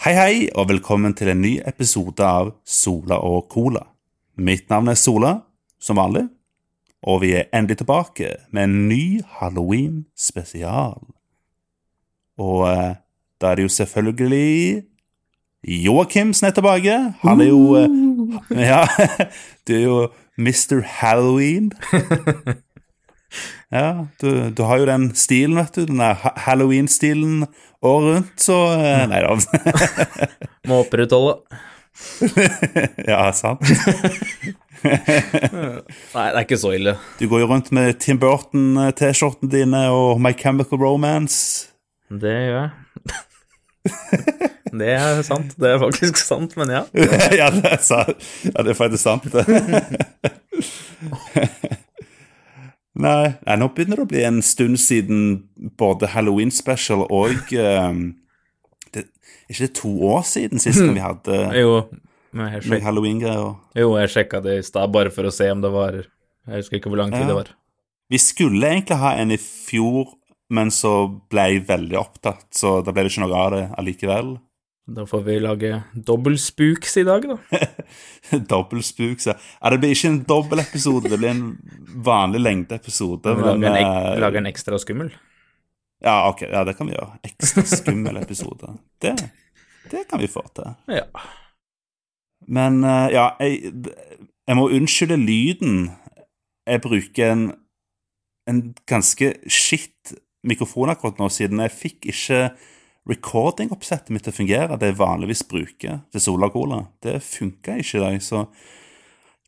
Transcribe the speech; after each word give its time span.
Hei, 0.00 0.14
hei, 0.16 0.36
og 0.56 0.70
velkommen 0.70 1.12
til 1.12 1.28
en 1.28 1.42
ny 1.44 1.58
episode 1.68 2.24
av 2.24 2.54
Sola 2.64 3.18
og 3.20 3.50
Cola. 3.52 3.82
Mitt 4.40 4.70
navn 4.72 4.88
er 4.88 4.96
Sola, 4.96 5.32
som 5.76 5.98
vanlig, 6.00 6.22
og 7.04 7.18
vi 7.20 7.34
er 7.36 7.50
endelig 7.52 7.82
tilbake 7.82 8.30
med 8.48 8.64
en 8.64 8.78
ny 8.88 9.20
Halloween-spesial. 9.36 11.04
Og 12.40 12.64
eh, 12.70 12.96
da 13.44 13.50
er 13.50 13.60
det 13.60 13.66
jo 13.66 13.74
selvfølgelig 13.74 14.86
Joakim 15.84 16.32
som 16.32 16.48
er 16.48 16.56
tilbake. 16.56 16.96
Han 17.20 17.44
er 17.44 17.52
jo 17.52 17.76
eh, 17.76 18.00
Ja, 18.70 18.86
du 19.68 19.76
er 19.76 19.84
jo 19.84 20.00
Mr. 20.40 20.80
Halloween. 20.80 21.74
Ja, 23.70 24.06
du, 24.18 24.50
du 24.50 24.62
har 24.66 24.80
jo 24.82 24.86
den 24.88 25.10
stilen, 25.14 25.54
vet 25.60 25.76
du. 25.78 25.84
Den 25.86 26.00
Halloween-stilen 26.46 27.44
året 27.80 28.16
rundt, 28.16 28.32
så 28.42 28.56
eh, 28.74 29.04
Nei 29.10 29.20
da. 29.22 29.36
Må 30.68 30.80
opprettholde. 30.84 31.38
ja, 33.12 33.22
sant. 33.36 33.62
Nei, 34.82 36.26
det 36.26 36.34
er 36.34 36.42
ikke 36.42 36.58
så 36.60 36.74
ille. 36.74 36.96
Du 37.20 37.26
går 37.30 37.44
jo 37.44 37.50
rundt 37.52 37.70
med 37.76 38.00
Tim 38.02 38.18
Burton-T-skjortene 38.20 39.52
dine 39.52 39.86
og 39.94 40.20
My 40.22 40.32
Chemical 40.36 40.80
Romance. 40.80 41.70
Det 42.10 42.34
gjør 42.34 42.62
jeg. 42.64 42.70
Det 44.70 44.90
er 44.92 45.22
sant. 45.26 45.54
Det 45.58 45.70
er 45.70 45.78
faktisk 45.80 46.18
sant, 46.20 46.56
men 46.58 46.70
ja. 46.74 46.82
ja, 46.94 47.48
det 47.54 47.64
er, 47.70 47.80
sant. 47.82 48.26
ja, 48.44 48.62
det 48.62 48.74
er 48.74 48.78
faktisk 48.78 49.02
sant. 49.02 49.26
Nei, 53.00 53.32
nei, 53.46 53.56
nå 53.60 53.68
begynner 53.74 54.00
det 54.00 54.04
å 54.06 54.10
bli 54.10 54.22
en 54.28 54.40
stund 54.44 54.78
siden 54.82 55.20
både 55.80 56.10
Halloween 56.14 56.50
special 56.54 57.06
og 57.08 57.52
eh, 57.56 57.98
det, 58.94 59.04
Er 59.06 59.54
ikke 59.54 59.66
det 59.66 59.72
to 59.80 59.92
år 60.10 60.22
siden 60.28 60.62
sist 60.62 60.82
vi 60.82 61.00
hadde 61.02 61.40
Jo, 61.58 61.80
sjek 62.62 62.84
Halloween-greier? 62.86 63.56
jo, 63.78 63.94
jeg 63.98 64.12
sjekka 64.14 64.42
det 64.44 64.58
i 64.60 64.66
stad 64.66 64.92
bare 64.94 65.10
for 65.14 65.26
å 65.26 65.34
se 65.34 65.48
om 65.50 65.62
det 65.64 65.72
var 65.74 66.00
Jeg 66.02 66.54
husker 66.62 66.80
ikke 66.80 66.92
hvor 66.92 67.02
lang 67.02 67.14
tid 67.14 67.24
Ja. 67.24 67.32
det 67.32 67.38
var. 67.40 67.50
Vi 68.10 68.18
skulle 68.18 68.66
egentlig 68.66 68.96
ha 68.98 69.12
en 69.22 69.30
i 69.30 69.36
fjor, 69.38 70.08
men 70.50 70.70
så 70.74 70.92
ble 71.30 71.44
jeg 71.52 71.66
veldig 71.68 71.98
opptatt, 72.00 72.48
så 72.50 72.80
da 72.82 72.90
ble 72.90 73.04
det 73.06 73.12
ikke 73.12 73.22
noe 73.22 73.36
av 73.38 73.52
det 73.54 73.60
allikevel. 73.78 74.32
Da 74.90 75.06
får 75.06 75.20
vi 75.22 75.40
lage 75.40 75.82
dobbeltspooks 75.94 76.96
i 76.96 77.02
dag, 77.06 77.26
da. 77.28 77.58
Dobbeltspuk, 78.52 79.20
så 79.20 79.34
Ja, 79.36 79.70
det 79.70 79.78
blir 79.78 79.92
ikke 79.94 80.08
en 80.10 80.22
dobbeltepisode, 80.26 81.12
det 81.12 81.18
blir 81.20 81.30
en 81.30 81.44
vanlig 82.02 82.40
lengdeepisode. 82.42 83.34
Vi 83.36 83.44
lager 83.46 83.68
en, 83.68 83.76
ek 83.78 83.90
eh, 83.90 84.16
lager 84.24 84.42
en 84.42 84.48
ekstra 84.50 84.80
skummel. 84.82 85.12
Ja, 86.02 86.16
ok, 86.30 86.42
ja, 86.48 86.64
det 86.66 86.74
kan 86.78 86.90
vi 86.90 86.96
gjøre. 86.96 87.20
Ekstra 87.28 87.62
skummel 87.70 88.18
episode. 88.18 88.72
Det, 89.02 89.14
det 89.92 90.02
kan 90.10 90.22
vi 90.22 90.30
få 90.32 90.42
til. 90.58 90.74
Ja. 90.96 91.06
Men 92.50 92.82
eh, 92.82 93.12
ja, 93.14 93.28
jeg, 93.38 93.70
jeg 94.48 94.58
må 94.58 94.66
unnskylde 94.74 95.20
lyden. 95.22 95.78
Jeg 96.66 96.82
bruker 96.82 97.36
en, 97.36 97.46
en 98.50 98.62
ganske 98.90 99.36
skitt 99.46 100.16
mikrofon 100.42 100.90
akkurat 100.90 101.20
nå, 101.20 101.30
siden 101.30 101.62
jeg 101.62 101.76
fikk 101.78 102.10
ikke 102.10 102.42
recording-oppsettet 103.08 104.12
mitt 104.12 104.26
til 104.26 104.34
å 104.34 104.36
fungere. 104.36 104.78
Det 104.78 104.92
jeg 104.92 105.00
vanligvis 105.00 105.44
bruker 105.48 106.02
til 106.12 106.22
Sola 106.22 106.50
Cola. 106.52 106.84
Det 107.02 107.20
funka 107.24 107.78
ikke 107.80 108.00
i 108.00 108.04
dag, 108.04 108.20
så 108.24 108.44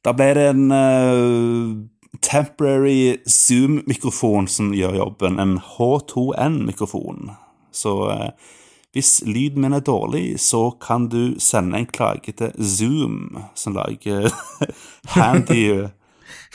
da 0.03 0.15
ble 0.17 0.33
det 0.35 0.49
en 0.51 0.73
uh, 0.75 1.77
temporary 2.25 3.21
Zoom-mikrofon 3.29 4.49
som 4.51 4.73
gjør 4.75 4.99
jobben. 5.03 5.39
En 5.43 5.59
H2N-mikrofon. 5.77 7.31
Så 7.75 7.95
uh, 8.11 8.59
hvis 8.93 9.23
lyden 9.25 9.63
min 9.65 9.77
er 9.77 9.85
dårlig, 9.85 10.41
så 10.43 10.71
kan 10.83 11.07
du 11.13 11.39
sende 11.41 11.79
en 11.79 11.89
klage 11.89 12.35
til 12.37 12.53
Zoom, 12.59 13.39
som 13.55 13.79
lager 13.79 14.31
handy 15.17 15.91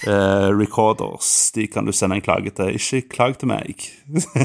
Uh, 0.05 0.53
recorders. 0.53 1.51
De 1.55 1.63
kan 1.67 1.85
du 1.85 1.91
sende 1.91 2.19
en 2.19 2.21
klage 2.21 2.51
til. 2.53 2.75
Ikke 2.77 2.99
klag 3.09 3.39
til 3.41 3.49
meg. 3.49 3.81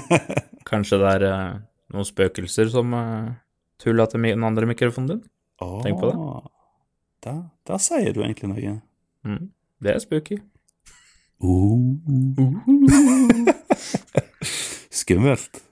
Kanskje 0.70 0.96
det 1.02 1.10
er 1.10 1.26
noen 1.92 2.08
spøkelser 2.08 2.70
som 2.72 2.94
uh, 2.96 3.34
tulla 3.82 4.06
til 4.10 4.24
den 4.24 4.46
andre 4.46 4.68
mikrofonen 4.68 5.08
din? 5.14 5.22
Tenk 5.60 6.00
på 6.00 6.10
det. 6.10 6.16
Da, 7.22 7.34
da 7.68 7.74
sier 7.82 8.12
du 8.14 8.20
egentlig 8.24 8.48
noe. 8.50 8.78
Mm. 9.26 9.44
Det 9.82 9.90
er 9.94 10.00
spooky. 10.02 10.36
Skummelt. 15.02 15.62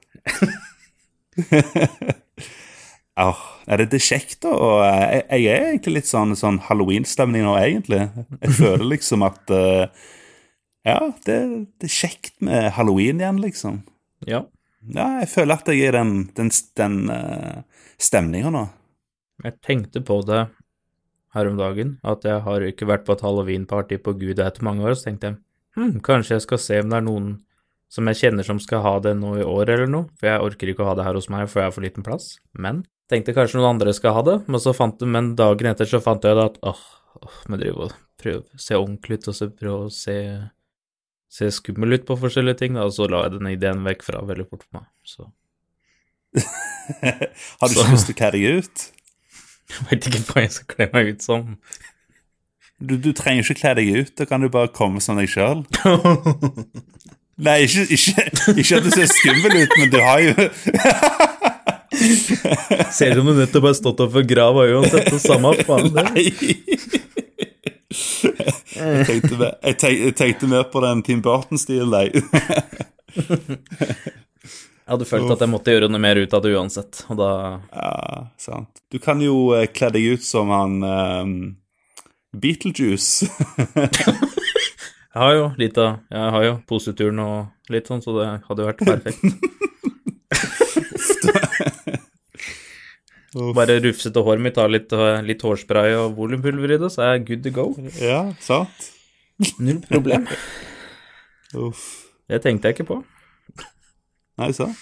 oh, 3.21 3.41
er 3.67 3.83
det, 3.83 3.95
er 3.95 4.03
kjekt, 4.03 4.43
da. 4.43 4.49
Og 4.55 4.85
jeg, 4.85 5.25
jeg 5.45 5.55
er 5.55 5.69
egentlig 5.73 5.95
litt 6.01 6.11
sånn, 6.11 6.37
sånn 6.39 6.59
halloween-stemning 6.67 7.45
nå, 7.47 7.55
egentlig. 7.59 8.03
Jeg 8.41 8.57
føler 8.59 8.87
liksom 8.95 9.27
at 9.27 9.55
uh, 9.55 9.85
Ja, 10.87 10.99
det, 11.27 11.37
det 11.79 11.91
er 11.91 11.99
kjekt 11.99 12.35
med 12.45 12.71
halloween 12.79 13.23
igjen, 13.23 13.41
liksom. 13.43 13.75
Ja. 14.29 14.41
Ja, 14.89 15.21
jeg 15.21 15.29
føler 15.29 15.61
at 15.61 15.69
jeg 15.69 15.83
er 15.85 15.93
i 15.93 15.99
den, 15.99 16.15
den, 16.37 16.51
den 16.81 16.97
uh, 17.13 17.85
stemninga 18.01 18.53
nå. 18.55 18.65
Jeg 19.45 19.57
tenkte 19.65 20.01
på 20.05 20.21
det 20.29 20.47
her 21.35 21.51
om 21.51 21.61
dagen, 21.61 21.99
at 22.03 22.25
jeg 22.27 22.43
har 22.45 22.65
ikke 22.67 22.89
vært 22.89 23.05
på 23.07 23.15
et 23.15 23.23
halloween-party 23.25 24.01
på 24.03 24.17
gud 24.19 24.41
etter 24.41 24.67
mange 24.67 24.85
år, 24.85 24.97
så 24.99 25.09
tenkte 25.09 25.31
jeg 25.31 25.39
hm, 25.77 26.01
kanskje 26.05 26.37
jeg 26.37 26.47
skal 26.47 26.61
se 26.61 26.81
om 26.83 26.91
det 26.91 26.99
er 26.99 27.07
noen 27.07 27.31
som 27.91 28.07
jeg 28.07 28.21
kjenner 28.21 28.47
som 28.47 28.61
skal 28.63 28.85
ha 28.85 28.95
det 29.03 29.17
nå 29.19 29.35
i 29.41 29.47
år 29.47 29.73
eller 29.75 29.91
noe, 29.91 30.09
for 30.19 30.31
jeg 30.31 30.47
orker 30.47 30.71
ikke 30.71 30.85
å 30.85 30.91
ha 30.91 30.97
det 30.99 31.07
her 31.07 31.19
hos 31.19 31.31
meg, 31.33 31.49
for 31.51 31.63
jeg 31.63 31.71
har 31.71 31.75
for 31.75 31.87
liten 31.87 32.07
plass. 32.07 32.33
Men 32.55 32.85
tenkte 33.11 33.35
kanskje 33.35 33.59
noen 33.59 33.73
andre 33.75 33.95
skal 33.97 34.15
ha 34.15 34.23
det, 34.27 34.37
men, 34.47 34.63
så 34.63 34.75
fant, 34.77 35.03
men 35.03 35.35
dagen 35.39 35.71
etter 35.73 35.89
så 35.91 36.03
fant 36.03 36.25
jeg 36.27 36.39
det 36.39 36.47
at 36.53 36.61
åh, 36.71 36.85
åh, 37.19 37.41
vi 37.51 37.59
driver 37.63 37.89
og 37.89 37.97
prøve 38.21 38.45
å 38.47 38.63
se 38.63 38.79
ordentlig 38.79 39.19
ut, 39.19 39.31
og 39.33 39.39
så 39.39 39.51
prøve 39.51 39.89
å 39.89 39.95
se, 39.95 40.17
se 41.31 41.47
skummel 41.55 41.95
ut 41.95 42.07
på 42.09 42.17
forskjellige 42.19 42.59
ting, 42.65 42.75
da, 42.79 42.89
og 42.89 42.95
så 42.97 43.07
la 43.11 43.25
jeg 43.27 43.37
den 43.39 43.51
ideen 43.53 43.85
vekk 43.87 44.03
fra 44.09 44.23
veldig 44.27 44.49
fort 44.51 44.65
for 44.67 44.81
meg, 44.81 44.89
så 45.07 45.29
Har 47.61 47.69
du 47.69 47.75
Så- 47.75 47.81
ikke 47.85 47.93
lyst 47.95 48.07
til 48.11 48.17
å 48.17 48.19
kle 48.21 48.31
deg 48.37 48.43
ut? 48.61 48.89
jeg 49.71 49.87
vet 49.91 50.07
ikke 50.11 50.21
hva 50.33 50.43
jeg 50.43 50.51
skal 50.57 50.67
kle 50.75 50.87
meg 50.93 51.09
ut 51.15 51.23
som. 51.23 51.43
Du, 52.83 52.97
du 52.99 53.13
trenger 53.15 53.45
ikke 53.45 53.61
kle 53.61 53.75
deg 53.79 53.91
ut, 54.01 54.13
da 54.19 54.25
kan 54.27 54.43
du 54.43 54.49
bare 54.51 54.71
komme 54.75 54.99
som 55.05 55.19
deg 55.21 55.29
sjøl. 55.31 55.61
Nei, 57.47 57.59
ikke, 57.65 57.85
ikke, 57.95 58.25
ikke 58.59 58.81
at 58.81 58.85
du 58.85 58.91
ser 58.93 59.07
skummel 59.09 59.55
ut, 59.63 59.77
men 59.79 59.93
du 59.95 60.01
har 60.03 60.19
jo 60.27 60.35
Ser 62.91 63.13
ut 63.13 63.19
som 63.21 63.27
du 63.31 63.35
nettopp 63.39 63.65
har 63.69 63.75
stått 63.79 64.01
opp 64.05 64.13
for 64.15 64.27
grava 64.29 64.67
uansett, 64.71 65.09
det 65.13 65.21
samme 65.23 65.55
faen 65.67 65.89
det. 65.95 66.05
Nei. 66.11 66.27
Jeg 67.91 69.07
tenkte, 69.09 69.37
mer- 69.41 69.57
jeg 69.67 69.77
tenkte, 69.83 70.05
jeg 70.07 70.15
tenkte 70.21 70.47
mer 70.51 70.65
på 70.71 70.83
den 70.85 71.03
Tim 71.07 71.23
Burton-stilen, 71.25 71.91
nei. 71.91 72.07
Jeg 74.91 74.97
hadde 74.97 75.07
følt 75.07 75.31
at 75.35 75.43
jeg 75.45 75.51
måtte 75.53 75.71
gjøre 75.75 75.89
noe 75.91 76.03
mer 76.03 76.19
ut 76.19 76.33
av 76.35 76.43
det 76.45 76.53
uansett, 76.57 77.03
og 77.13 77.19
da 77.21 77.31
Ja, 77.71 77.91
sant. 78.43 78.81
Du 78.91 78.99
kan 79.03 79.21
jo 79.23 79.53
eh, 79.55 79.69
kle 79.71 79.91
deg 79.95 80.17
ut 80.17 80.25
som 80.27 80.51
han 80.51 80.79
um, 80.83 81.35
Beetlejuice. 82.35 83.29
Jeg 85.11 85.19
har 85.19 85.35
jo 85.35 85.47
litt 85.59 85.79
av 85.83 85.97
Jeg 86.11 86.35
har 86.37 86.45
jo 86.47 86.57
poseturen 86.71 87.19
og 87.23 87.71
litt 87.75 87.87
sånn, 87.91 88.03
så 88.03 88.15
det 88.19 88.29
hadde 88.49 88.63
jo 88.65 88.71
vært 88.71 88.85
perfekt. 88.87 89.23
Bare 93.55 93.79
rufsete 93.85 94.23
håret 94.27 94.43
mitt, 94.43 94.57
ha 94.59 94.67
litt, 94.67 94.91
litt 95.27 95.43
hårspray 95.47 95.95
og 96.01 96.17
volumpulver 96.19 96.75
i 96.75 96.79
det, 96.83 96.89
så 96.91 97.05
er 97.05 97.13
jeg 97.15 97.27
good 97.29 97.45
to 97.47 97.53
go. 97.55 97.67
ja, 98.03 98.25
sant. 98.43 98.89
Null 99.63 99.79
problem. 99.87 100.27
Uff. 101.55 101.85
Det 102.31 102.43
tenkte 102.45 102.69
jeg 102.69 102.79
ikke 102.79 102.89
på. 102.91 102.99
Nei, 104.41 104.51
sant. 104.57 104.79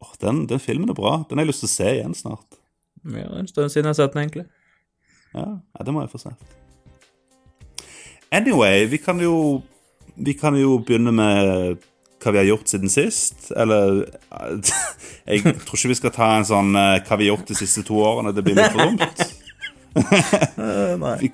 Åh, 0.00 0.12
den, 0.22 0.44
den 0.50 0.60
filmen 0.62 0.90
er 0.92 0.96
bra. 0.96 1.18
Den 1.28 1.40
har 1.40 1.46
jeg 1.46 1.52
lyst 1.52 1.64
til 1.64 1.68
å 1.68 1.74
se 1.74 1.88
igjen 1.96 2.14
snart. 2.16 2.60
Ja, 3.04 3.24
det 3.24 3.26
er 3.26 3.42
en 3.42 3.50
stund 3.50 3.72
siden 3.72 3.88
jeg 3.88 3.94
har 3.94 3.98
sett 3.98 4.14
den, 4.14 4.22
egentlig. 4.24 4.46
Ja, 5.34 5.46
ja, 5.58 5.84
det 5.84 5.94
må 5.94 6.04
jeg 6.04 6.12
få 6.12 6.20
sett. 6.22 6.56
Anyway, 8.32 8.84
vi 8.88 8.98
kan 9.00 9.20
jo 9.20 9.62
Vi 10.18 10.34
kan 10.34 10.56
jo 10.58 10.80
begynne 10.82 11.12
med 11.14 11.84
hva 12.22 12.30
vi 12.34 12.40
har 12.40 12.48
gjort 12.48 12.70
siden 12.70 12.90
sist. 12.92 13.50
Eller 13.56 14.04
Jeg 15.28 15.38
tror 15.44 15.76
ikke 15.76 15.92
vi 15.92 16.00
skal 16.00 16.14
ta 16.14 16.28
en 16.36 16.48
sånn 16.48 16.72
eh, 16.78 16.96
hva 17.04 17.14
vi 17.18 17.24
har 17.28 17.34
gjort 17.34 17.52
de 17.52 17.58
siste 17.58 17.84
to 17.86 17.94
årene. 18.02 18.34
Det 18.36 18.44
blir 18.46 18.56
litt 18.58 18.74
for 18.74 18.80
dumt. 18.86 19.04
Nei. 21.04 21.16
Vi, 21.22 21.28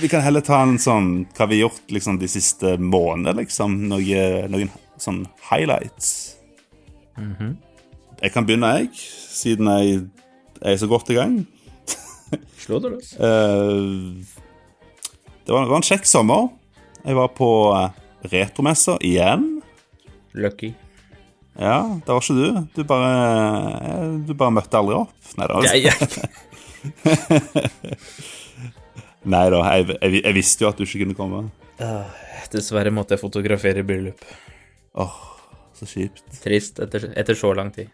vi 0.00 0.06
kan 0.10 0.24
heller 0.24 0.42
ta 0.44 0.58
en 0.64 0.78
sånn 0.82 1.08
hva 1.36 1.44
vi 1.50 1.56
har 1.60 1.68
gjort 1.68 1.86
liksom 1.94 2.14
de 2.22 2.28
siste 2.30 2.68
månedene, 2.80 3.44
liksom. 3.44 3.70
Noen, 3.90 4.48
noen 4.52 4.70
sånn 5.00 5.20
highlights. 5.50 6.08
Jeg 8.24 8.30
kan 8.32 8.44
begynne, 8.46 8.70
jeg, 8.80 8.88
siden 9.34 9.66
jeg, 9.68 9.86
jeg 10.60 10.72
er 10.72 10.78
så 10.80 10.88
godt 10.90 11.08
i 11.12 11.18
gang. 11.18 11.34
Slå 12.64 12.76
deg 12.82 12.90
løs. 12.96 13.08
Eh, 13.24 13.90
det, 15.44 15.52
var, 15.52 15.68
en 15.76 15.84
kjekk 15.84 16.06
sommer. 16.08 16.42
Jeg 17.04 17.14
var 17.18 17.28
på 17.36 17.48
eh, 17.76 17.90
retromesser 18.32 18.96
igjen. 19.04 19.44
Lucky. 20.34 20.74
Ja, 21.54 22.00
det 22.02 22.10
var 22.10 22.22
ikke 22.22 22.34
du. 22.34 22.66
Du 22.74 22.82
bare, 22.88 23.10
du 24.26 24.32
bare 24.34 24.54
møtte 24.56 24.78
aldri 24.78 24.96
opp. 24.98 25.14
Nei 25.38 25.46
da. 25.50 25.60
Nei 29.34 29.44
da, 29.54 29.60
jeg, 29.72 29.94
jeg, 29.94 30.18
jeg 30.18 30.36
visste 30.36 30.66
jo 30.66 30.70
at 30.72 30.80
du 30.80 30.84
ikke 30.84 31.04
kunne 31.04 31.18
komme. 31.18 31.44
dessverre 32.52 32.92
måtte 32.94 33.14
jeg 33.14 33.22
fotografere 33.22 33.86
bryllup. 33.86 34.24
Åh, 35.00 35.14
så 35.78 35.88
kjipt. 35.88 36.26
Trist 36.42 36.82
etter, 36.82 37.08
etter 37.14 37.38
så 37.38 37.54
lang 37.56 37.70
tid. 37.74 37.88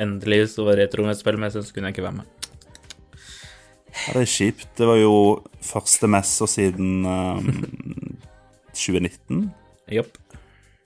Endelig 0.00 0.52
så 0.54 0.64
var 0.68 0.78
retromessspillmesse, 0.80 1.64
så 1.64 1.74
kunne 1.74 1.90
jeg 1.90 1.98
ikke 1.98 2.06
være 2.06 2.20
med. 2.20 2.28
Ja, 3.90 4.14
det 4.14 4.22
er 4.22 4.30
kjipt. 4.30 4.68
Det 4.78 4.86
var 4.88 5.00
jo 5.00 5.14
første 5.64 6.08
messa 6.08 6.46
siden 6.48 7.04
um, 7.08 7.50
2019. 8.76 9.50
Jopp. 9.90 10.16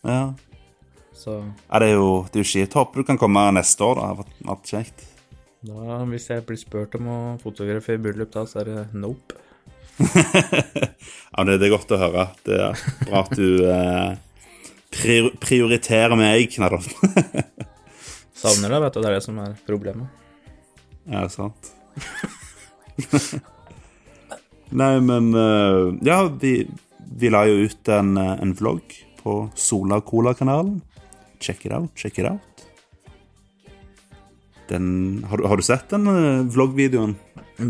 Ja. 0.04 0.32
Så 1.24 1.38
ja, 1.40 1.78
det 1.80 1.88
er 1.88 1.94
jo 1.96 2.08
det 2.28 2.36
er 2.36 2.42
jo 2.44 2.48
skitt. 2.50 2.74
Håper 2.76 3.00
du 3.00 3.08
kan 3.08 3.18
komme 3.20 3.46
neste 3.56 3.80
år, 3.86 3.96
da. 3.96 4.00
Det 4.02 4.08
har 4.12 4.56
vært- 4.58 4.72
kjekt. 4.74 5.04
da, 5.64 5.98
hvis 6.10 6.28
jeg 6.28 6.44
blir 6.44 6.60
spurt 6.60 6.94
om 6.98 7.06
å 7.08 7.18
fotografere 7.40 7.98
bryllup 8.04 8.30
da, 8.34 8.44
så 8.44 8.60
er 8.60 8.64
det 8.70 8.84
nope. 8.92 9.38
Ja, 11.34 11.42
det, 11.48 11.56
det 11.58 11.66
er 11.66 11.72
godt 11.72 11.90
å 11.94 11.98
høre. 11.98 12.28
Det 12.46 12.58
er 12.60 12.82
bra 13.08 13.22
at 13.24 13.32
du 13.34 13.64
eh, 13.66 14.12
prior 14.94 15.30
prioriterer 15.42 16.14
meg, 16.18 16.52
da. 16.60 16.78
Savner 18.44 18.70
deg, 18.74 18.82
vet 18.84 18.94
du. 18.94 19.00
Det 19.00 19.08
er 19.10 19.16
det 19.16 19.24
som 19.24 19.38
er 19.42 19.56
problemet. 19.66 20.06
Ja, 21.10 21.24
sant. 21.32 21.72
Nei, 24.74 24.92
men 25.00 25.32
eh, 25.34 25.94
Ja, 26.06 26.20
vi, 26.28 26.54
vi 27.18 27.30
la 27.32 27.44
jo 27.48 27.64
ut 27.66 27.88
en, 27.94 28.16
eh, 28.20 28.34
en 28.42 28.54
vlogg 28.58 28.94
på 29.22 29.38
Sola 29.58 30.00
Cola-kanalen. 30.04 30.80
Check 31.44 31.66
it 31.68 31.72
out, 31.76 31.90
check 32.00 32.18
it 32.22 32.28
out. 32.28 32.64
Den, 34.70 35.24
har, 35.28 35.36
du, 35.40 35.46
har 35.50 35.60
du 35.60 35.62
sett 35.66 35.90
den 35.92 36.08
uh, 36.08 36.44
vloggvideoen? 36.54 37.16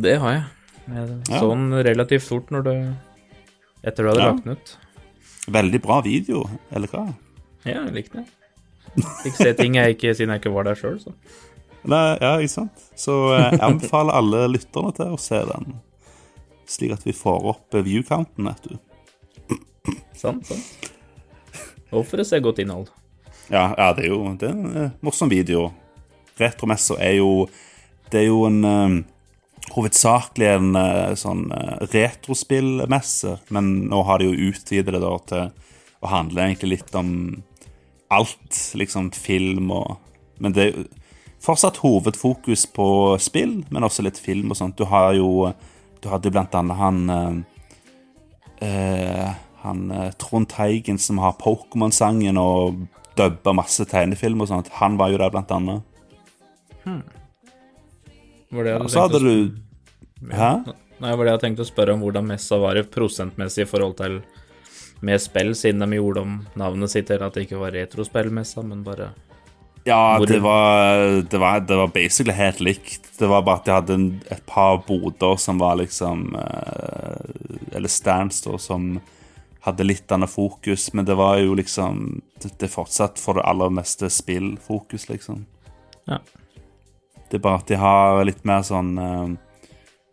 Det 0.05 0.15
har 0.23 0.37
jeg. 0.37 0.45
Jeg 0.85 1.09
Ja. 1.31 1.39
så 1.41 1.49
den 1.51 1.73
relativt 1.87 2.23
fort 2.29 2.51
når 2.53 2.65
det 2.67 2.75
Etter 3.85 4.05
du 4.05 4.09
hadde 4.13 4.21
Ja. 4.23 4.31
lagt 4.33 4.45
den 4.45 4.53
ut. 4.57 4.77
Veldig 5.53 5.81
bra 5.85 5.99
video, 6.05 6.45
eller 6.73 6.89
hva? 6.89 7.03
Ja, 7.67 7.83
jeg 7.85 7.93
likte 7.99 8.23
det. 8.23 9.05
Fikk 9.25 9.35
se 9.37 9.51
ting 9.59 9.75
jeg 9.77 9.97
ikke 9.97 10.15
siden 10.17 10.33
jeg 10.33 10.41
ikke 10.41 10.53
var 10.55 10.65
der 10.69 10.79
sjøl, 10.79 10.97
så. 11.03 11.13
Nei, 11.85 12.17
ja, 12.23 12.31
ikke 12.41 12.53
sant? 12.55 12.85
Så 12.97 13.17
eh, 13.35 13.51
jeg 13.51 13.61
anbefaler 13.67 14.17
alle 14.17 14.45
lytterne 14.55 14.95
til 14.97 15.13
å 15.13 15.21
se 15.21 15.41
den, 15.51 15.75
slik 16.71 16.95
at 16.97 17.05
vi 17.05 17.13
får 17.13 17.45
opp 17.51 17.77
viewcounten 17.77 17.85
view-counten, 17.85 18.49
vet 18.49 18.71
du. 18.71 19.59
Sant, 20.17 20.47
sant. 20.49 20.93
Og 21.93 22.07
for 22.09 22.23
å 22.23 22.25
se 22.25 22.41
godt 22.41 22.63
innhold. 22.65 22.89
Ja, 23.49 23.75
ja, 23.77 23.93
det 23.93 24.07
er 24.07 24.13
jo 24.13 24.21
det 24.41 24.49
er 24.49 24.55
en 24.55 24.77
eh, 24.77 24.93
morsom 25.05 25.29
video. 25.29 25.69
Retromesser 26.41 27.01
er 27.03 27.19
jo 27.21 27.49
Det 28.11 28.21
er 28.23 28.29
jo 28.29 28.45
en 28.49 28.65
eh, 28.65 29.03
Hovedsakelig 29.73 30.49
en 30.59 30.75
uh, 30.77 31.15
sånn 31.17 31.47
uh, 31.49 31.79
retrospillmesse, 31.89 33.31
men 33.49 33.89
nå 33.89 34.03
har 34.05 34.21
de 34.21 34.27
jo 34.29 34.51
utvidet 34.51 34.93
det 34.93 35.01
da 35.01 35.13
til 35.25 35.47
å 36.05 36.11
handle 36.13 36.45
egentlig 36.45 36.69
litt 36.75 36.99
om 37.01 37.15
alt, 38.13 38.59
liksom 38.77 39.09
film 39.17 39.73
og 39.73 39.97
Men 40.37 40.53
det 40.53 40.65
er 40.67 40.85
fortsatt 41.41 41.81
hovedfokus 41.81 42.67
på 42.77 43.17
spill, 43.23 43.65
men 43.71 43.87
også 43.89 44.05
litt 44.05 44.19
film 44.21 44.51
og 44.53 44.59
sånt. 44.59 44.77
Du 44.77 44.85
har 44.85 45.15
jo 45.17 45.55
Du 46.03 46.11
hadde 46.13 46.29
jo 46.29 46.35
blant 46.37 46.55
annet 46.55 46.77
han 46.77 46.99
uh, 48.61 49.33
Han 49.65 50.13
Trond 50.21 50.49
Teigen 50.53 50.99
som 50.99 51.19
har 51.25 51.41
Pokémon-sangen 51.41 52.37
og 52.37 52.85
dubba 53.19 53.55
masse 53.57 53.85
tegnefilm 53.89 54.45
og 54.45 54.51
sånt. 54.51 54.71
Han 54.81 54.99
var 55.01 55.13
jo 55.13 55.21
der, 55.21 55.33
blant 55.35 55.53
annet. 55.55 55.83
Var 58.55 58.65
det 58.65 58.71
jeg 58.71 58.79
hadde 58.79 58.93
så 58.93 59.05
hadde 59.07 59.21
du 59.25 60.31
Hæ? 60.35 60.51
Nei, 61.03 61.13
var 61.19 61.27
det 61.27 61.33
jeg 61.35 61.43
tenkte 61.43 61.65
å 61.65 61.69
spørre 61.69 61.97
om 61.97 62.05
hvordan 62.05 62.27
messa 62.29 62.57
var 62.63 62.79
i 62.79 62.85
prosentmessig 62.87 63.65
i 63.65 63.69
forhold 63.69 63.97
til 63.99 64.21
med 65.05 65.21
spill, 65.21 65.53
siden 65.59 65.83
de 65.85 65.99
gjorde 65.99 66.23
om 66.25 66.37
navnet 66.57 66.93
sitt 66.93 67.11
til 67.11 67.23
at 67.25 67.35
det 67.35 67.45
ikke 67.45 67.61
var 67.61 67.75
retrospillmessa, 67.77 68.63
men 68.65 68.85
bare 68.87 69.11
Ja, 69.85 70.17
det 70.25 70.39
var, 70.41 71.21
det, 71.29 71.39
var, 71.39 71.61
det 71.61 71.77
var 71.77 71.91
basically 71.93 72.33
helt 72.33 72.63
likt. 72.65 73.11
Det 73.19 73.29
var 73.29 73.43
bare 73.45 73.61
at 73.61 73.67
de 73.67 73.75
hadde 73.75 73.99
en, 73.99 74.07
et 74.33 74.47
par 74.49 74.79
boder 74.87 75.37
som 75.37 75.61
var 75.61 75.77
liksom 75.83 76.31
eh, 76.41 77.75
Eller 77.77 77.93
stands, 77.93 78.41
da, 78.47 78.57
som 78.59 78.95
hadde 79.65 79.87
litt 79.87 80.13
annet 80.13 80.31
fokus, 80.31 80.91
men 80.93 81.07
det 81.09 81.17
var 81.17 81.39
jo 81.41 81.55
liksom 81.57 82.21
Det, 82.43 82.63
er 82.63 82.73
fortsatt 82.73 83.21
for 83.21 83.39
det 83.39 83.47
aller 83.49 83.73
meste 83.73 84.11
spillfokus, 84.13 85.09
liksom. 85.09 85.47
Ja. 86.05 86.19
Det 87.31 87.39
er 87.39 87.45
bare 87.47 87.63
at 87.63 87.71
de 87.71 87.79
har 87.81 88.21
litt 88.29 88.45
mer 88.45 88.63
sånn 88.67 88.99
eh, 89.01 89.31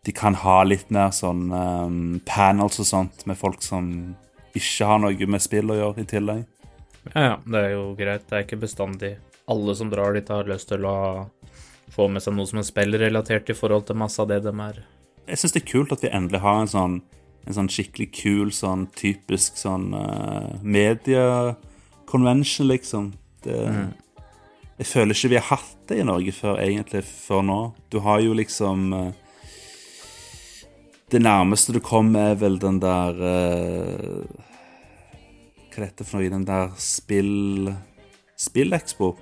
De 0.07 0.13
kan 0.15 0.37
ha 0.39 0.61
litt 0.63 0.89
mer 0.89 1.11
sånn 1.11 1.51
eh, 1.51 2.21
panels 2.25 2.79
og 2.79 2.87
sånt 2.87 3.25
med 3.27 3.37
folk 3.37 3.61
som 3.65 4.15
ikke 4.55 4.87
har 4.87 4.99
noe 4.99 5.27
med 5.27 5.43
spill 5.43 5.71
å 5.71 5.77
gjøre, 5.77 6.03
i 6.03 6.07
tillegg. 6.07 6.47
Ja, 7.13 7.21
ja, 7.21 7.35
det 7.45 7.59
er 7.59 7.69
jo 7.75 7.83
greit. 7.95 8.25
Det 8.27 8.35
er 8.35 8.43
ikke 8.43 8.59
bestandig 8.65 9.13
alle 9.51 9.75
som 9.75 9.89
drar 9.89 10.13
dit, 10.13 10.27
har 10.27 10.49
lyst 10.49 10.69
til 10.71 10.85
å 10.85 11.27
få 11.91 12.07
med 12.11 12.23
seg 12.23 12.35
noe 12.35 12.47
som 12.49 12.61
er 12.61 12.67
spillrelatert 12.67 13.51
i 13.51 13.55
forhold 13.57 13.87
til 13.87 13.99
masse 13.99 14.21
av 14.21 14.29
det 14.31 14.41
de 14.45 14.53
er. 14.63 14.81
Jeg 15.27 15.41
syns 15.41 15.55
det 15.55 15.63
er 15.63 15.71
kult 15.71 15.95
at 15.95 16.03
vi 16.03 16.11
endelig 16.11 16.41
har 16.43 16.61
en 16.61 16.71
sånn, 16.71 16.99
en 17.47 17.53
sånn 17.55 17.69
skikkelig 17.71 18.11
kul, 18.13 18.51
sånn 18.53 18.87
typisk 18.97 19.57
sånn 19.59 19.93
uh, 19.95 20.61
media-convention, 20.61 22.67
liksom. 22.69 23.13
Det, 23.41 23.57
Jeg 24.77 24.87
føler 24.89 25.15
ikke 25.15 25.29
vi 25.31 25.39
har 25.39 25.49
hatt 25.49 25.77
det 25.89 25.99
i 26.01 26.05
Norge 26.05 26.31
før, 26.35 26.59
egentlig, 26.61 27.03
før 27.05 27.41
nå. 27.45 27.73
Du 27.89 27.99
har 28.05 28.19
jo 28.21 28.33
liksom 28.37 28.93
uh, 28.93 29.11
Det 31.11 31.21
nærmeste 31.21 31.73
du 31.73 31.79
kommer, 31.83 32.31
er 32.31 32.35
vel 32.39 32.59
den 32.61 32.79
der 32.79 33.13
uh, 33.17 34.23
Hva 35.71 35.77
er 35.81 35.85
dette 35.87 36.03
for 36.05 36.19
noe? 36.19 36.29
Den 36.29 36.45
der 36.47 36.69
spill... 36.77 37.75
Spillekspo. 38.41 39.15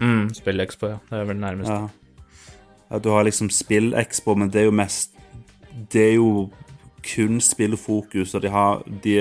Mm, 0.00 0.30
Spillekspo, 0.32 0.86
ja. 0.88 0.98
Det 1.10 1.18
er 1.18 1.24
vel 1.28 1.40
nærmest. 1.40 1.70
Ja. 1.70 1.88
ja, 2.90 2.98
du 3.00 3.08
har 3.12 3.24
liksom 3.24 3.50
Spillekspo, 3.52 4.34
men 4.36 4.50
det 4.52 4.60
er 4.62 4.66
jo 4.70 4.76
mest 4.76 5.10
Det 5.92 6.02
er 6.06 6.14
jo 6.16 6.50
kun 7.06 7.40
spillfokus, 7.42 8.34
og 8.34 8.42
de 8.44 8.52
har 8.52 8.82
De 9.04 9.16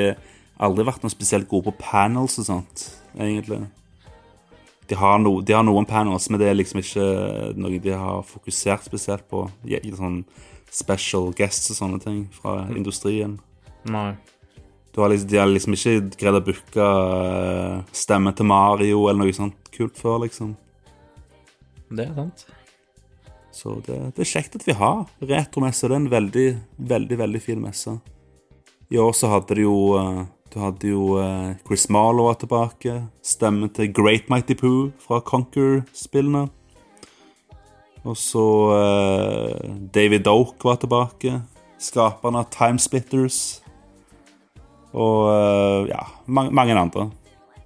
aldri 0.55 0.85
vært 0.87 1.03
noe 1.03 1.11
spesielt 1.11 1.49
gode 1.51 1.67
på 1.67 1.79
panels 1.83 2.37
og 2.39 2.47
sånt, 2.47 2.85
egentlig. 3.17 3.65
De 4.87 4.95
har, 4.95 5.17
no, 5.19 5.39
de 5.41 5.55
har 5.55 5.65
noen 5.65 5.87
panels, 5.89 6.29
men 6.29 6.39
det 6.39 6.47
er 6.47 6.57
liksom 6.57 6.79
ikke 6.79 7.07
noe 7.57 7.81
de 7.81 7.91
har 7.91 8.21
fokusert 8.29 8.85
spesielt 8.85 9.25
på. 9.31 9.47
Sånn 9.97 10.21
special 10.71 11.31
guests 11.35 11.71
og 11.73 11.79
sånne 11.79 11.99
ting 12.03 12.21
fra 12.35 12.65
industrien. 12.75 13.39
Nei. 13.89 14.13
Du 14.95 15.01
har 15.01 15.11
liksom, 15.11 15.29
de 15.29 15.39
har 15.41 15.49
liksom 15.49 15.75
ikke 15.75 15.95
greid 16.21 16.37
å 16.37 16.43
booke 16.45 16.85
eh, 16.85 17.79
stemmen 17.91 18.35
til 18.35 18.47
Mario 18.47 19.01
eller 19.09 19.25
noe 19.25 19.35
sånt 19.35 19.71
kult 19.75 19.97
før, 19.99 20.21
liksom. 20.23 20.53
Det 21.91 22.05
er 22.05 22.13
sant. 22.15 22.45
Så 23.55 23.77
det, 23.85 23.97
det 24.17 24.25
er 24.25 24.27
kjekt 24.27 24.57
at 24.59 24.65
vi 24.67 24.75
har 24.75 25.05
retromesse. 25.23 25.87
Det 25.87 25.95
er 25.95 26.01
en 26.01 26.11
veldig, 26.11 26.47
veldig 26.91 27.17
veldig 27.21 27.41
fin 27.43 27.61
messe. 27.63 27.93
I 28.91 28.99
år 29.01 29.15
så 29.15 29.31
hadde 29.31 29.55
du 29.57 29.63
jo 29.63 29.77
eh, 29.97 30.25
Du 30.53 30.59
hadde 30.61 30.91
jo 30.91 31.15
eh, 31.19 31.55
Chris 31.67 31.87
Marlow 31.89 32.29
tilbake. 32.39 32.99
Stemmen 33.23 33.71
til 33.75 33.91
Great 33.95 34.29
Mighty 34.31 34.55
Poo 34.59 34.91
fra 35.01 35.21
Conquer-spillene. 35.23 36.45
Og 38.05 38.17
så 38.19 38.45
eh, 38.75 39.71
David 39.95 40.27
Doke 40.27 40.67
var 40.67 40.79
tilbake. 40.83 41.39
Skaperen 41.81 42.37
av 42.39 42.51
Timesplitters. 42.53 43.39
Og 44.95 45.31
eh, 45.31 45.91
ja, 45.95 46.03
mange, 46.27 46.53
mange 46.55 46.77
andre. 46.79 47.09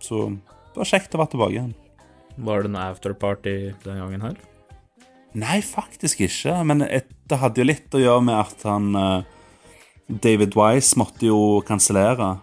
Så 0.02 0.30
det 0.30 0.80
var 0.80 0.94
kjekt 0.94 1.18
å 1.18 1.22
være 1.22 1.34
tilbake 1.36 1.58
igjen. 1.58 1.76
Var 2.40 2.64
det 2.64 2.72
en 2.72 2.80
afterparty 2.80 3.58
den 3.84 4.00
gangen 4.00 4.30
her? 4.30 4.40
Nei, 5.38 5.60
faktisk 5.62 6.24
ikke. 6.26 6.56
Men 6.66 6.84
det 6.84 7.38
hadde 7.42 7.62
jo 7.62 7.68
litt 7.68 7.96
å 7.96 8.02
gjøre 8.02 8.24
med 8.26 8.40
at 8.40 8.66
han 8.66 8.88
eh, 8.98 9.28
David 10.10 10.58
Wise 10.58 10.98
måtte 11.00 11.28
jo 11.30 11.60
kansellere. 11.68 12.38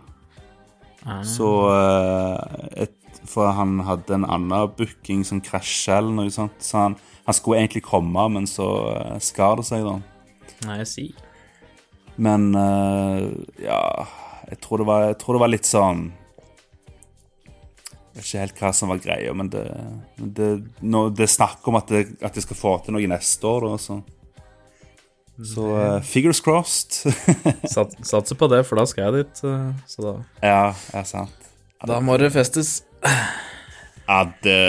Ah. 1.06 1.22
Så 1.26 1.50
eh, 1.72 2.84
et, 2.86 3.22
For 3.26 3.50
han 3.56 3.80
hadde 3.86 4.14
en 4.14 4.28
annen 4.28 4.74
booking 4.78 5.24
som 5.26 5.42
krasja 5.42 5.98
eller 5.98 6.14
noe 6.20 6.34
sånt. 6.34 6.60
Så 6.62 6.78
han, 6.84 6.98
han 7.26 7.36
skulle 7.36 7.64
egentlig 7.64 7.86
komme, 7.88 8.28
men 8.30 8.46
så 8.46 8.68
uh, 8.94 9.16
skar 9.22 9.58
det 9.58 9.66
seg, 9.66 9.82
da. 9.86 9.96
Nei, 10.66 10.78
jeg 10.84 10.92
sier. 10.92 11.24
Men 12.22 12.52
eh, 12.56 13.26
ja 13.66 13.80
jeg 14.46 14.60
tror, 14.62 14.78
det 14.78 14.86
var, 14.86 15.04
jeg 15.10 15.18
tror 15.20 15.36
det 15.36 15.42
var 15.42 15.50
litt 15.50 15.68
sånn 15.68 16.02
vet 18.16 18.26
ikke 18.26 18.42
helt 18.42 18.60
hva 18.62 18.72
som 18.74 18.90
var 18.92 19.00
greia, 19.04 19.32
men 19.36 19.48
det, 19.52 19.64
det, 20.16 20.50
no, 20.82 21.06
det 21.12 21.26
er 21.26 21.32
snakk 21.32 21.66
om 21.68 21.78
at, 21.78 21.90
det, 21.92 22.18
at 22.24 22.36
de 22.36 22.44
skal 22.44 22.58
få 22.58 22.76
til 22.84 22.96
noe 22.96 23.10
neste 23.10 23.48
år. 23.48 23.68
Da, 23.70 23.80
så 23.82 24.00
så 25.44 25.64
uh, 25.68 26.00
figures 26.00 26.40
crossed. 26.40 27.12
Sat, 27.68 27.92
satser 28.08 28.38
på 28.40 28.48
det, 28.48 28.62
for 28.64 28.80
da 28.80 28.86
skal 28.88 29.04
jeg 29.10 29.24
dit. 29.26 29.42
eh, 29.44 29.66
Så 29.84 30.00
da 30.00 30.12
ja, 30.40 30.70
ja, 30.94 31.02
sant. 31.04 31.50
Da 31.84 31.98
må 32.00 32.16
det 32.16 32.30
festes. 32.32 32.78
Ja, 34.08 34.22
det 34.42 34.60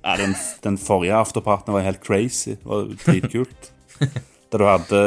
Ja, 0.00 0.16
den, 0.16 0.34
den 0.64 0.78
forrige 0.80 1.14
afterparten 1.14 1.74
var 1.76 1.84
helt 1.84 2.00
crazy. 2.02 2.56
Det 2.56 2.66
var 2.66 2.88
dritkult. 3.04 3.70
da 4.50 4.58
du 4.58 4.64
hadde 4.64 5.02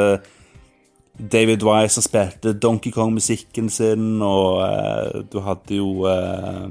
David 1.18 1.62
Wise 1.66 1.94
som 1.98 2.04
spilte 2.06 2.54
Donkey 2.54 2.92
Kong-musikken 2.94 3.68
sin, 3.70 4.22
og 4.22 4.62
uh, 4.62 5.20
du 5.30 5.40
hadde 5.44 5.76
jo 5.76 6.06
eh, 6.10 6.70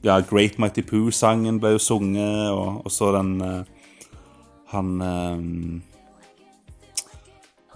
Ja, 0.00 0.20
Great 0.24 0.56
Mighty 0.58 0.82
Poo-sangen 0.86 1.60
ble 1.60 1.74
jo 1.74 1.80
sunget, 1.82 2.50
og, 2.50 2.80
og 2.86 2.92
så 2.92 3.10
den 3.18 3.34
eh, 3.44 3.64
Han 4.72 4.92
eh, 5.04 5.42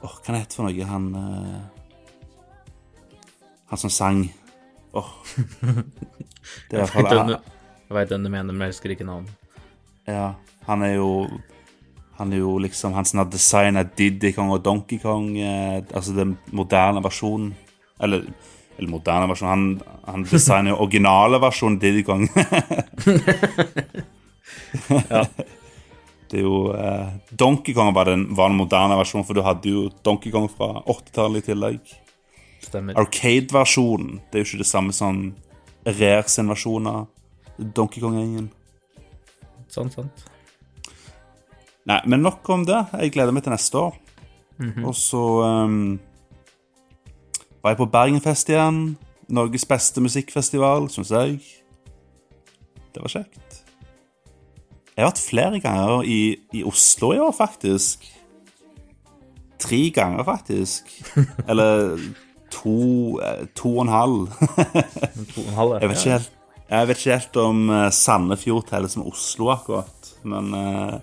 Åh, 0.01 0.15
hva 0.23 0.37
heter 0.37 0.47
det 0.47 0.57
for 0.57 0.69
noe? 0.69 0.87
Han 0.89 1.11
eh, 1.21 1.61
Han 3.67 3.81
som 3.83 3.91
sang. 3.93 4.25
Åh. 4.97 5.13
Det 6.71 6.79
er 6.79 6.79
i 6.79 6.85
hvert 6.85 6.95
fall 6.95 7.35
Jeg 7.35 7.95
veit 7.99 8.13
hvem 8.15 8.25
du 8.25 8.31
mener, 8.31 8.53
men 8.55 8.65
jeg 8.67 8.77
husker 8.77 8.95
ikke 8.95 9.07
navnet. 9.07 9.33
Ja, 10.07 10.37
han 10.69 10.83
er 10.87 10.97
jo 10.97 11.11
Han 12.17 12.33
er 12.33 12.41
jo 12.41 12.57
liksom 12.63 12.95
Han 12.95 13.05
som 13.05 13.21
har 13.21 13.31
designa 13.31 13.83
Diddy 13.83 14.33
Kong 14.35 14.53
og 14.55 14.65
Donkey 14.65 14.99
Kong, 15.03 15.35
eh, 15.37 15.83
altså 15.93 16.15
den 16.17 16.39
moderne 16.55 17.03
versjonen. 17.05 17.53
Eller, 18.01 18.25
eller 18.77 18.91
moderne 18.93 19.29
versjon 19.31 19.49
Han, 19.49 19.67
han 20.05 20.25
designer 20.29 20.75
jo 20.75 20.81
originale 20.85 21.41
versjonen 21.43 21.79
Diddy 21.83 22.03
Kong. 22.07 22.29
Ja. 24.87 25.23
Det 26.31 26.41
er 26.41 26.43
jo 26.43 26.59
eh, 26.75 27.15
Donkey 27.39 27.75
Kong 27.75 27.93
var 27.95 28.09
den, 28.11 28.27
var 28.37 28.51
den 28.51 28.59
moderne 28.59 28.99
versjonen, 28.99 29.25
for 29.27 29.39
du 29.39 29.45
hadde 29.47 29.71
jo 29.71 29.87
Donkey 30.05 30.33
Kong 30.35 30.49
fra 30.53 30.83
80-tallet 30.83 31.45
i 31.45 31.47
tillegg. 31.47 31.93
Stemmer. 32.67 32.99
Arcade-versjonen 32.99 34.21
det 34.31 34.41
er 34.41 34.45
jo 34.45 34.49
ikke 34.51 34.63
det 34.65 34.69
samme 34.69 34.95
som 34.97 35.21
Rare 35.87 36.27
sin 36.29 36.51
versjon 36.51 36.89
av 36.91 37.05
Donkey 37.57 38.03
Kong-gjengen. 38.03 38.49
Sant, 39.71 39.95
sant. 39.95 40.27
Nei, 41.87 42.01
men 42.11 42.25
nok 42.27 42.49
om 42.51 42.65
det. 42.67 42.81
Jeg 42.99 43.15
gleder 43.15 43.35
meg 43.35 43.47
til 43.47 43.55
neste 43.55 43.79
år. 43.79 43.95
Og 44.83 44.95
så 44.99 45.23
ehm, 45.47 45.81
var 47.67 47.73
jeg 47.75 47.81
på 47.81 47.89
Bergenfest 47.91 48.51
igjen. 48.53 48.77
Norges 49.35 49.65
beste 49.67 49.99
musikkfestival, 49.99 50.85
syns 50.87 51.09
jeg. 51.11 51.41
Det 52.95 53.03
var 53.03 53.11
kjekt. 53.11 53.57
Jeg 54.95 55.03
har 55.03 55.11
vært 55.11 55.23
flere 55.25 55.59
ganger 55.65 56.07
i, 56.07 56.21
i 56.55 56.63
Oslo 56.63 57.11
i 57.17 57.19
år, 57.19 57.35
faktisk. 57.35 58.07
Tre 59.59 59.81
ganger, 59.91 60.23
faktisk. 60.29 60.95
Eller 61.51 61.99
to, 62.55 63.19
eh, 63.19 63.49
to 63.59 63.75
og 63.75 63.83
en 63.89 63.95
halv. 63.97 64.23
To 65.35 65.43
og 65.43 65.51
en 65.51 65.59
halv, 65.59 65.77
Jeg 65.81 65.91
vet 65.91 65.99
ikke 65.99 66.15
helt, 66.15 66.33
jeg 66.71 66.89
vet 66.89 67.03
ikke 67.03 67.19
helt 67.19 67.41
om 67.43 67.71
eh, 67.81 67.89
Sandefjord 67.91 68.71
teller 68.71 68.95
som 68.95 69.09
Oslo, 69.11 69.51
akkurat. 69.57 70.13
Men 70.23 70.55
eh, 70.55 70.95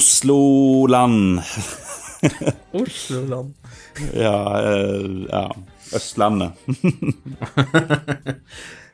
Oslo-land 0.00 1.44
Oslo-land. 2.82 3.54
ja, 4.14 4.36
eh, 4.62 5.26
ja. 5.28 5.44
Østlandet. 5.92 6.52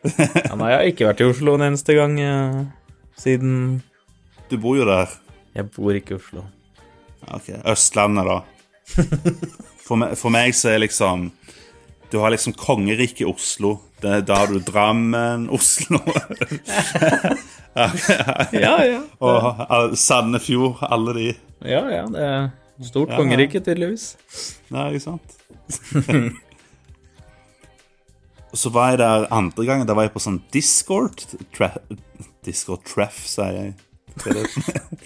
Ja, 0.08 0.54
nei, 0.56 0.68
jeg 0.70 0.78
har 0.78 0.87
ikke 0.88 1.06
vært 1.08 1.20
i 1.23 1.26
Oslo 1.28 1.54
en 1.58 1.64
eneste 1.68 1.94
gang 1.99 2.14
eh, 2.23 2.58
siden 3.18 3.82
Du 4.50 4.56
bor 4.62 4.78
jo 4.78 4.87
der. 4.88 5.11
Jeg 5.58 5.68
bor 5.75 5.94
ikke 5.94 6.14
i 6.14 6.18
Oslo. 6.18 6.44
Ok, 7.35 7.50
Østlandet, 7.68 8.28
da. 8.28 8.38
For 9.85 9.99
meg, 10.00 10.14
for 10.20 10.32
meg 10.32 10.54
så 10.56 10.70
er 10.75 10.82
liksom 10.85 11.28
Du 12.12 12.18
har 12.23 12.32
liksom 12.32 12.54
kongeriket 12.56 13.26
Oslo. 13.28 13.76
Det, 14.00 14.20
da 14.28 14.35
har 14.44 14.52
du 14.54 14.61
Drammen, 14.62 15.49
Oslo 15.50 15.99
Ja, 18.54 18.76
ja. 18.87 19.00
og 19.18 19.97
Sandefjord. 19.99 20.78
Alle 20.88 21.14
de. 21.18 21.26
Ja, 21.66 21.82
ja, 21.90 22.04
det 22.11 22.23
er 22.23 22.49
stort 22.87 23.11
Ja. 23.11 23.16
kongerike, 23.18 23.61
tydeligvis. 23.61 24.16
Nei, 24.70 24.92
ikke 24.94 25.04
sant? 25.06 25.38
Så 28.54 28.70
var 28.73 28.90
jeg 28.90 28.99
der 29.02 29.26
andre 29.35 29.64
gangen. 29.66 29.87
Da 29.87 29.94
var 29.94 30.06
jeg 30.06 30.14
på 30.14 30.23
sånn 30.25 30.40
Discord 30.54 31.20
tre 31.52 31.68
Discord 32.47 32.85
treff, 32.88 33.18
sier 33.28 33.52
jeg. 33.52 33.75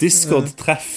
Discord-treff. 0.00 0.88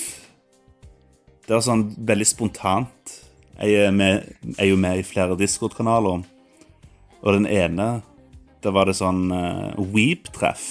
Det 1.44 1.52
var 1.58 1.64
sånn 1.66 1.90
veldig 2.08 2.28
spontant. 2.30 3.16
Jeg 3.60 3.88
er, 3.88 3.92
med, 3.92 4.30
jeg 4.46 4.60
er 4.64 4.70
jo 4.70 4.78
med 4.80 5.02
i 5.02 5.06
flere 5.08 5.36
Discord-kanaler. 5.40 6.24
Og 7.24 7.36
den 7.36 7.48
ene, 7.50 7.88
da 8.64 8.72
var 8.76 8.88
det 8.88 8.96
sånn 9.00 9.26
uh, 9.34 9.74
Weeb-treff. 9.92 10.66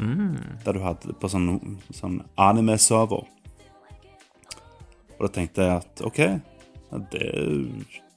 Der 0.00 0.72
du 0.76 0.80
hadde 0.80 1.14
på 1.20 1.28
sånn, 1.28 1.78
sånn 1.92 2.20
anime-server. 2.40 3.24
Og 5.20 5.28
da 5.28 5.34
tenkte 5.36 5.66
jeg 5.66 5.82
at 5.82 6.02
OK, 6.08 6.20
det 7.12 7.26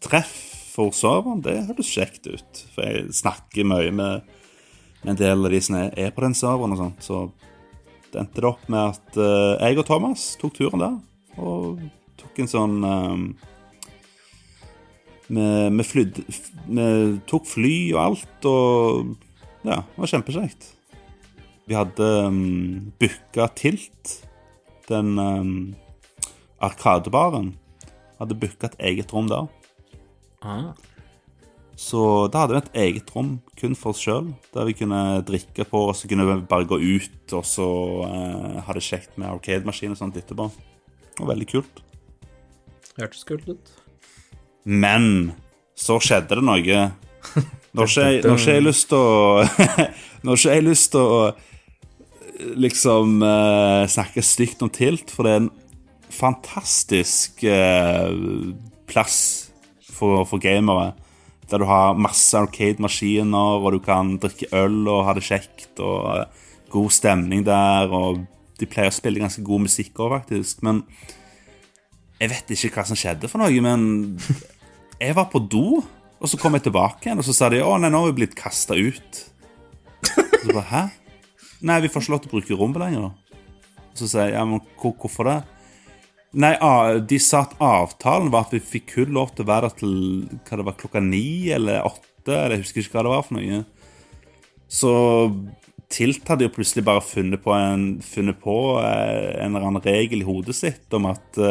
treff 0.04 0.36
for 0.74 0.96
serveren, 0.96 1.44
det 1.44 1.60
høres 1.68 1.92
kjekt 1.92 2.30
ut. 2.32 2.62
For 2.74 2.88
jeg 2.88 3.12
snakker 3.20 3.68
mye 3.68 3.92
med, 3.94 4.30
en 5.04 5.20
del 5.20 5.44
av 5.44 5.52
de 5.52 5.60
som 5.62 5.76
er, 5.84 6.14
på 6.16 6.24
den 6.24 6.38
serveren 6.38 6.78
og 6.78 6.80
sånt. 6.80 7.04
Så 7.04 7.18
det 8.14 8.22
endte 8.22 8.40
det 8.40 8.48
opp 8.48 8.64
med 8.72 8.94
at 8.94 9.20
eh, 9.20 9.66
jeg 9.68 9.82
og 9.82 9.88
Thomas 9.90 10.24
tok 10.40 10.56
turen 10.56 10.80
der. 10.80 10.96
Og 11.44 11.84
tok 12.22 12.40
en 12.40 12.50
sånn 12.50 12.78
um, 12.86 13.26
vi, 15.28 15.46
vi, 15.76 15.86
flydde, 15.88 16.24
vi 16.70 16.88
tok 17.28 17.48
fly 17.50 17.76
og 17.98 18.00
alt, 18.04 18.48
og 18.48 19.14
ja, 19.66 19.82
det 19.82 20.00
var 20.00 20.14
kjempekjekt. 20.14 20.70
Vi 21.68 21.78
hadde 21.78 22.10
um, 22.28 22.92
booka 23.00 23.48
Tilt, 23.60 24.18
den 24.90 25.18
um, 25.20 25.54
arkadebaren. 26.64 27.54
Hadde 28.20 28.40
booka 28.40 28.70
et 28.70 28.80
eget 28.92 29.14
rom 29.14 29.30
der. 29.32 29.50
Ah. 30.44 30.74
Så 31.80 32.28
da 32.30 32.44
hadde 32.44 32.54
vi 32.54 32.62
et 32.62 32.76
eget 32.84 33.10
rom 33.16 33.36
kun 33.58 33.74
for 33.78 33.94
oss 33.94 34.02
sjøl, 34.04 34.30
der 34.54 34.68
vi 34.70 34.76
kunne 34.78 35.24
drikke 35.26 35.66
på, 35.66 35.88
og 35.90 35.96
så 35.98 36.10
kunne 36.10 36.28
vi 36.28 36.36
bare 36.50 36.68
gå 36.70 36.78
ut 36.78 37.34
og 37.34 37.46
så 37.48 37.70
eh, 38.06 38.60
ha 38.62 38.76
det 38.78 38.84
kjekt 38.86 39.18
med 39.18 39.32
arcade-maskin 39.32 39.96
og 39.96 40.00
sånt 40.00 40.20
etterpå. 40.20 40.52
Var 41.18 41.32
veldig 41.34 41.48
kult. 41.50 41.82
Hørtes 43.00 43.26
kult 43.26 43.50
ut. 43.50 43.74
Men 44.64 45.34
så 45.76 45.98
skjedde 46.04 46.38
det 46.38 46.46
noe. 46.46 46.84
Nå 47.74 47.82
har 47.82 47.90
ikke 47.90 48.06
jeg, 48.06 48.22
nå 48.22 48.36
har 48.36 48.44
ikke 48.44 48.54
jeg 48.54 48.68
lyst 48.68 48.90
til 48.92 49.00
å 49.00 49.44
Nå 50.24 50.34
har 50.36 50.40
ikke 50.40 50.54
jeg 50.54 50.66
lyst 50.68 50.92
til 50.94 51.10
å 51.10 51.20
liksom 52.60 53.24
eh, 53.26 53.84
snakke 53.90 54.24
stygt 54.26 54.62
om 54.66 54.72
Tilt, 54.74 55.10
for 55.14 55.26
det 55.26 55.34
er 55.34 55.42
en 55.42 55.52
fantastisk 56.14 57.44
eh, 57.48 58.12
plass 58.90 59.18
for, 59.94 60.24
for 60.30 60.42
gamere. 60.44 60.94
Der 61.50 61.62
du 61.62 61.68
har 61.68 61.98
masse 62.00 62.38
arcade-maskiner, 62.40 63.60
og 63.60 63.76
du 63.76 63.82
kan 63.84 64.16
drikke 64.22 64.50
øl 64.56 64.88
og 64.88 65.04
ha 65.08 65.16
det 65.18 65.26
kjekt, 65.28 65.74
og 65.84 66.08
eh, 66.14 66.46
god 66.74 66.94
stemning 66.94 67.44
der, 67.46 67.92
og 67.94 68.24
de 68.60 68.70
pleier 68.70 68.94
å 68.94 68.96
spille 68.96 69.22
ganske 69.22 69.44
god 69.46 69.66
musikk 69.68 70.00
òg, 70.00 70.18
faktisk. 70.20 70.64
Men 70.66 70.84
jeg 72.22 72.32
vet 72.32 72.56
ikke 72.56 72.78
hva 72.78 72.88
som 72.88 73.00
skjedde 73.00 73.30
for 73.30 73.44
noe, 73.44 73.66
men 73.66 74.16
jeg 75.02 75.18
var 75.18 75.30
på 75.34 75.42
do, 75.44 75.82
og 76.24 76.32
så 76.32 76.40
kom 76.40 76.56
jeg 76.56 76.70
tilbake 76.70 77.10
igjen, 77.10 77.20
og 77.20 77.28
så 77.28 77.36
sa 77.36 77.50
de 77.52 77.60
å 77.64 77.76
nei, 77.78 77.92
nå 77.92 78.00
har 78.00 78.14
vi 78.14 78.20
blitt 78.22 78.38
kasta 78.40 78.78
ut. 78.80 79.24
Og 80.04 80.46
så 80.46 80.54
bare, 80.54 80.70
hæ? 80.70 80.84
Nei, 81.64 81.82
vi 81.84 81.90
får 81.92 82.04
ikke 82.04 82.14
lov 82.14 82.24
til 82.24 82.32
å 82.32 82.36
bruke 82.38 82.60
rommet 82.60 82.82
lenger. 82.84 83.10
Og 83.10 84.00
så 84.00 84.08
sier 84.08 84.30
jeg, 84.30 84.38
ja, 84.38 84.44
men 84.48 84.64
hvorfor 84.80 85.30
det? 85.30 85.38
Nei, 86.34 86.54
de 87.06 87.20
sa 87.22 87.44
at 87.46 87.60
avtalen 87.62 88.32
var 88.34 88.48
at 88.48 88.56
vi 88.56 88.64
fikk 88.64 88.96
kun 88.96 89.12
lov 89.14 89.36
til 89.36 89.46
å 89.46 89.52
være 89.52 89.70
der 89.70 89.76
til 89.84 89.98
hva 90.48 90.58
det 90.58 90.66
var, 90.66 90.78
klokka 90.80 91.02
ni 91.04 91.52
eller 91.54 91.86
åtte, 91.86 92.34
eller 92.34 92.58
jeg 92.58 92.64
husker 92.64 92.82
ikke 92.82 92.98
hva 92.98 93.04
det 93.06 93.12
var 93.14 93.28
for 93.28 93.38
noe. 93.38 93.60
Så 94.74 94.94
Tilt 95.94 96.26
hadde 96.26 96.48
jo 96.48 96.54
plutselig 96.56 96.82
bare 96.88 97.04
funnet 97.06 97.44
på 97.44 97.52
en, 97.54 97.84
funnet 98.02 98.40
på 98.42 98.56
eh, 98.82 99.44
en 99.44 99.52
eller 99.52 99.68
annen 99.68 99.84
regel 99.84 100.24
i 100.24 100.26
hodet 100.26 100.56
sitt 100.58 100.96
om 100.98 101.06
at 101.12 101.38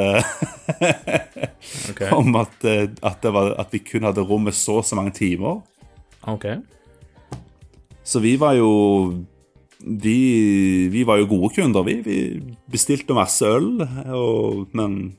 okay. 1.93 2.09
Om 2.11 2.35
at, 2.41 2.57
eh, 2.67 2.89
at, 2.91 3.21
det 3.23 3.33
var, 3.37 3.53
at 3.63 3.71
vi 3.71 3.85
kun 3.87 4.09
hadde 4.09 4.25
rommet 4.27 4.57
så 4.59 4.81
og 4.81 4.89
så 4.89 4.99
mange 4.99 5.15
timer. 5.15 5.61
Ok. 6.27 6.49
Så 8.03 8.19
vi 8.25 8.35
var 8.41 8.59
jo 8.59 8.73
Vi, 9.83 10.89
vi 10.93 11.03
var 11.09 11.19
jo 11.19 11.31
gode 11.31 11.55
kunder, 11.57 11.83
vi. 11.87 11.99
Vi 12.07 12.19
bestilte 12.71 13.17
masse 13.17 13.47
øl, 13.47 13.83
og, 14.15 14.69
men 14.77 15.17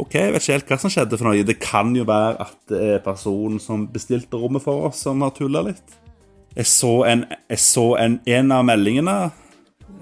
OK, 0.00 0.14
jeg 0.16 0.32
vet 0.32 0.42
ikke 0.42 0.56
helt 0.56 0.70
hva 0.72 0.78
som 0.80 0.92
skjedde 0.92 1.18
for 1.20 1.28
noe. 1.28 1.44
Det 1.44 1.58
kan 1.60 1.92
jo 1.96 2.06
være 2.08 2.36
at 2.46 2.56
det 2.72 2.80
er 2.94 3.04
personen 3.04 3.60
som 3.60 3.84
bestilte 3.92 4.40
rommet 4.40 4.64
for 4.64 4.88
oss, 4.88 5.02
som 5.04 5.22
har 5.24 5.34
tulla 5.36 5.64
litt. 5.66 5.98
Jeg 6.56 6.68
så 6.68 6.92
en, 7.08 7.26
jeg 7.48 7.60
så 7.64 7.86
en, 8.00 8.18
en 8.28 8.54
av 8.56 8.64
meldingene, 8.68 9.16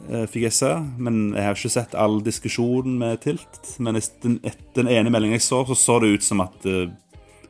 eh, 0.08 0.26
fikk 0.30 0.46
jeg 0.48 0.56
se, 0.56 0.70
men 0.98 1.20
jeg 1.34 1.46
har 1.46 1.58
ikke 1.58 1.72
sett 1.74 1.96
all 1.98 2.20
diskusjonen 2.26 2.96
med 3.02 3.20
Tilt. 3.26 3.74
Men 3.82 3.98
den, 4.22 4.38
den 4.78 4.90
ene 4.90 5.12
meldingen 5.14 5.38
jeg 5.38 5.46
så, 5.46 5.62
så 5.68 5.78
så 5.78 5.98
det 6.02 6.14
ut 6.16 6.26
som 6.26 6.42
at, 6.46 6.66
eh, 6.70 6.86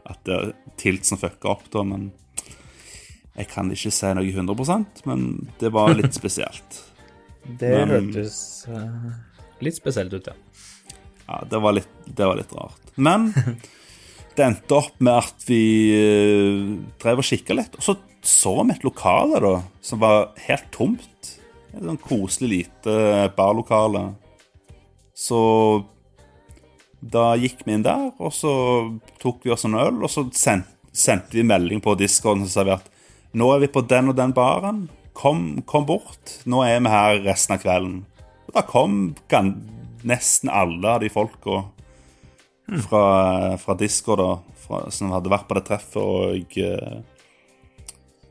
at 0.09 0.25
det 0.28 0.37
er 0.38 0.52
Tilt 0.80 1.09
som 1.09 1.21
fucka 1.21 1.52
opp, 1.52 1.69
da, 1.73 1.85
men 1.85 2.09
jeg 3.40 3.49
kan 3.50 3.70
ikke 3.73 3.92
si 3.94 4.12
noe 4.16 4.28
100% 4.28 5.02
men 5.09 5.26
det 5.61 5.73
var 5.75 5.94
litt 5.97 6.16
spesielt. 6.20 6.82
Det 7.44 7.73
Men- 7.73 7.94
hørtes 7.94 8.66
uh, 8.68 9.11
litt 9.64 9.78
spesielt 9.78 10.12
ut, 10.14 10.30
ja. 10.30 10.37
Ja, 11.30 11.42
det 11.47 11.61
var 11.62 11.76
litt, 11.76 11.90
det 12.06 12.26
var 12.26 12.38
litt 12.40 12.52
rart. 12.52 12.92
Men 12.97 13.30
det 14.37 14.44
endte 14.47 14.76
opp 14.80 14.97
med 14.99 15.14
at 15.23 15.47
vi 15.49 15.62
uh, 15.94 16.73
drev 17.00 17.23
og 17.23 17.28
kikka 17.30 17.56
litt, 17.56 17.78
og 17.78 17.87
så 17.87 17.99
så 18.20 18.50
vi 18.68 18.75
et 18.75 18.82
lokale 18.85 19.38
da, 19.40 19.52
som 19.80 20.02
var 20.02 20.26
helt 20.44 20.66
tomt. 20.75 21.30
Et 21.73 21.80
sånn 21.80 21.97
koselig 22.04 22.50
lite 22.50 23.30
barlokale. 23.32 24.11
Så 25.16 25.38
da 27.00 27.30
gikk 27.40 27.62
vi 27.64 27.78
inn 27.78 27.87
der, 27.87 28.11
og 28.20 28.35
så 28.37 28.52
tok 29.23 29.47
vi 29.47 29.54
oss 29.54 29.64
en 29.64 29.78
øl, 29.80 30.02
og 30.04 30.12
så 30.12 30.26
sendte 30.37 30.76
sendte 30.92 31.37
vi 31.38 31.44
melding 31.47 31.80
på 31.80 31.94
discoen 31.94 32.42
og 32.42 32.50
sa 32.50 32.64
vi 32.66 32.75
at 32.75 32.88
nå 33.32 33.50
er 33.54 33.62
vi 33.62 33.70
på 33.70 33.82
den 33.87 34.10
og 34.10 34.16
den 34.18 34.34
baren. 34.34 34.88
Kom, 35.16 35.60
kom 35.68 35.87
bort. 35.87 36.38
Nå 36.49 36.62
er 36.66 36.80
vi 36.82 36.92
her 36.92 37.20
resten 37.26 37.56
av 37.56 37.62
kvelden. 37.62 38.00
Og 38.49 38.56
da 38.56 38.64
kom 38.66 39.00
nesten 40.06 40.50
alle 40.50 40.96
av 40.96 41.04
de 41.04 41.10
folka 41.12 41.62
fra, 42.88 43.04
fra 43.58 43.76
Discord 43.78 44.18
da, 44.22 44.30
fra, 44.64 44.82
som 44.90 45.12
hadde 45.14 45.32
vært 45.32 45.49
på 45.49 45.58
det 45.58 45.64
treffet 45.66 46.00
og 46.02 46.58
uh, 46.58 47.00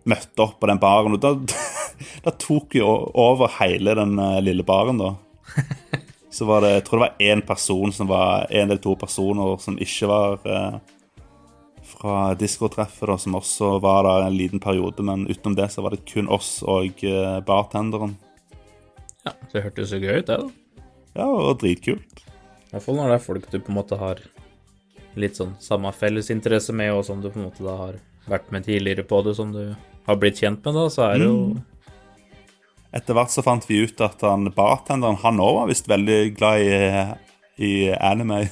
møtte 0.09 0.43
opp 0.43 0.59
på 0.59 0.69
den 0.71 0.81
baren. 0.81 1.15
Og 1.15 1.23
da, 1.23 1.33
da 2.25 2.35
tok 2.35 2.75
vi 2.75 2.83
over 2.83 3.51
hele 3.59 3.95
den 3.99 4.19
eh, 4.19 4.39
lille 4.43 4.65
baren, 4.67 5.01
da. 5.01 5.15
Så 6.33 6.45
var 6.45 6.61
det, 6.61 6.75
jeg 6.75 6.83
tror 6.85 6.99
det 6.99 7.05
var 7.07 7.23
én 7.25 7.39
person 7.41 7.91
som 7.91 8.05
var 8.05 8.43
En 8.53 8.67
eller 8.67 8.77
to 8.77 8.91
personer 8.93 9.55
som 9.57 9.79
ikke 9.81 10.09
var 10.11 10.43
eh, 10.45 10.75
fra 11.99 12.33
Discord-treffet, 12.39 13.11
som 13.21 13.35
også 13.35 13.75
var 13.83 14.05
der 14.07 14.27
en 14.27 14.37
liten 14.37 14.61
periode. 14.63 15.03
Men 15.03 15.27
utenom 15.27 15.57
det 15.57 15.69
så 15.73 15.83
var 15.83 15.95
det 15.95 16.05
kun 16.07 16.29
oss 16.31 16.59
og 16.63 17.03
eh, 17.03 17.39
bartenderen. 17.45 18.17
ja. 19.25 19.35
Det 19.51 19.63
hørtes 19.65 19.91
jo 19.91 19.99
gøy 19.99 20.21
ut, 20.21 20.27
det, 20.27 20.37
da. 20.39 20.83
Ja, 21.17 21.25
og 21.27 21.59
dritkult. 21.59 22.21
I 22.69 22.75
hvert 22.75 22.85
fall 22.85 22.99
når 22.99 23.09
det 23.09 23.17
er 23.17 23.25
folk 23.25 23.49
du 23.49 23.57
på 23.57 23.73
en 23.73 23.79
måte 23.79 23.97
har 23.99 24.21
litt 25.19 25.39
sånn 25.39 25.55
samme 25.59 25.91
fellesinteresse 25.95 26.75
med, 26.75 26.93
og 26.93 27.03
som 27.07 27.19
du 27.21 27.31
på 27.31 27.41
en 27.41 27.47
måte 27.49 27.65
da 27.65 27.75
har 27.79 27.97
vært 28.29 28.51
med 28.53 28.67
tidligere 28.67 29.03
på 29.09 29.23
det, 29.25 29.33
som 29.35 29.51
du 29.51 29.73
har 30.05 30.21
blitt 30.21 30.39
kjent 30.39 30.63
med, 30.63 30.77
da, 30.77 30.85
så 30.93 31.09
er 31.09 31.19
det 31.19 31.27
jo 31.27 31.41
Etter 32.89 33.13
hvert 33.13 33.29
så 33.29 33.43
fant 33.45 33.67
vi 33.69 33.83
ut 33.85 33.99
at 34.01 34.23
han 34.25 34.49
bartenderen, 34.55 35.19
han 35.21 35.41
òg 35.43 35.59
var 35.59 35.67
visst 35.69 35.85
veldig 35.91 36.15
glad 36.33 36.63
i, 36.65 36.77
i 37.67 37.73
anime. 37.93 38.47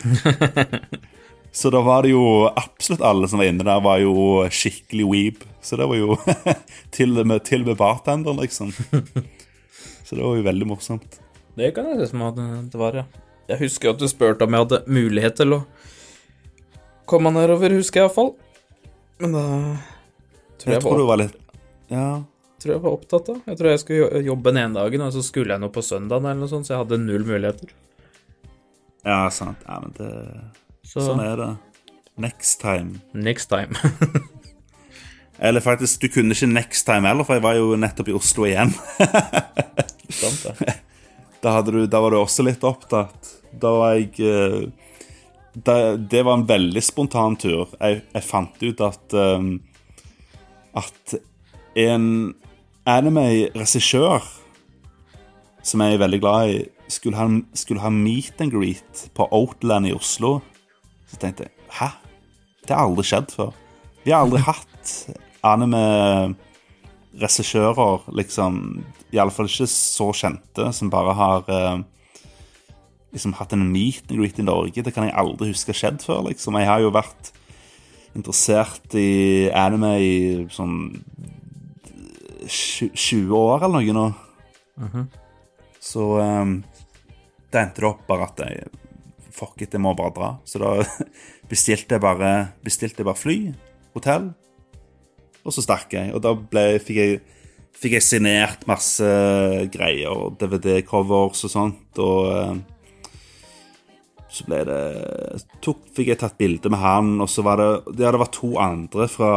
så 1.56 1.70
da 1.72 1.80
var 1.80 2.04
det 2.04 2.10
jo 2.12 2.22
absolutt 2.50 3.00
alle 3.06 3.28
som 3.32 3.40
var 3.40 3.48
inne 3.48 3.64
der, 3.64 3.80
var 3.80 4.00
jo 4.02 4.14
skikkelig 4.52 5.06
weeb. 5.08 5.44
Så 5.64 5.78
det 5.80 5.86
var 5.88 5.96
jo 5.96 6.16
til 6.96 7.16
og 7.16 7.26
med, 7.30 7.44
til 7.48 7.64
med 7.64 7.78
bartenderen, 7.80 8.42
liksom. 8.42 8.74
Så 10.04 10.14
det 10.18 10.20
var 10.22 10.36
jo 10.36 10.44
veldig 10.44 10.68
morsomt. 10.68 11.16
Det 11.56 11.70
kan 11.74 11.88
jeg 11.88 12.02
si 12.02 12.10
som 12.12 12.26
at 12.28 12.36
det 12.70 12.80
var, 12.80 12.98
ja. 13.00 13.06
Jeg 13.48 13.62
husker 13.62 13.94
at 13.94 14.02
du 14.02 14.04
spurte 14.10 14.44
om 14.44 14.52
jeg 14.52 14.66
hadde 14.66 14.82
mulighet 14.90 15.38
til 15.40 15.54
å 15.56 15.60
komme 17.08 17.30
nedover, 17.32 17.72
husker 17.78 18.02
jeg 18.02 18.08
iallfall. 18.10 18.32
Men 19.22 19.32
da 19.38 19.44
tror 20.60 20.72
Jeg 20.74 20.76
jeg, 20.76 20.82
tror 20.84 20.98
du 21.00 21.04
var, 21.06 21.10
var 21.14 21.20
litt 21.22 21.36
Ja. 21.94 22.06
tror 22.60 22.74
jeg 22.74 22.82
var 22.84 22.96
opptatt 22.98 23.32
av. 23.32 23.40
Jeg 23.46 23.58
tror 23.62 23.70
jeg 23.72 23.82
skulle 23.86 24.22
jobbe 24.26 24.52
den 24.52 24.60
ene 24.64 24.80
dagen, 24.82 25.06
og 25.06 25.14
så 25.16 25.24
skulle 25.24 25.54
jeg 25.56 25.62
noe 25.62 25.72
på 25.72 25.84
søndagen 25.86 26.26
eller 26.28 26.42
noe 26.44 26.52
sånt, 26.52 26.68
så 26.68 26.74
jeg 26.76 26.82
hadde 26.84 27.00
null 27.06 27.24
muligheter. 27.28 27.72
Ja, 29.06 29.22
sant. 29.30 29.62
Ja, 29.64 29.80
men 29.80 29.94
det 29.96 30.12
Så 30.86 31.02
Sånn 31.02 31.20
er 31.24 31.36
det. 31.40 31.50
Next 32.16 32.62
time. 32.62 33.00
next 33.12 33.50
time. 33.52 33.76
Eller 35.38 35.60
faktisk, 35.60 36.00
du 36.00 36.08
kunne 36.08 36.32
ikke 36.32 36.48
next 36.48 36.86
time 36.88 37.08
heller, 37.08 37.26
for 37.28 37.36
jeg 37.36 37.44
var 37.44 37.58
jo 37.58 37.74
nettopp 37.76 38.08
i 38.08 38.14
Oslo 38.16 38.46
igjen. 38.48 38.72
Sant 40.22 40.46
det. 40.46 40.76
Da, 41.44 41.60
du, 41.62 41.84
da 41.86 42.00
var 42.00 42.10
du 42.10 42.16
også 42.18 42.42
litt 42.42 42.64
opptatt. 42.66 43.28
Da 43.60 43.70
var 43.76 43.92
jeg 43.94 44.16
eh, 44.24 44.64
da, 45.52 45.94
Det 45.94 46.22
var 46.24 46.40
en 46.40 46.46
veldig 46.48 46.82
spontan 46.82 47.36
tur. 47.38 47.68
Jeg, 47.76 48.00
jeg 48.16 48.24
fant 48.24 48.64
ut 48.64 48.80
at 48.82 49.14
um, 49.14 49.52
At 50.80 51.14
en 51.78 52.08
anime-regissør 52.88 54.26
som 55.66 55.84
jeg 55.84 55.94
er 55.94 56.02
veldig 56.02 56.20
glad 56.24 56.50
i, 56.50 56.58
skulle 56.90 57.20
ha, 57.20 57.28
skulle 57.54 57.84
ha 57.84 57.92
meet 57.92 58.40
and 58.42 58.56
greet 58.56 59.06
på 59.14 59.28
Outland 59.34 59.92
i 59.92 59.94
Oslo. 59.94 60.38
Så 61.06 61.14
tenkte 61.22 61.42
jeg 61.46 61.52
Hæ? 61.78 61.88
Det 62.66 62.72
har 62.74 62.82
aldri 62.86 63.04
skjedd 63.06 63.28
før. 63.34 63.50
Vi 64.04 64.10
har 64.12 64.20
aldri 64.24 64.40
hatt 64.50 64.86
anime-regissører, 65.46 67.98
liksom 68.18 68.52
Iallfall 69.14 69.50
ikke 69.50 69.66
så 69.70 70.08
kjente, 70.16 70.72
som 70.74 70.90
bare 70.90 71.12
har 71.16 71.44
eh, 71.52 71.78
liksom 73.14 73.32
hatt 73.38 73.52
en 73.54 73.72
meet 73.72 74.10
and 74.10 74.20
greet 74.20 74.38
i 74.42 74.46
Norge. 74.46 74.82
Det 74.82 74.94
kan 74.94 75.06
jeg 75.06 75.16
aldri 75.16 75.52
huske 75.52 75.74
skjedd 75.76 75.98
før, 76.04 76.20
liksom. 76.28 76.58
Jeg 76.60 76.68
har 76.68 76.80
jo 76.82 76.90
vært 76.94 77.32
interessert 78.16 78.94
i 78.96 79.50
anime 79.54 79.92
i 80.00 80.14
sånn 80.52 80.76
20 82.46 83.32
år 83.36 83.64
eller 83.66 83.82
noe 83.82 83.96
nå. 83.96 84.06
Så 85.82 86.02
um, 86.18 86.64
det 87.52 87.60
endte 87.60 87.82
det 87.82 87.88
opp 87.88 88.06
bare 88.08 88.28
at 88.28 88.42
jeg 88.42 88.68
Fuck 89.36 89.60
it, 89.60 89.74
jeg 89.76 89.82
må 89.84 89.92
bare 89.96 90.14
dra. 90.16 90.32
Så 90.48 90.60
da 90.62 90.74
bestilte 91.50 91.98
jeg 91.98 92.04
bare, 92.04 92.32
bestilte 92.64 93.04
bare 93.06 93.20
fly, 93.20 93.38
hotell, 93.96 94.30
og 95.46 95.54
så 95.54 95.64
stakk 95.64 95.92
jeg. 95.94 96.14
Og 96.16 96.22
da 96.24 96.34
ble, 96.36 96.68
fikk 96.82 97.02
jeg 97.02 97.18
fikk 97.76 97.98
jeg 97.98 98.04
signert 98.04 98.64
masse 98.68 99.06
greier, 99.72 100.30
DVD-covers 100.40 101.44
og 101.46 101.52
sånt, 101.52 102.00
og 102.00 102.30
eh, 102.32 103.12
så 104.36 104.44
ble 104.48 104.62
det 104.68 104.80
tok, 105.64 105.84
Fikk 105.96 106.10
jeg 106.12 106.20
tatt 106.20 106.36
bilde 106.40 106.70
med 106.72 106.82
han, 106.82 107.14
og 107.24 107.28
så 107.32 107.44
var 107.46 107.60
det 107.60 107.68
Ja, 108.02 108.12
det 108.12 108.20
var 108.20 108.32
to 108.34 108.56
andre 108.60 109.06
fra 109.08 109.30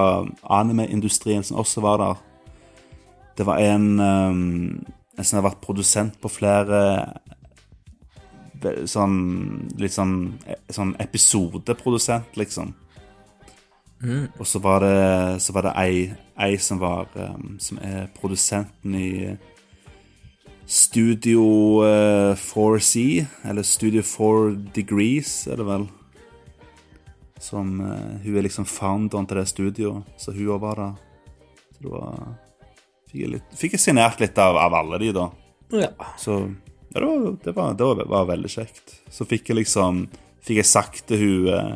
anime-industrien 0.43 1.45
som 1.45 1.61
også 1.61 1.83
var 1.85 2.01
der. 2.01 2.23
Det 3.39 3.45
var 3.47 3.61
en, 3.63 3.85
um, 3.99 4.81
en 5.15 5.27
som 5.27 5.39
har 5.39 5.47
vært 5.51 5.61
produsent 5.63 6.17
på 6.19 6.31
flere 6.31 6.81
Sånn 8.89 9.15
litt 9.79 9.93
sånn, 9.95 10.15
sånn 10.73 10.93
episodeprodusent, 10.99 12.35
liksom. 12.39 12.73
Og 14.39 14.47
så 14.47 14.59
var 14.63 14.79
det, 14.83 15.39
så 15.43 15.53
var 15.55 15.67
det 15.67 15.71
ei, 15.75 15.95
ei 16.39 16.57
som 16.57 16.79
var 16.79 17.09
um, 17.19 17.57
Som 17.59 17.81
er 17.83 18.07
produsenten 18.15 18.95
i 18.95 19.37
Studio 20.69 21.43
uh, 21.83 22.35
4C, 22.37 23.25
eller 23.43 23.63
Studio 23.63 24.03
4 24.05 24.53
Degrees, 24.75 25.47
er 25.47 25.57
det 25.59 25.65
vel. 25.65 25.87
Som 27.41 27.79
uh, 27.81 28.21
Hun 28.23 28.37
er 28.37 28.45
liksom 28.45 28.65
founderen 28.69 29.27
til 29.27 29.41
det 29.41 29.47
studioet, 29.49 30.15
så 30.17 30.31
hun 30.31 30.53
òg 30.53 30.61
var 30.61 30.79
der. 30.79 30.93
Så 31.73 31.83
det 31.83 31.91
var 31.95 32.37
Fikk 33.09 33.23
jeg, 33.23 33.29
litt, 33.33 33.53
fikk 33.57 33.73
jeg 33.73 33.81
signert 33.81 34.19
litt 34.21 34.37
av, 34.37 34.53
av 34.61 34.73
alle 34.77 34.99
de, 35.01 35.07
da. 35.15 35.23
Ja. 35.73 35.87
Så 36.21 36.35
ja, 36.93 36.99
det, 36.99 37.05
var, 37.05 37.37
det, 37.43 37.51
var, 37.51 37.73
det 37.73 37.83
var, 37.83 38.05
var 38.05 38.25
veldig 38.31 38.49
kjekt. 38.49 38.97
Så 39.13 39.27
fikk 39.29 39.51
jeg 39.51 39.63
liksom 39.63 40.07
Fikk 40.45 40.61
jeg 40.61 40.69
sagt 40.69 41.01
til 41.09 41.19
hun 41.19 41.47
eh, 41.53 41.73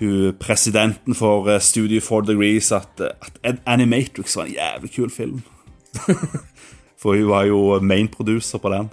Hun 0.00 0.34
presidenten 0.40 1.16
for 1.16 1.48
eh, 1.50 1.60
Studio 1.60 2.00
Four 2.04 2.26
Degrees 2.28 2.70
at, 2.76 3.00
eh, 3.00 3.30
at 3.48 3.62
Animatrix 3.66 4.36
var 4.36 4.46
en 4.46 4.54
jævlig 4.54 4.92
kul 4.94 5.10
film. 5.10 5.42
for 7.00 7.16
hun 7.16 7.28
var 7.28 7.48
jo 7.48 7.80
main 7.80 8.08
producer 8.08 8.60
på 8.60 8.72
den. 8.72 8.90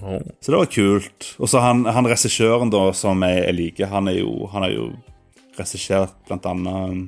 Oh. 0.00 0.20
Så 0.40 0.52
det 0.52 0.58
var 0.58 0.70
kult. 0.72 1.34
Og 1.38 1.48
så 1.50 1.60
han, 1.64 1.84
han 1.84 2.08
regissøren 2.08 2.72
da, 2.72 2.86
som 2.96 3.24
jeg, 3.26 3.42
jeg 3.42 3.56
liker, 3.58 3.90
han 3.92 4.08
er 4.08 4.20
jo, 4.20 4.46
han 4.52 4.64
er 4.64 4.76
jo 4.76 4.90
regissert 5.58 6.14
blant 6.28 6.46
annet 6.48 6.92
um, 6.92 7.00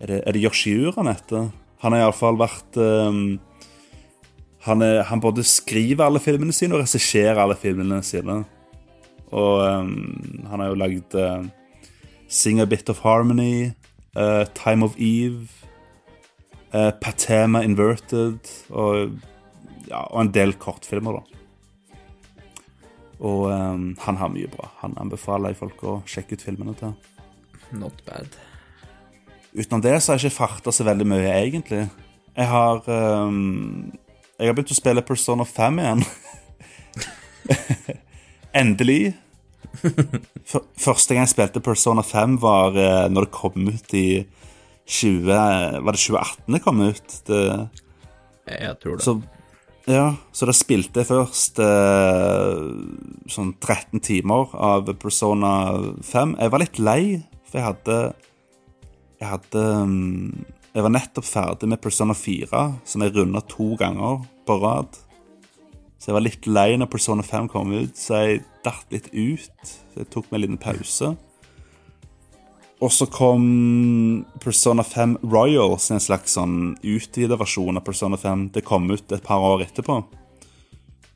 Er 0.00 0.10
det, 0.10 0.20
er 0.26 0.36
det 0.36 0.42
Yoshiur 0.44 0.94
han 0.98 1.08
heter? 1.08 1.48
Han 1.82 1.94
har 1.94 2.04
iallfall 2.04 2.36
vært 2.38 2.76
um, 2.76 3.38
han, 4.66 4.82
er, 4.82 5.04
han 5.06 5.22
både 5.22 5.44
skriver 5.46 6.06
alle 6.06 6.22
filmene 6.22 6.54
sine 6.54 6.76
og 6.76 6.82
regisserer 6.82 7.38
alle 7.42 7.56
filmene 7.58 8.00
sine. 8.06 8.40
Og 9.34 9.62
um, 9.62 9.92
han 10.50 10.62
har 10.62 10.70
jo 10.70 10.78
lagd 10.78 11.16
uh, 11.18 11.46
Sing 12.28 12.60
a 12.62 12.66
Bit 12.66 12.90
of 12.90 13.02
Harmony, 13.04 13.72
uh, 14.18 14.44
Time 14.58 14.86
of 14.86 14.98
Eve, 14.98 15.48
uh, 16.74 16.90
Patema 17.00 17.62
Inverted 17.66 18.38
og, 18.70 19.16
ja, 19.88 20.02
og 20.02 20.20
en 20.24 20.32
del 20.34 20.56
kortfilmer, 20.58 21.20
da. 21.20 21.42
Og 23.16 23.46
um, 23.48 23.92
han 24.02 24.18
har 24.20 24.32
mye 24.32 24.50
bra. 24.52 24.68
Han 24.82 24.96
anbefaler 25.00 25.56
folk 25.56 25.82
å 25.86 26.00
sjekke 26.10 26.36
ut 26.36 26.44
filmene 26.44 26.74
til. 26.76 26.92
Not 27.76 28.02
bad. 28.06 28.34
Utenom 29.56 29.80
det 29.80 29.94
så 30.02 30.12
har 30.12 30.20
jeg 30.20 30.28
ikke 30.28 30.42
farta 30.42 30.74
så 30.74 30.84
veldig 30.84 31.06
mye, 31.08 31.30
egentlig. 31.32 31.86
Jeg 32.36 32.50
har 32.50 32.82
um, 32.92 33.94
Jeg 34.36 34.50
har 34.50 34.56
begynt 34.56 34.72
å 34.74 34.76
spille 34.76 35.04
Persona 35.06 35.46
5 35.48 35.78
igjen. 35.80 36.02
Endelig. 38.60 39.14
Første 40.80 41.14
gang 41.14 41.24
jeg 41.24 41.32
spilte 41.32 41.62
Persona 41.64 42.04
5, 42.04 42.36
var 42.42 42.76
uh, 42.76 43.06
når 43.12 43.26
det 43.26 43.36
kom 43.36 43.70
ut 43.70 43.94
i 43.96 44.08
20 44.86 45.26
Var 45.26 45.96
det 45.96 46.00
2018 46.00 46.54
det 46.54 46.60
kom 46.62 46.82
ut? 46.84 47.16
Det, 47.26 47.40
Jeg, 48.46 48.76
tror 48.82 49.00
det. 49.00 49.04
så 49.04 49.16
Ja, 49.90 50.06
så 50.32 50.46
da 50.46 50.54
spilte 50.54 51.02
jeg 51.02 51.08
først 51.10 51.58
eh, 51.62 52.62
sånn 53.30 53.52
13 53.54 54.02
timer 54.02 54.54
av 54.54 54.88
Persona 54.98 55.52
5. 56.02 56.36
Jeg 56.42 56.52
var 56.54 56.62
litt 56.62 56.80
lei, 56.82 57.02
for 57.46 57.60
jeg 57.60 57.66
hadde 57.68 57.98
Jeg 59.20 59.30
hadde 59.32 59.64
mm, 59.90 60.46
Jeg 60.76 60.84
var 60.84 60.92
nettopp 60.92 61.24
ferdig 61.24 61.70
med 61.72 61.80
Persona 61.80 62.12
4, 62.12 62.62
som 62.84 63.00
jeg 63.00 63.14
runda 63.14 63.40
to 63.48 63.70
ganger 63.80 64.18
på 64.44 64.58
rad. 64.60 64.98
Så 65.96 66.10
jeg 66.10 66.16
var 66.18 66.24
litt 66.26 66.48
lei 66.50 66.74
når 66.76 66.90
Persona 66.92 67.24
5 67.24 67.46
kom 67.48 67.72
ut, 67.72 67.94
så 67.96 68.18
jeg 68.20 68.42
datt 68.60 68.92
litt 68.92 69.08
ut. 69.14 69.62
Så 69.64 70.02
jeg 70.02 70.10
tok 70.12 70.28
meg 70.28 70.36
en 70.36 70.42
liten 70.42 70.60
pause. 70.60 71.14
Og 72.84 72.92
så 72.92 73.08
kom 73.08 73.46
Persona 74.44 74.84
5 74.84 75.16
Royal, 75.24 75.78
som 75.80 75.96
en 75.96 76.04
slags 76.10 76.36
sånn 76.36 76.58
utvida 76.84 77.40
versjon 77.40 77.80
av 77.80 77.86
Persona 77.86 78.20
5. 78.20 78.50
Det 78.58 78.66
kom 78.68 78.90
ut 78.92 79.16
et 79.16 79.24
par 79.24 79.40
år 79.48 79.64
etterpå. 79.64 79.96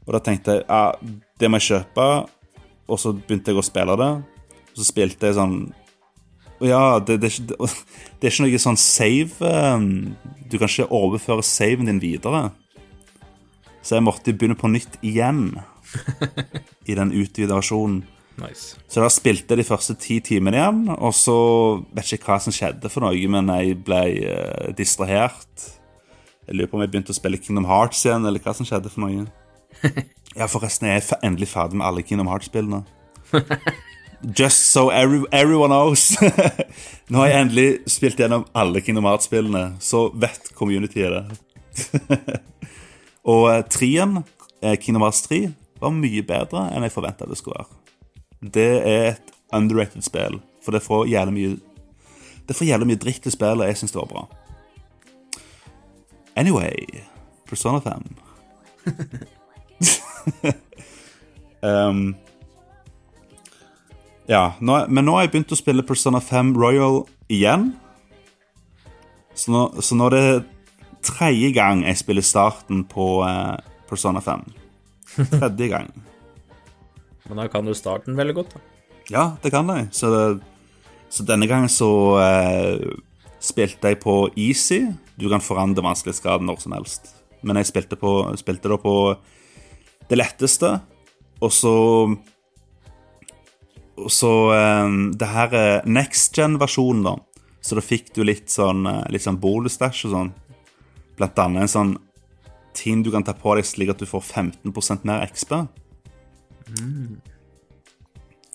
Og 0.06 0.10
da 0.16 0.22
tenkte 0.24 0.56
jeg 0.56 0.64
ja, 0.64 0.86
det 1.36 1.52
må 1.52 1.60
jeg 1.60 1.68
kjøpe. 1.68 2.08
Og 2.88 3.04
så 3.04 3.12
begynte 3.12 3.52
jeg 3.52 3.60
å 3.60 3.68
spille 3.68 4.00
det. 4.00 4.10
Og 4.70 4.80
så 4.80 4.88
spilte 4.88 5.28
jeg 5.28 5.36
sånn 5.36 5.60
ja, 6.66 6.98
det, 7.00 7.20
det, 7.22 7.30
er 7.30 7.34
ikke- 7.40 7.56
det 8.20 8.26
er 8.28 8.32
ikke 8.34 8.44
noe 8.46 8.60
sånn 8.62 8.78
save 8.80 9.50
um, 9.76 9.86
Du 10.50 10.58
kan 10.58 10.68
ikke 10.68 10.88
overføre 10.92 11.42
saven 11.46 11.86
din 11.88 12.00
videre. 12.02 12.50
Så 13.82 13.96
jeg 13.96 14.04
måtte 14.04 14.34
begynne 14.36 14.58
på 14.60 14.68
nytt 14.68 14.98
igjen 15.06 15.54
i 16.90 16.94
den 16.98 17.12
utvidede 17.16 17.56
versjonen. 17.56 18.02
Nice. 18.40 18.76
Så 18.88 19.02
da 19.02 19.08
spilte 19.12 19.52
jeg 19.52 19.60
de 19.62 19.68
første 19.68 19.94
ti 20.00 20.18
timene 20.24 20.56
igjen, 20.56 20.82
og 20.96 21.12
så 21.16 21.34
vet 21.96 22.12
ikke 22.16 22.30
hva 22.30 22.38
som 22.40 22.54
skjedde 22.56 22.88
for 22.92 23.04
noe, 23.04 23.16
men 23.32 23.50
jeg 23.52 23.74
ble 23.84 23.98
eh, 24.20 24.70
distrahert. 24.78 25.66
Jeg 26.46 26.56
lurer 26.56 26.70
på 26.72 26.78
om 26.78 26.84
jeg 26.84 26.92
begynte 26.94 27.12
å 27.12 27.18
spille 27.18 27.40
Kingdom 27.40 27.66
Hearts 27.68 28.00
igjen, 28.06 28.24
eller 28.28 28.40
hva 28.44 28.54
som 28.56 28.68
skjedde 28.68 28.92
for 28.92 29.06
noe. 29.06 29.26
Ja, 30.38 30.46
forresten, 30.46 30.86
jeg 30.86 31.02
er 31.02 31.24
endelig 31.26 31.48
ferdig 31.50 31.74
med 31.80 31.88
alle 31.88 32.04
Kingdom 32.06 32.28
Hearts-spillene. 32.30 32.84
Just 34.22 34.70
so 34.70 34.90
every, 34.90 35.24
everyone 35.32 35.72
knows. 35.72 36.16
Nå 37.10 37.22
har 37.22 37.30
jeg 37.30 37.40
endelig 37.40 37.68
spilt 37.88 38.20
gjennom 38.20 38.44
alle 38.52 38.82
Kingdom 38.84 39.08
Hearts-spillene, 39.08 39.76
så 39.80 40.10
vet 40.12 40.52
communityet 40.54 41.16
det. 41.16 42.20
og 43.32 43.48
eh, 43.54 43.64
trien, 43.72 44.22
eh, 44.62 44.76
Kingdom 44.76 45.06
Hearts 45.08 45.24
3, 45.28 45.44
var 45.80 45.94
mye 45.96 46.24
bedre 46.28 46.66
enn 46.74 46.84
jeg 46.84 46.92
forventa 46.92 47.28
det 47.28 47.38
skulle 47.40 47.62
være 47.62 47.80
det 48.40 48.88
er 48.88 49.08
et 49.10 49.32
underrated 49.52 50.02
spill. 50.02 50.40
For 50.64 50.72
det 50.72 50.82
får 50.82 51.06
jævlig 51.06 51.34
mye 51.34 51.58
Det 52.48 52.56
får 52.56 52.64
jævlig 52.64 52.86
mye 52.86 52.96
dritt 52.96 53.26
i 53.26 53.30
spillet, 53.30 53.60
og 53.60 53.66
jeg 53.66 53.76
syns 53.76 53.92
det 53.92 54.00
var 54.00 54.06
bra. 54.06 54.28
Anyway 56.36 56.74
Persona 57.46 57.78
5. 57.78 58.16
um, 61.62 62.16
ja, 64.30 64.44
nå, 64.62 64.76
men 64.86 65.06
nå 65.06 65.16
har 65.16 65.26
jeg 65.26 65.32
begynt 65.32 65.54
å 65.54 65.58
spille 65.58 65.82
Persona 65.86 66.20
5 66.22 66.52
Royal 66.54 67.02
igjen. 67.32 67.72
Så 69.34 69.50
nå, 69.50 69.64
så 69.82 69.98
nå 69.98 70.06
er 70.10 70.16
det 70.16 70.24
tredje 71.06 71.50
gang 71.56 71.82
jeg 71.82 71.98
spiller 71.98 72.24
starten 72.26 72.84
på 72.86 73.24
eh, 73.26 73.56
Persona 73.90 74.22
5. 74.22 74.46
Tredje 75.16 75.70
gang. 75.72 75.90
Men 77.30 77.42
da 77.42 77.46
kan 77.50 77.66
du 77.66 77.74
starten 77.78 78.18
veldig 78.18 78.34
godt, 78.40 78.54
da. 78.54 78.62
Ja, 79.10 79.24
det 79.42 79.52
kan 79.54 79.68
jeg. 79.70 79.88
Så, 79.94 80.08
så 81.10 81.26
denne 81.26 81.46
gangen 81.50 81.70
så 81.70 81.90
eh, 82.22 82.86
spilte 83.42 83.90
jeg 83.92 84.00
på 84.02 84.16
easy. 84.38 84.84
Du 85.18 85.28
kan 85.30 85.42
forandre 85.42 85.84
vanskelighetsgraden 85.86 86.46
når 86.46 86.62
som 86.62 86.74
helst. 86.74 87.12
Men 87.46 87.58
jeg 87.58 87.70
spilte, 87.70 87.98
på, 87.98 88.14
spilte 88.38 88.70
da 88.70 88.78
på 88.78 88.96
det 90.10 90.18
letteste, 90.18 90.76
og 91.40 91.52
så 91.54 91.74
så 94.08 94.30
um, 94.54 95.10
Det 95.12 95.28
her 95.28 95.54
er 95.54 95.88
next 95.88 96.36
gen-versjonen, 96.38 97.02
da. 97.04 97.16
Så 97.60 97.76
da 97.76 97.84
fikk 97.84 98.14
du 98.16 98.22
litt 98.24 98.48
sånn, 98.48 98.86
eh, 98.88 99.02
litt 99.12 99.26
sånn 99.26 99.40
bonusdash 99.40 100.06
og 100.08 100.14
sånn. 100.14 100.30
Blant 101.18 101.42
annet 101.42 101.66
en 101.66 101.72
sånn 101.74 101.90
ting 102.72 103.02
du 103.04 103.10
kan 103.12 103.26
ta 103.26 103.34
på 103.36 103.52
deg 103.58 103.66
slik 103.68 103.90
at 103.92 104.00
du 104.00 104.06
får 104.08 104.22
15% 104.24 105.04
mer 105.04 105.26
Mm. 106.70 107.18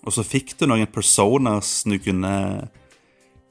Og 0.06 0.14
så 0.14 0.24
fikk 0.24 0.56
du 0.58 0.66
noen 0.70 0.88
personas 0.88 1.84
du 1.84 1.98
kunne 2.00 2.70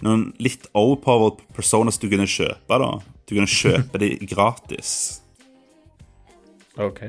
Noen 0.05 0.33
litt 0.43 0.67
overpowered 0.75 1.39
personas 1.55 1.97
du 2.03 2.09
kunne 2.11 2.27
kjøpe, 2.29 2.77
da. 2.77 2.89
Du 3.25 3.37
kunne 3.37 3.49
kjøpe 3.49 4.01
de 4.03 4.09
gratis. 4.27 5.23
Ok. 6.77 7.07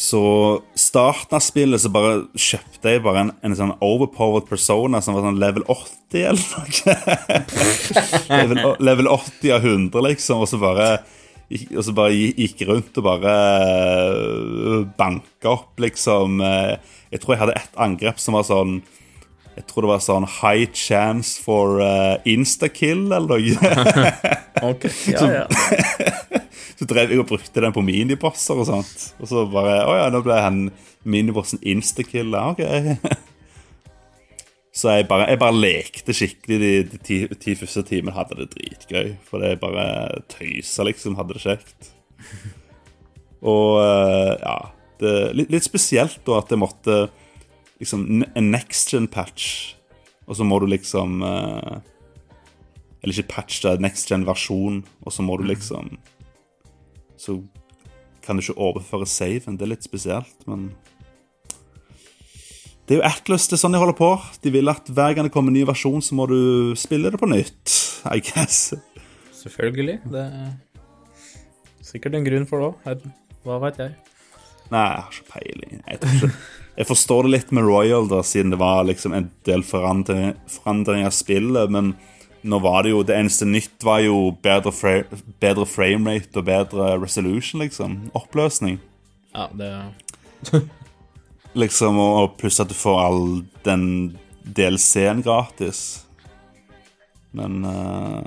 Så 0.00 0.20
starten 0.80 1.36
av 1.36 1.42
spillet 1.44 1.82
så 1.82 1.90
bare 1.92 2.22
kjøpte 2.32 2.94
jeg 2.94 3.02
bare 3.04 3.26
en, 3.26 3.32
en 3.44 3.56
sånn 3.58 3.74
overpowered 3.84 4.46
persona 4.48 5.02
som 5.04 5.16
var 5.16 5.26
sånn 5.26 5.40
level 5.42 5.66
80 5.68 6.22
eller 6.30 6.46
noe. 6.54 7.40
level, 8.40 8.62
level 8.80 9.10
80 9.12 9.52
av 9.58 9.66
100, 9.66 10.00
liksom, 10.08 10.40
og 10.40 10.48
så 10.48 10.60
bare 10.62 10.86
og 11.50 11.82
så 11.82 11.92
bare 11.92 12.14
gikk 12.14 12.62
rundt 12.68 12.96
og 13.00 13.06
bare 13.08 13.34
øh, 14.14 14.84
banka 14.96 15.50
opp, 15.50 15.72
liksom. 15.82 16.38
øh, 16.46 16.76
Jeg 17.10 17.20
tror 17.20 17.34
jeg 17.34 17.40
hadde 17.42 17.56
ett 17.58 17.80
angrep 17.82 18.20
som 18.22 18.38
var 18.38 18.46
sånn 18.46 18.76
Jeg 19.60 19.66
tror 19.68 19.84
det 19.84 19.90
var 19.90 20.00
sånn 20.00 20.24
high 20.40 20.70
chance 20.72 21.36
for 21.44 21.82
uh, 21.84 22.16
instakill 22.28 23.10
eller 23.12 23.36
noe. 23.36 24.36
Ok, 24.60 24.82
ja, 25.08 25.20
ja. 25.32 25.44
Så 26.78 26.84
drev 26.88 27.12
jeg 27.12 27.20
og 27.22 27.28
brukte 27.30 27.62
den 27.64 27.72
på 27.72 27.80
minibosser 27.84 28.58
og 28.60 28.66
sånt. 28.68 29.04
Og 29.20 29.28
så 29.30 29.44
bare 29.48 29.78
Å 29.88 29.94
ja, 29.96 30.08
nå 30.12 30.20
ble 30.24 30.36
han 30.36 30.58
minibossen 31.08 31.62
instakilla. 31.64 32.50
Ok. 32.52 32.60
Så 34.80 34.96
jeg 34.98 35.06
bare, 35.08 35.30
jeg 35.32 35.40
bare 35.40 35.56
lekte 35.56 36.16
skikkelig 36.16 36.58
de, 36.60 36.72
de 36.92 37.00
ti, 37.04 37.20
ti 37.40 37.56
første 37.56 37.86
timene. 37.88 38.16
Hadde 38.16 38.42
det 38.42 38.50
dritgøy. 38.52 39.14
For 39.28 39.40
det 39.40 39.54
bare 39.62 39.86
tøysa, 40.32 40.84
liksom. 40.88 41.16
Hadde 41.20 41.38
det 41.38 41.44
kjekt. 41.46 41.90
Og 43.40 43.80
eh, 43.80 44.34
ja 44.42 44.58
det, 45.00 45.14
litt, 45.36 45.50
litt 45.52 45.66
spesielt 45.66 46.20
da 46.26 46.40
at 46.40 46.52
jeg 46.52 46.60
måtte 46.60 47.00
liksom 47.80 48.24
En 48.36 48.50
next 48.52 48.92
gen-patch, 48.92 49.74
og 50.28 50.36
så 50.36 50.46
må 50.46 50.60
du 50.60 50.68
liksom 50.70 51.22
eh, 51.26 51.80
Eller 53.02 53.16
ikke 53.16 53.34
patch, 53.34 53.62
det 53.64 53.72
er 53.72 53.82
next 53.82 54.10
gen-versjon, 54.10 54.82
og 55.02 55.12
så 55.12 55.24
må 55.26 55.38
du 55.40 55.46
liksom 55.48 55.96
Så 57.16 57.40
kan 58.20 58.36
du 58.36 58.44
ikke 58.44 58.60
overføre 58.60 59.06
saven. 59.08 59.56
Det 59.56 59.64
er 59.64 59.72
litt 59.72 59.86
spesielt, 59.86 60.46
men 60.46 60.70
Det 62.86 62.96
er 62.96 63.00
jo 63.00 63.06
Atlas, 63.08 63.46
det 63.48 63.56
er 63.56 63.62
sånn 63.62 63.74
de 63.74 63.80
holder 63.80 63.96
på. 63.96 64.10
De 64.44 64.52
vil 64.52 64.68
at 64.68 64.88
hver 64.90 65.14
gang 65.14 65.28
det 65.28 65.32
kommer 65.32 65.52
en 65.52 65.56
ny 65.56 65.64
versjon, 65.64 66.02
så 66.02 66.16
må 66.18 66.26
du 66.26 66.74
spille 66.76 67.10
det 67.10 67.20
på 67.20 67.28
nytt, 67.30 67.74
I 68.10 68.18
guess. 68.18 68.74
Selvfølgelig. 69.40 70.00
Det 70.10 70.24
er 70.26 70.48
sikkert 71.86 72.18
en 72.18 72.26
grunn 72.26 72.48
for 72.50 72.60
det 72.60 72.70
òg. 72.72 73.04
Hva 73.46 73.60
veit 73.62 73.78
jeg. 73.80 73.94
Nei, 74.70 74.86
jeg 74.86 75.02
har 75.02 75.14
ikke 75.14 75.32
peiling. 75.34 75.80
Jeg, 75.80 76.00
tror 76.02 76.16
ikke. 76.16 76.30
jeg 76.76 76.88
forstår 76.90 77.26
det 77.26 77.32
litt 77.34 77.52
med 77.56 77.66
Royal, 77.66 78.06
da, 78.10 78.22
siden 78.26 78.54
det 78.54 78.60
var 78.60 78.84
liksom 78.86 79.16
en 79.16 79.30
del 79.48 79.64
forandring, 79.66 80.36
forandring 80.50 81.06
av 81.08 81.14
spillet, 81.16 81.72
men 81.74 81.94
nå 82.40 82.56
var 82.64 82.86
det 82.86 82.94
jo 82.94 83.02
Det 83.04 83.16
eneste 83.18 83.44
nytt 83.44 83.84
var 83.84 84.00
jo 84.00 84.30
bedre, 84.42 84.72
fra, 84.72 84.94
bedre 85.42 85.66
framerate 85.68 86.40
og 86.40 86.46
bedre 86.46 86.94
resolution, 87.02 87.60
liksom. 87.60 87.98
Oppløsning. 88.16 88.78
Ja, 89.34 89.48
det 89.52 89.72
Liksom, 91.52 91.98
og, 91.98 92.36
pluss 92.38 92.60
at 92.62 92.70
du 92.70 92.76
får 92.78 93.00
all 93.02 93.24
den 93.66 93.84
DLC-en 94.46 95.22
gratis. 95.26 96.04
Men 97.34 97.64
uh, 97.66 98.22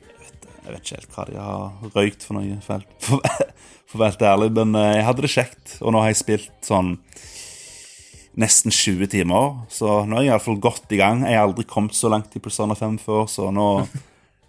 jeg, 0.00 0.14
vet, 0.16 0.48
jeg 0.48 0.72
vet 0.72 0.80
ikke 0.80 0.96
helt 0.96 1.12
hva 1.12 1.26
de 1.28 1.36
har 1.36 1.92
røykt 1.92 2.24
for 2.24 2.38
noe, 2.38 2.56
for, 2.64 2.86
for, 3.88 3.98
å 3.98 4.02
være 4.04 4.14
helt 4.14 4.26
ærlig. 4.30 4.50
Men 4.60 4.78
eh, 4.78 4.94
jeg 4.98 5.06
hadde 5.08 5.24
det 5.24 5.32
kjekt, 5.34 5.78
og 5.80 5.94
nå 5.94 6.02
har 6.04 6.12
jeg 6.12 6.22
spilt 6.22 6.68
sånn 6.68 6.96
nesten 8.38 8.74
20 8.74 9.10
timer. 9.16 9.56
Så 9.72 10.02
nå 10.06 10.18
er 10.18 10.28
jeg 10.28 10.34
iallfall 10.34 10.60
godt 10.62 10.92
i 10.94 11.00
gang. 11.00 11.24
Jeg 11.26 11.38
har 11.38 11.48
aldri 11.48 11.66
kommet 11.68 11.96
så 11.98 12.10
langt 12.12 12.36
i 12.38 12.42
Persona 12.42 12.76
5 12.78 13.00
før, 13.02 13.26
så 13.30 13.50
nå 13.54 13.70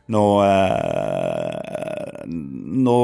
Nå, 0.10 0.22
eh, 0.42 2.22
nå, 2.26 3.00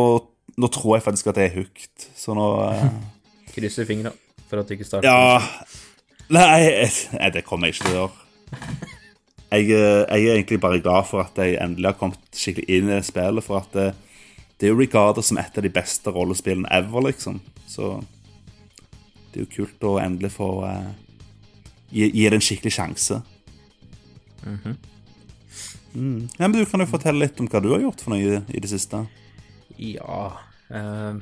nå 0.57 0.69
tror 0.73 0.95
jeg 0.95 1.03
faktisk 1.05 1.27
at 1.29 1.37
jeg 1.37 1.51
er 1.51 1.57
hooked. 1.59 2.05
Så 2.17 2.33
nå 2.33 2.47
eh, 2.65 2.87
krysser 3.53 3.85
fingra 3.85 4.09
for 4.49 4.61
at 4.61 4.69
du 4.69 4.73
ikke 4.73 4.87
starter. 4.87 5.09
ja 5.09 5.41
Nei, 6.33 6.87
nei, 7.13 7.27
det 7.29 7.43
kommer 7.45 7.69
jeg 7.69 7.75
ikke 7.75 7.85
til 7.85 7.91
å 7.91 7.99
gjøre. 7.99 8.23
Jeg, 9.53 9.67
eh, 9.69 10.01
jeg 10.01 10.25
er 10.25 10.39
egentlig 10.39 10.57
bare 10.63 10.81
glad 10.81 11.05
for 11.05 11.21
at 11.21 11.37
jeg 11.37 11.59
endelig 11.61 11.91
har 11.91 11.99
kommet 11.99 12.25
skikkelig 12.33 12.79
inn 12.79 12.89
i 12.89 12.97
spillet. 13.05 13.45
For 13.45 13.61
at 13.61 13.77
det, 14.57 14.59
det 14.59 14.67
er 14.67 14.73
jo 14.73 14.79
regada 14.79 15.21
som 15.21 15.37
et 15.37 15.57
av 15.57 15.63
de 15.63 15.69
beste 15.69 16.11
rollespillene 16.11 16.69
ever, 16.71 17.09
liksom. 17.09 17.41
Så 17.67 17.99
det 19.31 19.41
er 19.41 19.45
jo 19.45 19.51
kult 19.51 19.83
å 19.83 19.97
endelig 19.99 20.31
få 20.37 20.49
uh, 20.63 20.91
gi, 21.91 22.07
gi 22.07 22.23
det 22.29 22.37
en 22.37 22.43
skikkelig 22.43 22.71
sjanse. 22.71 23.21
mm. 25.93 26.29
Ja, 26.37 26.47
men 26.47 26.59
Du 26.59 26.65
kan 26.65 26.79
jo 26.79 26.87
fortelle 26.87 27.25
litt 27.25 27.39
om 27.39 27.47
hva 27.51 27.59
du 27.59 27.71
har 27.73 27.83
gjort 27.83 28.01
for 28.01 28.15
noe 28.15 28.21
i, 28.23 28.41
i 28.55 28.61
det 28.63 28.71
siste. 28.71 29.03
Ja, 29.75 30.21
uh, 30.71 31.19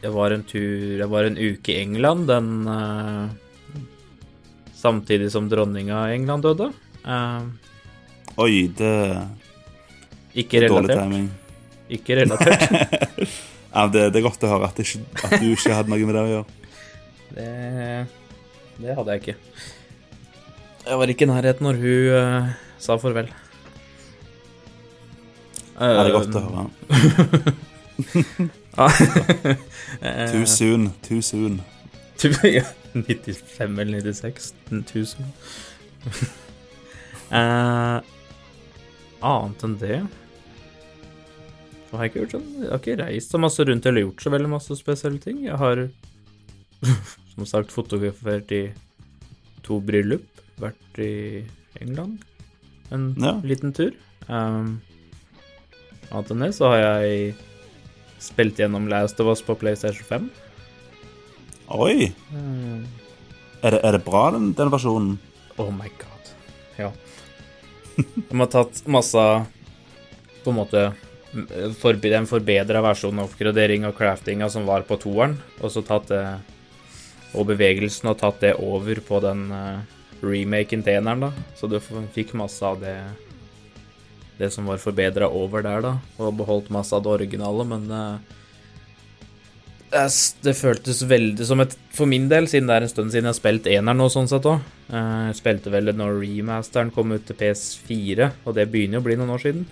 jeg 0.00 0.12
var 0.14 0.32
en 0.32 0.44
tur 0.48 0.96
Jeg 0.96 1.10
var 1.12 1.26
en 1.28 1.36
uke 1.36 1.74
i 1.74 1.82
England 1.82 2.30
den 2.30 2.46
uh, 2.64 3.28
Samtidig 4.72 5.28
som 5.34 5.50
dronninga 5.52 6.06
i 6.08 6.14
England 6.16 6.46
døde. 6.46 6.70
Oi, 8.40 8.70
det 8.72 8.94
ikke 10.34 10.60
er 10.60 10.68
relatert. 10.68 11.30
Ikke 11.90 12.20
relatert. 12.22 12.68
Ja, 13.70 13.84
det, 13.86 14.08
det 14.10 14.18
er 14.18 14.24
godt 14.24 14.42
å 14.42 14.48
høre 14.50 14.66
at, 14.66 14.78
ikke, 14.82 14.98
at 15.22 15.36
du 15.38 15.44
ikke 15.52 15.74
hadde 15.76 15.92
noe 15.92 16.06
med 16.08 16.16
det 16.16 16.22
å 16.24 16.30
gjøre. 16.30 16.46
Det, 17.36 17.50
det 18.82 18.96
hadde 18.98 19.14
jeg 19.14 19.22
ikke. 19.22 19.34
Jeg 20.88 20.98
var 20.98 21.12
ikke 21.12 21.26
i 21.26 21.30
nærheten 21.30 21.68
når 21.68 21.78
hun 21.78 22.08
uh, 22.10 22.48
sa 22.82 22.96
farvel. 22.98 23.30
Ja, 25.78 25.92
det 26.00 26.08
er 26.08 26.16
godt 26.18 26.34
å 26.34 26.42
høre. 26.48 26.64
Eh, 28.80 30.28
Too 30.32 30.46
soon, 30.46 30.92
too 31.02 31.20
soon. 31.20 31.60
95 32.16 33.78
eller 33.82 34.00
96 34.00 34.54
000. 34.70 34.86
uh, 37.34 38.00
annet 39.20 39.64
enn 39.66 39.74
det 39.82 39.98
Hva 41.90 41.98
har 41.98 42.06
jeg 42.06 42.12
ikke 42.12 42.20
gjort 42.22 42.34
sånn? 42.36 42.48
Jeg 42.62 42.70
har 42.70 42.80
ikke 42.82 42.98
reist 43.02 43.32
så 43.34 43.38
masse 43.42 43.64
rundt 43.66 43.86
eller 43.90 44.04
gjort 44.04 44.22
så 44.22 44.30
veldig 44.30 44.50
masse 44.52 44.76
spesielle 44.78 45.18
ting. 45.22 45.40
Jeg 45.48 45.58
har 45.58 45.82
som 47.34 47.46
sagt 47.48 47.72
fotografert 47.74 48.52
i 48.54 48.62
to 49.66 49.80
bryllup, 49.84 50.26
vært 50.60 51.00
i 51.02 51.42
England 51.80 52.22
en 52.94 53.10
Ja. 53.20 53.34
liten 53.46 53.72
tur. 53.76 53.92
Um, 54.28 54.80
annet 56.10 56.30
enn 56.34 56.44
det 56.46 56.52
så 56.56 56.70
har 56.72 56.80
jeg 56.82 57.34
spilt 58.20 58.58
gjennom 58.60 58.88
Last 58.90 59.20
of 59.22 59.30
Us 59.32 59.42
på 59.42 59.54
PlayStation 59.58 60.06
5. 60.06 60.30
Oi! 61.70 62.10
Um, 62.34 62.86
Er 63.62 63.74
det, 63.76 63.80
er 63.84 63.92
det 63.92 64.04
bra, 64.06 64.30
den, 64.32 64.52
den 64.56 64.70
versjonen? 64.72 65.18
Oh 65.60 65.68
my 65.74 65.90
god. 66.00 66.30
Ja. 66.78 66.90
De 68.00 68.38
har 68.40 68.48
tatt 68.48 68.78
masse 68.88 69.20
På 70.40 70.48
en 70.54 70.56
måte 70.56 70.84
forbi- 71.80 72.14
En 72.16 72.26
forbedra 72.26 72.82
versjon 72.82 73.18
av 73.18 73.28
oppgradering 73.30 73.86
og 73.86 73.96
craftinga 73.98 74.50
som 74.50 74.66
var 74.66 74.82
på 74.82 74.98
toeren, 75.00 75.38
og 75.60 75.70
så 75.70 75.82
tatt 75.82 76.08
det 76.08 76.24
Og 77.34 77.46
bevegelsen 77.46 78.08
og 78.10 78.18
tatt 78.18 78.40
det 78.40 78.56
over 78.58 78.98
på 79.06 79.20
den 79.22 79.52
eh, 79.54 79.78
remaken 80.20 80.82
til 80.82 80.96
eneren, 80.98 81.20
da. 81.20 81.32
Så 81.54 81.68
du 81.70 81.78
fikk 81.78 82.34
masse 82.34 82.64
av 82.66 82.80
det 82.80 82.96
Det 84.38 84.50
som 84.50 84.66
var 84.66 84.78
forbedra 84.82 85.28
over 85.28 85.62
der, 85.62 85.80
da, 85.80 85.98
og 86.18 86.34
beholdt 86.34 86.70
masse 86.70 86.96
av 86.96 87.04
det 87.04 87.10
originale, 87.10 87.64
men 87.68 87.90
uh, 87.92 88.18
det 89.90 90.54
føltes 90.54 91.02
veldig 91.02 91.44
som 91.44 91.60
et 91.60 91.76
For 91.92 92.06
min 92.06 92.28
del, 92.30 92.46
siden 92.48 92.70
det 92.70 92.76
er 92.76 92.86
en 92.86 92.92
stund 92.92 93.10
siden 93.10 93.26
jeg 93.26 93.34
har 93.34 93.38
spilt 93.38 93.66
eneren 93.66 93.98
nå, 93.98 94.06
sånn 94.08 94.30
sett 94.30 94.46
òg. 94.46 94.62
Jeg 94.90 95.36
spilte 95.36 95.70
vel 95.70 95.92
når 95.92 96.22
remasteren 96.22 96.92
kom 96.94 97.12
ut 97.12 97.26
til 97.26 97.36
PS4, 97.36 98.30
og 98.46 98.56
det 98.56 98.70
begynner 98.70 98.98
jo 98.98 99.02
å 99.02 99.06
bli 99.08 99.18
noen 99.18 99.34
år 99.34 99.42
siden. 99.42 99.66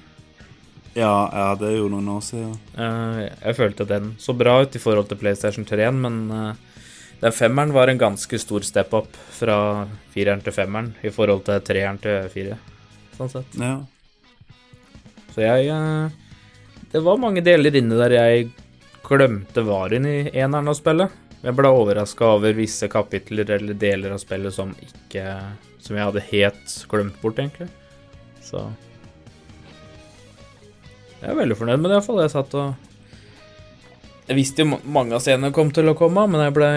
Ja, 0.99 1.31
ja, 1.33 1.51
det 1.55 1.69
er 1.69 1.77
jo 1.79 1.91
noen 1.93 2.09
år 2.11 2.23
siden. 2.27 2.55
Uh, 2.75 3.29
Jeg 3.29 3.55
følte 3.55 3.87
den 3.87 4.15
så 4.19 4.35
bra 4.35 4.57
ut 4.65 4.75
i 4.75 4.81
forhold 4.83 5.07
til 5.11 5.21
PlayStation 5.21 5.67
3, 5.67 5.91
men 5.95 6.17
uh, 6.33 6.81
den 7.21 7.35
femmeren 7.35 7.75
var 7.75 7.91
en 7.91 8.01
ganske 8.01 8.41
stor 8.43 8.67
step 8.67 8.95
up 8.97 9.19
fra 9.37 9.87
fireren 10.15 10.43
til 10.43 10.57
femmeren 10.57 10.91
i 11.07 11.13
forhold 11.15 11.45
til 11.47 11.63
treeren 11.67 12.01
til 12.03 12.27
fire, 12.33 12.59
sånn 13.15 13.31
sett. 13.31 13.59
Ja. 13.63 13.77
Så 15.37 15.45
jeg 15.45 15.71
uh, 15.71 16.11
Det 16.91 17.05
var 17.05 17.23
mange 17.23 17.45
deler 17.47 17.79
inne 17.79 18.01
der 18.01 18.17
jeg 18.17 18.51
glemte 19.07 19.63
var 19.69 19.95
inne 19.95 20.17
i 20.19 20.35
eneren 20.35 20.73
å 20.73 20.77
spille. 20.77 21.07
Jeg 21.45 21.55
ble 21.55 21.71
overraska 21.71 22.35
over 22.35 22.59
visse 22.59 22.91
kapitler 22.91 23.55
eller 23.55 23.79
deler 23.79 24.17
av 24.17 24.19
spillet 24.19 24.51
som 24.51 24.73
ikke 24.83 25.23
Som 25.79 25.95
jeg 25.95 26.09
hadde 26.09 26.25
helt 26.33 26.73
glemt 26.91 27.21
bort, 27.23 27.39
egentlig. 27.39 27.69
Så 28.43 28.67
Jeg 31.19 31.33
er 31.33 31.39
veldig 31.39 31.57
fornøyd 31.59 31.81
med 31.83 31.91
det, 31.91 31.99
iallfall. 31.99 32.23
Jeg 32.23 32.35
satt 32.35 32.55
og 32.59 32.75
Jeg 34.29 34.37
visste 34.37 34.65
jo 34.65 34.79
mange 34.85 35.17
av 35.17 35.25
scenene 35.25 35.55
kom 35.57 35.73
til 35.75 35.89
å 35.91 35.97
komme, 35.99 36.27
men 36.31 36.45
jeg 36.45 36.55
ble 36.57 36.71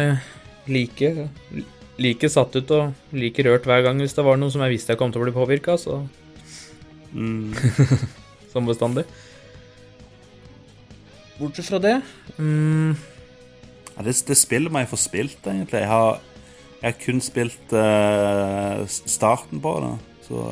like 0.72 1.14
Like 2.02 2.30
satt 2.32 2.56
ut 2.56 2.72
og 2.74 3.14
like 3.14 3.44
rørt 3.46 3.68
hver 3.68 3.84
gang 3.86 4.00
hvis 4.02 4.16
det 4.18 4.24
var 4.26 4.40
noe 4.40 4.50
som 4.50 4.64
jeg 4.64 4.74
visste 4.74 4.94
jeg 4.96 5.00
kom 5.02 5.12
til 5.14 5.22
å 5.22 5.28
bli 5.28 5.36
påvirka, 5.36 5.78
så 5.78 6.02
Mm. 7.12 7.54
som 8.52 8.66
bestandig. 8.66 9.04
Bortsett 11.36 11.68
fra 11.68 11.80
det 11.84 11.96
mm, 12.38 12.94
ja 13.96 14.04
det, 14.06 14.14
det 14.28 14.38
spillet 14.38 14.72
må 14.72 14.84
jeg 14.84 14.92
få 14.92 15.00
spilt, 15.00 15.40
egentlig. 15.44 15.82
Jeg 15.82 15.90
har, 15.90 16.22
jeg 16.82 16.88
har 16.88 17.00
kun 17.02 17.24
spilt 17.24 17.74
uh, 17.76 18.84
starten 18.88 19.62
på 19.64 19.74
det, 19.84 19.96
så 20.30 20.46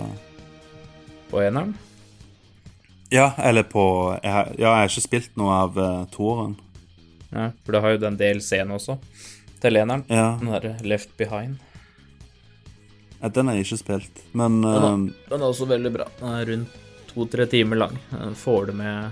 På 1.30 1.43
eneren? 1.45 1.78
Ja, 3.12 3.32
eller 3.38 3.63
på 3.63 3.84
jeg, 4.24 4.32
har- 4.32 4.52
Ja, 4.58 4.74
jeg 4.76 4.76
har 4.84 4.88
ikke 4.89 5.02
spilt 5.08 5.38
noe 5.38 5.54
av 5.63 5.78
uh, 5.78 6.06
toeren. 6.13 6.56
Ja, 7.32 7.52
for 7.65 7.72
det 7.74 7.82
har 7.82 7.91
jo 7.95 7.98
den 8.04 8.17
DLC-en 8.17 8.72
også, 8.74 8.98
til 9.62 9.78
eneren. 9.78 10.04
Ja. 10.10 10.38
Den 10.41 10.50
derre 10.54 10.76
Left 10.86 11.15
Behind. 11.17 11.58
ja, 13.22 13.30
den 13.30 13.48
har 13.48 13.56
jeg 13.58 13.65
ikke 13.67 13.78
spilt, 13.84 14.22
men 14.34 14.62
Den, 14.62 14.72
eh, 14.72 14.88
er- 14.88 15.30
den 15.30 15.41
er 15.41 15.45
også 15.50 15.67
veldig 15.67 15.91
bra. 15.93 16.06
Den 16.19 16.30
er 16.30 16.45
rundt 16.45 16.69
to-tre 17.13 17.45
timer 17.45 17.76
lang. 17.78 17.98
Den 18.12 18.36
får 18.36 18.67
det 18.67 18.76
med 18.76 19.12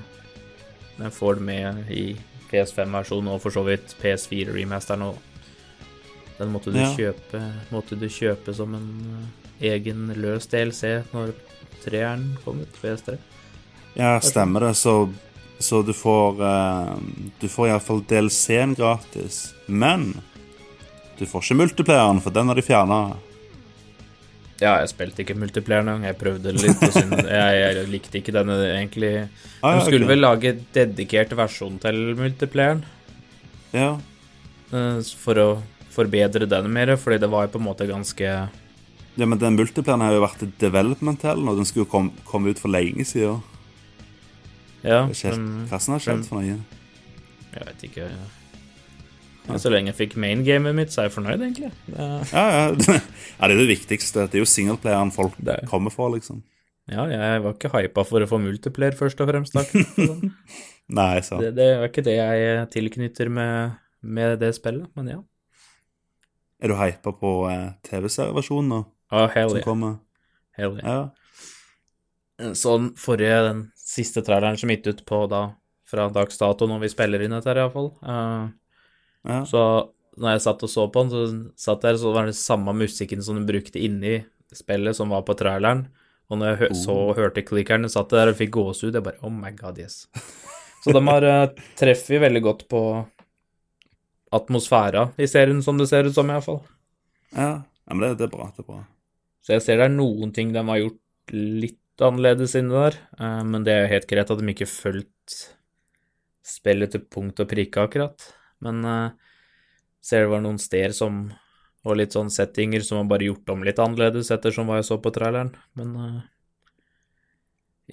Den 0.98 1.12
får 1.12 1.36
det 1.36 1.44
med 1.44 1.92
i 1.92 2.18
PS5-versjonen 2.50 3.28
og 3.30 3.42
for 3.42 3.52
så 3.52 3.62
vidt 3.66 3.94
PS4-remasteren 4.02 5.04
òg. 5.06 5.18
Den 6.40 6.50
måtte 6.54 6.72
du 6.74 6.80
Ja. 6.80 6.90
kjøpe 6.96 7.42
Måtte 7.72 8.00
du 8.00 8.08
kjøpe 8.08 8.54
som 8.56 8.74
en 8.74 9.30
eh, 9.62 9.74
egen 9.74 10.08
løs 10.16 10.48
DLC 10.48 11.04
når 11.14 11.34
treeren 11.84 12.38
kom 12.44 12.62
ut, 12.62 12.74
PS3. 12.82 13.18
Ja, 13.98 14.16
stemmer 14.22 14.68
det. 14.68 14.74
Så, 14.78 15.10
så 15.60 15.82
du 15.82 15.94
får 15.98 16.42
uh, 16.42 16.98
Du 17.42 17.48
får 17.50 17.72
iallfall 17.72 18.04
DLC-en 18.08 18.76
gratis. 18.78 19.54
Men 19.66 20.12
du 21.18 21.26
får 21.26 21.48
ikke 21.48 21.58
multiplayeren, 21.64 22.22
for 22.22 22.36
den 22.36 22.52
har 22.52 22.60
de 22.60 22.66
fjerna. 22.66 23.00
Ja, 24.58 24.76
jeg 24.82 24.90
spilte 24.90 25.22
ikke 25.22 25.36
multiplayer 25.38 25.84
engang. 25.86 26.06
Jeg 26.08 26.18
prøvde 26.18 26.54
det 26.54 26.62
litt. 26.64 26.82
Jeg, 27.38 27.58
jeg 27.62 27.90
likte 27.94 28.18
ikke 28.20 28.34
denne 28.34 28.56
egentlig. 28.72 29.12
Ah, 29.62 29.76
De 29.78 29.84
skulle 29.86 30.06
okay. 30.06 30.12
vel 30.14 30.24
lage 30.24 30.54
dedikert 30.74 31.34
versjon 31.38 31.76
til 31.82 32.00
multiplayeren 32.18 32.82
Ja. 33.76 33.98
eh, 34.74 35.02
for 35.22 35.42
å 35.42 35.48
forbedre 35.94 36.46
den 36.50 36.70
mer, 36.74 36.94
fordi 37.02 37.20
det 37.22 37.30
var 37.34 37.46
jo 37.46 37.54
på 37.56 37.62
en 37.62 37.68
måte 37.68 37.88
ganske 37.90 38.26
ja, 39.18 39.26
men 39.26 39.40
den 39.42 39.58
multiplayeren 39.58 40.04
har 40.06 40.14
jo 40.14 40.22
vært 40.22 40.44
i 40.46 40.50
development 40.62 41.24
eller 41.26 41.50
og 41.54 41.58
Den 41.58 41.66
skulle 41.66 41.88
jo 41.88 41.90
komme 41.90 42.26
kom 42.30 42.46
ut 42.46 42.60
for 42.62 42.70
lenge 42.70 43.06
siden. 43.10 43.40
Ja, 44.84 45.06
er 45.08 45.14
som 45.80 45.94
har 45.96 46.04
skjedd 46.04 46.26
for 46.28 46.40
noe? 46.42 46.58
jeg 47.58 47.66
vet 47.66 47.84
ikke. 47.88 48.10
Men 49.48 49.60
så 49.64 49.70
lenge 49.72 49.90
jeg 49.94 49.98
fikk 49.98 50.18
main 50.20 50.42
gamet 50.44 50.76
mitt, 50.76 50.92
så 50.92 51.02
er 51.02 51.08
jeg 51.08 51.16
fornøyd, 51.16 51.40
egentlig. 51.42 51.72
Det, 51.88 52.08
Ja, 52.34 52.44
ja. 52.52 52.66
ja, 53.00 53.48
det 53.48 53.56
er 53.56 53.62
det 53.62 53.68
viktigste. 53.72 54.26
Det 54.28 54.36
er 54.38 54.44
jo 54.44 54.50
singleplayeren 54.52 55.12
folk 55.16 55.38
Det 55.40 55.56
er- 55.56 55.68
kommer 55.72 55.90
for, 55.94 56.12
liksom. 56.14 56.44
ja, 56.92 57.06
jeg 57.08 57.42
var 57.44 57.54
ikke 57.56 57.72
hypa 57.74 58.04
for 58.06 58.20
å 58.24 58.28
få 58.30 58.40
multiplayer, 58.44 58.96
først 58.96 59.20
og 59.24 59.30
fremst. 59.32 59.56
Nei, 61.00 61.20
sant. 61.22 61.42
Det, 61.42 61.54
det 61.56 61.70
var 61.80 61.88
ikke 61.90 62.04
det 62.06 62.16
jeg 62.20 62.68
tilknytter 62.76 63.30
med, 63.34 63.74
med 64.04 64.38
det 64.44 64.54
spillet, 64.56 64.88
men 64.96 65.08
ja. 65.16 65.18
Er 66.62 66.72
du 66.72 66.76
hypa 66.80 67.12
på 67.16 67.32
eh, 67.52 67.72
TV-serieversjonen 67.88 68.70
nå, 68.76 68.84
Oh, 69.12 69.28
hell 69.32 69.50
som 69.50 69.58
yeah. 69.62 69.64
kommer? 69.66 69.98
Hell 70.58 70.74
yeah. 70.82 71.08
Ja. 72.42 72.52
Sånn 72.60 72.90
forrige, 73.00 73.38
den 73.48 73.62
siste 73.88 74.24
traileren 74.26 74.58
som 74.60 74.72
gitt 74.72 74.88
ut 74.90 75.04
på 75.08 75.24
da, 75.32 75.50
fra 75.88 76.10
dags 76.12 76.40
dato 76.40 76.68
når 76.68 76.84
vi 76.84 76.92
spiller 76.92 77.24
inn 77.24 77.36
dette 77.36 77.50
her, 77.52 77.62
iallfall. 77.64 77.94
Uh, 78.04 78.50
ja. 79.28 79.44
så 79.48 79.62
når 80.18 80.36
jeg 80.36 80.44
satt 80.48 80.66
og 80.66 80.72
så 80.72 80.88
på 80.92 81.04
den, 81.06 81.14
så 81.14 81.68
satt 81.70 81.86
der, 81.86 82.00
så 82.02 82.12
var 82.16 82.28
det 82.28 82.36
samme 82.38 82.74
musikken 82.76 83.22
som 83.24 83.38
de 83.38 83.46
brukte 83.48 83.82
inni 83.82 84.20
spillet 84.56 84.98
som 84.98 85.14
var 85.14 85.24
på 85.28 85.36
traileren. 85.38 85.86
Og 86.28 86.42
når 86.42 86.50
jeg 86.50 86.60
hø 86.60 86.70
så 86.76 86.96
og 87.06 87.16
hørte 87.20 87.46
klikkeren, 87.46 87.88
satt 87.92 88.12
der 88.12 88.34
og 88.34 88.40
fikk 88.40 88.52
gåsehud. 88.58 88.98
Jeg 88.98 89.06
bare 89.06 89.22
Oh 89.24 89.32
my 89.32 89.54
god, 89.56 89.80
yes. 89.80 90.08
Så 90.84 90.92
de 90.96 91.02
har 91.08 91.24
uh, 91.24 91.54
treffet 91.80 92.20
veldig 92.24 92.42
godt 92.44 92.66
på 92.72 92.82
atmosfæra 94.36 95.08
i 95.22 95.28
serien, 95.30 95.62
som 95.64 95.80
det 95.80 95.88
ser 95.90 96.10
ut 96.10 96.16
som, 96.16 96.30
iallfall. 96.32 96.62
ja. 97.32 97.64
ja 97.64 97.96
men 97.96 98.04
det, 98.04 98.18
det 98.20 98.28
er 98.28 98.34
bra. 98.34 98.50
Det 98.56 98.66
er 98.66 98.72
bra. 98.74 98.82
Så 99.46 99.56
jeg 99.56 99.64
ser 99.64 99.80
det 99.80 99.88
er 99.88 99.96
noen 99.96 100.34
ting 100.36 100.52
de 100.52 100.64
har 100.68 100.82
gjort 100.82 101.38
litt 101.38 101.80
annerledes 102.06 102.54
inni 102.58 102.76
der, 102.76 102.98
eh, 103.18 103.44
men 103.48 103.64
det 103.66 103.74
er 103.74 103.84
jo 103.84 103.94
helt 103.96 104.08
greit 104.10 104.32
at 104.34 104.42
de 104.42 104.54
ikke 104.54 104.70
fulgte 104.70 105.38
spillet 106.48 106.94
til 106.94 107.04
punkt 107.04 107.42
og 107.42 107.50
prikke, 107.50 107.84
akkurat. 107.84 108.28
Men 108.64 108.86
eh, 108.86 109.36
ser 110.06 110.26
det 110.26 110.32
var 110.36 110.44
noen 110.46 110.62
steder 110.62 110.96
som 110.96 111.28
og 111.88 111.96
litt 111.96 112.12
sånn 112.12 112.28
settinger 112.34 112.84
som 112.84 113.00
var 113.00 113.14
bare 113.14 113.30
gjort 113.30 113.54
om 113.54 113.62
litt 113.64 113.78
annerledes 113.80 114.28
ettersom 114.34 114.68
hva 114.68 114.82
jeg 114.82 114.90
så 114.90 114.98
på 115.00 115.12
traileren. 115.16 115.54
Men 115.80 115.94
eh, 116.04 116.18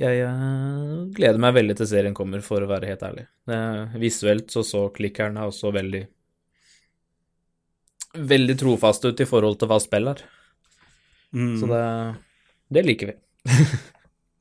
Jeg 0.02 0.26
gleder 1.14 1.38
meg 1.38 1.54
veldig 1.54 1.76
til 1.78 1.86
serien 1.86 2.16
kommer, 2.18 2.42
for 2.42 2.64
å 2.64 2.66
være 2.66 2.90
helt 2.90 3.04
ærlig. 3.06 3.28
Visuelt 4.02 4.50
så 4.50 4.64
så 4.66 4.88
klikkerne 4.90 5.46
også 5.46 5.70
veldig 5.70 6.02
Veldig 8.14 8.54
trofaste 8.58 9.10
ut 9.10 9.20
i 9.22 9.26
forhold 9.26 9.56
til 9.58 9.70
hva 9.70 9.78
spill 9.82 10.06
er. 10.06 10.20
Mm. 11.34 11.56
Så 11.58 11.66
det, 11.66 11.86
det 12.70 12.84
liker 12.86 13.10
vi. 13.10 13.16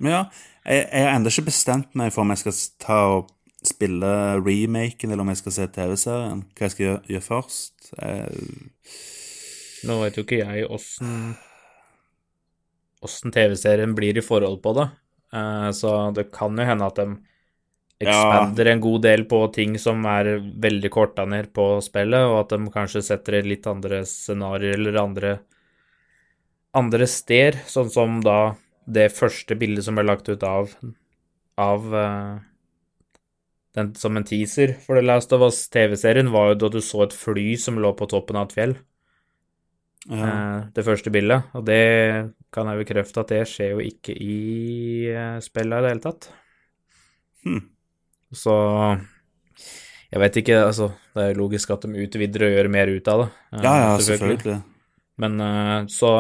Men 0.04 0.16
ja, 0.18 0.24
jeg, 0.64 0.84
jeg 0.84 1.08
har 1.08 1.16
ennå 1.16 1.32
ikke 1.32 1.48
bestemt 1.50 1.96
meg 2.00 2.12
for 2.14 2.26
om 2.26 2.34
jeg 2.34 2.44
skal 2.44 2.60
ta 2.84 3.00
og 3.16 3.32
spille 3.64 4.12
remaken, 4.44 5.14
eller 5.14 5.24
om 5.24 5.32
jeg 5.32 5.40
skal 5.40 5.56
se 5.56 5.68
TV-serien. 5.78 6.44
Hva 6.52 6.68
jeg 6.68 6.76
skal 6.76 6.86
gjøre, 6.86 7.04
gjøre 7.16 7.28
først. 7.30 7.94
Jeg, 7.96 8.50
Nå 9.88 10.00
vet 10.00 10.16
jo 10.20 10.24
ikke 10.24 10.44
jeg 10.44 10.68
åssen 10.72 11.34
åssen 13.04 13.34
TV-serien 13.36 13.96
blir 13.98 14.16
i 14.16 14.24
forhold 14.24 14.62
på 14.64 14.72
det, 14.78 14.86
Eh, 15.34 15.72
så 15.72 16.12
det 16.12 16.32
kan 16.34 16.58
jo 16.58 16.66
hende 16.68 16.88
at 16.88 17.00
de 17.00 17.08
expander 18.04 18.70
en 18.70 18.82
god 18.84 19.06
del 19.06 19.24
på 19.30 19.40
ting 19.56 19.78
som 19.82 20.04
er 20.10 20.36
veldig 20.62 20.92
korta 20.94 21.26
ned 21.30 21.50
på 21.56 21.78
spillet, 21.82 22.28
og 22.28 22.44
at 22.44 22.54
de 22.54 22.74
kanskje 22.74 23.04
setter 23.06 23.48
litt 23.48 23.68
andre 23.70 24.04
scenarioer 24.10 24.78
eller 24.78 25.00
andre 25.02 25.34
andre 26.74 27.06
steder, 27.06 27.60
sånn 27.70 27.92
som 27.94 28.18
da 28.26 28.56
det 28.86 29.12
første 29.16 29.56
bildet 29.60 29.86
som 29.86 29.98
ble 29.98 30.06
lagt 30.08 30.30
ut 30.30 30.44
av 30.48 30.74
av 31.60 31.86
uh, 31.94 32.40
den 33.78 33.92
som 33.98 34.18
en 34.18 34.26
teaser 34.26 34.76
for 34.82 34.98
The 34.98 35.06
Last 35.06 35.34
of 35.36 35.46
Us 35.46 35.68
TV-serien, 35.74 36.32
var 36.34 36.52
jo 36.52 36.60
da 36.64 36.72
du 36.74 36.80
så 36.82 37.04
et 37.06 37.14
fly 37.14 37.54
som 37.62 37.78
lå 37.82 37.94
på 37.98 38.10
toppen 38.10 38.40
av 38.40 38.50
et 38.50 38.58
fjell. 38.58 38.76
ja. 40.10 40.30
Uh, 40.30 40.60
det 40.76 40.86
første 40.86 41.14
bildet, 41.14 41.50
og 41.54 41.66
det 41.70 41.84
kan 42.54 42.70
jeg 42.70 42.82
bekrefte 42.84 43.22
at 43.22 43.34
det 43.34 43.44
skjer 43.50 43.76
jo 43.76 43.86
ikke 43.86 44.18
i 44.18 44.38
uh, 45.14 45.38
spillet 45.42 45.78
i 45.78 45.86
det 45.86 45.94
hele 45.94 46.06
tatt. 46.10 46.30
Hmm. 47.44 47.64
Så 48.34 48.54
jeg 50.14 50.22
vet 50.22 50.38
ikke, 50.40 50.60
altså 50.68 50.92
Det 51.14 51.22
er 51.22 51.32
jo 51.34 51.42
logisk 51.42 51.72
at 51.74 51.86
de 51.86 52.06
utvider 52.06 52.46
og 52.48 52.54
gjør 52.54 52.70
mer 52.72 52.92
ut 52.94 53.10
av 53.10 53.24
det. 53.24 53.32
ja, 53.64 53.74
ja, 53.84 53.98
selvfølgelig. 54.02 54.62
Men 55.22 55.42
eh, 55.42 55.80
så 55.94 56.12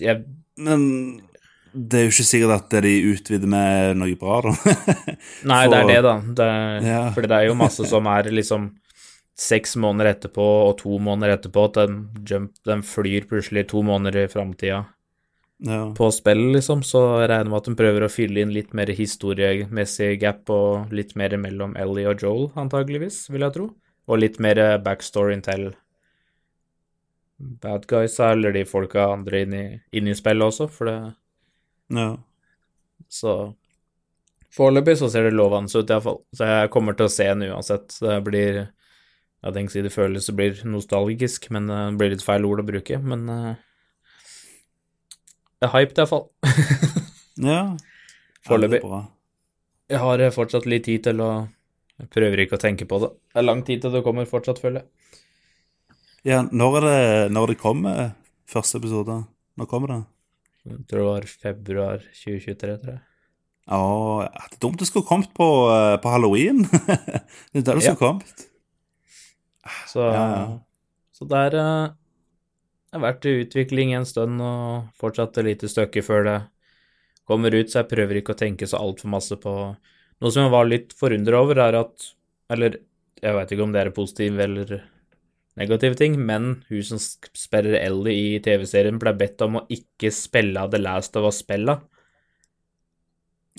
jeg 0.00 0.24
Men 0.56 0.82
det 1.72 1.98
er 1.98 2.04
jo 2.06 2.12
ikke 2.12 2.26
sikkert 2.28 2.54
at 2.56 2.76
de 2.84 2.92
utvider 3.12 3.50
med 3.50 3.98
noe 4.00 4.16
bra, 4.18 4.40
da. 4.44 4.74
Nei, 5.50 5.62
det 5.70 5.80
er 5.80 5.88
det, 5.90 6.02
da. 6.06 6.18
Det, 6.40 6.50
Ja. 6.88 7.00
For 7.14 7.26
det 7.26 7.38
er 7.38 7.48
jo 7.48 7.56
masse 7.58 7.86
som 7.88 8.06
er 8.10 8.30
liksom 8.32 8.70
seks 9.38 9.76
måneder 9.78 10.16
etterpå 10.16 10.44
og 10.68 10.78
to 10.80 10.98
måneder 11.02 11.36
etterpå 11.36 11.68
at 11.68 11.76
den, 11.78 11.98
jump, 12.26 12.54
den 12.66 12.82
flyr 12.86 13.28
plutselig 13.30 13.68
to 13.70 13.84
måneder 13.86 14.24
i 14.24 14.30
framtida. 14.32 14.84
ja. 15.58 15.94
på 15.94 16.10
spillet, 16.14 16.52
liksom, 16.54 16.84
så 16.86 17.00
jeg 17.22 17.30
regner 17.32 17.50
med 17.50 17.58
at 17.58 17.68
de 17.70 17.78
prøver 17.78 18.04
å 18.06 18.12
fylle 18.12 18.44
inn 18.44 18.54
litt 18.54 18.74
mer 18.78 18.90
historiemessig 18.94 20.12
gap 20.22 20.50
og 20.54 20.92
litt 20.94 21.16
mer 21.18 21.34
mellom 21.40 21.74
Ellie 21.78 22.06
og 22.06 22.22
Joel, 22.22 22.48
antageligvis, 22.58 23.24
vil 23.32 23.46
jeg 23.46 23.56
tro. 23.56 23.68
Og 24.08 24.22
litt 24.22 24.38
mer 24.40 24.60
backstory 24.84 25.36
til 25.44 25.72
bad 27.38 27.86
guys, 27.90 28.18
eller 28.22 28.54
de 28.54 28.64
folka 28.66 29.10
andre 29.12 29.42
inn 29.44 30.10
i 30.10 30.14
spillet 30.16 30.46
også, 30.46 30.68
for 30.72 30.90
det 30.90 30.98
ja. 31.94 32.08
Så 33.08 33.34
foreløpig 34.54 34.98
så 35.00 35.08
ser 35.12 35.28
det 35.28 35.36
lovende 35.36 35.70
ut, 35.72 35.90
iallfall. 35.90 36.20
Så 36.36 36.48
jeg 36.48 36.72
kommer 36.74 36.96
til 36.98 37.08
å 37.08 37.12
se 37.12 37.28
den 37.30 37.46
uansett. 37.48 37.94
Det 38.02 38.18
blir 38.26 38.66
Jeg 39.38 39.54
tenker 39.54 39.70
å 39.70 39.76
si 39.76 39.82
det 39.86 39.94
føles 39.94 40.26
det 40.26 40.34
blir 40.34 40.62
nostalgisk, 40.66 41.44
men 41.54 41.68
det 41.70 41.98
blir 42.00 42.10
litt 42.10 42.24
feil 42.26 42.46
ord 42.48 42.64
å 42.64 42.66
bruke. 42.66 42.98
Men 42.98 43.28
uh, 43.30 43.52
det 45.58 45.68
er 45.68 45.74
hyped, 45.76 45.98
iallfall. 45.98 46.26
ja. 47.50 47.62
Foreløpig. 48.46 48.82
Jeg 49.88 50.02
har 50.02 50.22
eh, 50.22 50.34
fortsatt 50.34 50.68
litt 50.68 50.84
tid 50.86 51.06
til 51.08 51.22
å 51.24 51.30
Jeg 51.98 52.10
prøver 52.14 52.44
ikke 52.44 52.58
å 52.58 52.62
tenke 52.62 52.86
på 52.86 53.00
det. 53.02 53.08
Det 53.32 53.40
er 53.40 53.46
lang 53.46 53.64
tid 53.66 53.82
til 53.82 53.94
det 53.94 54.04
kommer 54.06 54.28
fortsatt, 54.28 54.60
føler 54.62 54.84
jeg. 54.84 55.18
Ja, 56.28 56.42
når 56.50 56.80
det 56.84 57.00
når 57.32 57.54
det 57.54 57.58
kommer 57.58 58.12
første 58.46 58.78
episode? 58.78 59.22
Når 59.58 59.70
kommer 59.70 59.94
det? 59.94 60.00
Jeg 60.68 60.86
tror 60.90 60.98
det 61.02 61.08
var 61.08 61.26
februar 61.42 62.02
2023, 62.12 62.76
tror 62.82 62.92
jeg. 62.94 63.02
Ja, 63.68 63.78
det 64.48 64.56
er 64.56 64.60
dumt 64.64 64.78
du 64.80 64.84
skulle 64.88 65.04
kommet 65.08 65.32
på, 65.36 65.46
eh, 65.74 65.96
på 66.00 66.08
halloween. 66.12 66.62
det 67.52 67.60
er 67.60 67.66
der 67.66 67.74
du 67.78 67.84
Ja. 67.84 67.92
skulle 67.92 68.02
kommet. 68.02 68.44
Så, 69.88 70.00
Ja, 70.00 70.24
ja. 70.32 70.58
så 71.12 71.26
det 71.28 71.40
er 71.50 71.56
eh, 71.60 71.90
har 72.94 73.02
vært 73.04 73.26
i 73.28 73.34
utvikling 73.44 73.92
en 73.96 74.06
stund, 74.08 74.40
og 74.40 74.88
fortsatt 74.96 75.36
et 75.38 75.44
lite 75.50 75.68
stykke 75.68 76.00
før 76.06 76.24
det 76.24 76.36
kommer 77.28 77.52
ut, 77.52 77.68
så 77.68 77.82
jeg 77.82 77.90
prøver 77.90 78.22
ikke 78.22 78.32
å 78.32 78.40
tenke 78.40 78.64
så 78.66 78.80
altfor 78.80 79.10
masse 79.12 79.36
på 79.36 79.54
Noe 80.18 80.32
som 80.34 80.42
jeg 80.48 80.50
var 80.50 80.64
litt 80.66 80.94
forundra 80.98 81.38
over, 81.44 81.60
er 81.62 81.76
at 81.78 82.06
Eller 82.50 82.78
jeg 83.22 83.34
veit 83.36 83.52
ikke 83.52 83.62
om 83.62 83.72
det 83.74 83.82
er 83.84 83.90
positivt 83.94 84.40
eller 84.40 84.72
negativ 85.58 85.96
ting, 85.98 86.16
men 86.26 86.50
hun 86.68 86.84
som 86.86 87.00
spiller 87.00 87.78
Ellie 87.80 88.34
i 88.36 88.42
TV-serien, 88.42 88.98
ble 89.00 89.14
bedt 89.18 89.42
om 89.44 89.60
å 89.60 89.64
ikke 89.72 90.12
spille 90.14 90.66
The 90.72 90.80
Last 90.80 91.18
of 91.18 91.28
Us-spilla. 91.28 91.78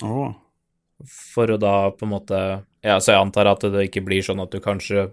Oh. 0.04 0.32
For 1.04 1.52
å 1.52 1.58
da 1.60 1.90
på 1.96 2.06
en 2.06 2.12
måte 2.12 2.38
Ja, 2.84 2.96
så 3.00 3.12
jeg 3.12 3.20
antar 3.20 3.48
at 3.50 3.64
det 3.72 3.86
ikke 3.86 4.02
blir 4.04 4.24
sånn 4.24 4.40
at 4.40 4.52
du 4.52 4.60
kanskje 4.64 5.10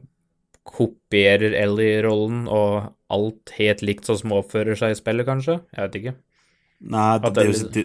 kopierer 0.67 1.55
Ellie-rollen 1.55 2.45
og 2.51 2.93
alt 3.11 3.53
helt 3.55 3.83
likt 3.83 4.07
sånn 4.07 4.19
som 4.21 4.35
oppfører 4.35 4.75
seg 4.79 4.93
i 4.93 4.99
spillet, 4.99 5.27
kanskje? 5.27 5.61
Jeg 5.75 5.85
vet 5.85 5.97
ikke. 5.99 6.13
Nei, 6.91 7.11
det, 7.23 7.31
det, 7.35 7.43
er 7.43 7.49
jo, 7.49 7.69
det, 7.75 7.83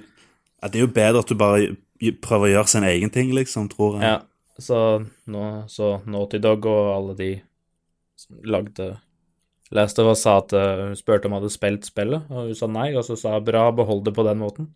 det 0.67 0.79
er 0.79 0.85
jo 0.85 0.91
bedre 0.95 1.23
at 1.23 1.31
du 1.31 1.38
bare 1.38 2.12
prøver 2.23 2.49
å 2.49 2.53
gjøre 2.57 2.73
sin 2.75 2.87
egen 2.87 3.12
ting, 3.15 3.31
liksom, 3.35 3.69
tror 3.73 3.99
jeg. 4.01 4.11
Ja, 4.11 4.19
så, 4.62 4.79
nå, 5.31 5.47
så 5.71 5.95
Naughty 6.11 6.43
Dog 6.43 6.67
og 6.71 6.91
alle 6.97 7.17
de 7.19 7.31
lagde 8.44 8.94
Last 9.72 9.98
of 9.98 10.11
Us 10.11 10.20
sa 10.26 10.37
at 10.42 10.52
eh, 10.52 10.82
hun 10.88 10.98
spurte 10.98 11.28
om 11.28 11.32
hun 11.32 11.40
hadde 11.40 11.54
spilt 11.54 11.87
spillet, 11.88 12.28
og 12.28 12.50
hun 12.50 12.58
sa 12.58 12.68
nei, 12.68 12.90
og 12.92 13.06
så 13.06 13.16
sa 13.16 13.38
hun 13.38 13.46
bra, 13.46 13.64
behold 13.72 14.04
det 14.04 14.12
på 14.16 14.24
den 14.26 14.42
måten. 14.42 14.68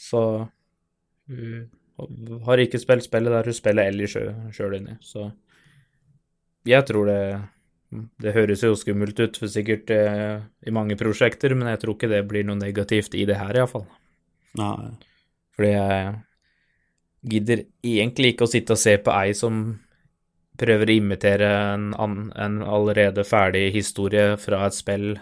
Så 0.00 0.22
hun 1.30 2.42
har 2.48 2.58
ikke 2.58 2.80
spilt 2.82 3.06
spillet 3.06 3.30
der 3.30 3.46
hun 3.46 3.54
spiller 3.54 3.92
Ellie 3.92 4.10
sjøl 4.10 4.78
inni, 4.80 4.98
så 5.00 5.30
jeg 6.66 6.86
tror 6.86 7.10
det 7.10 7.22
Det 8.16 8.32
høres 8.32 8.62
jo 8.64 8.72
skummelt 8.72 9.18
ut 9.20 9.36
for 9.36 9.52
sikkert 9.52 9.90
eh, 9.92 10.40
i 10.64 10.72
mange 10.72 10.96
prosjekter, 10.96 11.52
men 11.52 11.68
jeg 11.68 11.80
tror 11.82 11.92
ikke 11.92 12.08
det 12.08 12.22
blir 12.24 12.46
noe 12.48 12.56
negativt 12.56 13.12
i 13.12 13.26
det 13.28 13.36
her, 13.36 13.52
iallfall. 13.52 13.84
Fordi 15.52 15.72
jeg 15.74 16.14
gidder 17.34 17.64
egentlig 17.84 18.32
ikke 18.32 18.48
å 18.48 18.50
sitte 18.50 18.72
og 18.72 18.80
se 18.80 18.96
på 18.96 19.12
ei 19.12 19.34
som 19.36 19.58
prøver 20.60 20.90
å 20.90 20.96
imitere 21.00 21.48
en, 21.72 21.92
en 21.96 22.58
allerede 22.62 23.24
ferdig 23.26 23.70
historie 23.74 24.36
fra 24.40 24.66
et 24.66 24.76
spill 24.76 25.14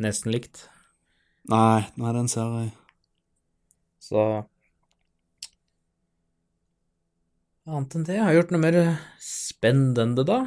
nesten 0.00 0.32
likt. 0.34 0.66
Nei, 1.50 1.82
nei, 1.98 2.12
den 2.14 2.30
ser 2.30 2.54
jeg. 2.60 2.72
Så 4.02 4.22
Annet 7.62 7.94
enn 7.94 8.04
det, 8.08 8.16
jeg 8.16 8.26
har 8.26 8.34
gjort 8.34 8.50
noe 8.50 8.62
mer 8.64 8.76
spennende, 9.22 10.24
da? 10.26 10.40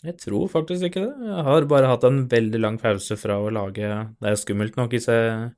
Jeg 0.00 0.16
tror 0.22 0.46
faktisk 0.48 0.86
ikke 0.86 1.02
det. 1.04 1.26
Jeg 1.28 1.44
har 1.44 1.66
bare 1.68 1.90
hatt 1.90 2.06
en 2.08 2.22
veldig 2.32 2.60
lang 2.62 2.78
pause 2.80 3.18
fra 3.20 3.36
å 3.36 3.50
lage 3.52 3.90
Det 4.16 4.30
er 4.30 4.38
skummelt 4.40 4.78
nok 4.80 4.96
i 4.96 5.00
seg 5.04 5.50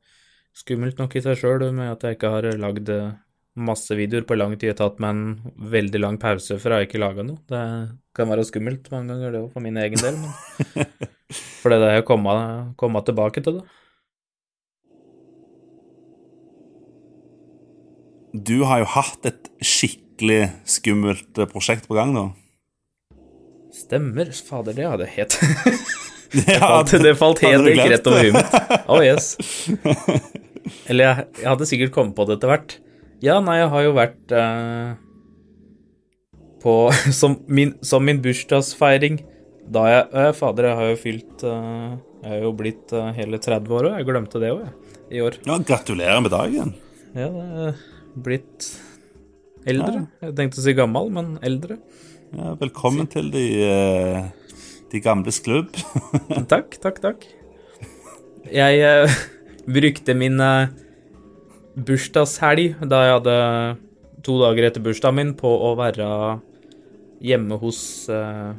Skummelt 0.59 0.98
nok 0.98 1.14
i 1.14 1.22
seg 1.22 1.38
sjøl 1.38 1.68
med 1.70 1.92
at 1.92 2.03
jeg 2.03 2.18
ikke 2.18 2.32
har 2.34 2.48
lagd 2.59 2.90
masse 3.59 3.96
videoer 3.96 4.24
på 4.28 4.36
lang 4.38 4.55
tid. 4.57 4.74
Tatt 4.78 5.00
meg 5.03 5.12
en 5.12 5.53
veldig 5.72 6.00
lang 6.00 6.18
pause 6.20 6.59
fra 6.62 6.80
jeg 6.80 6.90
ikke 6.90 7.03
laga 7.03 7.24
noe. 7.26 7.40
Det 7.50 7.62
kan 8.16 8.30
være 8.30 8.46
skummelt 8.48 8.88
mange 8.92 9.12
ganger, 9.12 9.34
det 9.34 9.42
òg, 9.44 9.53
for 9.53 9.64
min 9.64 9.78
egen 9.80 10.00
del, 10.03 10.18
men 10.20 10.88
For 11.32 11.72
det 11.72 11.78
er 11.78 11.82
det 11.86 11.92
jeg 11.96 12.05
komme, 12.76 13.00
tilbake 13.07 13.40
til 13.40 13.61
da. 13.61 13.62
Du 18.32 18.64
har 18.68 18.82
jo 18.82 18.88
hatt 18.94 19.28
et 19.28 19.48
skikkelig 19.64 20.46
skummelt 20.68 21.40
eh, 21.40 21.48
prosjekt 21.48 21.88
på 21.88 21.96
gang, 21.96 22.12
da. 22.16 22.26
Stemmer. 23.72 24.28
Fader, 24.32 24.76
det 24.76 24.88
hadde 24.88 25.09
jeg 25.09 25.16
helt 25.22 25.38
Ja, 26.48 26.61
falt, 26.64 26.94
det 27.05 27.12
falt 27.20 27.42
helt 27.44 27.68
ikke 27.68 27.90
rett 27.92 28.09
over 28.09 28.22
det? 28.22 28.30
huet 28.32 28.38
mitt. 28.40 28.70
Oh 28.92 29.05
yes. 29.05 29.34
Eller 30.88 31.05
jeg, 31.05 31.26
jeg 31.42 31.48
hadde 31.50 31.68
sikkert 31.68 31.92
kommet 31.92 32.16
på 32.16 32.24
det 32.28 32.38
etter 32.38 32.53
hvert. 32.53 32.76
Ja, 33.22 33.36
nei, 33.38 33.60
jeg 33.60 33.70
har 33.70 33.84
jo 33.86 33.92
vært 33.94 34.32
eh, 34.34 34.94
på 36.62 36.74
som 37.20 37.38
min, 37.46 37.76
som 37.86 38.02
min 38.06 38.18
bursdagsfeiring 38.22 39.20
da 39.72 39.84
jeg 39.86 40.06
eh, 40.18 40.32
Fader, 40.34 40.66
jeg 40.72 40.78
har 40.80 40.88
jo 40.90 40.96
fylt 40.98 41.44
eh, 41.46 41.92
Jeg 42.24 42.38
er 42.40 42.42
jo 42.42 42.50
blitt 42.58 42.94
eh, 42.98 43.12
hele 43.14 43.38
30 43.38 43.76
år 43.78 43.88
og 43.88 43.98
Jeg 44.00 44.08
glemte 44.08 44.42
det 44.42 44.50
òg, 44.50 44.64
jeg. 44.66 44.98
I 45.12 45.20
år. 45.22 45.36
Ja, 45.44 45.58
gratulerer 45.68 46.22
med 46.24 46.32
dagen. 46.32 46.72
Ja, 47.12 47.28
det 47.28 47.44
er 47.44 47.80
blitt 48.24 48.68
eldre. 49.68 50.06
Jeg 50.24 50.34
tenkte 50.38 50.62
å 50.62 50.64
si 50.64 50.72
gammel, 50.74 51.10
men 51.12 51.34
eldre. 51.44 51.76
Ja, 52.32 52.54
velkommen 52.58 53.10
til 53.12 53.28
de, 53.34 53.44
eh, 53.68 54.62
de 54.90 55.02
gamles 55.04 55.38
klubb. 55.44 55.76
Takk, 56.52 56.78
takk, 56.80 57.02
takk. 57.04 57.26
Jeg 58.48 58.80
eh, 58.88 59.18
brukte 59.78 60.16
min 60.16 60.40
bursdagshelg 61.76 62.82
da 62.88 62.98
jeg 63.06 63.14
hadde 63.18 63.36
to 64.26 64.36
dager 64.42 64.68
etter 64.68 64.84
bursdagen 64.84 65.16
min 65.18 65.32
på 65.38 65.48
å 65.48 65.72
være 65.78 66.08
hjemme 67.22 67.58
hos 67.62 67.80
eh, 68.12 68.52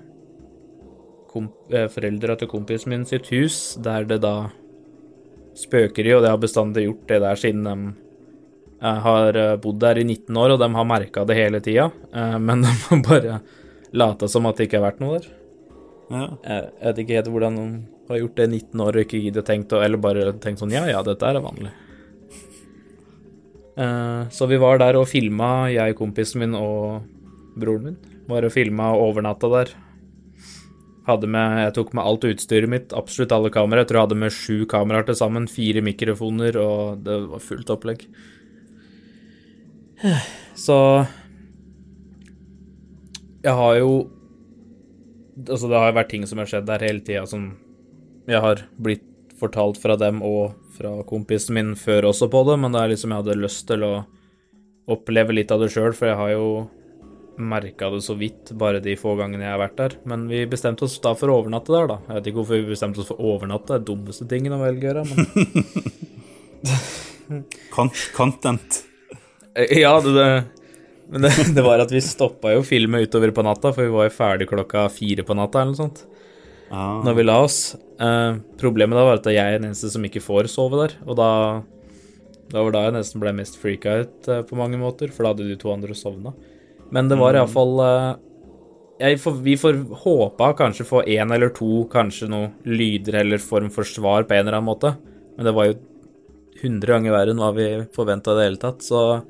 eh, 1.35 1.87
foreldra 1.91 2.37
til 2.39 2.49
kompisen 2.51 2.93
min 2.93 3.05
sitt 3.09 3.29
hus, 3.33 3.75
der 3.83 4.07
det 4.09 4.21
da 4.23 4.49
spøker 5.57 6.07
i, 6.07 6.13
og 6.15 6.23
det 6.25 6.31
har 6.33 6.41
bestandig 6.41 6.87
gjort 6.87 7.05
det 7.11 7.19
der 7.23 7.39
siden 7.39 7.67
de 7.67 7.75
eh, 8.81 8.99
har 9.05 9.39
bodd 9.61 9.79
der 9.83 10.01
i 10.01 10.07
19 10.07 10.39
år, 10.39 10.55
og 10.55 10.63
de 10.63 10.71
har 10.79 10.89
merka 10.89 11.25
det 11.29 11.37
hele 11.37 11.61
tida, 11.63 11.89
eh, 12.15 12.37
men 12.41 12.61
de 12.65 12.73
har 12.87 13.03
bare 13.07 13.39
lata 13.93 14.27
som 14.31 14.47
at 14.49 14.57
det 14.57 14.67
ikke 14.69 14.79
har 14.81 14.87
vært 14.89 15.03
noe 15.03 15.19
der. 15.19 15.29
Ja. 16.13 16.25
Jeg 16.43 16.87
vet 16.87 16.97
ikke 17.03 17.15
helt 17.19 17.29
hvordan 17.33 17.55
de 17.59 17.67
har 18.09 18.19
gjort 18.19 18.35
det 18.39 18.45
i 18.49 18.51
19 18.57 18.81
år 18.83 18.97
og 18.97 19.05
ikke 19.05 19.21
giddet 19.23 19.47
tenkt, 19.47 19.71
å- 19.73 19.83
eller 19.85 20.01
bare 20.01 20.33
tenkt 20.43 20.59
sånn 20.63 20.73
ja, 20.75 20.83
ja, 20.89 20.99
dette 21.05 21.29
er 21.29 21.39
vanlig. 21.43 21.71
Eh, 23.77 24.29
Så 24.29 24.47
vi 24.47 24.57
var 24.61 24.77
der 24.81 24.95
og 24.99 25.07
filma, 25.09 25.69
jeg, 25.73 25.95
kompisen 25.97 26.43
min 26.43 26.55
og 26.57 27.03
broren 27.59 27.83
min. 27.83 27.97
Var 28.29 28.45
og 28.45 28.53
filma 28.53 28.91
overnatta 28.95 29.49
der. 29.51 29.73
Hadde 31.07 31.27
med, 31.27 31.57
jeg 31.65 31.73
tok 31.75 31.93
med 31.93 32.05
alt 32.07 32.23
utstyret 32.29 32.69
mitt, 32.71 32.93
absolutt 32.95 33.33
alle 33.35 33.49
kameraer. 33.51 33.83
Jeg 33.83 33.87
tror 33.89 33.97
jeg 33.99 34.07
hadde 34.07 34.19
med 34.21 34.31
sju 34.31 34.65
kameraer 34.71 35.05
til 35.09 35.15
sammen, 35.19 35.49
fire 35.51 35.81
mikrofoner, 35.83 36.55
og 36.55 37.03
det 37.03 37.17
var 37.27 37.43
fullt 37.43 37.73
opplegg. 37.73 38.05
Så 40.55 41.07
Jeg 43.43 43.53
har 43.55 43.75
jo 43.79 44.09
Altså, 45.49 45.67
det 45.67 45.77
har 45.79 45.87
jo 45.89 45.95
vært 45.97 46.09
ting 46.11 46.25
som 46.27 46.37
har 46.37 46.45
skjedd 46.45 46.67
der 46.67 46.83
hele 46.85 47.01
tida 47.01 47.25
som 47.25 47.57
jeg 48.27 48.39
har 48.39 48.61
blitt 48.79 49.01
fortalt 49.43 49.79
fra 49.81 49.97
dem 49.99 50.23
og 50.25 50.55
fra 50.77 50.95
kompisen 51.07 51.57
min 51.57 51.73
før 51.79 52.09
også 52.11 52.29
på 52.31 52.43
det, 52.49 52.57
men 52.63 52.73
det 52.73 52.81
er 52.81 52.93
liksom 52.93 53.13
jeg 53.13 53.23
hadde 53.23 53.41
lyst 53.43 53.67
til 53.69 53.85
å 53.85 53.93
oppleve 54.93 55.35
litt 55.35 55.51
av 55.53 55.61
det 55.63 55.69
sjøl, 55.73 55.93
for 55.95 56.09
jeg 56.09 56.19
har 56.19 56.31
jo 56.33 56.47
merka 57.37 57.89
det 57.89 58.01
så 58.05 58.13
vidt 58.17 58.51
bare 58.61 58.81
de 58.83 58.93
få 58.99 59.15
gangene 59.17 59.45
jeg 59.45 59.53
har 59.55 59.61
vært 59.61 59.77
der. 59.79 59.95
Men 60.09 60.27
vi 60.29 60.43
bestemte 60.49 60.85
oss 60.85 60.99
da 61.01 61.15
for 61.17 61.31
å 61.31 61.39
overnatte 61.41 61.73
der, 61.73 61.87
da. 61.89 61.97
Jeg 62.07 62.17
vet 62.17 62.29
ikke 62.29 62.39
hvorfor 62.41 62.59
vi 62.59 62.73
bestemte 62.75 63.01
oss 63.01 63.09
for 63.09 63.17
å 63.19 63.35
overnatte, 63.35 63.71
det 63.71 63.79
er 63.79 63.87
dummeste 63.89 64.27
tingen 64.29 64.55
å 64.55 64.61
velge 64.61 64.85
å 64.85 64.89
gjøre, 64.91 65.05
men 65.09 65.21
content. 68.17 68.83
Ja, 69.69 69.99
det, 70.01 70.13
det 70.17 70.27
Men 71.09 71.21
det, 71.25 71.31
det 71.57 71.65
var 71.65 71.81
at 71.83 71.91
vi 71.93 72.01
stoppa 72.01 72.53
jo 72.55 72.63
filmet 72.65 73.07
utover 73.07 73.33
på 73.35 73.45
natta, 73.45 73.73
for 73.73 73.85
vi 73.85 73.93
var 73.93 74.09
jo 74.09 74.17
ferdig 74.17 74.49
klokka 74.49 74.87
fire 74.93 75.25
på 75.25 75.37
natta 75.37 75.61
eller 75.61 75.73
noe 75.73 75.81
sånt. 75.83 76.05
Ah. 76.73 77.03
når 77.05 77.19
vi 77.19 77.25
la 77.27 77.37
oss. 77.43 77.75
Eh, 78.01 78.39
problemet 78.57 78.97
da 78.97 79.05
var 79.05 79.19
at 79.19 79.29
jeg 79.29 79.37
er 79.37 79.59
den 79.59 79.69
eneste 79.69 79.91
som 79.93 80.05
ikke 80.07 80.23
får 80.23 80.49
sove 80.49 80.81
der, 80.81 80.97
og 81.05 81.19
da 81.19 81.29
Det 82.53 82.61
var 82.61 82.73
da 82.73 82.81
jeg 82.83 82.93
nesten 82.93 83.21
ble 83.21 83.31
mest 83.33 83.55
freaka 83.57 83.93
ut 84.03 84.27
eh, 84.29 84.41
på 84.45 84.57
mange 84.57 84.77
måter, 84.77 85.09
for 85.09 85.23
da 85.23 85.31
hadde 85.31 85.47
de 85.47 85.55
to 85.57 85.71
andre 85.73 85.95
sovna. 85.97 86.33
Men 86.93 87.07
det 87.09 87.17
var 87.17 87.33
iallfall 87.33 87.79
eh, 88.99 89.15
får, 89.17 89.39
Vi 89.41 89.55
får 89.57 89.79
håpa 90.03 90.51
kanskje 90.57 90.85
få 90.85 91.01
én 91.05 91.33
eller 91.33 91.49
to, 91.49 91.85
kanskje 91.89 92.29
noe 92.29 92.51
lyder 92.65 93.21
eller 93.21 93.41
form 93.41 93.71
for 93.73 93.87
svar 93.87 94.27
på 94.27 94.35
en 94.35 94.45
eller 94.45 94.59
annen 94.59 94.69
måte, 94.69 94.95
men 95.37 95.45
det 95.45 95.55
var 95.55 95.71
jo 95.71 95.79
100 96.61 96.93
ganger 96.93 97.15
verre 97.15 97.33
enn 97.33 97.41
hva 97.41 97.51
vi 97.55 97.67
forventa 97.95 98.33
i 98.33 98.37
det 98.37 98.45
hele 98.49 98.61
tatt, 98.61 98.85
så 98.85 99.23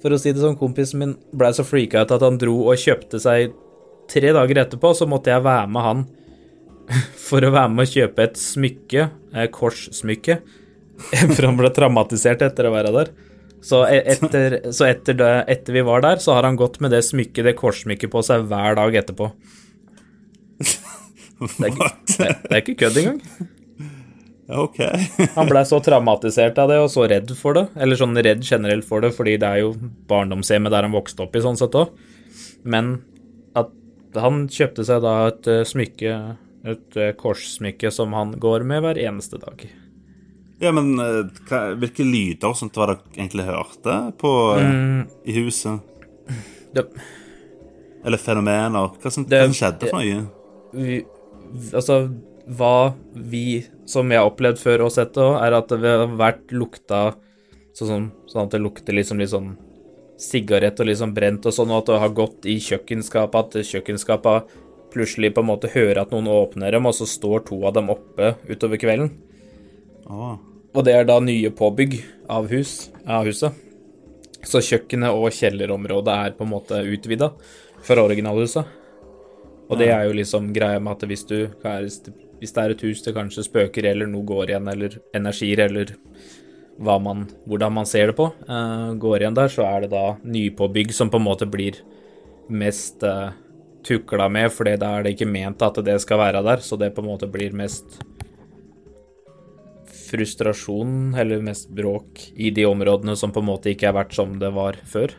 for 0.00 0.12
å 0.12 0.18
si 0.20 0.32
det 0.32 0.40
sånn, 0.40 0.58
kompisen 0.60 1.00
min 1.00 1.16
blei 1.32 1.52
så 1.56 1.64
freaka 1.64 2.04
ut 2.04 2.12
at 2.16 2.24
han 2.24 2.40
dro 2.40 2.56
og 2.66 2.80
kjøpte 2.80 3.20
seg 3.20 3.56
Tre 4.10 4.32
dager 4.34 4.58
etterpå 4.58 4.90
så 4.90 5.06
måtte 5.06 5.30
jeg 5.30 5.44
være 5.44 5.68
med 5.70 5.84
han 5.86 6.00
for 7.28 7.44
å 7.46 7.52
være 7.54 7.72
med 7.72 7.86
å 7.86 7.92
kjøpe 7.92 8.26
et 8.26 8.40
smykke, 8.40 9.08
et 9.36 9.52
korssmykke, 9.54 10.40
for 11.34 11.46
han 11.48 11.58
ble 11.60 11.70
traumatisert 11.74 12.44
etter 12.46 12.68
å 12.68 12.74
være 12.74 12.94
der. 12.96 13.12
Så 13.64 13.82
e- 13.84 14.02
etter, 14.14 14.58
så 14.72 14.86
etter, 14.88 15.16
det, 15.20 15.30
etter 15.52 15.76
vi 15.76 15.84
var 15.84 16.04
der, 16.04 16.20
så 16.22 16.36
har 16.36 16.48
han 16.48 16.58
gått 16.60 16.80
med 16.80 16.94
det 16.94 17.02
smykket, 17.04 17.44
det 17.44 17.56
korssmykket 17.58 18.12
på 18.12 18.22
seg 18.24 18.46
hver 18.48 18.78
dag 18.78 18.96
etterpå. 19.02 19.30
What? 21.40 22.04
Det, 22.18 22.28
det 22.44 22.52
er 22.52 22.62
ikke 22.62 22.78
kødd 22.84 23.00
engang. 23.00 23.20
OK. 24.50 24.80
Han 25.36 25.48
blei 25.48 25.62
så 25.68 25.78
traumatisert 25.84 26.58
av 26.58 26.72
det, 26.72 26.80
og 26.82 26.90
så 26.92 27.06
redd 27.10 27.30
for 27.38 27.56
det. 27.56 27.66
Eller 27.80 27.98
sånn 27.98 28.18
redd 28.18 28.42
generelt 28.46 28.86
for 28.88 29.04
det, 29.04 29.12
fordi 29.16 29.36
det 29.40 29.46
er 29.48 29.62
jo 29.62 29.74
barndomshjemmet 30.10 30.74
der 30.74 30.88
han 30.88 30.96
vokste 30.96 31.24
opp 31.26 31.36
i, 31.36 31.42
sånn 31.44 31.58
sett 31.60 31.76
òg. 31.78 31.92
Men 32.66 32.96
at 33.58 33.70
han 34.20 34.46
kjøpte 34.50 34.84
seg 34.88 35.04
da 35.04 35.14
et 35.30 35.50
eh, 35.50 35.62
smykke, 35.68 36.16
et 36.64 36.96
eh, 37.00 37.12
korssmykke, 37.16 37.90
som 37.94 38.12
han 38.12 38.32
går 38.40 38.64
med 38.68 38.82
hver 38.84 38.98
eneste 39.00 39.38
dag. 39.40 39.62
Ja, 40.60 40.72
men 40.76 40.92
eh, 41.00 41.22
hva, 41.48 41.60
hvilke 41.80 42.04
lyder 42.04 42.50
og 42.52 42.58
sånt 42.58 42.76
var 42.76 42.92
det 42.94 42.98
egentlig 43.16 43.46
hørte 43.48 43.94
på 44.20 44.32
eh, 44.58 44.66
Mm, 44.68 45.06
i 45.24 45.36
huset? 45.38 45.80
det, 46.76 46.84
Eller 48.04 48.20
fenomener? 48.20 48.90
Hva 49.00 49.10
som, 49.12 49.24
Det- 49.24 49.40
hva 49.40 49.48
som 49.48 49.56
skjedde 49.56 49.88
for 49.90 50.00
noe? 50.00 50.28
vi, 50.76 51.00
altså, 51.74 51.96
hva 52.46 52.92
vi, 53.14 53.64
som 53.90 54.10
jeg 54.12 54.20
har 54.20 54.28
opplevd 54.30 54.60
før 54.62 54.84
og 54.86 54.92
sett 54.94 55.16
òg, 55.18 55.38
er 55.42 55.56
at 55.56 55.72
det 55.72 55.80
har 55.96 56.06
vært 56.20 56.52
lukta 56.54 57.00
sånn, 57.74 58.10
sånn 58.28 58.44
at 58.44 58.52
det 58.54 58.60
lukter 58.60 58.94
liksom 58.94 59.18
litt 59.18 59.32
sånn 59.32 59.54
sigarett 60.20 60.78
og 60.82 60.86
liksom 60.90 61.14
brent 61.16 61.46
og 61.48 61.54
sånn, 61.56 61.70
og 61.72 61.80
at 61.82 61.86
det 61.94 61.98
har 62.02 62.12
gått 62.14 62.46
i 62.50 62.58
kjøkkenskapet, 62.60 63.56
at 63.56 63.70
kjøkkenskapet 63.70 64.50
plutselig 64.92 65.32
på 65.34 65.44
en 65.44 65.50
måte 65.50 65.70
hører 65.72 66.02
at 66.02 66.12
noen 66.14 66.28
åpner 66.30 66.74
dem, 66.74 66.86
og 66.88 66.96
så 66.96 67.08
står 67.08 67.46
to 67.48 67.60
av 67.68 67.74
dem 67.76 67.90
oppe 67.92 68.34
utover 68.50 68.80
kvelden. 68.80 69.12
Ah. 70.10 70.36
Og 70.74 70.86
det 70.86 70.94
er 70.94 71.06
da 71.08 71.18
nye 71.22 71.50
påbygg 71.54 71.96
av, 72.30 72.50
hus, 72.50 72.90
av 73.06 73.26
huset. 73.26 73.54
Så 74.46 74.62
kjøkkenet 74.64 75.12
og 75.12 75.32
kjellerområdet 75.36 76.14
er 76.14 76.36
på 76.36 76.46
en 76.46 76.52
måte 76.52 76.78
utvida 76.86 77.32
fra 77.84 78.04
originalhuset. 78.06 78.76
Og 79.70 79.78
det 79.78 79.90
er 79.94 80.08
jo 80.08 80.16
liksom 80.18 80.50
greia 80.54 80.80
med 80.82 80.96
at 80.96 81.06
hvis 81.06 81.26
du 81.28 81.36
Hvis 82.40 82.52
det 82.56 82.62
er 82.62 82.70
et 82.70 82.82
hus 82.82 83.02
det 83.04 83.12
kanskje 83.14 83.44
spøker 83.44 83.84
eller 83.84 84.06
noe 84.08 84.24
går 84.24 84.48
igjen, 84.48 84.68
eller 84.68 84.94
energier, 85.14 85.60
eller 85.60 85.92
man, 86.80 87.26
hvordan 87.44 87.72
man 87.72 87.86
ser 87.86 88.06
det 88.06 88.16
på, 88.16 88.32
eh, 88.48 88.94
går 88.96 89.20
igjen 89.20 89.34
der, 89.36 89.48
så 89.48 89.62
er 89.68 89.80
det 89.82 89.90
da 89.90 90.16
nypåbygg 90.24 90.94
som 90.94 91.10
på 91.10 91.18
en 91.20 91.26
måte 91.26 91.44
blir 91.44 91.76
mest 92.48 93.02
eh, 93.02 93.28
tukla 93.86 94.28
med, 94.32 94.50
for 94.52 94.68
da 94.68 94.94
er 94.96 95.04
det 95.04 95.14
ikke 95.16 95.28
ment 95.30 95.62
at 95.64 95.78
det 95.84 95.98
skal 96.02 96.20
være 96.20 96.42
der, 96.46 96.62
så 96.64 96.78
det 96.80 96.92
på 96.96 97.04
en 97.04 97.10
måte 97.10 97.28
blir 97.30 97.54
mest 97.56 98.00
frustrasjon, 100.10 101.14
eller 101.18 101.42
mest 101.44 101.70
bråk, 101.74 102.22
i 102.34 102.50
de 102.54 102.66
områdene 102.66 103.16
som 103.18 103.32
på 103.34 103.42
en 103.42 103.50
måte 103.50 103.72
ikke 103.72 103.90
har 103.90 103.98
vært 104.00 104.16
som 104.16 104.38
det 104.42 104.52
var 104.56 104.78
før. 104.90 105.14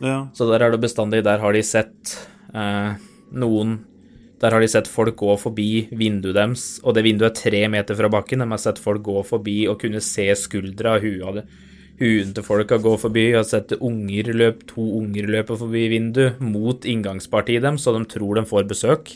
ja. 0.00 0.28
Så 0.34 0.48
der 0.50 0.62
er 0.62 0.70
det 0.70 0.80
bestandig 0.80 1.24
Der 1.24 1.38
har 1.38 1.52
de 1.52 1.62
sett 1.62 2.14
eh, 2.54 2.94
noen 3.32 3.84
Der 4.40 4.50
har 4.50 4.60
de 4.60 4.68
sett 4.68 4.88
folk 4.88 5.16
gå 5.20 5.34
forbi 5.36 5.88
vinduet 5.92 6.34
deres, 6.34 6.80
og 6.82 6.94
det 6.94 7.04
vinduet 7.04 7.30
er 7.30 7.50
tre 7.50 7.68
meter 7.68 7.94
fra 7.94 8.08
bakken. 8.08 8.40
De 8.40 8.48
har 8.48 8.62
sett 8.62 8.78
folk 8.80 9.02
gå 9.04 9.20
forbi 9.22 9.66
og 9.68 9.82
kunne 9.82 10.00
se 10.00 10.30
skuldra 10.32 10.94
og 10.96 11.04
huet 11.04 11.26
av 11.28 11.34
det. 11.36 11.44
Huen 12.00 12.30
til 12.32 12.44
folka 12.46 12.78
gå 12.80 12.94
forbi, 12.96 13.26
og 13.34 13.42
har 13.42 13.48
sett 13.48 13.74
unger 13.76 14.30
løp, 14.32 14.62
to 14.70 14.80
unger 15.02 15.26
løpe 15.28 15.56
forbi 15.60 15.82
vinduet 15.92 16.38
mot 16.40 16.86
inngangspartiet 16.88 17.60
dem, 17.66 17.76
så 17.76 17.92
de 17.92 18.06
tror 18.08 18.38
de 18.40 18.44
får 18.48 18.68
besøk. 18.70 19.10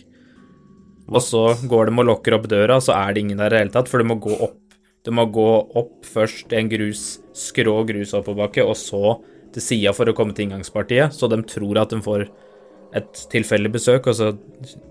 Og 1.08 1.20
så 1.24 1.46
går 1.68 1.88
de 1.88 1.94
og 2.00 2.08
lukker 2.10 2.36
opp 2.36 2.48
døra, 2.48 2.76
så 2.84 2.92
er 2.96 3.14
det 3.14 3.24
ingen 3.24 3.40
der 3.40 3.52
i 3.52 3.56
det 3.56 3.62
hele 3.62 3.72
tatt, 3.72 3.88
for 3.88 4.00
du 4.00 4.08
må 4.08 4.18
gå 4.20 4.36
opp. 4.36 4.60
Du 5.04 5.12
må 5.16 5.24
gå 5.32 5.48
opp 5.80 6.04
først 6.08 6.52
en 6.56 6.68
grus, 6.68 7.04
skrå 7.36 7.78
grusoppoverbakke, 7.88 8.64
og 8.64 8.76
så 8.76 9.18
til 9.54 9.64
sida 9.64 9.94
for 9.96 10.10
å 10.10 10.16
komme 10.16 10.36
til 10.36 10.48
inngangspartiet, 10.48 11.16
så 11.16 11.28
de 11.32 11.40
tror 11.48 11.80
at 11.80 11.92
de 11.94 12.00
får 12.04 12.26
et 13.00 13.22
tilfeldig 13.32 13.72
besøk, 13.74 14.10
og 14.12 14.18
så 14.18 14.32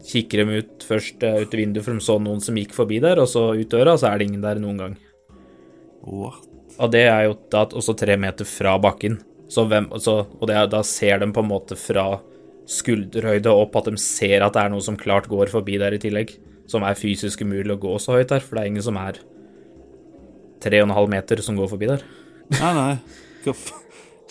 kikker 0.09 0.41
de 0.41 0.63
ut 0.63 0.87
først 0.87 1.21
eh, 1.23 1.43
ut 1.45 1.53
i 1.53 1.61
vinduet, 1.61 1.85
for 1.85 1.93
de 1.93 2.05
så 2.09 2.17
noen 2.21 2.41
som 2.43 2.57
gikk 2.57 2.73
forbi 2.75 2.97
der, 3.05 3.21
og 3.21 3.29
så 3.31 3.51
ut 3.53 3.69
døra, 3.69 3.93
og 3.93 4.01
så 4.01 4.09
er 4.09 4.17
det 4.17 4.31
ingen 4.31 4.43
der 4.43 4.61
noen 4.63 4.81
gang. 4.81 4.97
What? 6.03 6.52
Og 6.81 6.91
det 6.93 7.03
er 7.07 7.27
jo 7.27 7.35
da 7.53 7.65
også 7.69 7.95
tre 7.97 8.15
meter 8.19 8.47
fra 8.49 8.77
bakken, 8.81 9.19
så 9.51 9.65
hvem, 9.69 9.91
så, 10.01 10.23
og 10.39 10.47
det 10.49 10.55
er, 10.57 10.69
da 10.71 10.81
ser 10.87 11.21
de 11.21 11.27
på 11.33 11.43
en 11.43 11.51
måte 11.51 11.77
fra 11.77 12.17
skulderhøyde 12.69 13.51
opp 13.51 13.75
at 13.77 13.89
de 13.91 13.99
ser 14.01 14.41
at 14.41 14.55
det 14.55 14.63
er 14.63 14.71
noe 14.73 14.81
som 14.81 14.97
klart 14.97 15.27
går 15.29 15.51
forbi 15.51 15.77
der 15.81 15.93
i 15.93 16.01
tillegg, 16.01 16.33
som 16.71 16.85
er 16.87 16.97
fysisk 16.97 17.43
umulig 17.43 17.75
å 17.75 17.81
gå 17.81 17.93
så 18.01 18.17
høyt 18.17 18.31
der, 18.31 18.41
for 18.41 18.57
det 18.57 18.63
er 18.63 18.71
ingen 18.71 18.85
som 18.85 18.97
er 18.97 19.19
tre 20.63 20.79
og 20.79 20.87
en 20.87 20.95
halv 20.95 21.11
meter 21.11 21.43
som 21.43 21.59
går 21.59 21.69
forbi 21.75 21.91
der. 21.91 22.05
Nei, 22.55 22.73
nei. 22.79 22.93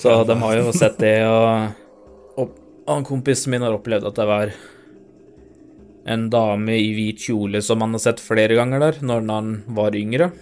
Så 0.02 0.12
de 0.26 0.34
har 0.40 0.56
jo 0.56 0.70
sett 0.74 0.96
det, 0.98 1.18
og, 1.28 1.74
og 2.40 2.54
og 2.90 3.04
kompisen 3.06 3.52
min 3.52 3.62
har 3.62 3.76
opplevd 3.76 4.08
at 4.08 4.18
det 4.18 4.26
var 4.26 4.52
en 6.12 6.24
dame 6.32 6.74
i 6.74 6.88
hvit 6.96 7.28
kjole 7.28 7.60
som 7.62 7.82
han 7.84 7.94
har 7.94 8.02
sett 8.02 8.22
flere 8.22 8.56
ganger 8.58 8.82
der, 8.82 8.98
når 9.06 9.28
han 9.30 9.52
var 9.76 9.94
yngre. 9.94 10.32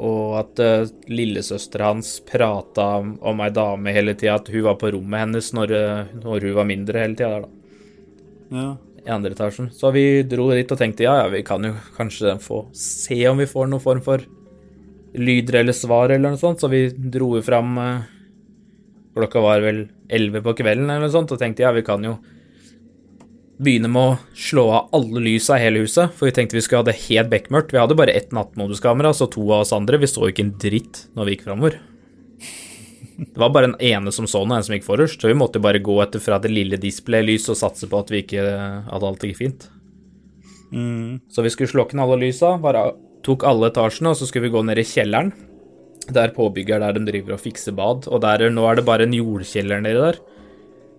Og 0.00 0.36
at 0.40 0.60
uh, 0.64 0.90
lillesøstera 1.12 1.90
hans 1.90 2.14
prata 2.24 2.86
om, 3.02 3.40
ei 3.44 3.50
dame 3.52 3.92
hele 3.92 4.14
tida, 4.16 4.38
at 4.40 4.48
hun 4.48 4.64
var 4.64 4.78
på 4.80 4.92
rommet 4.94 5.26
hennes 5.26 5.50
når, 5.56 5.74
eh, 5.76 6.14
når 6.22 6.46
hun 6.48 6.54
var 6.56 6.68
mindre 6.70 7.02
hele 7.02 7.18
tida 7.18 7.34
der, 7.34 7.44
da 7.44 7.56
Ja. 8.60 8.68
i 9.04 9.10
andre 9.12 9.34
etasjen. 9.36 9.68
Så 9.72 9.92
vi 9.92 10.22
dro 10.28 10.48
dit 10.56 10.72
og 10.72 10.78
tenkte 10.80 11.04
ja, 11.04 11.18
ja, 11.22 11.28
vi 11.28 11.42
kan 11.44 11.62
jo 11.64 11.74
kanskje 11.96 12.38
få 12.40 12.62
se 12.76 13.18
om 13.28 13.38
vi 13.38 13.48
får 13.50 13.68
noen 13.68 13.84
form 13.84 14.00
for 14.04 14.24
lyder 15.14 15.60
eller 15.60 15.76
svar 15.76 16.10
eller 16.10 16.30
noe 16.30 16.40
sånt, 16.40 16.60
så 16.62 16.70
vi 16.70 16.88
dro 16.88 17.34
jo 17.36 17.44
fram 17.44 17.76
eh, 17.78 18.08
Klokka 19.10 19.40
var 19.42 19.60
vel 19.60 19.88
elleve 20.08 20.40
på 20.40 20.54
kvelden 20.62 20.86
eller 20.86 21.08
noe 21.08 21.12
sånt, 21.12 21.32
og 21.34 21.40
tenkte 21.40 21.64
ja, 21.66 21.72
vi 21.74 21.82
kan 21.82 22.04
jo 22.06 22.14
begynne 23.60 23.90
med 23.92 24.14
å 24.14 24.18
slå 24.32 24.64
av 24.72 24.94
alle 24.96 25.20
lysa 25.26 25.58
i 25.58 25.64
hele 25.66 25.84
huset, 25.84 26.14
for 26.16 26.28
vi 26.28 26.34
tenkte 26.36 26.56
vi 26.56 26.62
skulle 26.64 26.80
ha 26.80 26.88
det 26.88 26.96
helt 27.08 27.30
bekmørkt. 27.32 27.74
Vi 27.74 27.80
hadde 27.80 27.98
bare 27.98 28.14
ett 28.16 28.32
nattmoduskamera, 28.32 29.12
så 29.16 29.28
to 29.28 29.44
av 29.50 29.66
oss 29.66 29.74
andre, 29.76 30.00
vi 30.00 30.08
så 30.08 30.30
ikke 30.30 30.46
en 30.46 30.54
dritt 30.62 31.04
når 31.16 31.28
vi 31.28 31.36
gikk 31.36 31.44
framover. 31.48 31.76
Det 33.20 33.36
var 33.36 33.52
bare 33.52 33.68
den 33.68 33.80
ene 33.84 34.12
som 34.16 34.24
så 34.30 34.40
noe, 34.46 34.56
en 34.56 34.64
som 34.64 34.72
gikk 34.72 34.86
forrest, 34.86 35.20
så 35.20 35.28
vi 35.28 35.36
måtte 35.36 35.60
bare 35.60 35.82
gå 35.84 35.98
etter 36.00 36.22
fra 36.24 36.38
det 36.40 36.48
lille 36.52 36.80
displaylyset 36.80 37.52
og 37.52 37.60
satse 37.60 37.88
på 37.90 38.00
at 38.00 38.12
vi 38.12 38.22
ikke 38.24 38.46
hadde 38.88 39.10
alt 39.10 39.28
gikk 39.28 39.36
fint. 39.42 39.68
Så 41.28 41.44
vi 41.44 41.52
skulle 41.52 41.68
slåkne 41.68 42.06
alle 42.06 42.16
lysa, 42.22 42.54
bare 42.62 42.86
tok 43.26 43.44
alle 43.44 43.68
etasjene, 43.68 44.14
og 44.14 44.16
så 44.16 44.28
skulle 44.28 44.48
vi 44.48 44.54
gå 44.54 44.64
ned 44.64 44.80
i 44.80 44.86
kjelleren. 44.88 45.34
Der 46.08 46.32
påbygger 46.32 46.78
er 46.78 46.86
der 46.86 46.96
de 46.96 47.10
driver 47.10 47.36
og 47.36 47.42
fikser 47.42 47.76
bad, 47.76 48.08
og 48.08 48.22
der, 48.24 48.46
nå 48.48 48.64
er 48.70 48.80
det 48.80 48.86
bare 48.88 49.04
en 49.04 49.18
jordkjeller 49.18 49.84
nedi 49.84 50.00
der. 50.00 50.20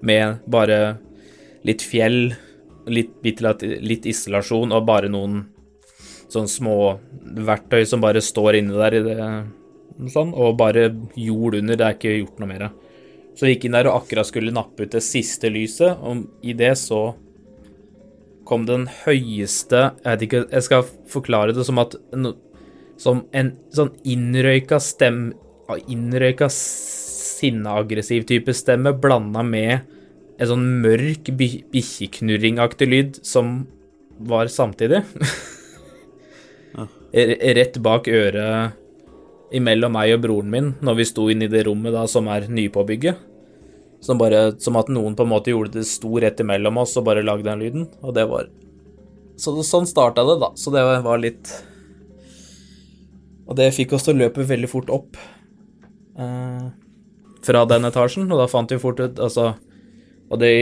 Med 0.05 0.45
bare 0.51 0.77
litt 1.65 1.81
fjell, 1.85 2.35
litt, 2.89 3.13
litt, 3.23 4.05
isolasjon 4.09 4.73
og 4.73 4.85
bare 4.87 5.09
noen 5.11 5.43
sånne 6.31 6.51
små 6.51 6.75
verktøy 7.45 7.83
som 7.85 8.03
bare 8.03 8.21
står 8.23 8.61
inni 8.61 8.77
der 8.77 8.95
i 8.97 9.01
det 9.05 9.17
sånn, 10.11 10.31
og 10.33 10.55
bare 10.59 10.87
jord 11.19 11.57
under, 11.59 11.77
det 11.77 11.85
er 11.85 11.97
ikke 11.97 12.15
gjort 12.15 12.39
noe 12.41 12.49
mer. 12.49 12.69
Så 13.35 13.45
vi 13.45 13.55
gikk 13.55 13.67
inn 13.67 13.75
der 13.77 13.89
og 13.91 14.01
akkurat 14.01 14.27
skulle 14.27 14.53
nappe 14.55 14.85
ut 14.85 14.95
det 14.95 15.03
siste 15.05 15.51
lyset, 15.51 15.99
og 15.99 16.25
i 16.43 16.55
det 16.57 16.73
så 16.79 17.11
kom 18.47 18.65
den 18.67 18.87
høyeste 19.05 19.79
Jeg 20.01 20.07
vet 20.07 20.23
ikke, 20.25 20.39
jeg 20.49 20.65
skal 20.65 20.87
forklare 21.11 21.53
det 21.55 21.63
som 21.63 21.79
at 21.79 21.93
Som 22.99 23.21
en 23.37 23.51
sånn 23.71 23.93
innrøyka 24.03 24.79
stem 24.81 25.29
Innrøyka 25.87 26.49
sinneaggressiv 26.51 28.25
type 28.27 28.51
stemme 28.57 28.91
blanda 28.99 29.43
med 29.45 29.85
en 30.41 30.49
sånn 30.49 30.67
mørk 30.81 31.29
bi- 31.37 31.63
bikkjeknurringaktig 31.71 32.87
lyd 32.89 33.19
som 33.25 33.67
var 34.21 34.49
samtidig. 34.49 35.03
ja. 36.77 36.87
Rett 37.57 37.77
bak 37.83 38.07
øret 38.09 38.77
imellom 39.51 39.91
meg 39.93 40.13
og 40.15 40.21
broren 40.23 40.49
min 40.53 40.69
når 40.81 40.97
vi 41.01 41.05
sto 41.09 41.25
inne 41.29 41.45
i 41.49 41.51
det 41.51 41.65
rommet 41.67 41.93
da 41.93 42.05
som 42.09 42.29
er 42.31 42.47
nypåbygget. 42.49 43.27
Som 44.01 44.17
bare 44.17 44.55
Som 44.57 44.79
at 44.79 44.87
noen 44.89 45.13
på 45.13 45.27
en 45.27 45.29
måte 45.29 45.51
gjorde 45.53 45.75
det 45.77 45.85
sto 45.85 46.15
rett 46.17 46.39
imellom 46.41 46.79
oss 46.81 46.95
og 46.97 47.05
bare 47.05 47.21
lagde 47.25 47.45
den 47.45 47.61
lyden. 47.61 47.83
Og 48.01 48.15
det 48.17 48.25
var 48.31 48.47
Så 49.37 49.53
det, 49.57 49.65
sånn 49.67 49.85
starta 49.89 50.23
det, 50.25 50.39
da. 50.41 50.49
Så 50.57 50.73
det 50.73 50.81
var 51.05 51.21
litt 51.21 51.51
Og 53.45 53.57
det 53.59 53.73
fikk 53.75 53.93
oss 53.93 54.07
til 54.07 54.15
å 54.15 54.23
løpe 54.23 54.45
veldig 54.47 54.69
fort 54.71 54.89
opp 54.93 55.17
eh, 56.17 56.65
fra 57.45 57.61
den 57.65 57.85
etasjen, 57.89 58.29
og 58.31 58.37
da 58.41 58.47
fant 58.49 58.71
vi 58.71 58.77
fort 58.81 59.01
ut 59.01 59.19
Altså 59.21 59.51
Og 60.31 60.39
det 60.39 60.55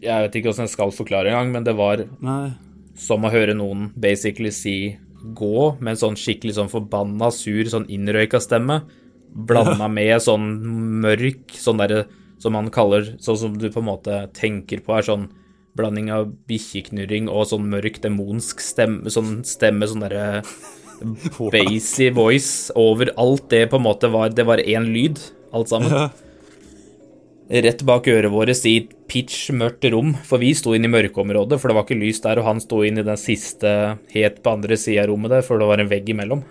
Jeg 0.00 0.24
vet 0.24 0.36
ikke 0.38 0.48
hvordan 0.48 0.64
jeg 0.64 0.72
skal 0.72 0.92
forklare 0.96 1.28
engang, 1.28 1.50
men 1.52 1.66
det 1.66 1.74
var 1.76 2.00
Nei. 2.24 2.54
som 2.96 3.26
å 3.26 3.32
høre 3.32 3.52
noen 3.52 3.90
basically 4.00 4.52
si 4.54 4.96
gå 5.36 5.76
med 5.80 5.92
en 5.92 6.00
sånn 6.00 6.16
skikkelig 6.16 6.54
sånn 6.56 6.70
forbanna 6.72 7.28
sur, 7.36 7.60
sånn 7.68 7.84
innrøyka 7.92 8.40
stemme, 8.40 8.78
blanda 9.28 9.90
med 9.98 10.16
sånn 10.24 10.46
mørk, 11.04 11.52
sånn 11.52 11.82
derre 11.82 12.06
som 12.40 12.56
man 12.56 12.70
kaller 12.72 13.18
Sånn 13.20 13.36
som 13.36 13.58
du 13.60 13.68
på 13.68 13.82
en 13.82 13.90
måte 13.90 14.22
tenker 14.32 14.80
på 14.80 14.96
er 14.96 15.04
sånn 15.04 15.28
blanding 15.76 16.08
av 16.14 16.30
bikkjeknurring 16.48 17.28
og 17.30 17.50
sånn 17.52 17.68
mørk 17.70 18.00
demonsk 18.02 18.62
stemme, 18.64 19.12
sånn 19.12 19.42
stemme, 19.44 19.84
sånn 19.90 20.06
derre 20.06 20.40
Basy 21.52 22.10
voice 22.12 22.72
over 22.76 23.12
alt 23.20 23.46
det 23.52 23.66
på 23.70 23.78
en 23.78 23.86
måte 23.86 24.10
var 24.12 24.32
Det 24.32 24.44
var 24.48 24.60
én 24.64 24.88
lyd, 24.92 25.20
alt 25.52 25.72
sammen 25.72 25.92
Ja. 25.92 26.08
Rett 27.50 27.82
bak 27.82 28.06
øret 28.06 28.30
vårt 28.30 28.52
i 28.68 28.76
et 28.78 28.92
pitch 29.10 29.50
mørkt 29.50 29.84
rom, 29.90 30.14
for 30.26 30.38
vi 30.38 30.52
sto 30.54 30.74
inne 30.76 30.86
i 30.86 30.92
mørkeområdet, 30.92 31.58
for 31.58 31.70
det 31.70 31.76
var 31.76 31.86
ikke 31.86 31.98
lys 31.98 32.22
der, 32.22 32.38
og 32.38 32.46
han 32.46 32.62
sto 32.62 32.82
inne 32.86 33.02
i 33.02 33.08
den 33.08 33.18
siste 33.18 33.72
helt 34.14 34.38
på 34.44 34.52
andre 34.54 34.78
sida 34.78 35.02
av 35.02 35.10
rommet 35.10 35.34
der, 35.34 35.42
for 35.46 35.58
det 35.58 35.66
var 35.66 35.82
en 35.82 35.90
vegg 35.90 36.12
imellom. 36.14 36.44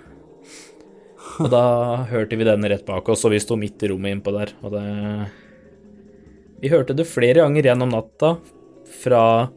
Og 1.39 1.47
da 1.53 1.63
hørte 2.09 2.35
vi 2.35 2.47
den 2.47 2.67
rett 2.67 2.83
bak 2.87 3.07
oss, 3.07 3.23
og 3.23 3.31
vi 3.31 3.39
sto 3.39 3.55
midt 3.59 3.85
i 3.85 3.91
rommet 3.93 4.17
innpå 4.17 4.33
der, 4.35 4.51
og 4.63 4.75
det 4.75 4.87
Vi 6.59 6.67
hørte 6.67 6.91
det 6.91 7.07
flere 7.07 7.39
ganger 7.39 7.63
gjennom 7.63 7.93
natta, 7.93 8.35
fra 8.99 9.47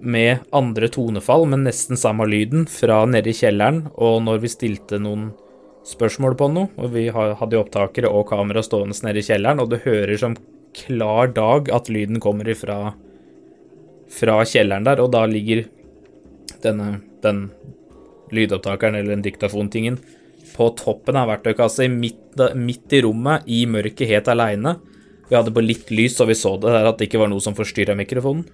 med 0.00 0.38
andre 0.56 0.88
tonefall, 0.88 1.44
men 1.46 1.66
nesten 1.66 2.00
samme 2.00 2.24
lyden, 2.24 2.64
fra 2.64 3.04
nede 3.04 3.28
i 3.28 3.36
kjelleren, 3.36 3.90
og 3.92 4.22
når 4.24 4.40
vi 4.40 4.48
stilte 4.48 4.98
noen 4.98 5.28
spørsmål 5.84 6.38
på 6.38 6.48
noe, 6.54 6.70
og 6.80 6.94
vi 6.94 7.10
hadde 7.12 7.52
jo 7.52 7.60
opptakere 7.60 8.08
og 8.08 8.24
kamera 8.30 8.62
stående 8.64 8.96
nede 9.04 9.20
i 9.20 9.26
kjelleren, 9.26 9.60
og 9.60 9.68
du 9.68 9.76
hører 9.84 10.16
som 10.16 10.38
klar 10.76 11.32
dag 11.36 11.70
at 11.74 11.90
lyden 11.92 12.20
kommer 12.22 12.48
ifra 12.48 12.94
fra 14.12 14.42
kjelleren 14.44 14.84
der, 14.84 15.00
og 15.00 15.12
da 15.14 15.24
ligger 15.24 15.64
denne, 16.64 16.98
den 17.24 17.46
lydopptakeren 18.32 18.98
eller 18.98 19.14
den 19.14 19.24
diktafontingen 19.24 19.98
på 20.52 20.68
toppen 20.76 21.16
av 21.16 21.30
verktøykassa 21.30 21.86
midt, 21.88 22.36
midt 22.58 22.92
i 22.92 23.00
rommet, 23.06 23.46
i 23.48 23.64
mørket, 23.70 24.08
helt 24.10 24.28
aleine. 24.28 24.76
Vi 25.30 25.36
hadde 25.38 25.54
på 25.54 25.64
litt 25.64 25.88
lys, 25.94 26.18
så 26.18 26.26
vi 26.28 26.36
så 26.36 26.58
det 26.60 26.74
der 26.74 26.90
at 26.90 27.00
det 27.00 27.08
ikke 27.08 27.22
var 27.22 27.32
noe 27.32 27.40
som 27.40 27.56
forstyrra 27.56 27.96
mikrofonen. 27.96 28.44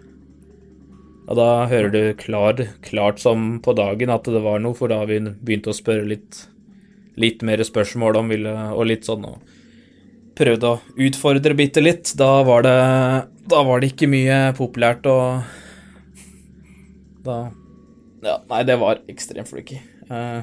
Og 1.29 1.37
da 1.37 1.67
hører 1.69 1.91
du 1.93 2.03
klar, 2.17 2.63
klart 2.87 3.19
som 3.21 3.59
på 3.65 3.75
dagen 3.77 4.13
at 4.15 4.29
det 4.31 4.41
var 4.45 4.63
noe, 4.63 4.77
for 4.79 4.89
da 4.89 5.03
har 5.03 5.11
vi 5.11 5.19
begynt 5.27 5.69
å 5.69 5.77
spørre 5.77 6.07
litt, 6.09 6.45
litt 7.21 7.43
mer 7.45 7.61
spørsmål 7.67 8.23
om 8.23 8.31
ville, 8.33 8.55
og 8.73 8.89
litt 8.89 9.09
sånn, 9.09 9.27
og 9.27 9.58
prøvde 10.39 10.71
å 10.71 10.81
utfordre 11.09 11.55
bitte 11.59 11.83
litt. 11.83 12.13
Da 12.19 12.43
var 12.47 12.63
det, 12.67 12.77
da 13.51 13.63
var 13.67 13.83
det 13.83 13.93
ikke 13.93 14.09
mye 14.11 14.39
populært, 14.59 15.07
og 15.11 15.43
da 17.27 17.39
Ja, 18.25 18.39
nei, 18.51 18.63
det 18.67 18.79
var 18.81 19.03
ekstremt 19.11 19.51
freaky. 19.51 19.79
Uh, 20.11 20.43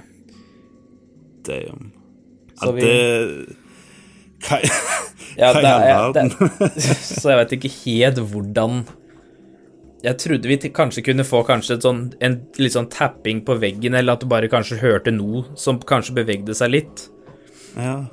Damn. 1.46 1.91
Ja, 2.62 2.72
vi- 2.72 2.82
det 2.82 3.56
Hva 4.46 4.60
i 5.38 5.41
all 5.43 5.58
verden? 5.62 6.30
så 7.20 7.34
jeg 7.34 7.39
vet 7.41 7.56
ikke 7.58 7.72
helt 7.82 8.22
hvordan 8.32 8.86
Jeg 10.06 10.20
trodde 10.22 10.48
vi 10.48 10.58
kanskje 10.70 11.04
kunne 11.10 11.26
få 11.28 11.41
kanskje 11.48 11.80
sånn, 11.84 12.04
en 12.24 12.38
litt 12.62 12.76
sånn 12.76 12.88
tapping 12.93 13.41
på 13.48 13.58
veggen, 13.60 13.98
eller 13.98 14.16
at 14.16 14.22
du 14.24 14.30
bare 14.30 14.48
kanskje 14.52 14.78
hørte 14.84 15.12
noe 15.12 15.43
som 15.60 15.80
kanskje 15.82 16.14
bevegde 16.20 16.54
seg 16.56 16.76
litt. 16.76 17.08
Ja. 17.74 18.04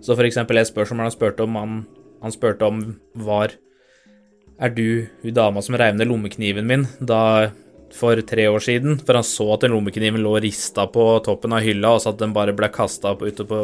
Så 0.00 0.16
for 0.16 0.26
eksempel 0.26 0.60
et 0.60 0.68
spørsmål 0.68 1.08
han 1.08 1.14
spurte 1.14 1.46
om, 1.46 1.56
han, 1.60 1.76
han 2.22 2.34
spurte 2.34 2.66
om 2.66 2.82
var 3.14 3.56
Er 4.56 4.72
du 4.72 5.06
hun 5.22 5.36
dama 5.36 5.60
som 5.60 5.76
reiv 5.76 5.96
ned 5.96 6.08
lommekniven 6.08 6.66
min 6.66 6.86
da 7.00 7.50
for 7.92 8.20
tre 8.24 8.46
år 8.48 8.62
siden? 8.64 8.98
For 9.04 9.18
han 9.18 9.26
så 9.26 9.50
at 9.54 9.66
den 9.66 9.74
lommekniven 9.76 10.22
lå 10.24 10.38
rista 10.40 10.86
på 10.88 11.04
toppen 11.26 11.52
av 11.52 11.64
hylla, 11.64 11.92
og 11.94 12.02
så 12.02 12.14
at 12.14 12.22
den 12.22 12.32
bare 12.36 12.56
ble 12.56 12.70
kasta 12.72 13.12
ute 13.20 13.44
på 13.46 13.60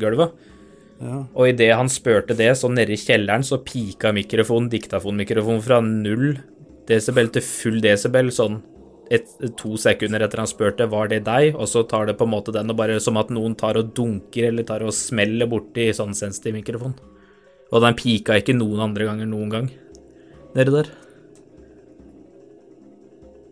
gulvet. 0.00 0.32
ja. 1.00 1.20
Og 1.34 1.50
idet 1.52 1.74
han 1.76 1.92
spurte 1.92 2.36
det, 2.38 2.54
så 2.56 2.70
nede 2.72 2.96
i 2.96 3.00
kjelleren, 3.00 3.44
så 3.44 3.60
pika 3.60 4.14
mikrofonen, 4.16 4.70
diktafonmikrofonen, 4.72 5.62
fra 5.64 5.80
null 5.84 6.38
desibel 6.88 7.28
til 7.32 7.44
full 7.44 7.80
desibel, 7.84 8.32
sånn 8.32 8.62
et, 9.12 9.28
to 9.58 9.76
sekunder 9.80 10.24
etter 10.24 10.40
han 10.40 10.48
spurte 10.48 10.86
var 10.90 11.10
det 11.12 11.24
deg, 11.26 11.54
og 11.56 11.68
så 11.68 11.84
tar 11.88 12.08
det 12.08 12.16
på 12.18 12.26
en 12.26 12.32
måte 12.32 12.54
den 12.54 12.72
og 12.72 12.78
bare 12.78 13.00
som 13.02 13.18
at 13.20 13.32
noen 13.34 13.56
tar 13.58 13.78
og 13.80 13.92
dunker 13.96 14.48
eller 14.48 14.66
tar 14.66 14.84
og 14.86 14.94
smeller 14.96 15.50
borti 15.50 15.90
sånn 15.96 16.16
sensitiv 16.16 16.56
mikrofon. 16.56 16.96
Og 17.72 17.82
den 17.84 17.96
pika 17.98 18.38
ikke 18.38 18.56
noen 18.56 18.82
andre 18.88 19.08
ganger 19.08 19.28
noen 19.28 19.52
gang 19.52 19.68
nedi 20.54 20.76
der. 20.76 20.90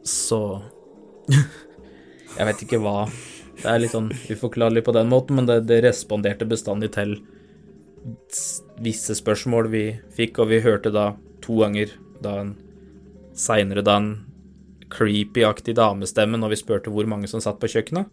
Så 0.06 0.40
Jeg 2.32 2.48
vet 2.48 2.62
ikke 2.64 2.80
hva 2.82 3.04
Det 3.60 3.68
er 3.68 3.78
litt 3.78 3.92
sånn 3.92 4.08
uforklarlig 4.10 4.82
på 4.86 4.94
den 4.96 5.10
måten, 5.12 5.36
men 5.38 5.46
det, 5.46 5.60
det 5.68 5.82
responderte 5.84 6.48
bestandig 6.48 6.90
til 6.96 7.18
visse 8.82 9.14
spørsmål 9.14 9.68
vi 9.70 9.84
fikk, 10.16 10.40
og 10.42 10.50
vi 10.50 10.62
hørte 10.64 10.90
da 10.90 11.12
to 11.44 11.60
ganger 11.60 11.92
da 12.24 12.38
en 12.40 12.54
seinere 13.38 13.84
da 13.86 13.98
en 14.00 14.10
creepy-aktig 14.92 15.74
damestemme 15.78 16.40
når 16.40 16.54
vi 16.54 16.60
spurte 16.62 16.92
hvor 16.92 17.08
mange 17.10 17.30
som 17.30 17.42
satt 17.42 17.60
på 17.62 17.70
kjøkkenet. 17.72 18.10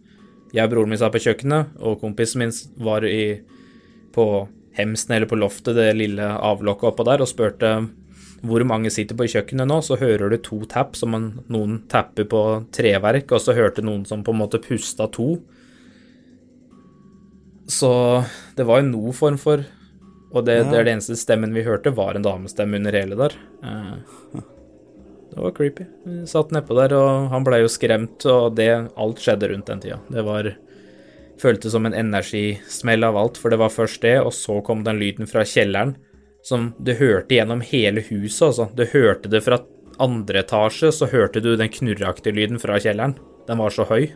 Jeg 0.50 0.66
og 0.66 0.72
broren 0.72 0.90
min 0.90 0.98
satt 0.98 1.14
på 1.14 1.22
kjøkkenet, 1.22 1.76
og 1.78 2.00
kompisen 2.00 2.42
min 2.42 2.54
var 2.82 3.06
i, 3.06 3.40
på 4.14 4.26
hemsen 4.78 5.14
eller 5.14 5.30
på 5.30 5.38
loftet, 5.38 5.76
det 5.78 5.92
lille 5.98 6.26
avlokket 6.26 6.90
oppå 6.90 7.06
der, 7.06 7.22
og 7.22 7.30
spurte 7.30 7.74
hvor 8.46 8.64
mange 8.64 8.90
sitter 8.92 9.18
på 9.18 9.28
kjøkkenet 9.28 9.68
nå, 9.68 9.80
så 9.84 9.98
hører 10.00 10.32
du 10.32 10.38
to 10.40 10.62
tapp, 10.70 10.96
som 10.96 11.14
en, 11.16 11.30
noen 11.52 11.82
tapper 11.92 12.26
på 12.30 12.42
treverk, 12.72 13.34
og 13.36 13.42
så 13.44 13.54
hørte 13.56 13.84
noen 13.84 14.06
som 14.08 14.24
på 14.24 14.32
en 14.32 14.40
måte 14.40 14.62
pusta 14.64 15.10
to. 15.12 15.34
Så 17.70 17.90
det 18.56 18.66
var 18.66 18.80
jo 18.80 18.88
noe 18.88 19.12
form 19.14 19.36
for 19.38 19.62
Og 20.30 20.44
det, 20.46 20.56
det 20.70 20.78
er 20.78 20.84
det 20.86 20.92
eneste 20.94 21.16
stemmen 21.18 21.50
vi 21.54 21.64
hørte, 21.66 21.90
var 21.90 22.14
en 22.14 22.22
damestemme 22.22 22.78
under 22.78 22.94
hele 22.94 23.16
der. 23.18 23.32
Eh, 23.66 24.42
det 25.30 25.40
var 25.40 25.54
creepy. 25.54 25.86
Vi 26.04 26.24
satt 26.26 26.50
nedpå 26.54 26.74
der, 26.74 26.94
og 26.98 27.30
han 27.30 27.46
blei 27.46 27.60
jo 27.62 27.70
skremt, 27.70 28.26
og 28.26 28.56
det 28.58 28.70
Alt 28.98 29.22
skjedde 29.22 29.52
rundt 29.52 29.70
den 29.70 29.82
tida. 29.84 30.00
Det 30.10 30.24
var 30.26 30.50
føltes 31.40 31.72
som 31.72 31.86
en 31.88 31.96
energismell 31.96 33.06
av 33.06 33.16
alt, 33.16 33.38
for 33.40 33.52
det 33.52 33.60
var 33.62 33.72
først 33.72 34.02
det, 34.04 34.18
og 34.20 34.34
så 34.36 34.58
kom 34.66 34.82
den 34.84 34.98
lyden 35.00 35.30
fra 35.30 35.46
kjelleren 35.46 35.94
som 36.42 36.72
du 36.80 36.94
hørte 36.96 37.34
gjennom 37.36 37.60
hele 37.64 38.00
huset, 38.08 38.46
altså. 38.50 38.68
Du 38.76 38.84
hørte 38.88 39.28
det 39.32 39.42
fra 39.44 39.60
andre 40.00 40.40
etasje, 40.40 40.92
så 40.92 41.06
hørte 41.10 41.40
du 41.44 41.56
den 41.56 41.72
knurreaktige 41.72 42.36
lyden 42.36 42.60
fra 42.60 42.78
kjelleren. 42.80 43.14
Den 43.48 43.58
var 43.60 43.70
så 43.74 43.84
høy. 43.88 44.10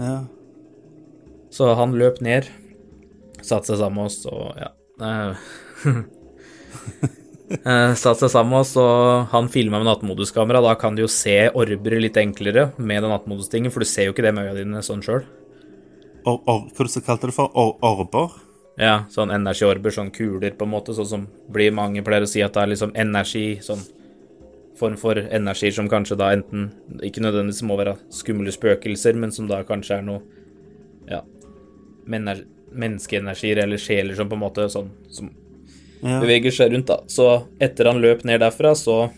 Ja. 0.00 0.24
Så 1.52 1.74
han 1.76 1.98
løp 2.00 2.20
ned, 2.24 2.48
satte 3.42 3.72
seg 3.72 3.78
sammen 3.82 4.00
med 4.00 4.10
oss, 4.10 4.26
og 4.30 4.56
ja 4.60 4.70
eh, 7.50 7.94
Satte 7.98 8.24
seg 8.24 8.32
sammen 8.32 8.54
med 8.54 8.62
oss, 8.62 8.76
og 8.80 9.30
han 9.32 9.50
filma 9.52 9.80
med 9.80 9.88
nattmoduskamera. 9.90 10.62
Da 10.64 10.76
kan 10.80 10.96
du 10.96 11.04
jo 11.04 11.10
se 11.10 11.36
orbere 11.50 12.00
litt 12.02 12.18
enklere 12.20 12.70
med 12.78 13.02
den 13.02 13.12
nattmodustingen, 13.12 13.72
for 13.74 13.84
du 13.84 13.90
ser 13.90 14.08
jo 14.08 14.14
ikke 14.14 14.26
det 14.26 14.34
med 14.36 14.48
øya 14.48 14.58
dine 14.62 14.84
sånn 14.86 15.04
sjøl. 15.04 15.24
Hva 16.24 16.38
kalte 16.44 17.20
du 17.24 17.30
det 17.30 17.36
for? 17.36 17.52
Or, 17.56 17.76
orber? 17.86 18.36
Ja, 18.80 19.04
sånn 19.12 19.32
energiorber, 19.34 19.92
sånn 19.92 20.12
kuler, 20.14 20.54
på 20.56 20.64
en 20.64 20.72
måte, 20.72 20.94
sånn 20.96 21.08
som 21.08 21.24
blir 21.52 21.74
mange 21.76 22.04
pleier 22.06 22.24
å 22.24 22.30
si 22.30 22.40
at 22.44 22.54
det 22.54 22.62
er 22.62 22.70
liksom 22.72 22.94
energi, 22.96 23.58
sånn 23.64 23.82
form 24.80 24.96
for 24.96 25.18
energier 25.20 25.74
som 25.76 25.88
kanskje 25.92 26.16
da 26.16 26.30
enten 26.32 26.70
ikke 27.04 27.20
nødvendigvis 27.20 27.64
må 27.68 27.76
være 27.76 27.98
skumle 28.14 28.52
spøkelser, 28.54 29.18
men 29.20 29.34
som 29.34 29.48
da 29.50 29.60
kanskje 29.68 29.98
er 29.98 30.06
noe 30.06 30.22
ja, 31.10 31.20
menneskeenergier 32.08 33.60
eller 33.64 33.80
sjeler 33.82 34.16
som 34.16 34.30
på 34.30 34.38
en 34.38 34.44
måte 34.46 34.68
sånn 34.72 34.88
som 35.12 35.28
Ja. 36.00 36.20
beveger 36.22 36.54
seg 36.54 36.72
rundt, 36.72 36.88
da. 36.88 37.00
Så 37.06 37.46
etter 37.60 37.90
han 37.90 38.00
løp 38.00 38.24
ned 38.24 38.40
derfra, 38.40 38.74
så 38.78 39.10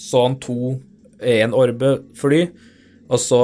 så 0.00 0.22
han 0.24 0.38
to 0.40 0.80
en 1.20 1.52
orbe 1.52 2.00
fly, 2.16 2.46
og 3.10 3.20
så 3.20 3.42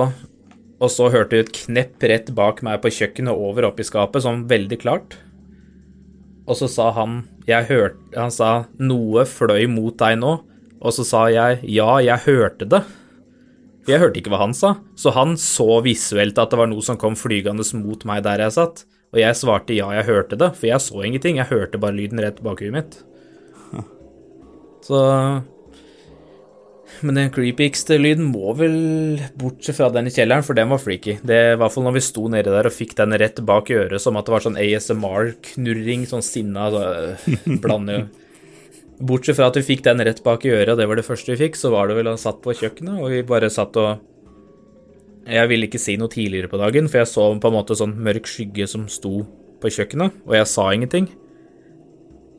og 0.76 0.90
så 0.92 1.08
hørte 1.08 1.38
jeg 1.38 1.46
et 1.46 1.54
knepp 1.56 2.04
rett 2.04 2.26
bak 2.36 2.60
meg 2.66 2.82
på 2.82 2.92
kjøkkenet 2.92 3.32
over 3.32 3.64
opp 3.70 3.78
i 3.80 3.86
skapet, 3.86 4.24
sånn 4.24 4.44
veldig 4.48 4.76
klart. 4.82 5.16
Og 6.46 6.58
så 6.60 6.68
sa 6.70 6.90
han 6.94 7.22
jeg 7.48 7.68
hørte, 7.70 7.96
Han 8.14 8.30
sa 8.30 8.66
'noe 8.78 9.24
fløy 9.24 9.66
mot 9.68 9.96
deg 9.96 10.18
nå', 10.18 10.42
og 10.82 10.92
så 10.92 11.04
sa 11.04 11.28
jeg 11.28 11.64
'ja, 11.64 11.98
jeg 12.00 12.18
hørte 12.26 12.68
det'. 12.68 12.84
Jeg 13.86 14.00
hørte 14.00 14.18
ikke 14.18 14.30
hva 14.30 14.42
han 14.42 14.54
sa, 14.54 14.76
så 14.96 15.12
han 15.12 15.36
så 15.36 15.80
visuelt 15.82 16.36
at 16.38 16.50
det 16.50 16.58
var 16.58 16.66
noe 16.66 16.82
som 16.82 16.96
kom 16.96 17.14
flygende 17.14 17.62
mot 17.74 18.04
meg 18.04 18.24
der 18.24 18.38
jeg 18.38 18.52
satt. 18.52 18.84
Og 19.14 19.20
jeg 19.22 19.38
svarte 19.38 19.76
ja, 19.76 19.90
jeg 19.94 20.08
hørte 20.08 20.38
det, 20.40 20.52
for 20.58 20.68
jeg 20.68 20.82
så 20.82 21.04
ingenting, 21.06 21.38
jeg 21.40 21.50
hørte 21.52 21.80
bare 21.80 21.96
lyden 21.96 22.22
rett 22.22 22.42
bak 22.44 22.62
huet 22.64 22.74
mitt. 22.74 22.98
Så 24.86 24.98
Men 27.02 27.18
den 27.18 27.30
creepyste 27.34 27.98
lyden 27.98 28.28
må 28.30 28.52
vel 28.56 28.76
bortsett 29.36 29.76
fra 29.76 29.88
den 29.92 30.08
i 30.08 30.12
kjelleren, 30.14 30.44
for 30.46 30.56
den 30.56 30.70
var 30.70 30.80
freaky. 30.80 31.18
Det 31.26 31.40
I 31.52 31.56
hvert 31.60 31.74
fall 31.74 31.84
når 31.84 31.96
vi 31.98 32.04
sto 32.06 32.28
nede 32.32 32.52
der 32.54 32.68
og 32.68 32.74
fikk 32.74 32.94
den 33.00 33.16
rett 33.20 33.42
bak 33.44 33.72
øret, 33.74 34.00
som 34.00 34.16
at 34.16 34.28
det 34.28 34.32
var 34.36 34.44
sånn 34.46 34.60
ASMR-knurring, 34.62 36.06
sånn 36.08 36.24
sinna 36.24 36.70
så, 36.72 36.84
blande 37.64 38.06
Bortsett 38.96 39.36
fra 39.36 39.50
at 39.50 39.58
vi 39.58 39.66
fikk 39.74 39.82
den 39.84 40.00
rett 40.08 40.22
bak 40.24 40.46
i 40.48 40.54
øret, 40.54 40.70
og 40.72 40.78
det 40.80 40.86
var 40.88 40.96
det 40.96 41.04
første 41.04 41.34
vi 41.34 41.42
fikk, 41.42 41.58
så 41.60 41.68
var 41.74 41.90
det 41.90 41.98
vel 41.98 42.08
han 42.08 42.20
satt 42.20 42.38
på 42.40 42.54
kjøkkenet, 42.56 42.96
og 42.96 43.10
vi 43.12 43.26
bare 43.28 43.50
satt 43.52 43.76
og 43.76 43.98
Jeg 45.26 45.48
ville 45.50 45.66
ikke 45.66 45.80
si 45.82 45.96
noe 45.98 46.12
tidligere 46.12 46.50
på 46.50 46.58
dagen, 46.60 46.88
for 46.88 47.02
jeg 47.02 47.10
så 47.10 47.26
på 47.42 47.50
en 47.50 47.56
måte 47.56 47.74
sånn 47.78 47.96
mørk 47.98 48.28
skygge 48.30 48.68
som 48.70 48.84
sto 48.92 49.24
på 49.62 49.70
kjøkkenet, 49.72 50.20
og 50.26 50.34
jeg 50.36 50.46
sa 50.46 50.66
ingenting. 50.70 51.08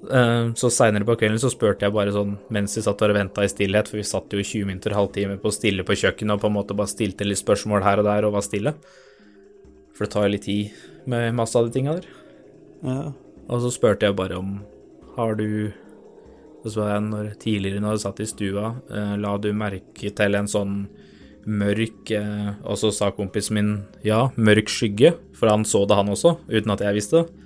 Eh, 0.08 0.54
Så 0.56 0.70
seinere 0.72 1.04
på 1.04 1.18
kvelden 1.20 1.40
så 1.42 1.50
spurte 1.52 1.84
jeg 1.84 1.92
bare 1.96 2.14
sånn 2.16 2.38
mens 2.54 2.78
vi 2.78 2.84
satt 2.86 3.02
og 3.02 3.16
venta 3.18 3.44
i 3.44 3.52
stillhet, 3.52 3.90
for 3.90 3.98
vi 3.98 4.04
satt 4.08 4.32
jo 4.32 4.40
i 4.40 4.46
20 4.46 4.66
minutter, 4.70 4.96
halvtime 4.96 5.40
på 5.42 5.52
stille 5.52 5.84
på 5.84 5.98
kjøkkenet 5.98 6.38
og 6.38 6.42
på 6.42 6.48
en 6.48 6.56
måte 6.56 6.78
bare 6.78 6.88
stilte 6.88 7.28
litt 7.28 7.42
spørsmål 7.42 7.84
her 7.84 8.00
og 8.00 8.06
der 8.08 8.28
og 8.30 8.34
var 8.38 8.46
stille. 8.46 8.74
For 9.98 10.06
det 10.06 10.14
tar 10.14 10.28
jo 10.28 10.34
litt 10.36 10.46
tid 10.46 10.72
med 11.10 11.36
masse 11.36 11.58
av 11.58 11.68
de 11.68 11.74
tinga 11.74 11.98
der. 11.98 12.08
Ja. 12.86 13.12
Og 13.50 13.62
så 13.64 13.72
spurte 13.74 14.06
jeg 14.06 14.16
bare 14.16 14.38
om 14.38 14.62
Har 15.16 15.34
du 15.36 15.74
Så 16.68 16.76
var 16.82 16.92
jeg 16.94 17.04
når 17.10 17.28
tidligere 17.40 17.80
når 17.82 17.96
du 17.96 18.02
satt 18.04 18.20
i 18.20 18.26
stua, 18.26 18.76
eh, 18.92 19.16
la 19.18 19.38
du 19.38 19.52
merke 19.54 20.12
til 20.14 20.36
en 20.36 20.46
sånn 20.48 20.88
mørk 21.48 22.12
eh, 22.12 22.50
Og 22.68 22.78
så 22.80 22.92
sa 22.94 23.12
kompisen 23.16 23.56
min 23.58 23.70
ja, 24.06 24.28
mørk 24.36 24.70
skygge, 24.72 25.16
for 25.38 25.50
han 25.52 25.66
så 25.68 25.86
det 25.88 25.98
han 25.98 26.12
også, 26.12 26.38
uten 26.52 26.74
at 26.74 26.84
jeg 26.84 26.98
visste 26.98 27.24
det. 27.24 27.46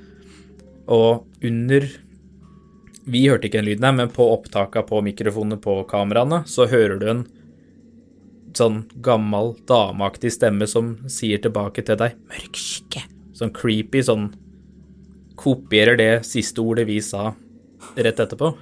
Og 0.91 1.27
under 1.45 1.85
Vi 3.05 3.23
hørte 3.27 3.47
ikke 3.47 3.57
den 3.57 3.65
lyden 3.65 3.85
her, 3.87 3.95
men 3.97 4.11
på 4.13 4.27
opptaka 4.29 4.83
på 4.85 4.99
mikrofonene 5.01 5.57
på 5.61 5.79
kameraene, 5.89 6.43
så 6.45 6.67
hører 6.69 6.99
du 7.01 7.07
en 7.09 7.23
sånn 8.53 8.83
gammel, 9.01 9.55
dameaktig 9.65 10.29
stemme 10.35 10.67
som 10.69 10.93
sier 11.09 11.41
tilbake 11.41 11.81
til 11.87 11.97
deg 11.97 12.13
'mørk 12.29 12.59
skygge'. 12.61 13.07
Sånn 13.33 13.53
creepy, 13.55 14.03
sånn 14.05 14.29
kopierer 15.35 15.97
det 15.97 16.25
siste 16.27 16.61
ordet 16.61 16.85
vi 16.85 16.99
sa 17.01 17.33
rett 17.97 18.19
etterpå. 18.19 18.53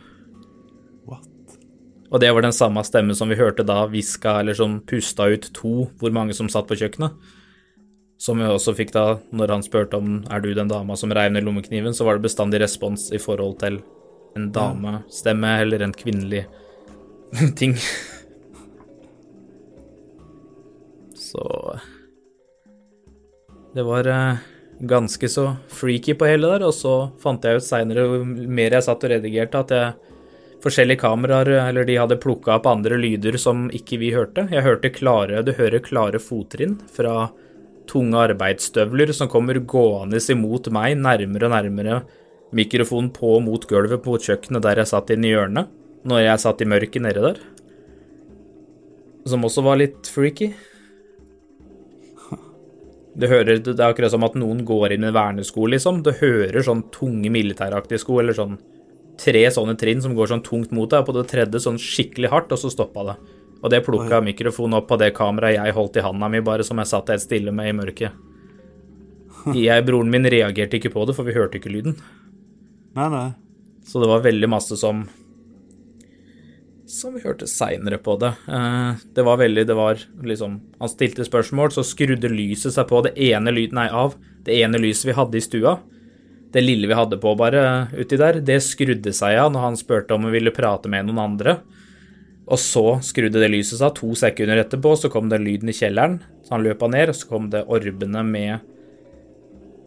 Og 2.09 2.21
det 2.21 2.31
var 2.33 2.41
den 2.41 2.55
samme 2.55 2.81
stemmen 2.85 3.15
som 3.15 3.29
vi 3.29 3.37
hørte 3.37 3.65
da 3.65 3.83
hviska 3.89 4.39
eller 4.41 4.57
som 4.57 4.79
pusta 4.81 5.27
ut 5.29 5.51
to, 5.53 5.89
hvor 6.01 6.13
mange 6.13 6.33
som 6.33 6.49
satt 6.49 6.69
på 6.69 6.77
kjøkkenet. 6.79 7.13
Som 8.19 8.41
vi 8.41 8.49
også 8.49 8.73
fikk 8.75 8.91
da 8.95 9.19
når 9.31 9.53
han 9.53 9.63
spurte 9.63 9.99
om 9.99 10.23
er 10.27 10.41
du 10.43 10.49
den 10.57 10.71
dama 10.71 10.97
som 10.99 11.13
reiv 11.15 11.31
ned 11.31 11.45
lommekniven, 11.45 11.93
så 11.93 12.07
var 12.07 12.17
det 12.17 12.25
bestandig 12.25 12.63
respons 12.63 13.11
i 13.13 13.21
forhold 13.21 13.59
til 13.61 13.79
en 14.35 14.49
damestemme 14.55 15.53
eller 15.61 15.85
en 15.85 15.95
kvinnelig 15.95 16.47
ting. 17.59 17.77
Så 21.15 21.45
Det 23.75 23.83
var 23.85 24.07
eh, 24.07 24.37
ganske 24.79 25.29
så 25.29 25.51
freaky 25.69 26.15
på 26.17 26.25
hele 26.25 26.49
der, 26.49 26.65
og 26.65 26.73
så 26.73 27.11
fant 27.21 27.43
jeg 27.45 27.61
ut 27.61 27.63
seinere, 27.63 28.07
jo 28.09 28.23
mer 28.25 28.73
jeg 28.73 28.87
satt 28.87 29.05
og 29.05 29.11
redigerte, 29.13 29.61
at 29.61 29.73
jeg 29.75 30.08
forskjellige 30.63 31.01
kameraer, 31.03 31.49
eller 31.69 31.87
de 31.87 31.97
hadde 31.99 32.19
plukka 32.19 32.57
opp 32.57 32.67
andre 32.69 32.97
lyder 32.99 33.37
som 33.39 33.67
ikke 33.75 33.99
vi 34.01 34.13
hørte. 34.15 34.47
Jeg 34.51 34.65
hørte 34.65 34.91
klare, 34.93 35.43
du 35.45 35.53
hører 35.55 35.83
klare 35.83 36.19
fottrinn 36.21 36.77
fra 36.91 37.29
tunge 37.89 38.19
arbeidsstøvler 38.21 39.13
som 39.15 39.29
kommer 39.31 39.59
gående 39.59 40.19
imot 40.29 40.69
meg, 40.75 40.97
nærmere 40.99 41.47
og 41.47 41.55
nærmere 41.55 42.01
mikrofonen 42.55 43.11
på 43.13 43.37
mot 43.45 43.65
gulvet 43.69 44.01
på 44.03 44.17
kjøkkenet 44.21 44.63
der 44.65 44.81
jeg 44.81 44.91
satt 44.91 45.13
inne 45.13 45.29
i 45.29 45.33
hjørnet, 45.33 45.69
når 46.07 46.25
jeg 46.25 46.43
satt 46.43 46.63
i 46.63 46.69
mørket 46.69 47.05
nede 47.05 47.23
der. 47.23 47.39
Som 49.29 49.45
også 49.45 49.63
var 49.65 49.79
litt 49.81 50.09
freaky. 50.09 50.53
Du 53.19 53.25
hører, 53.27 53.59
det 53.59 53.73
er 53.75 53.89
akkurat 53.89 54.13
som 54.13 54.23
at 54.23 54.37
noen 54.39 54.61
går 54.65 54.95
inn 54.95 55.03
i 55.03 55.09
en 55.11 55.41
liksom. 55.73 56.03
Du 56.05 56.11
hører 56.21 56.63
sånn 56.63 56.85
tunge 56.93 57.29
militæraktige 57.33 57.99
sko, 57.99 58.19
eller 58.21 58.37
sånn 58.37 58.59
tre 59.19 59.43
sånne 59.51 59.75
trinn 59.79 60.01
som 60.03 60.15
går 60.17 60.31
sånn 60.31 60.43
tungt 60.45 60.71
mot 60.75 60.89
deg, 60.89 61.03
og 61.03 61.09
på 61.11 61.17
det 61.17 61.27
tredje 61.31 61.61
sånn 61.65 61.77
skikkelig 61.81 62.31
hardt, 62.31 62.55
og 62.55 62.61
så 62.61 62.71
stoppa 62.73 63.05
det. 63.11 63.15
Og 63.59 63.69
det 63.73 63.81
plukka 63.83 64.21
mikrofonen 64.23 64.77
opp 64.79 64.87
på 64.87 64.97
det 65.01 65.11
kameraet 65.17 65.57
jeg 65.59 65.75
holdt 65.75 65.99
i 65.99 66.03
handa 66.05 66.29
mi, 66.31 66.39
bare 66.45 66.63
som 66.63 66.79
jeg 66.79 66.87
satt 66.91 67.11
helt 67.11 67.25
stille 67.25 67.51
med 67.55 67.73
i 67.73 67.75
mørket. 67.75 68.25
Jeg, 69.55 69.85
broren 69.87 70.09
min 70.11 70.27
reagerte 70.27 70.75
ikke 70.75 70.91
på 70.91 71.05
det, 71.07 71.13
for 71.15 71.23
vi 71.23 71.31
hørte 71.31 71.55
ikke 71.61 71.71
lyden. 71.71 71.93
Nei, 72.97 73.05
nei. 73.13 73.29
Så 73.87 74.01
det 74.03 74.09
var 74.11 74.25
veldig 74.25 74.49
masse 74.51 74.75
som 74.77 75.05
Som 76.89 77.13
vi 77.15 77.21
hørte 77.23 77.47
seinere 77.47 77.97
på 78.03 78.17
det. 78.19 78.33
Eh, 78.49 78.99
Det 79.15 79.23
var 79.23 79.37
veldig 79.39 79.63
Det 79.69 79.75
var 79.77 80.01
liksom 80.25 80.59
Han 80.81 80.89
stilte 80.91 81.23
spørsmål, 81.25 81.71
så 81.71 81.85
skrudde 81.87 82.29
lyset 82.33 82.75
seg 82.75 82.89
på 82.89 82.99
det 83.05 83.13
ene 83.15 83.53
lyden 83.55 83.79
Nei, 83.79 83.87
av 83.87 84.17
det 84.43 84.59
ene 84.59 84.81
lyset 84.81 85.07
vi 85.07 85.15
hadde 85.17 85.37
i 85.37 85.41
stua. 85.45 85.77
Det 86.49 86.63
lille 86.63 86.89
vi 86.89 86.97
hadde 86.97 87.19
på 87.21 87.35
bare 87.37 87.89
uti 87.93 88.17
der, 88.17 88.39
det 88.41 88.57
skrudde 88.65 89.13
seg 89.13 89.37
av 89.37 89.51
når 89.53 89.67
han 89.67 89.77
spurte 89.77 90.15
om 90.15 90.25
vi 90.25 90.33
ville 90.39 90.53
prate 90.55 90.89
med 90.89 91.05
noen 91.05 91.21
andre. 91.21 91.59
Og 92.49 92.57
så 92.57 92.83
skrudde 93.05 93.37
det 93.37 93.51
lyset 93.53 93.77
seg. 93.77 93.93
To 93.99 94.15
sekunder 94.17 94.63
etterpå 94.63 94.95
så 94.97 95.11
kom 95.13 95.29
det 95.29 95.37
lyden 95.43 95.69
i 95.69 95.77
kjelleren. 95.77 96.17
Så 96.41 96.55
han 96.55 96.65
løpa 96.65 96.89
ned, 96.89 97.11
og 97.13 97.19
så 97.19 97.29
kom 97.29 97.51
det 97.53 97.67
orbene 97.69 98.25
med 98.25 98.59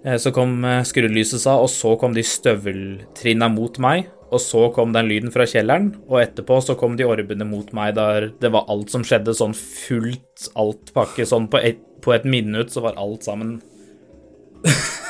Eh, 0.04 0.18
Så 0.18 0.32
kom 0.34 0.64
eh, 0.66 0.82
skruddelyset 0.82 1.42
seg, 1.44 1.62
og 1.62 1.70
så 1.70 1.94
kom 2.00 2.14
de 2.16 2.24
støveltrinna 2.26 3.48
mot 3.52 3.78
meg. 3.82 4.08
Og 4.32 4.40
så 4.40 4.64
kom 4.72 4.94
den 4.94 5.10
lyden 5.10 5.30
fra 5.30 5.44
kjelleren, 5.44 5.90
og 6.08 6.22
etterpå 6.22 6.56
så 6.64 6.74
kom 6.80 6.96
de 6.96 7.04
orbene 7.04 7.44
mot 7.44 7.68
meg 7.76 7.94
der 7.98 8.30
det 8.40 8.50
var 8.54 8.64
alt 8.72 8.88
som 8.90 9.04
skjedde, 9.04 9.34
sånn 9.36 9.52
fullt 9.54 10.48
alt 10.56 10.92
pakke. 10.96 11.26
Sånn 11.28 11.50
på 11.52 11.60
et, 11.60 11.82
på 12.02 12.14
et 12.16 12.24
minutt 12.24 12.72
så 12.72 12.80
var 12.80 12.96
alt 12.96 13.28
sammen 13.28 13.58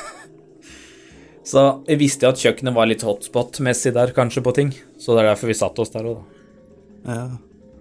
Så 1.43 1.61
jeg 1.89 1.99
visste 1.99 2.23
jo 2.25 2.31
at 2.31 2.39
kjøkkenet 2.39 2.75
var 2.75 2.87
litt 2.87 3.03
hotspot-messig 3.03 3.91
der, 3.95 4.13
kanskje, 4.15 4.43
på 4.45 4.53
ting. 4.55 4.69
Så 5.01 5.11
det 5.15 5.23
er 5.25 5.31
derfor 5.33 5.51
vi 5.51 5.57
satte 5.59 5.83
oss 5.83 5.91
der 5.91 6.07
òg, 6.07 6.21
da. 7.03 7.17
Ja. 7.17 7.25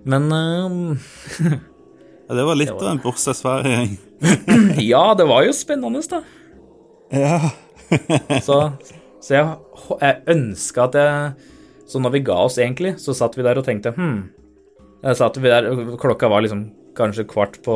Men 0.05 0.25
uh, 0.35 0.97
ja. 1.47 2.35
Det 2.35 2.47
var 2.49 2.59
litt 2.59 2.73
Det 2.73 2.75
var- 2.75 2.89
av 2.89 2.97
en 2.97 3.03
bursdagsfeiring. 3.05 3.93
ja, 4.93 5.05
det 5.19 5.27
var 5.31 5.45
jo 5.47 5.55
spennende, 5.55 6.03
da. 6.11 6.23
Ja. 7.13 7.39
Så, 8.47 8.57
så 9.21 9.35
jeg, 9.37 9.49
jeg 10.01 10.23
ønska 10.33 10.87
at 10.89 10.95
jeg 10.97 11.51
Så 11.93 12.01
når 12.01 12.15
vi 12.15 12.21
ga 12.25 12.39
oss, 12.47 12.57
egentlig, 12.57 12.95
så 13.03 13.13
satt 13.13 13.35
vi 13.37 13.45
der 13.45 13.59
og 13.61 13.67
tenkte 13.67 13.93
Hm. 13.93 14.23
Der, 15.05 15.67
Klokka 16.01 16.31
var 16.33 16.41
liksom 16.41 16.63
kanskje 16.97 17.25
kvart 17.29 17.59
på, 17.65 17.75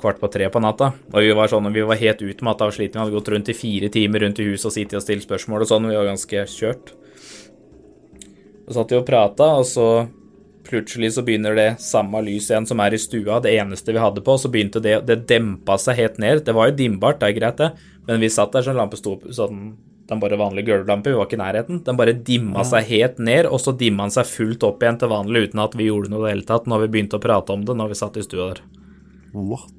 kvart 0.00 0.20
på 0.20 0.30
tre 0.32 0.48
på 0.52 0.62
natta. 0.62 0.92
Og 1.12 1.24
vi 1.24 1.32
var 1.36 1.50
sånn, 1.50 1.70
vi 1.72 1.86
var 1.86 2.00
helt 2.00 2.22
utmatta 2.24 2.68
og 2.68 2.76
slitne. 2.76 3.00
Vi 3.00 3.04
hadde 3.06 3.16
gått 3.16 3.32
rundt 3.34 3.50
i 3.52 3.56
fire 3.56 3.90
timer 3.92 4.24
rundt 4.24 4.40
i 4.42 4.48
huset 4.50 4.70
og 4.70 4.76
sittet 4.76 5.00
og 5.00 5.04
stilt 5.04 5.26
spørsmål 5.26 5.64
og 5.64 5.70
sånn. 5.70 5.88
Vi 5.90 5.98
var 5.98 6.08
ganske 6.10 6.44
kjørt. 6.52 6.94
Og 8.68 8.76
satt 8.76 8.92
vi 8.92 9.00
og 9.00 9.06
prata, 9.08 9.54
og 9.56 9.66
så 9.68 9.88
plutselig 10.68 11.14
så 11.16 11.24
begynner 11.24 11.56
det 11.56 11.68
samme 11.80 12.20
lyset 12.24 12.52
igjen 12.52 12.68
som 12.68 12.82
er 12.84 12.94
i 12.94 13.00
stua, 13.00 13.38
det 13.40 13.54
eneste 13.56 13.94
vi 13.94 14.02
hadde 14.02 14.20
på, 14.24 14.34
så 14.36 14.50
begynte 14.52 14.82
det 14.84 14.98
Det 15.08 15.22
dempa 15.30 15.78
seg 15.80 15.96
helt 15.96 16.18
ned. 16.20 16.44
Det 16.44 16.54
var 16.56 16.68
jo 16.68 16.76
dimbart, 16.76 17.20
det 17.22 17.30
er 17.30 17.38
greit, 17.38 17.62
det, 17.62 17.70
men 18.08 18.20
vi 18.20 18.28
satt 18.32 18.52
der 18.52 18.66
sånn 18.66 18.76
lampe 18.76 19.00
sto 19.00 19.16
sånn 19.32 19.70
den 20.08 20.20
bare 20.22 20.38
vanlige 20.40 20.70
gulvlampa, 20.70 21.10
vi 21.10 21.16
var 21.18 21.26
ikke 21.28 21.36
i 21.36 21.42
nærheten. 21.42 21.80
Den 21.84 21.96
bare 22.00 22.14
dimma 22.26 22.62
seg 22.64 22.86
helt 22.88 23.18
ned, 23.20 23.46
og 23.46 23.60
så 23.60 23.74
dimma 23.76 24.06
den 24.06 24.14
seg 24.14 24.28
fullt 24.30 24.64
opp 24.64 24.82
igjen 24.82 25.00
til 25.00 25.12
vanlig 25.12 25.48
uten 25.48 25.60
at 25.64 25.74
vi 25.76 25.88
gjorde 25.90 26.12
noe 26.12 26.22
i 26.22 26.26
det 26.26 26.34
hele 26.36 26.48
tatt 26.48 26.68
når 26.70 26.86
vi 26.86 26.92
begynte 26.94 27.18
å 27.18 27.24
prate 27.24 27.52
om 27.52 27.66
det 27.68 27.76
når 27.76 27.92
vi 27.92 27.98
satt 28.00 28.16
i 28.16 28.24
stua 28.24 28.54
der. 28.54 28.62
What? 29.36 29.74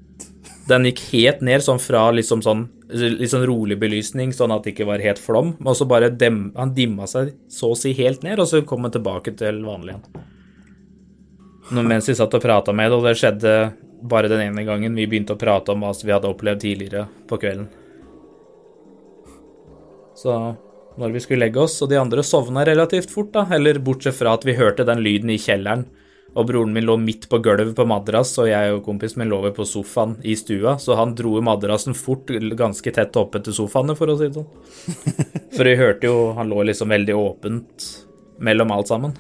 Den 0.70 0.86
gikk 0.86 1.02
helt 1.10 1.42
ned, 1.42 1.66
sånn 1.66 1.82
fra 1.82 2.04
liksom 2.14 2.44
sånn 2.46 2.68
litt 2.90 3.30
sånn 3.30 3.46
rolig 3.46 3.78
belysning, 3.82 4.32
sånn 4.34 4.54
at 4.54 4.66
det 4.66 4.74
ikke 4.74 4.88
var 4.90 5.02
helt 5.02 5.22
flom, 5.22 5.56
og 5.62 5.78
så 5.78 5.86
bare 5.90 6.10
dem, 6.10 6.50
han 6.58 6.74
dimma 6.78 7.06
seg 7.10 7.36
så 7.50 7.74
å 7.74 7.78
si 7.78 7.94
helt 7.98 8.26
ned, 8.26 8.42
og 8.42 8.50
så 8.50 8.62
kom 8.66 8.86
han 8.86 8.94
tilbake 8.94 9.34
til 9.38 9.62
vanlig 9.66 9.96
igjen. 9.96 10.26
Nå, 11.70 11.84
mens 11.86 12.10
vi 12.10 12.18
satt 12.18 12.34
og 12.34 12.42
prata 12.42 12.74
med 12.74 12.90
det, 12.90 12.98
og 12.98 13.06
det 13.06 13.18
skjedde 13.18 13.54
bare 14.10 14.30
den 14.32 14.42
ene 14.48 14.64
gangen 14.66 14.96
vi 14.98 15.06
begynte 15.10 15.36
å 15.36 15.42
prate 15.42 15.74
om 15.74 15.86
hva 15.86 15.94
vi 16.02 16.14
hadde 16.14 16.30
opplevd 16.32 16.64
tidligere 16.64 17.06
på 17.30 17.38
kvelden. 17.42 17.68
Så 20.20 20.36
når 21.00 21.16
vi 21.16 21.22
skulle 21.24 21.46
legge 21.46 21.62
oss, 21.64 21.78
og 21.84 21.92
de 21.92 22.00
andre 22.00 22.24
sovna 22.26 22.66
relativt 22.68 23.12
fort, 23.14 23.32
da, 23.36 23.46
eller 23.56 23.80
bortsett 23.84 24.18
fra 24.18 24.36
at 24.36 24.46
vi 24.48 24.58
hørte 24.58 24.88
den 24.88 25.04
lyden 25.06 25.32
i 25.32 25.40
kjelleren, 25.40 25.86
og 26.38 26.46
broren 26.46 26.74
min 26.76 26.86
lå 26.86 26.94
midt 27.02 27.26
på 27.30 27.40
gulvet 27.42 27.72
på 27.78 27.86
madrass, 27.90 28.36
og 28.42 28.50
jeg 28.52 28.74
og 28.76 28.84
kompisen 28.86 29.24
min 29.24 29.32
lå 29.32 29.40
på 29.56 29.66
sofaen 29.66 30.18
i 30.22 30.36
stua, 30.38 30.76
så 30.82 30.98
han 31.00 31.16
dro 31.18 31.40
madrassen 31.46 31.96
fort 31.98 32.30
ganske 32.60 32.94
tett 32.96 33.18
oppe 33.18 33.42
til 33.46 33.56
sofaene, 33.56 33.96
for 33.98 34.12
å 34.12 34.18
si 34.20 34.30
det 34.30 34.38
sånn. 34.38 34.52
For 35.56 35.66
vi 35.66 35.74
hørte 35.76 36.08
jo 36.08 36.30
Han 36.38 36.48
lå 36.48 36.62
liksom 36.70 36.92
veldig 36.94 37.16
åpent 37.18 37.86
mellom 38.46 38.70
alt 38.72 38.88
sammen. 38.88 39.16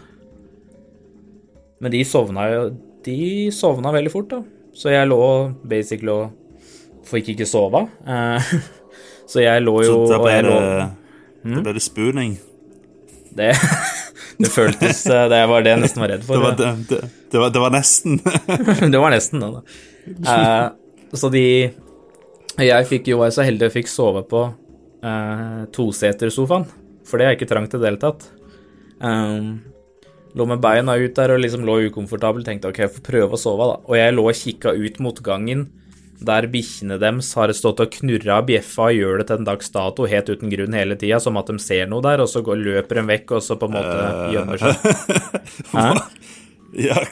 Men 1.82 1.92
de 1.92 2.04
sovna 2.08 2.46
jo 2.52 2.62
De 3.04 3.50
sovna 3.56 3.92
veldig 3.96 4.12
fort, 4.14 4.30
da. 4.32 4.44
Så 4.76 4.94
jeg 4.94 5.10
lå 5.10 5.20
basically 5.68 6.14
og 6.14 7.08
fikk 7.10 7.34
ikke 7.34 7.50
sove. 7.50 7.88
Så 9.30 9.44
jeg 9.44 9.62
lå 9.66 9.76
jo 9.86 9.96
Så 9.96 10.14
da 10.14 10.22
ble 10.24 10.38
det, 10.46 11.58
lå 11.60 11.74
det 11.76 11.84
spooning. 11.86 12.38
Det, 13.30 13.52
det 14.42 14.50
føltes 14.50 15.04
eh, 15.06 15.28
Det 15.30 15.42
var 15.52 15.66
det 15.66 15.76
jeg 15.76 15.82
nesten 15.84 16.04
var 16.04 16.12
redd 16.16 16.26
for. 16.26 16.40
Det 16.40 16.46
var, 16.48 16.58
det, 16.58 16.72
det, 16.90 17.12
det 17.30 17.44
var, 17.44 17.54
det 17.54 17.62
var 17.62 17.76
nesten. 17.76 18.18
det 18.96 19.04
var 19.04 19.14
nesten 19.14 19.44
da. 19.44 19.52
da. 19.60 19.62
Uh, 20.26 21.14
så 21.14 21.30
de 21.30 21.46
Jeg 22.58 22.90
fikk 22.90 23.12
jo 23.12 23.22
var 23.22 23.34
så 23.36 23.46
heldig 23.46 23.70
og 23.70 23.76
fikk 23.76 23.92
sove 23.92 24.26
på 24.30 24.44
uh, 24.50 25.64
tosetersofaen, 25.76 26.66
for 27.08 27.22
det 27.22 27.28
er 27.28 27.38
ikke 27.38 27.50
trangt 27.50 27.76
i 27.76 27.80
det 27.80 27.92
hele 27.92 28.02
tatt. 28.02 28.26
Um, 29.00 29.60
lå 30.36 30.48
med 30.50 30.62
beina 30.64 30.98
ut 31.00 31.14
der 31.16 31.36
og 31.36 31.44
liksom 31.44 31.64
lå 31.68 31.78
ukomfortabel, 31.88 32.44
tenkte 32.48 32.74
ok, 32.74 32.82
jeg 32.84 32.96
får 32.98 33.06
prøve 33.06 33.38
å 33.38 33.40
sove, 33.40 33.70
da. 33.70 33.78
Og 33.86 33.96
jeg 33.96 34.18
lå 34.18 34.26
og 34.26 34.42
kikka 34.42 34.74
ut 34.76 35.00
mot 35.06 35.22
gangen 35.24 35.70
der 36.26 36.48
bikkjene 36.52 36.98
deres 37.00 37.32
har 37.38 37.52
stått 37.56 37.80
og 37.84 37.92
knurra 37.94 38.40
og 38.42 38.48
bjeffa 38.50 38.90
og 38.90 38.98
gjør 38.98 39.22
det 39.22 39.28
til 39.30 39.40
en 39.40 39.48
dags 39.48 39.72
dato 39.74 40.08
helt 40.10 40.30
uten 40.30 40.52
grunn 40.52 40.76
hele 40.76 40.98
tida, 41.00 41.20
som 41.24 41.38
at 41.40 41.48
de 41.52 41.60
ser 41.64 41.88
noe 41.92 42.04
der, 42.06 42.24
og 42.24 42.30
så 42.32 42.44
går, 42.46 42.60
løper 42.60 43.00
de 43.00 43.06
vekk, 43.14 43.36
og 43.38 43.46
så 43.46 43.58
på 43.60 43.70
en 43.70 43.76
måte 43.78 44.00
gjemmer 44.34 44.60
seg. 44.62 44.74
Hæ? 45.76 45.90
ja, 46.90 47.04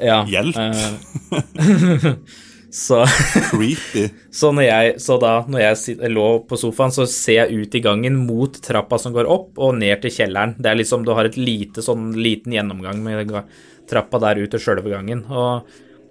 Ja. 0.00 0.20
Hjelp. 0.24 0.56
eh, 0.56 2.12
så 2.86 3.02
creepy. 3.50 4.06
Så, 4.30 4.52
når 4.56 4.66
jeg, 4.68 4.94
så 5.02 5.18
da, 5.20 5.32
når 5.48 5.64
jeg 5.64 6.10
lå 6.12 6.26
på 6.48 6.58
sofaen, 6.60 6.94
så 6.94 7.06
ser 7.10 7.42
jeg 7.46 7.64
ut 7.66 7.76
i 7.76 7.82
gangen 7.84 8.18
mot 8.28 8.56
trappa 8.62 8.98
som 9.00 9.14
går 9.16 9.28
opp, 9.30 9.50
og 9.58 9.76
ned 9.80 10.00
til 10.04 10.14
kjelleren. 10.20 10.56
Det 10.60 10.70
er 10.70 10.80
liksom, 10.80 11.04
du 11.06 11.12
har 11.16 11.28
et 11.28 11.38
lite, 11.40 11.84
sånn 11.84 12.12
liten 12.16 12.54
gjennomgang 12.56 13.02
med 13.04 13.34
trappa 13.90 14.20
der 14.22 14.40
ut 14.42 14.54
til 14.54 14.62
sjølve 14.62 14.92
gangen. 14.92 15.24
Og 15.30 15.66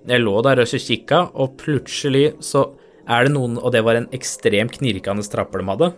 jeg 0.08 0.24
lå 0.24 0.34
der 0.46 0.62
og 0.64 0.70
kikka, 0.70 1.22
og 1.34 1.56
plutselig 1.62 2.36
så 2.44 2.68
er 3.06 3.28
det 3.28 3.36
noen 3.36 3.60
Og 3.62 3.70
det 3.74 3.84
var 3.86 4.00
en 4.00 4.10
ekstremt 4.16 4.80
knirkende 4.80 5.26
trappe 5.30 5.62
de 5.62 5.68
hadde. 5.70 5.92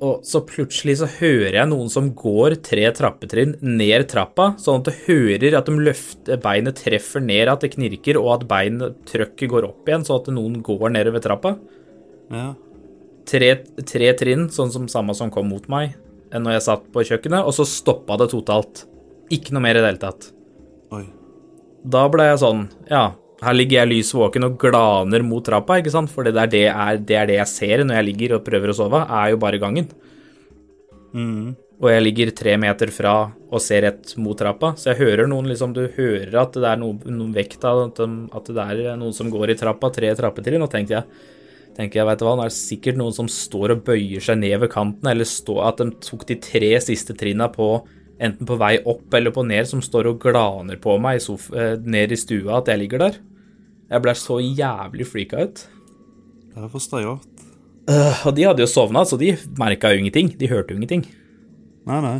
Og 0.00 0.24
så 0.24 0.40
plutselig 0.48 0.96
så 1.02 1.08
hører 1.18 1.58
jeg 1.58 1.68
noen 1.68 1.90
som 1.92 2.06
går 2.16 2.56
tre 2.64 2.86
trappetrinn 2.96 3.58
ned 3.60 4.06
trappa, 4.08 4.54
sånn 4.60 4.80
at 4.80 4.88
du 4.88 5.02
hører 5.10 5.58
at 5.58 5.68
de 5.68 5.76
løfter 5.76 6.40
beinet 6.40 6.80
treffer 6.80 7.20
ned, 7.20 7.50
at 7.52 7.60
det 7.60 7.74
knirker, 7.74 8.16
og 8.16 8.38
at 8.38 8.46
beinet 8.48 8.96
trøkket 9.10 9.52
går 9.52 9.68
opp 9.68 9.90
igjen, 9.90 10.06
sånn 10.08 10.22
at 10.22 10.32
noen 10.32 10.56
går 10.64 10.96
nedover 10.96 11.24
trappa. 11.24 11.54
Ja. 12.32 12.46
Tre, 13.28 13.52
tre 13.84 14.12
trinn, 14.16 14.48
sånn 14.48 14.72
som 14.72 14.88
samme 14.88 15.16
som 15.18 15.32
kom 15.32 15.52
mot 15.52 15.68
meg 15.68 15.98
enn 16.30 16.44
når 16.46 16.56
jeg 16.56 16.66
satt 16.68 16.90
på 16.94 17.04
kjøkkenet, 17.04 17.44
og 17.44 17.54
så 17.56 17.66
stoppa 17.68 18.16
det 18.20 18.30
totalt. 18.32 18.84
Ikke 19.34 19.52
noe 19.52 19.66
mer 19.66 19.76
i 19.76 19.82
det 19.82 19.90
hele 19.92 20.02
tatt. 20.02 20.30
Oi. 20.94 21.08
Da 21.80 22.04
ble 22.12 22.26
jeg 22.28 22.40
sånn, 22.42 22.66
ja, 22.90 23.04
her 23.40 23.56
ligger 23.56 23.80
jeg 23.80 23.88
lys 23.88 24.12
våken 24.12 24.44
og 24.50 24.58
glaner 24.60 25.24
mot 25.24 25.44
trappa, 25.44 25.78
ikke 25.80 25.92
sant, 25.94 26.12
for 26.12 26.26
det, 26.26 26.34
er 26.36 26.52
det, 26.52 26.66
er, 26.68 27.00
det 27.00 27.16
er 27.16 27.30
det 27.30 27.38
jeg 27.38 27.52
ser 27.54 27.84
når 27.86 28.00
jeg 28.00 28.08
ligger 28.10 28.36
og 28.36 28.44
prøver 28.44 28.72
å 28.72 28.76
sove, 28.76 29.00
er 29.06 29.32
jo 29.32 29.40
bare 29.40 29.60
gangen. 29.62 29.88
Mm. 31.16 31.56
Og 31.80 31.88
jeg 31.88 32.04
ligger 32.04 32.32
tre 32.36 32.58
meter 32.60 32.92
fra 32.92 33.14
og 33.48 33.62
ser 33.64 33.86
rett 33.86 34.12
mot 34.20 34.36
trappa, 34.36 34.74
så 34.76 34.90
jeg 34.90 35.00
hører 35.00 35.30
noen 35.30 35.48
liksom, 35.48 35.72
du 35.72 35.86
hører 35.96 36.36
at 36.42 36.58
det 36.60 36.68
er 36.68 36.80
noen, 36.82 37.00
noen 37.08 37.32
vekt 37.34 37.64
av 37.64 37.86
at, 37.86 38.02
at 38.04 38.50
det 38.52 38.66
er 38.66 38.98
noen 39.00 39.16
som 39.16 39.32
går 39.32 39.54
i 39.54 39.56
trappa, 39.58 39.88
tre 39.94 40.12
trappetrinn, 40.18 40.60
og 40.60 40.68
tenkte 40.72 40.98
jeg, 40.98 41.24
tenker 41.78 42.02
jeg, 42.02 42.08
vet 42.10 42.20
du 42.20 42.26
hva, 42.26 42.36
det 42.42 42.50
er 42.50 42.58
sikkert 42.58 43.00
noen 43.00 43.16
som 43.16 43.30
står 43.32 43.78
og 43.78 43.86
bøyer 43.88 44.20
seg 44.26 44.42
ned 44.42 44.58
ved 44.60 44.72
kanten, 44.74 45.08
eller 45.08 45.28
stå, 45.28 45.56
at 45.64 45.80
de 45.80 45.88
tok 46.04 46.28
de 46.28 46.36
tre 46.44 46.74
siste 46.84 47.16
trinna 47.16 47.48
på 47.54 47.72
enten 48.20 48.48
på 48.48 48.58
vei 48.60 48.74
opp 48.88 49.14
eller 49.16 49.34
på 49.34 49.44
ned, 49.48 49.68
som 49.68 49.82
står 49.84 50.10
og 50.12 50.22
glaner 50.22 50.80
på 50.80 50.96
meg 51.02 51.22
eh, 51.24 51.76
ned 51.80 52.12
i 52.12 52.20
stua 52.20 52.60
at 52.60 52.70
jeg 52.70 52.84
ligger 52.84 53.06
der. 53.06 53.20
Jeg 53.90 54.04
ble 54.04 54.14
så 54.14 54.38
jævlig 54.40 55.08
freaka 55.08 55.46
ut. 55.46 55.62
Det 56.54 56.72
forstår 56.72 57.02
jeg 57.02 57.08
godt. 57.10 57.46
Uh, 57.90 58.26
og 58.28 58.34
de 58.36 58.44
hadde 58.46 58.62
jo 58.62 58.70
sovna, 58.70 59.02
så 59.08 59.16
de 59.18 59.32
merka 59.58 59.90
jo 59.90 60.02
ingenting. 60.02 60.30
De 60.38 60.50
hørte 60.50 60.74
jo 60.74 60.78
ingenting. 60.78 61.06
Nei, 61.88 62.02
nei. 62.04 62.18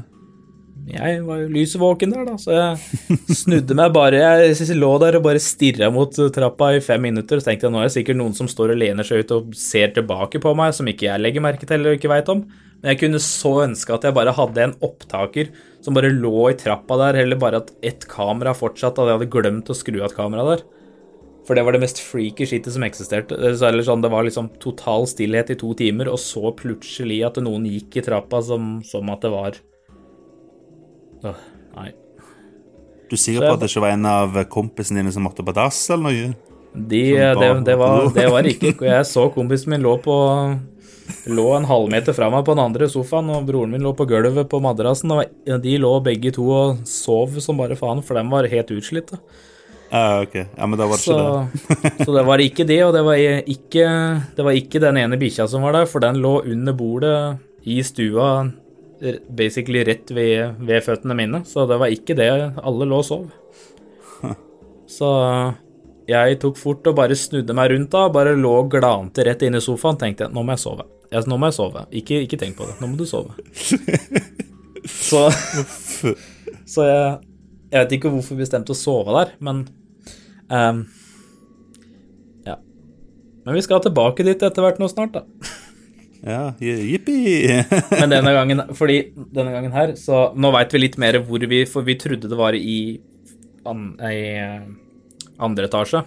Jeg 0.90 1.20
var 1.26 1.42
jo 1.42 1.50
lys 1.52 1.74
våken 1.78 2.10
der, 2.14 2.24
da, 2.26 2.34
så 2.40 2.54
jeg 2.56 3.18
snudde 3.42 3.76
meg 3.78 3.92
bare. 3.94 4.22
Jeg 4.48 4.78
lå 4.78 4.90
der 5.02 5.18
og 5.18 5.26
bare 5.26 5.42
stirra 5.42 5.90
mot 5.92 6.16
trappa 6.34 6.72
i 6.74 6.80
fem 6.82 7.04
minutter. 7.10 7.38
Så 7.38 7.50
tenkte 7.50 7.68
jeg 7.68 7.74
nå 7.74 7.82
er 7.82 7.90
det 7.90 7.94
sikkert 7.94 8.18
noen 8.18 8.34
som 8.34 8.48
står 8.50 8.74
og 8.74 8.80
lener 8.80 9.06
seg 9.06 9.22
ut 9.22 9.36
og 9.36 9.52
ser 9.58 9.92
tilbake 9.94 10.40
på 10.42 10.54
meg, 10.58 10.74
som 10.74 10.88
ikke 10.90 11.06
jeg 11.06 11.22
legger 11.22 11.44
merke 11.44 11.68
til 11.68 11.78
eller 11.78 11.98
ikke 11.98 12.10
veit 12.10 12.32
om. 12.32 12.42
Men 12.80 12.94
jeg 12.94 13.02
kunne 13.02 13.20
så 13.22 13.52
ønske 13.66 13.92
at 13.92 14.06
jeg 14.06 14.16
bare 14.16 14.32
hadde 14.36 14.62
en 14.64 14.76
opptaker 14.84 15.50
som 15.84 15.96
bare 15.96 16.12
lå 16.12 16.50
i 16.50 16.56
trappa 16.60 16.96
der, 17.00 17.22
eller 17.22 17.40
bare 17.40 17.60
at 17.60 17.72
ett 17.84 18.06
kamera 18.08 18.54
fortsatt, 18.56 18.98
at 18.98 19.08
jeg 19.08 19.18
hadde 19.18 19.32
glemt 19.32 19.72
å 19.72 19.76
skru 19.76 19.98
av 20.00 20.10
et 20.10 20.16
kamera 20.16 20.46
der. 20.48 20.64
For 21.48 21.56
det 21.56 21.64
var 21.66 21.74
det 21.74 21.82
mest 21.82 22.00
freaky 22.04 22.46
skittet 22.48 22.74
som 22.74 22.84
eksisterte. 22.86 23.36
Eller 23.36 23.82
sånn, 23.84 24.04
det 24.04 24.12
var 24.12 24.24
liksom 24.26 24.52
total 24.62 25.08
stillhet 25.10 25.52
i 25.52 25.58
to 25.60 25.72
timer, 25.76 26.08
og 26.12 26.20
så 26.22 26.52
plutselig 26.56 27.20
at 27.26 27.40
noen 27.44 27.68
gikk 27.68 28.00
i 28.00 28.04
trappa 28.06 28.42
som, 28.44 28.78
som 28.86 29.12
at 29.12 29.24
det 29.24 29.32
var 29.34 29.58
Åh, 31.20 31.40
nei. 31.76 31.90
Du 33.10 33.16
er 33.18 33.24
jeg 33.34 33.42
på 33.42 33.50
at 33.50 33.60
det 33.60 33.68
ikke 33.68 33.82
var 33.84 33.92
en 33.92 34.06
av 34.08 34.36
kompisene 34.48 35.02
dine 35.02 35.12
som 35.12 35.26
måtte 35.26 35.44
på 35.44 35.52
dass, 35.52 35.82
eller 35.92 36.06
noe? 36.06 36.30
De, 36.70 37.02
det, 37.12 37.48
det, 37.66 37.74
var, 37.76 38.06
det 38.14 38.28
var 38.30 38.46
ikke 38.46 38.70
Jeg 38.86 39.06
så 39.10 39.24
kompisen 39.34 39.72
min 39.74 39.82
lå 39.82 39.96
på 40.00 40.14
Lå 41.30 41.46
en 41.56 41.68
halvmeter 41.68 42.16
fra 42.16 42.30
meg 42.32 42.44
på 42.46 42.54
den 42.56 42.64
andre 42.64 42.88
sofaen, 42.90 43.30
og 43.34 43.46
broren 43.48 43.72
min 43.74 43.84
lå 43.84 43.92
på 43.96 44.06
gulvet 44.10 44.48
på 44.50 44.60
madrassen. 44.62 45.12
Og 45.14 45.54
de 45.64 45.76
lå 45.80 45.92
begge 46.04 46.32
to 46.36 46.46
og 46.54 46.82
sov 46.88 47.38
som 47.42 47.60
bare 47.60 47.78
faen, 47.78 48.02
for 48.06 48.18
de 48.18 48.24
var 48.32 48.50
helt 48.50 48.74
utslitte. 48.74 49.20
Ja, 49.90 50.22
ok. 50.22 50.34
Ja, 50.34 50.66
men 50.66 50.78
da 50.78 50.86
var 50.86 51.00
det 51.00 51.02
Så, 51.02 51.18
ikke 51.18 51.76
det. 51.82 51.92
så 52.06 52.14
det 52.14 52.24
var 52.28 52.42
ikke 52.44 52.66
det, 52.66 52.80
og 52.86 52.92
det 52.94 53.04
var 53.06 53.22
ikke, 53.54 53.86
det 54.36 54.46
var 54.46 54.58
ikke 54.58 54.82
den 54.82 55.00
ene 55.02 55.18
bikkja 55.18 55.48
som 55.50 55.66
var 55.66 55.74
der, 55.74 55.88
for 55.90 56.04
den 56.04 56.20
lå 56.22 56.36
under 56.46 56.76
bordet 56.78 57.16
i 57.66 57.80
stua, 57.84 58.50
basically 59.28 59.82
rett 59.84 60.12
ved, 60.14 60.60
ved 60.60 60.84
føttene 60.86 61.16
mine. 61.18 61.42
Så 61.48 61.66
det 61.66 61.80
var 61.80 61.90
ikke 61.90 62.14
det. 62.18 62.30
Alle 62.62 62.86
lå 62.86 63.02
og 63.02 63.08
sov. 63.08 63.26
Så 64.90 65.10
jeg 66.10 66.38
tok 66.42 66.58
fort 66.58 66.86
og 66.90 66.96
bare 66.98 67.18
snudde 67.18 67.54
meg 67.56 67.72
rundt 67.74 67.92
da, 67.94 68.06
bare 68.12 68.38
lå 68.38 68.54
og 68.62 68.72
glante 68.72 69.26
rett 69.26 69.42
inn 69.46 69.58
i 69.58 69.64
sofaen. 69.64 69.98
Tenkte 70.00 70.26
jeg, 70.26 70.34
nå 70.34 70.44
må 70.44 70.54
jeg 70.54 70.64
sove. 70.64 70.86
Jeg, 71.10 71.26
nå 71.26 71.36
må 71.40 71.50
jeg 71.50 71.56
sove. 71.58 71.86
Ikke, 72.00 72.20
ikke 72.24 72.38
tenk 72.38 72.56
på 72.58 72.68
det. 72.68 72.76
Nå 72.80 72.90
må 72.92 72.98
du 73.00 73.06
sove. 73.08 73.34
Så, 74.88 75.26
så 76.64 76.84
jeg, 76.86 77.08
jeg 77.68 77.82
vet 77.82 77.90
ikke 77.98 78.12
hvorfor 78.14 78.32
vi 78.32 78.46
bestemte 78.46 78.72
å 78.72 78.78
sove 78.78 79.12
der, 79.12 79.34
men 79.44 79.58
um, 80.48 80.78
Ja. 82.46 82.56
Men 83.44 83.58
vi 83.58 83.64
skal 83.66 83.82
tilbake 83.84 84.24
dit 84.24 84.40
etter 84.40 84.64
hvert 84.64 84.80
nå 84.80 84.88
snart, 84.88 85.18
da. 85.18 85.50
Ja, 86.20 86.40
jippi! 86.60 87.48
Men 88.00 88.12
denne 88.12 88.32
gangen, 88.36 88.58
fordi 88.76 88.98
denne 89.16 89.54
gangen 89.54 89.72
her, 89.72 89.94
så 89.96 90.30
nå 90.36 90.50
veit 90.52 90.74
vi 90.76 90.82
litt 90.82 90.98
mer 91.00 91.16
hvor 91.24 91.40
vi 91.48 91.62
For 91.64 91.86
vi 91.86 91.96
trodde 91.96 92.28
det 92.28 92.36
var 92.36 92.56
i, 92.56 93.00
an, 93.64 93.86
i 94.04 94.26
andre 95.40 95.70
etasje. 95.70 96.02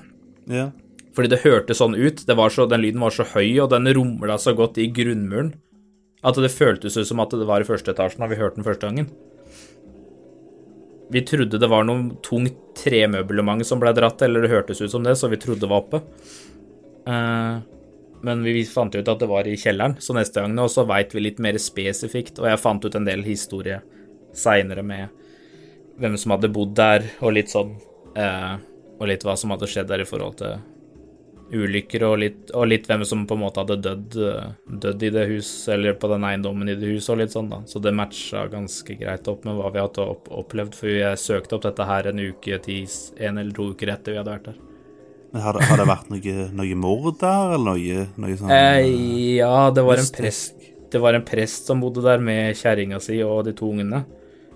Ja. 0.54 0.68
Fordi 1.14 1.30
det 1.30 1.43
hørtes 1.43 1.80
sånn 1.82 1.97
ut. 1.97 2.24
Så, 2.26 2.66
den 2.66 2.82
lyden 2.82 3.03
var 3.03 3.14
så 3.14 3.26
høy, 3.36 3.59
og 3.61 3.70
den 3.74 3.89
rumla 3.93 4.39
så 4.41 4.55
godt 4.57 4.80
i 4.82 4.89
grunnmuren 4.93 5.53
at 6.24 6.39
det 6.39 6.53
føltes 6.53 6.95
ut 6.95 7.07
som 7.07 7.20
at 7.20 7.34
det 7.36 7.45
var 7.47 7.64
i 7.64 7.68
første 7.68 7.91
etasjen 7.91 8.24
da 8.24 8.30
vi 8.32 8.39
hørte 8.39 8.61
den 8.61 8.68
første 8.68 8.88
gangen. 8.88 9.09
Vi 11.11 11.22
trodde 11.28 11.59
det 11.59 11.70
var 11.70 11.84
noe 11.86 12.16
tungt 12.26 12.55
tremøblement 12.80 13.66
som 13.68 13.82
ble 13.82 13.91
dratt, 13.93 14.24
eller 14.24 14.45
det 14.45 14.53
hørtes 14.53 14.82
ut 14.82 14.91
som 14.93 15.03
det, 15.03 15.18
så 15.20 15.30
vi 15.30 15.39
trodde 15.41 15.66
det 15.66 15.70
var 15.70 15.84
oppe. 15.84 15.99
Eh, 17.11 17.59
men 18.24 18.45
vi 18.47 18.64
fant 18.66 18.95
ut 18.95 19.11
at 19.11 19.20
det 19.20 19.30
var 19.30 19.47
i 19.51 19.57
kjelleren, 19.59 19.97
så 19.99 20.16
neste 20.16 20.41
gang 20.41 20.55
nå 20.55 20.70
så 20.72 20.88
veit 20.88 21.11
vi 21.14 21.26
litt 21.26 21.43
mer 21.43 21.59
spesifikt, 21.59 22.39
og 22.39 22.47
jeg 22.47 22.61
fant 22.64 22.88
ut 22.88 22.95
en 22.95 23.09
del 23.09 23.26
historie 23.28 23.82
seinere 24.34 24.82
med 24.82 25.11
hvem 25.99 26.16
som 26.18 26.34
hadde 26.34 26.49
bodd 26.55 26.72
der, 26.80 27.03
og 27.22 27.36
litt 27.36 27.51
sånn 27.53 27.76
eh, 28.18 28.55
Og 29.01 29.09
litt 29.09 29.24
hva 29.26 29.34
som 29.38 29.51
hadde 29.51 29.68
skjedd 29.68 29.89
der 29.89 30.01
i 30.01 30.07
forhold 30.07 30.38
til 30.39 30.61
ulykker, 31.52 32.04
og 32.08 32.18
litt, 32.22 32.52
og 32.56 32.68
litt 32.70 32.88
hvem 32.89 33.04
som 33.08 33.26
på 33.28 33.36
en 33.38 33.44
måte 33.44 33.64
hadde 33.64 33.80
dødd, 33.84 34.18
eh, 34.30 34.52
dødd 34.86 35.04
i 35.04 35.12
det 35.14 35.26
huset, 35.30 35.74
eller 35.76 35.98
på 36.00 36.10
den 36.12 36.26
eiendommen 36.28 36.70
i 36.72 36.76
det 36.80 36.91
huset, 36.96 37.12
og 37.14 37.22
litt 37.22 37.36
sånn, 37.36 37.50
da. 37.52 37.62
Så 37.70 37.82
det 37.84 37.96
matcha 37.96 38.46
ganske 38.52 38.98
greit 39.00 39.28
opp 39.32 39.46
med 39.48 39.58
hva 39.60 39.72
vi 39.74 39.82
hadde 39.84 40.06
opp, 40.06 40.30
opplevd, 40.32 40.78
for 40.78 40.91
jeg 40.91 41.22
søkte 41.22 41.58
opp 41.58 41.66
dette 41.68 41.89
her 41.89 42.10
en 42.10 42.22
uke, 42.24 42.60
tis, 42.64 43.12
en 43.18 43.38
eller 43.41 43.54
to 43.58 43.72
uker 43.74 43.94
etter 43.94 44.16
vi 44.16 44.22
hadde 44.22 44.38
vært 44.38 44.52
der. 44.52 44.62
Men 45.34 45.41
Har 45.41 45.58
har 45.66 45.78
det 45.82 45.88
vært 45.89 46.10
noe, 46.14 46.34
noe 46.54 46.76
mord 46.78 47.16
der, 47.20 47.56
eller 47.56 47.74
noe, 47.74 48.08
noe 48.22 48.36
sånt? 48.38 48.54
Eh, 48.54 49.39
ja, 49.39 49.72
det 49.74 49.82
var 49.82 49.98
en 49.98 50.12
prest 50.14 50.68
Det 50.94 51.00
var 51.02 51.18
en 51.18 51.26
prest 51.26 51.66
som 51.66 51.80
bodde 51.82 52.04
der 52.06 52.22
med 52.22 52.54
kjerringa 52.54 53.00
si 53.02 53.18
og 53.26 53.48
de 53.48 53.54
to 53.58 53.72
ungene. 53.72 54.04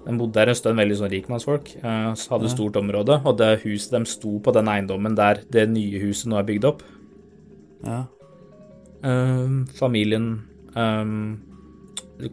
De 0.07 0.15
bodde 0.15 0.39
der 0.39 0.53
en 0.53 0.55
stund, 0.55 0.79
veldig 0.79 0.97
sånn 1.01 1.11
rikmannsfolk. 1.11 1.73
Så 2.15 2.31
hadde 2.31 2.51
stort 2.53 2.77
område, 2.79 3.19
og 3.27 3.41
det 3.41 3.57
huset 3.65 3.97
de 3.97 4.07
sto 4.07 4.37
på 4.39 4.53
den 4.55 4.69
eiendommen 4.71 5.17
der 5.19 5.41
det 5.51 5.65
nye 5.67 5.99
huset 5.99 6.31
nå 6.31 6.39
er 6.39 6.47
bygd 6.47 6.67
opp. 6.69 6.85
Ja. 7.83 8.05
Eh, 9.03 9.51
familien 9.77 10.29
eh, 10.73 11.11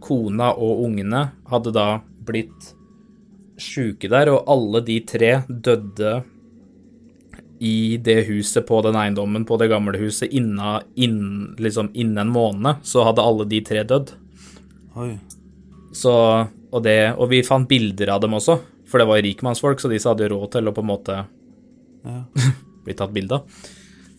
Kona 0.01 0.53
og 0.55 0.85
ungene 0.87 1.27
hadde 1.51 1.75
da 1.75 1.89
blitt 2.25 2.71
sjuke 3.61 4.09
der, 4.11 4.31
og 4.33 4.49
alle 4.51 4.81
de 4.87 5.01
tre 5.07 5.35
døde 5.49 6.23
i 7.65 7.97
det 8.03 8.25
huset 8.29 8.67
på 8.67 8.81
den 8.85 8.97
eiendommen 8.99 9.45
på 9.47 9.57
det 9.61 9.71
gamle 9.71 9.99
huset 10.01 10.33
inna, 10.35 10.81
inn, 10.97 11.55
liksom 11.61 11.93
innen 11.95 12.27
en 12.27 12.33
måned, 12.35 12.83
så 12.83 13.07
hadde 13.07 13.25
alle 13.25 13.47
de 13.49 13.61
tre 13.65 13.85
dødd. 13.89 14.11
Oi. 15.01 15.15
Så, 15.95 16.13
og, 16.75 16.83
det, 16.83 16.99
og 17.15 17.31
vi 17.31 17.45
fant 17.47 17.69
bilder 17.71 18.11
av 18.17 18.25
dem 18.25 18.35
også, 18.35 18.59
for 18.91 19.01
det 19.01 19.09
var 19.09 19.23
rikmannsfolk, 19.25 19.81
så 19.81 19.91
disse 19.93 20.11
hadde 20.11 20.27
jo 20.27 20.35
råd 20.35 20.57
til 20.57 20.71
å 20.71 20.75
på 20.75 20.85
en 20.85 20.91
måte 20.91 21.23
Ja. 22.05 22.21
bli 22.85 22.93
tatt 22.99 23.15
bilde 23.15 23.39
av. 23.39 23.65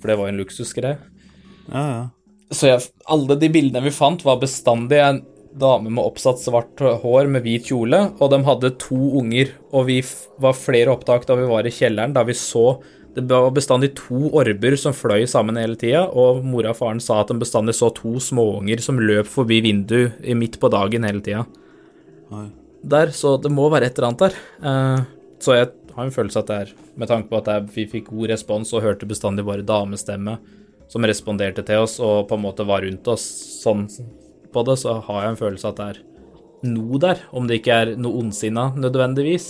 For 0.01 0.09
det 0.09 0.17
var 0.17 0.29
jo 0.29 0.33
en 0.33 0.41
luksusgreie. 0.41 0.97
Ja, 1.69 1.83
ja. 1.85 2.03
Så 2.53 2.69
jeg, 2.69 2.83
alle 3.09 3.37
de 3.41 3.49
bildene 3.49 3.83
vi 3.85 3.93
fant, 3.93 4.21
var 4.25 4.39
bestandig 4.41 4.99
en 5.01 5.23
dame 5.55 5.89
med 5.89 6.03
oppsatt 6.03 6.41
svart 6.41 6.81
hår 7.03 7.29
med 7.31 7.45
hvit 7.45 7.69
kjole, 7.71 8.01
og 8.19 8.31
de 8.33 8.41
hadde 8.45 8.73
to 8.81 8.97
unger, 9.21 9.53
og 9.71 9.87
vi 9.89 10.01
f 10.03 10.27
var 10.41 10.57
flere 10.57 10.91
opptak 10.93 11.25
da 11.29 11.37
vi 11.39 11.47
var 11.49 11.67
i 11.67 11.73
kjelleren, 11.73 12.15
da 12.15 12.25
vi 12.27 12.37
så 12.37 12.81
Det 13.15 13.31
var 13.31 13.53
bestandig 13.55 13.93
to 13.95 14.27
orber 14.35 14.73
som 14.75 14.91
fløy 14.91 15.23
sammen 15.23 15.55
hele 15.55 15.77
tida, 15.79 16.01
og 16.11 16.41
mora 16.43 16.73
og 16.73 16.81
faren 16.81 16.99
sa 16.99 17.21
at 17.21 17.29
de 17.31 17.37
bestandig 17.39 17.71
så 17.77 17.87
to 17.95 18.17
småunger 18.19 18.81
som 18.83 18.99
løp 18.99 19.29
forbi 19.31 19.61
vinduet 19.63 20.19
midt 20.35 20.59
på 20.59 20.67
dagen 20.67 21.07
hele 21.07 21.23
tida. 21.23 21.45
Oi. 22.33 22.47
Der, 22.85 23.11
så 23.13 23.35
det 23.41 23.51
må 23.53 23.67
være 23.73 23.89
et 23.89 23.97
eller 23.97 24.11
annet 24.11 24.23
der. 24.25 24.35
Uh, 24.61 25.31
så 25.41 25.57
jeg 25.57 25.71
har 25.95 26.05
en 26.05 26.13
følelse 26.13 26.41
at 26.41 26.49
det 26.49 26.57
er 26.63 26.73
Med 26.95 27.09
tanke 27.09 27.29
på 27.29 27.39
at 27.39 27.71
vi 27.75 27.87
fikk 27.89 28.11
god 28.11 28.29
respons 28.31 28.71
og 28.73 28.83
hørte 28.85 29.07
bestandig 29.09 29.43
bare 29.47 29.65
damestemme 29.65 30.37
som 30.91 31.03
responderte 31.03 31.63
til 31.65 31.81
oss 31.83 31.97
og 32.03 32.27
på 32.29 32.37
en 32.37 32.43
måte 32.45 32.65
var 32.67 32.85
rundt 32.85 33.07
oss 33.11 33.23
sånn 33.63 33.87
på 34.53 34.63
det, 34.67 34.77
så 34.79 34.99
har 35.03 35.23
jeg 35.23 35.33
en 35.33 35.39
følelse 35.39 35.71
at 35.71 35.79
det 35.79 35.87
er 35.89 35.99
noe 36.69 36.99
der. 37.01 37.23
Om 37.35 37.49
det 37.49 37.59
ikke 37.59 37.79
er 37.81 37.93
noe 37.99 38.21
ondsinna 38.21 38.69
nødvendigvis, 38.77 39.47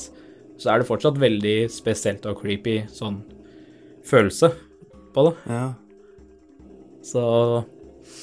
så 0.58 0.72
er 0.72 0.82
det 0.82 0.90
fortsatt 0.90 1.20
veldig 1.22 1.58
spesielt 1.70 2.26
og 2.30 2.40
creepy 2.40 2.80
sånn 2.90 3.20
følelse 4.08 4.50
på 5.14 5.28
det. 5.28 5.36
Ja. 5.52 5.66
Så 7.06 7.26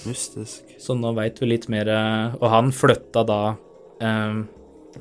Mystisk. 0.07 0.75
Så 0.79 0.95
nå 0.99 1.11
veit 1.15 1.41
vi 1.43 1.49
litt 1.51 1.65
mer 1.71 1.89
eh, 1.91 2.35
Og 2.39 2.45
han 2.51 2.69
flytta 2.75 3.25
da 3.27 3.39
eh, 4.03 4.43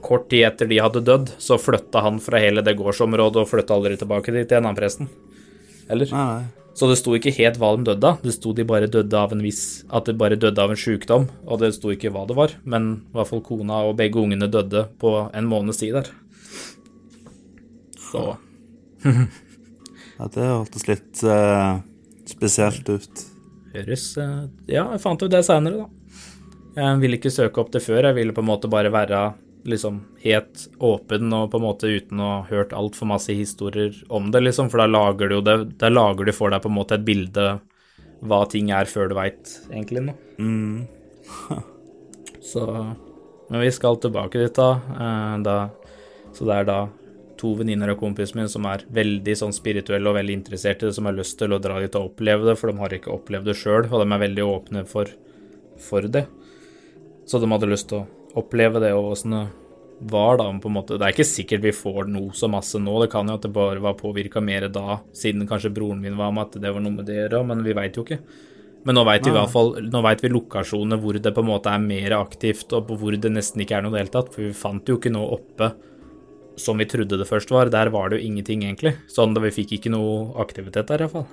Kort 0.01 0.29
tid 0.31 0.45
etter 0.47 0.69
de 0.71 0.77
hadde 0.79 1.01
dødd, 1.03 1.33
så 1.41 1.57
flytta 1.59 1.99
han 2.05 2.21
fra 2.23 2.39
hele 2.39 2.61
det 2.63 2.77
gårdsområdet 2.79 3.41
og 3.41 3.49
flytta 3.49 3.75
aldri 3.75 3.97
tilbake 3.99 4.31
dit 4.31 4.47
igjen, 4.47 4.63
han 4.63 4.77
presten. 4.77 5.09
Eller? 5.91 6.07
Nei, 6.15 6.27
nei. 6.29 6.61
Så 6.79 6.87
det 6.87 6.95
sto 7.01 7.11
ikke 7.17 7.33
helt 7.35 7.57
hva 7.59 7.73
de 7.75 7.89
døde 7.89 8.07
av. 8.07 8.21
Det 8.23 8.31
sto 8.31 8.53
de 8.55 8.63
bare 8.63 8.87
døde 8.87 9.17
av 9.19 9.33
en 9.35 9.41
viss 9.43 9.83
At 9.91 10.07
de 10.07 10.15
bare 10.15 10.37
døde 10.39 10.63
av 10.63 10.71
en 10.71 10.79
sjukdom, 10.79 11.27
og 11.43 11.59
det 11.59 11.73
sto 11.75 11.91
ikke 11.91 12.13
hva 12.15 12.23
det 12.29 12.37
var. 12.37 12.55
Men 12.63 12.91
i 13.11 13.17
hvert 13.17 13.27
fall 13.33 13.43
kona 13.43 13.81
og 13.89 13.97
begge 13.99 14.21
ungene 14.23 14.47
døde 14.51 14.85
på 15.01 15.11
en 15.35 15.49
måneds 15.51 15.81
tid 15.83 15.97
der. 15.99 16.11
Så 17.99 18.23
Ja, 20.21 20.27
det 20.29 20.45
hørtes 20.45 20.87
litt 20.87 21.23
uh, 21.25 21.81
spesielt 22.29 22.87
ut. 22.87 23.25
høres 23.73 24.11
uh, 24.19 24.45
Ja, 24.69 24.85
jeg 24.93 25.01
fant 25.03 25.23
jo 25.23 25.29
det 25.31 25.43
seinere, 25.47 25.83
da. 25.83 26.00
Jeg 26.75 26.99
ville 27.01 27.17
ikke 27.19 27.33
søke 27.33 27.61
opp 27.61 27.71
det 27.73 27.83
før. 27.83 28.07
Jeg 28.09 28.17
ville 28.17 28.35
på 28.35 28.43
en 28.43 28.49
måte 28.49 28.69
bare 28.71 28.91
være 28.93 29.23
liksom 29.67 29.99
helt 30.23 30.63
åpen 30.81 31.33
og 31.37 31.51
på 31.51 31.59
en 31.59 31.65
måte 31.65 31.89
uten 31.91 32.21
å 32.21 32.29
ha 32.31 32.39
hørt 32.49 32.73
altfor 32.73 33.11
masse 33.11 33.33
historier 33.37 33.93
om 34.09 34.31
det, 34.33 34.41
liksom, 34.47 34.71
for 34.73 34.81
da 34.81 34.87
lager 34.89 35.29
du 35.29 35.35
jo 35.35 35.43
det 35.45 35.57
Da 35.77 35.91
lager 35.91 36.25
du 36.25 36.33
for 36.33 36.49
deg 36.49 36.63
på 36.63 36.71
en 36.71 36.79
måte 36.79 36.97
et 36.97 37.05
bilde 37.05 37.59
hva 38.21 38.39
ting 38.49 38.71
er, 38.73 38.89
før 38.89 39.09
du 39.09 39.15
veit 39.17 39.53
egentlig 39.69 40.05
noe. 40.07 40.17
Mm. 40.37 41.61
Så 42.51 42.65
Men 43.49 43.61
vi 43.61 43.69
skal 43.73 43.99
tilbake 44.01 44.39
dit, 44.39 44.55
da. 44.55 44.71
Eh, 44.95 45.37
da 45.45 45.57
så 46.31 46.47
det 46.47 46.57
er 46.61 46.67
da 46.67 46.79
to 47.41 47.53
venninner 47.57 47.91
og 47.93 47.99
kompisen 47.99 48.39
min 48.39 48.49
som 48.51 48.67
er 48.69 48.85
veldig 48.93 49.33
sånn 49.35 49.55
spirituelle 49.55 50.07
og 50.07 50.15
veldig 50.19 50.35
interessert 50.37 50.83
i 50.83 50.87
det, 50.87 50.95
som 50.95 51.09
har 51.09 51.17
lyst 51.17 51.35
til 51.41 51.51
å 51.51 51.59
dra 51.59 51.79
dit 51.81 51.95
og 51.97 52.11
oppleve 52.11 52.47
det, 52.47 52.55
for 52.59 52.71
de 52.71 52.79
har 52.79 52.95
ikke 52.95 53.11
opplevd 53.11 53.49
det 53.49 53.57
sjøl, 53.59 53.87
og 53.89 54.03
de 54.03 54.05
er 54.07 54.21
veldig 54.21 54.45
åpne 54.45 54.85
for, 54.89 55.11
for 55.81 56.07
det. 56.07 56.27
Så 57.25 57.39
de 57.39 57.49
hadde 57.51 57.69
lyst 57.69 57.89
til 57.91 58.01
å 58.01 58.39
oppleve 58.41 58.81
det 58.83 58.93
og 58.95 59.13
åssen 59.15 59.35
det 59.35 59.47
var, 60.11 60.39
da, 60.39 60.47
på 60.59 60.69
en 60.69 60.73
måte. 60.73 60.97
Det 60.97 61.05
er 61.05 61.13
ikke 61.13 61.27
sikkert 61.29 61.65
vi 61.65 61.73
får 61.75 62.07
noe 62.09 62.33
så 62.33 62.49
masse 62.49 62.79
nå, 62.81 62.93
det 63.03 63.11
kan 63.13 63.27
jo 63.29 63.35
at 63.37 63.43
det 63.45 63.51
bare 63.53 63.81
var 63.83 63.99
påvirka 63.99 64.41
mer 64.41 64.65
da, 64.73 64.97
siden 65.13 65.45
kanskje 65.49 65.73
broren 65.75 66.01
min 66.01 66.17
var 66.17 66.33
med, 66.33 66.49
at 66.49 66.63
det 66.63 66.71
var 66.73 66.81
noe 66.81 66.95
med 66.95 67.05
det 67.05 67.19
å 67.19 67.19
gjøre, 67.19 67.43
men 67.51 67.61
vi 67.65 67.75
veit 67.77 67.99
jo 67.99 68.05
ikke. 68.07 68.17
Men 68.81 68.97
nå 68.97 69.03
veit 69.05 69.27
vi 69.27 69.29
i 69.29 69.35
hvert 69.35 69.51
fall 69.53 69.75
Nå 69.93 69.99
vet 70.01 70.23
vi 70.23 70.29
lokasjoner 70.31 70.97
hvor 70.97 71.13
det 71.21 71.31
på 71.35 71.43
en 71.43 71.49
måte 71.51 71.69
er 71.69 71.83
mer 71.83 72.15
aktivt, 72.17 72.73
og 72.73 72.89
hvor 72.97 73.13
det 73.13 73.29
nesten 73.29 73.61
ikke 73.61 73.77
er 73.77 73.85
noe 73.85 73.93
i 73.93 73.99
det 73.99 74.05
hele 74.07 74.15
tatt, 74.15 74.31
for 74.33 74.47
vi 74.47 74.57
fant 74.57 74.89
jo 74.89 74.97
ikke 74.97 75.13
noe 75.13 75.37
oppe 75.37 75.69
som 76.59 76.81
vi 76.81 76.87
trodde 76.89 77.19
det 77.21 77.29
først 77.29 77.53
var. 77.53 77.69
Der 77.73 77.93
var 77.93 78.09
det 78.09 78.19
jo 78.19 78.27
ingenting, 78.31 78.65
egentlig. 78.65 78.95
Sånn 79.09 79.37
at 79.37 79.45
vi 79.45 79.53
fikk 79.61 79.77
ikke 79.77 79.93
noe 79.93 80.33
aktivitet 80.41 80.89
der, 80.89 81.05
iallfall. 81.05 81.29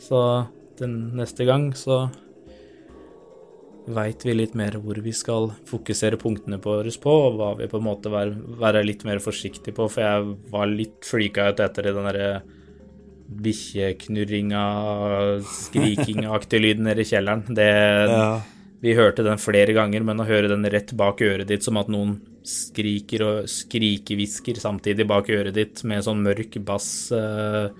Så 0.00 0.18
den 0.80 0.96
neste 1.16 1.46
gang 1.48 1.70
så 1.76 2.06
veit 3.86 4.24
vi 4.26 4.34
litt 4.34 4.54
mer 4.58 4.76
hvor 4.82 4.98
vi 5.02 5.12
skal 5.14 5.50
fokusere 5.68 6.18
punktene 6.20 6.58
våre 6.62 6.90
på, 7.02 7.14
og 7.28 7.38
hva 7.38 7.52
vi 7.60 7.68
på 7.70 7.78
en 7.80 7.86
måte 7.86 8.10
være, 8.12 8.34
være 8.58 8.84
litt 8.86 9.04
mer 9.06 9.22
forsiktige 9.22 9.74
på, 9.76 9.88
for 9.92 10.02
jeg 10.02 10.36
var 10.52 10.70
litt 10.70 11.06
flika 11.06 11.50
ut 11.52 11.62
etter 11.62 11.90
den 11.92 12.08
derre 12.08 12.30
bikkjeknurringa, 13.26 14.64
skrikingaktige 15.50 16.62
lyden 16.62 16.86
nede 16.86 17.02
i 17.02 17.08
kjelleren. 17.08 17.42
Det 17.54 17.70
Ja. 18.10 18.42
vi 18.82 18.94
hørte 18.94 19.24
den 19.24 19.38
flere 19.38 19.72
ganger, 19.72 20.04
men 20.04 20.18
å 20.18 20.26
høre 20.26 20.48
den 20.48 20.64
rett 20.64 20.94
bak 20.96 21.18
øret 21.20 21.46
ditt 21.46 21.62
som 21.62 21.76
at 21.76 21.88
noen 21.88 22.20
skriker 22.44 23.22
og 23.22 23.48
skrikehvisker 23.50 24.60
samtidig 24.60 25.06
bak 25.06 25.26
øret 25.28 25.54
ditt 25.54 25.82
med 25.84 26.04
sånn 26.04 26.22
mørk 26.22 26.64
bass, 26.64 27.10
uh, 27.10 27.70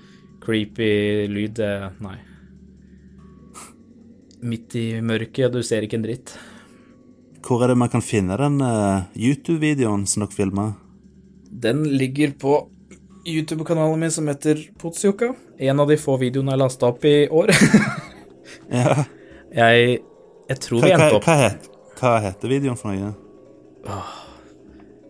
creepy 0.41 1.29
lyd, 1.29 1.55
det 1.55 1.93
Nei. 2.01 2.19
Midt 4.45 4.77
i 4.77 4.87
mørket, 5.01 5.49
og 5.49 5.59
du 5.59 5.65
ser 5.65 5.87
ikke 5.87 5.99
en 6.01 6.05
dritt. 6.05 6.35
Hvor 7.47 7.63
er 7.63 7.73
det 7.73 7.79
man 7.79 7.91
kan 7.93 8.03
finne 8.05 8.37
den 8.41 8.59
uh, 8.61 9.07
YouTube-videoen 9.15 10.05
som 10.11 10.25
dere 10.25 10.35
filma? 10.35 10.67
Den 11.47 11.85
ligger 11.97 12.35
på 12.41 12.57
YouTube-kanalen 13.27 14.01
min 14.01 14.11
som 14.11 14.29
heter 14.29 14.61
Potsjoka. 14.79 15.33
En 15.59 15.81
av 15.81 15.89
de 15.89 15.99
få 15.99 16.19
videoene 16.21 16.55
jeg 16.55 16.63
lasta 16.63 16.91
opp 16.91 17.07
i 17.07 17.19
år. 17.29 17.55
Ja. 18.71 19.05
Jeg, 19.55 20.01
jeg 20.49 20.59
tror 20.63 20.81
Hva, 20.83 20.87
vi 20.87 20.95
endte 20.95 21.19
opp 21.19 21.27
hva, 21.27 21.35
het, 21.39 21.69
hva 22.01 22.13
heter 22.25 22.51
videoen 22.51 22.79
for 22.79 22.95
noe? 22.95 23.13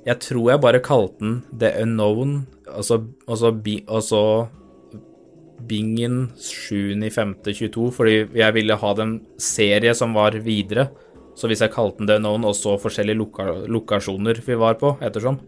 Jeg 0.06 0.20
tror 0.22 0.50
jeg 0.52 0.62
bare 0.62 0.82
kalte 0.84 1.22
den 1.22 1.38
The 1.50 1.72
Unknown, 1.82 2.34
altså, 2.68 3.00
altså, 3.26 3.50
bi, 3.52 3.78
altså 3.88 4.20
Bingen 5.58 6.28
7.5.22, 6.36 7.88
fordi 7.94 8.16
jeg 8.36 8.54
ville 8.56 8.76
ha 8.76 8.92
den 8.98 9.18
serie 9.40 9.94
som 9.96 10.14
var 10.16 10.36
videre. 10.44 10.88
Så 11.36 11.48
hvis 11.50 11.62
jeg 11.64 11.72
kalte 11.74 12.00
den 12.00 12.10
The 12.10 12.18
Unknown, 12.20 12.46
og 12.48 12.56
så 12.56 12.76
forskjellige 12.80 13.18
loka, 13.18 13.48
lokasjoner 13.68 14.40
vi 14.44 14.56
var 14.60 14.78
på, 14.80 14.94
ettersom. 15.04 15.40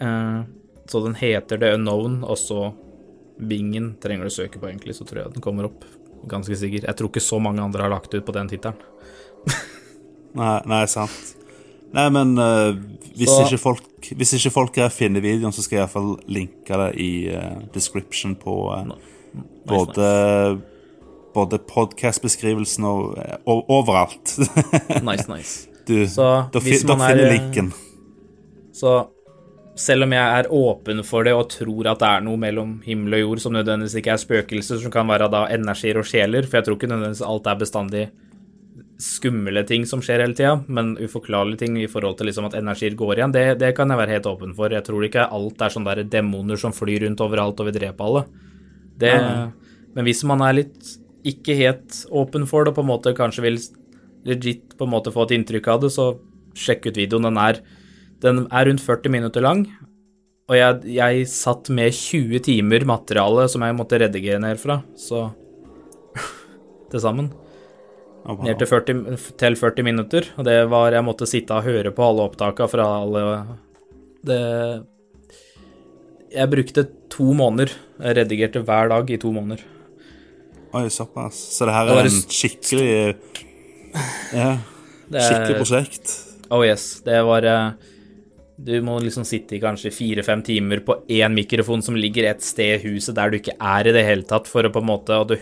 Eh, 0.00 0.40
så 0.86 1.04
den 1.04 1.16
heter 1.18 1.60
The 1.60 1.76
Unknown, 1.78 2.20
og 2.24 2.40
så 2.40 2.72
Bingen 3.36 3.90
trenger 4.00 4.24
du 4.24 4.32
søke 4.32 4.56
på, 4.56 4.70
egentlig, 4.70 4.94
så 4.96 5.04
tror 5.04 5.20
jeg 5.20 5.34
den 5.34 5.44
kommer 5.44 5.68
opp. 5.68 5.82
Ganske 6.24 6.56
sikker. 6.56 6.86
Jeg 6.88 6.96
tror 6.96 7.10
ikke 7.12 7.20
så 7.20 7.36
mange 7.42 7.60
andre 7.60 7.84
har 7.84 7.92
lagt 7.92 8.14
ut 8.14 8.24
på 8.24 8.32
den 8.32 8.48
tittelen. 8.48 8.80
Nei, 10.40 10.56
nei, 10.68 10.84
sant. 10.88 11.35
Nei, 11.96 12.06
men 12.12 12.34
uh, 12.36 12.76
hvis, 13.16 13.30
Så- 13.30 13.46
ikke 13.46 13.58
folk, 13.62 14.10
hvis 14.20 14.34
ikke 14.36 14.52
folk 14.52 14.76
her 14.76 14.92
finner 14.92 15.24
videoen, 15.24 15.54
så 15.56 15.64
skal 15.64 15.78
jeg 15.78 15.86
iallfall 15.86 16.14
linke 16.28 16.80
det 16.82 16.90
i 17.00 17.10
uh, 17.32 17.62
description 17.74 18.34
på 18.36 18.56
eh, 18.76 18.90
både, 19.68 20.10
både 21.34 21.60
podcast-beskrivelsen 21.72 22.84
og, 22.88 23.16
og 23.48 23.72
overalt. 23.72 24.36
Nice, 25.08 25.26
nice. 25.32 25.68
du, 25.88 26.04
Så 26.10 26.28
da, 26.52 26.60
fi, 26.60 26.76
da 26.84 26.98
er 26.98 27.04
finner 27.06 27.24
eh, 27.30 27.34
linken. 27.38 27.72
Så 28.76 28.98
selv 29.76 30.06
om 30.06 30.12
jeg 30.12 30.40
er 30.40 30.46
åpen 30.52 31.02
for 31.04 31.24
det 31.24 31.32
og 31.36 31.48
tror 31.52 31.88
at 31.92 32.00
det 32.00 32.08
er 32.08 32.22
noe 32.24 32.40
mellom 32.40 32.78
himmel 32.84 33.18
og 33.18 33.24
jord 33.24 33.42
som 33.44 33.56
nødvendigvis 33.56 33.96
ikke 34.00 34.14
er 34.14 34.20
spøkelser, 34.22 34.80
som 34.84 34.92
kan 34.92 35.08
være 35.08 35.28
da 35.32 35.46
energier 35.52 36.00
og 36.00 36.08
sjeler, 36.08 36.48
for 36.48 36.60
jeg 36.60 36.68
tror 36.68 36.78
ikke 36.78 36.92
nødvendigvis 36.92 37.24
alt 37.28 37.50
er 37.52 37.60
bestandig 37.60 38.04
skumle 39.02 39.60
ting 39.68 39.84
som 39.88 40.00
skjer 40.04 40.22
hele 40.24 40.36
tida, 40.36 40.54
men 40.72 40.94
uforklarlige 40.96 41.64
ting 41.64 41.76
i 41.80 41.88
forhold 41.90 42.16
til 42.18 42.30
liksom 42.30 42.48
at 42.48 42.56
energier 42.56 42.96
går 42.96 43.18
igjen, 43.18 43.34
det, 43.34 43.44
det 43.60 43.74
kan 43.76 43.92
jeg 43.92 44.00
være 44.00 44.16
helt 44.16 44.28
åpen 44.30 44.54
for. 44.56 44.72
Jeg 44.72 44.86
tror 44.86 45.04
ikke 45.04 45.26
alt 45.36 45.62
er 45.62 45.74
sånne 45.74 46.06
demoner 46.12 46.60
som 46.60 46.74
flyr 46.76 47.04
rundt 47.04 47.24
overalt 47.24 47.60
og 47.60 47.68
vil 47.68 47.76
drepe 47.76 48.06
alle. 48.06 48.24
Det, 48.96 49.12
men 49.96 50.08
hvis 50.08 50.24
man 50.28 50.44
er 50.46 50.62
litt 50.62 50.94
ikke 51.26 51.58
helt 51.58 52.04
åpen 52.14 52.46
for 52.48 52.64
det, 52.64 52.72
og 52.72 52.78
på 52.78 52.86
en 52.86 52.92
måte 52.94 53.16
kanskje 53.16 53.44
vil 53.44 53.60
legit 54.26 54.76
på 54.78 54.86
en 54.86 54.94
måte 54.94 55.12
få 55.12 55.26
et 55.26 55.36
inntrykk 55.36 55.68
av 55.74 55.84
det, 55.84 55.92
så 55.92 56.14
sjekk 56.56 56.88
ut 56.88 57.00
videoen. 57.02 57.28
Den 57.28 57.40
er, 57.42 57.60
den 58.24 58.44
er 58.48 58.70
rundt 58.70 58.84
40 58.84 59.12
minutter 59.12 59.44
lang, 59.44 59.66
og 60.46 60.56
jeg, 60.56 60.94
jeg 60.96 61.26
satt 61.28 61.68
med 61.74 61.92
20 61.92 62.44
timer 62.46 62.86
materiale 62.88 63.48
som 63.50 63.64
jeg 63.66 63.76
måtte 63.76 63.98
redigere 64.00 64.40
ned 64.40 64.60
fra, 64.62 64.80
så 64.96 65.28
til 66.92 67.02
sammen. 67.02 67.34
Wow. 68.26 68.42
Ned 68.42 68.58
til 68.58 68.66
40, 68.66 69.16
til 69.38 69.54
40 69.54 69.84
minutter, 69.86 70.26
og 70.34 70.46
det 70.48 70.56
var 70.66 70.90
Jeg 70.96 71.06
måtte 71.06 71.28
sitte 71.30 71.54
og 71.54 71.62
høre 71.62 71.92
på 71.94 72.02
alle 72.02 72.24
opptaka 72.26 72.66
fra 72.66 72.86
alle 73.04 73.22
Det 74.26 74.40
Jeg 76.34 76.50
brukte 76.50 76.82
to 77.12 77.30
måneder. 77.38 77.70
Jeg 78.02 78.16
redigerte 78.18 78.64
hver 78.66 78.90
dag 78.90 79.10
i 79.14 79.16
to 79.22 79.30
måneder. 79.32 79.62
Oi, 80.74 80.88
såpass. 80.90 81.38
Så 81.54 81.68
det 81.68 81.74
her 81.76 81.92
er 81.94 82.08
en 82.10 82.22
skikkelig 82.26 82.88
Ja, 84.40 84.50
skikkelig 85.06 85.60
prosjekt. 85.62 86.16
Oh 86.50 86.66
yes, 86.66 87.00
det 87.06 87.22
var 87.26 87.46
eh, 87.46 87.94
Du 88.56 88.72
må 88.80 88.94
liksom 89.04 89.24
sitte 89.28 89.56
i 89.56 89.60
kanskje 89.60 89.92
fire-fem 89.92 90.40
timer 90.42 90.80
på 90.80 90.94
én 91.12 91.34
mikrofon 91.36 91.82
som 91.84 91.96
ligger 91.96 92.30
et 92.30 92.44
sted 92.44 92.78
i 92.78 92.88
huset 92.88 93.16
der 93.18 93.30
du 93.30 93.36
ikke 93.36 93.56
er 93.60 93.88
i 93.88 93.92
det 93.92 94.04
hele 94.06 94.24
tatt, 94.24 94.48
for 94.48 94.64
å 94.64 94.72
på 94.72 94.80
en 94.80 94.88
måte 94.88 95.18
Og, 95.20 95.34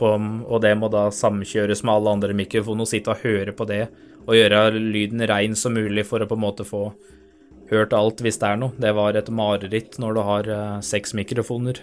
på, 0.00 0.12
og 0.48 0.62
det 0.64 0.72
må 0.80 0.88
da 0.88 1.10
samkjøres 1.12 1.84
med 1.84 1.94
alle 1.94 2.14
andre 2.16 2.36
mikrofoner, 2.36 2.86
og 2.86 2.88
sitte 2.88 3.12
og 3.12 3.26
høre 3.26 3.52
på 3.52 3.68
det 3.68 3.84
og 4.26 4.36
gjøre 4.36 4.78
lyden 4.78 5.24
rein 5.26 5.56
som 5.56 5.74
mulig 5.74 6.04
for 6.06 6.22
å 6.22 6.28
på 6.28 6.36
en 6.36 6.44
måte 6.44 6.66
få 6.68 6.90
hørt 7.70 7.94
alt 7.96 8.20
hvis 8.24 8.38
det 8.40 8.48
er 8.48 8.60
noe. 8.60 8.76
Det 8.78 8.92
var 8.96 9.16
et 9.16 9.30
mareritt 9.32 9.98
når 10.02 10.16
du 10.16 10.20
har 10.26 10.50
eh, 10.50 10.76
seks 10.84 11.14
mikrofoner 11.18 11.80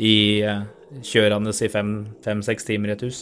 i 0.00 0.40
eh, 0.46 0.64
kjørende 1.06 1.52
i 1.52 1.70
fem-seks 1.70 2.68
timer 2.68 2.92
i 2.92 2.96
et 2.96 3.04
hus. 3.06 3.20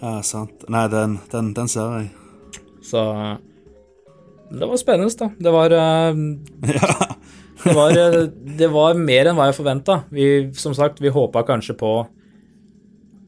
Ja, 0.00 0.18
sant. 0.26 0.66
Nei, 0.68 0.86
den, 0.92 1.18
den, 1.32 1.52
den 1.56 1.70
ser 1.70 1.98
jeg. 1.98 2.10
Så 2.84 3.02
det 4.60 4.68
var 4.70 4.80
spennende, 4.80 5.14
da. 5.18 5.30
Det 5.38 5.52
var 5.54 5.74
eh, 5.78 6.20
det, 7.64 7.74
var, 7.74 7.96
eh, 7.98 8.20
det 8.58 8.68
var 8.72 8.98
mer 8.98 9.30
enn 9.30 9.38
hva 9.38 9.48
jeg 9.50 9.58
forventa. 9.58 10.02
Vi, 10.14 10.28
som 10.58 10.76
sagt, 10.76 11.02
vi 11.02 11.12
håpa 11.14 11.44
kanskje 11.48 11.78
på 11.80 11.94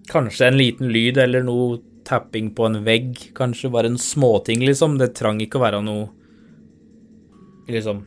Kanskje 0.07 0.47
en 0.47 0.55
liten 0.55 0.93
lyd 0.95 1.16
eller 1.18 1.43
noe 1.43 1.81
tapping 2.07 2.53
på 2.55 2.68
en 2.68 2.85
vegg. 2.87 3.16
Kanskje 3.35 3.72
bare 3.74 3.91
en 3.91 3.99
småting, 3.99 4.62
liksom. 4.62 5.01
Det 5.01 5.16
trang 5.18 5.41
ikke 5.43 5.59
å 5.59 5.64
være 5.64 5.83
noe 5.83 6.12
Liksom 7.66 8.05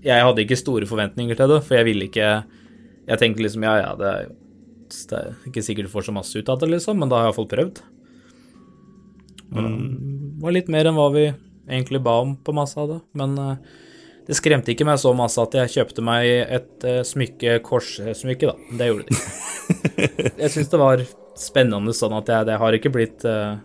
Jeg 0.00 0.24
hadde 0.24 0.40
ikke 0.40 0.56
store 0.56 0.88
forventninger 0.88 1.36
til 1.36 1.50
det, 1.52 1.58
for 1.66 1.76
jeg 1.76 1.84
ville 1.90 2.06
ikke 2.08 2.30
Jeg 3.10 3.20
tenkte 3.20 3.44
liksom 3.44 3.66
ja, 3.66 3.74
ja, 3.82 3.90
det 4.00 4.12
er 4.14 4.30
det 4.86 5.18
er 5.18 5.32
ikke 5.48 5.64
sikkert 5.66 5.88
du 5.88 5.92
får 5.92 6.06
så 6.06 6.12
masse 6.14 6.38
ut 6.38 6.48
av 6.48 6.60
det, 6.60 6.68
liksom, 6.70 7.00
men 7.00 7.10
da 7.10 7.18
har 7.18 7.26
jeg 7.26 7.32
iallfall 7.32 7.48
prøvd. 7.50 7.80
Men 9.56 9.72
det 10.36 10.44
var 10.44 10.54
litt 10.54 10.70
mer 10.70 10.86
enn 10.86 10.94
hva 10.94 11.06
vi 11.14 11.24
egentlig 11.68 12.02
ba 12.02 12.20
om 12.22 12.36
på 12.36 12.54
masse 12.56 12.78
av 12.80 12.88
det. 12.90 13.00
Men 13.18 13.36
eh, 13.42 13.74
det 14.26 14.38
skremte 14.38 14.72
ikke 14.72 14.86
meg 14.88 14.98
så 14.98 15.12
masse 15.14 15.38
at 15.42 15.54
jeg 15.54 15.74
kjøpte 15.76 16.02
meg 16.02 16.26
et 16.26 16.86
uh, 16.86 17.02
smykke, 17.06 17.60
korssmykke, 17.66 18.50
da. 18.50 18.78
Det 18.78 18.88
gjorde 18.88 19.06
det 19.06 19.14
ikke. 19.14 20.32
jeg 20.42 20.52
syns 20.56 20.72
det 20.72 20.80
var 20.82 21.04
spennende 21.38 21.94
sånn 21.94 22.16
at 22.16 22.32
jeg, 22.32 22.48
det 22.48 22.56
har 22.58 22.76
ikke 22.76 22.92
blitt 22.94 23.26
eh, 23.28 23.58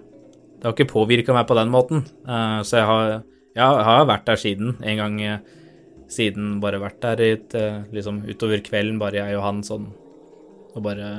Det 0.59 0.67
har 0.67 0.75
ikke 0.75 0.91
påvirka 0.91 1.33
meg 1.33 1.47
på 1.49 1.57
den 1.57 1.71
måten. 1.73 2.05
Eh, 2.27 2.59
så 2.67 2.81
jeg 2.81 2.89
har, 2.91 3.15
jeg 3.57 3.87
har 3.89 4.05
vært 4.09 4.27
der 4.29 4.41
siden. 4.43 4.75
En 4.85 5.01
gang 5.01 5.17
eh, 5.25 5.39
siden 6.11 6.59
bare 6.61 6.81
vært 6.83 7.01
der 7.07 7.25
et, 7.25 7.55
eh, 7.57 7.81
liksom 7.95 8.21
utover 8.29 8.61
kvelden, 8.65 8.99
bare 9.01 9.23
jeg 9.23 9.39
og 9.39 9.47
han 9.47 9.63
sånn, 9.65 9.89
og 10.75 10.85
bare 10.85 11.09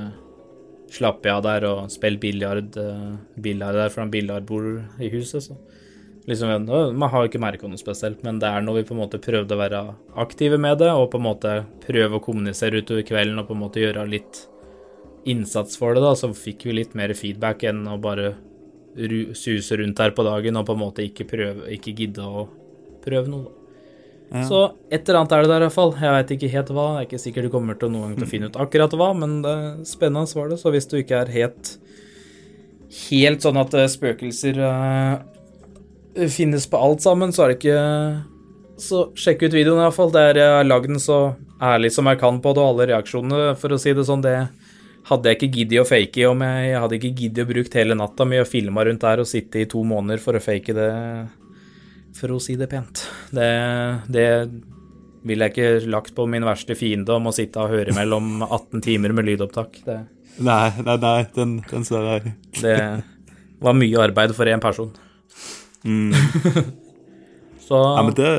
slappe 0.92 1.32
av 1.32 1.42
der 1.46 1.64
og 1.66 1.86
spiller 1.90 2.20
biljard 2.20 2.76
eh, 2.78 3.12
biljard 3.40 3.78
der 3.80 3.92
fra 3.92 4.04
en 4.04 4.12
biljardbord 4.12 5.00
i 5.02 5.10
huset, 5.14 5.48
så 5.48 5.56
liksom, 6.26 6.66
Man 6.98 7.10
har 7.10 7.22
jo 7.22 7.30
ikke 7.30 7.42
merka 7.42 7.68
noe 7.68 7.80
spesielt, 7.80 8.22
men 8.26 8.38
det 8.42 8.48
er 8.48 8.64
når 8.64 8.80
vi 8.80 8.86
på 8.88 8.96
en 8.96 9.02
måte 9.02 9.20
prøvde 9.22 9.56
å 9.56 9.60
være 9.60 9.82
aktive 10.22 10.58
med 10.60 10.80
det, 10.82 10.90
og 10.92 11.10
på 11.12 11.20
en 11.20 11.28
måte 11.28 11.56
prøve 11.86 12.18
å 12.18 12.24
kommunisere 12.24 12.82
utover 12.82 13.06
kvelden 13.08 13.40
og 13.42 13.48
på 13.50 13.56
en 13.56 13.62
måte 13.64 13.82
gjøre 13.82 14.08
litt 14.10 14.46
innsats 15.28 15.78
for 15.78 15.94
det, 15.94 16.02
da, 16.04 16.14
så 16.18 16.32
fikk 16.34 16.66
vi 16.68 16.78
litt 16.80 16.96
mer 16.98 17.14
feedback 17.14 17.64
enn 17.70 17.84
å 17.90 17.98
bare 18.02 18.34
suse 19.38 19.78
rundt 19.80 20.00
her 20.02 20.12
på 20.12 20.24
dagen 20.26 20.58
og 20.58 20.66
på 20.68 20.74
en 20.76 20.82
måte 20.82 21.04
ikke 21.06 21.24
prøve, 21.30 21.68
ikke 21.72 21.94
gidde 21.96 22.26
å 22.26 22.46
prøve 23.04 23.30
noe. 23.30 23.58
Ja. 24.32 24.42
Så 24.48 24.60
et 24.88 25.04
eller 25.04 25.20
annet 25.20 25.32
er 25.36 25.44
det 25.44 25.50
der 25.50 25.62
i 25.62 25.66
hvert 25.66 25.76
fall. 25.76 25.90
Jeg 26.00 26.12
veit 26.14 26.30
ikke 26.32 26.48
helt 26.54 26.70
hva. 26.72 26.84
Jeg 26.96 27.02
er 27.02 27.08
ikke 27.08 27.20
sikker 27.20 27.44
du 27.44 27.50
kommer 27.52 27.76
til 27.76 27.90
noen 27.92 28.06
gang 28.06 28.14
til 28.20 28.24
å 28.24 28.30
finne 28.30 28.48
ut 28.48 28.56
akkurat 28.64 28.94
hva, 28.96 29.10
men 29.16 29.40
det 29.44 29.52
er 29.52 29.66
spennende 29.88 30.38
var 30.38 30.48
det. 30.48 30.58
Så 30.60 30.72
hvis 30.72 30.88
du 30.88 30.96
ikke 31.00 31.20
er 31.20 31.32
helt 31.34 31.74
helt 33.10 33.44
sånn 33.44 33.60
at 33.60 33.74
eh, 33.76 33.88
spøkelser 33.90 34.58
eh, 34.60 35.12
finnes 36.32 36.66
på 36.70 36.76
alt 36.80 37.02
sammen, 37.04 37.32
så 37.32 37.44
er 37.44 37.52
det 37.52 37.58
ikke 37.60 37.78
Så 38.82 39.02
sjekk 39.14 39.44
ut 39.46 39.54
videoen 39.54 39.78
i 39.78 39.84
hvert 39.86 39.94
fall. 39.96 40.10
Der 40.14 40.38
jeg 40.40 40.54
har 40.58 40.66
lagd 40.66 40.88
den 40.90 41.00
så 41.00 41.34
ærlig 41.62 41.92
som 41.94 42.08
jeg 42.10 42.18
kan 42.18 42.40
på 42.42 42.52
det, 42.56 42.62
og 42.62 42.72
alle 42.72 42.88
reaksjonene, 42.90 43.52
for 43.60 43.74
å 43.74 43.78
si 43.78 43.92
det 43.94 44.06
sånn. 44.08 44.24
Det 44.24 44.36
hadde 45.08 45.28
jeg 45.30 45.38
ikke 45.38 45.52
giddet 45.58 45.82
å 45.82 45.86
fake 45.86 46.26
om 46.30 46.42
jeg, 46.46 46.66
jeg 46.70 46.80
hadde 46.82 46.98
ikke 46.98 47.14
giddet 47.20 47.44
å 47.44 47.50
bruke 47.52 47.78
hele 47.78 47.96
natta 47.98 48.26
mi 48.26 48.38
å 48.38 48.46
filme 48.48 48.84
rundt 48.86 49.02
der 49.02 49.22
og 49.22 49.26
sitte 49.26 49.62
i 49.62 49.68
to 49.70 49.82
måneder 49.86 50.22
for 50.22 50.38
å 50.38 50.42
fake 50.42 50.74
det 50.76 50.90
for 52.18 52.34
å 52.34 52.40
si 52.42 52.54
det 52.60 52.68
pent. 52.70 53.02
Det, 53.34 53.48
det 54.12 54.26
ville 55.26 55.48
jeg 55.48 55.54
ikke 55.54 55.90
lagt 55.90 56.14
på 56.14 56.26
min 56.30 56.44
verste 56.46 56.76
fiende 56.78 57.14
om 57.16 57.30
å 57.30 57.34
sitte 57.34 57.62
og 57.62 57.72
høre 57.72 57.94
mellom 57.96 58.42
18 58.44 58.82
timer 58.84 59.14
med 59.16 59.26
lydopptak. 59.30 59.80
Det, 59.86 60.00
Nei, 60.42 60.72
nei, 60.80 60.96
nei, 60.96 61.18
den, 61.36 61.58
den 61.68 61.82
ser 61.84 62.06
jeg. 62.08 62.30
det 62.62 62.76
var 63.62 63.74
mye 63.76 64.00
arbeid 64.06 64.32
for 64.36 64.48
én 64.48 64.62
person. 64.64 64.88
Mm. 65.84 66.12
Så 67.66 67.78
Ja, 67.78 68.02
men 68.02 68.14
det, 68.18 68.30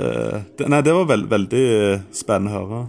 det 0.59 0.67
Nei, 0.71 0.81
det 0.83 0.93
var 0.95 1.07
veld, 1.09 1.29
veldig 1.31 1.63
spennende 2.15 2.53
å 2.53 2.59
høre. 2.59 2.81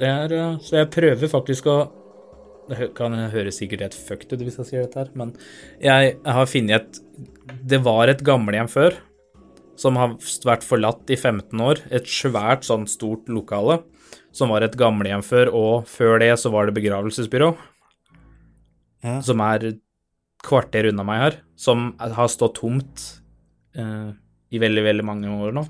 det 0.00 0.08
er 0.08 0.34
eh, 0.36 0.58
Så 0.64 0.78
jeg 0.78 0.90
prøver 0.92 1.32
faktisk 1.32 1.68
å 1.72 1.76
Det 2.70 2.90
kan 2.96 3.16
høres 3.32 3.60
sikkert 3.60 3.84
helt 3.86 3.96
fucked 3.96 4.32
ut 4.32 4.44
hvis 4.44 4.58
jeg 4.60 4.68
sier 4.68 4.84
dette 4.84 5.00
her, 5.00 5.12
men 5.18 5.32
jeg, 5.82 6.16
jeg 6.16 6.36
har 6.36 6.50
funnet 6.50 6.76
et 6.76 7.00
Det 7.72 7.80
var 7.84 8.12
et 8.12 8.24
gamlehjem 8.24 8.70
før 8.70 8.98
som 9.80 9.96
har 9.96 10.12
vært 10.44 10.60
forlatt 10.60 11.08
i 11.08 11.16
15 11.16 11.56
år. 11.64 11.78
Et 11.88 12.04
svært, 12.04 12.66
sånn 12.68 12.82
stort 12.84 13.30
lokale 13.32 13.78
som 14.36 14.50
var 14.52 14.60
et 14.60 14.76
gamlehjem 14.76 15.22
før, 15.24 15.48
og 15.56 15.86
før 15.88 16.20
det 16.20 16.34
så 16.36 16.52
var 16.52 16.68
det 16.68 16.76
begravelsesbyrå. 16.76 17.54
Ja. 19.00 19.20
som 19.24 19.40
er 19.40 19.78
kvarter 20.44 20.90
unna 20.90 21.04
meg 21.08 21.22
her, 21.22 21.36
som 21.56 21.94
har 22.00 22.28
stått 22.28 22.58
tomt 22.60 23.06
eh, 23.78 24.10
i 24.50 24.60
veldig, 24.62 24.84
veldig 24.86 25.06
mange 25.06 25.30
år 25.30 25.54
nå. 25.56 25.64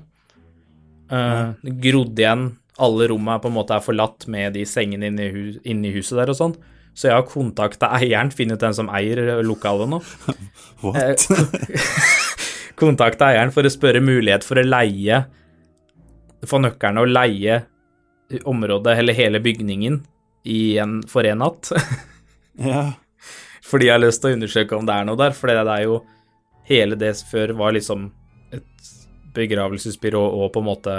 Eh, 1.11 1.71
Grodd 1.83 2.19
igjen, 2.19 2.47
alle 2.81 3.09
rommene 3.11 3.41
på 3.43 3.51
en 3.51 3.57
måte 3.57 3.75
er 3.75 3.85
forlatt 3.85 4.27
med 4.31 4.55
de 4.57 4.65
sengene 4.69 5.11
inne 5.11 5.27
i, 5.27 5.31
hu 5.33 5.43
inne 5.67 5.89
i 5.89 5.95
huset 5.97 6.17
der 6.21 6.31
og 6.33 6.39
sånn. 6.39 6.55
Så 6.93 7.07
jeg 7.07 7.15
har 7.15 7.27
kontakta 7.27 7.91
eieren, 7.95 8.33
funnet 8.35 8.59
den 8.59 8.75
som 8.75 8.89
eier 8.91 9.41
lokalet 9.45 9.91
nå. 9.91 10.01
What? 10.83 11.27
Kontakta 12.81 13.31
eieren 13.31 13.53
for 13.55 13.67
å 13.67 13.71
spørre 13.71 14.01
mulighet 14.03 14.47
for 14.47 14.59
å 14.59 14.65
leie 14.65 15.23
Få 16.49 16.57
nøklene 16.57 17.03
og 17.03 17.11
leie 17.11 17.59
området, 18.49 18.95
eller 18.97 19.13
hele 19.13 19.41
bygningen, 19.43 19.99
i 20.49 20.77
en, 20.81 21.01
for 21.05 21.27
en 21.27 21.43
natt. 21.43 21.69
ja. 22.71 22.85
Fordi 23.67 23.87
jeg 23.87 23.93
har 23.93 24.01
lyst 24.01 24.23
til 24.23 24.31
å 24.31 24.37
undersøke 24.39 24.77
om 24.77 24.87
det 24.87 24.95
er 24.95 25.05
noe 25.05 25.19
der. 25.19 25.35
For 25.37 25.51
det 25.51 25.61
er 25.61 25.83
jo 25.85 25.99
Hele 26.71 26.95
det 26.99 27.13
før 27.27 27.51
var 27.59 27.75
liksom 27.75 28.07
et 28.55 28.91
begravelsesbyrå 29.35 30.21
og 30.21 30.51
på 30.55 30.63
en 30.63 30.67
måte 30.69 30.95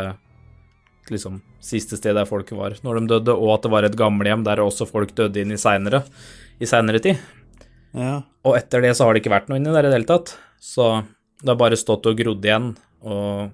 liksom 1.10 1.40
siste 1.62 1.98
sted 1.98 2.14
der 2.16 2.28
folk 2.28 2.50
var 2.54 2.76
når 2.84 3.00
de 3.00 3.10
døde, 3.14 3.34
og 3.34 3.56
at 3.56 3.64
det 3.64 3.72
var 3.72 3.86
et 3.86 3.96
gamlehjem 3.98 4.44
der 4.46 4.62
også 4.62 4.86
folk 4.88 5.14
døde 5.18 5.42
inn 5.42 5.54
i 5.54 5.60
seinere 5.60 6.02
i 6.62 6.68
seinere 6.68 7.00
tid. 7.02 7.18
Ja. 7.96 8.22
Og 8.46 8.56
etter 8.58 8.84
det 8.84 8.94
så 8.96 9.06
har 9.06 9.14
det 9.14 9.22
ikke 9.22 9.34
vært 9.34 9.50
noe 9.50 9.58
inni 9.60 9.72
der 9.72 9.86
i 9.86 9.90
det 9.90 9.98
hele 9.98 10.08
tatt. 10.08 10.34
Så 10.62 11.02
det 11.42 11.50
har 11.50 11.58
bare 11.60 11.78
stått 11.78 12.06
og 12.08 12.18
grodd 12.18 12.44
igjen, 12.46 12.72
og 13.02 13.50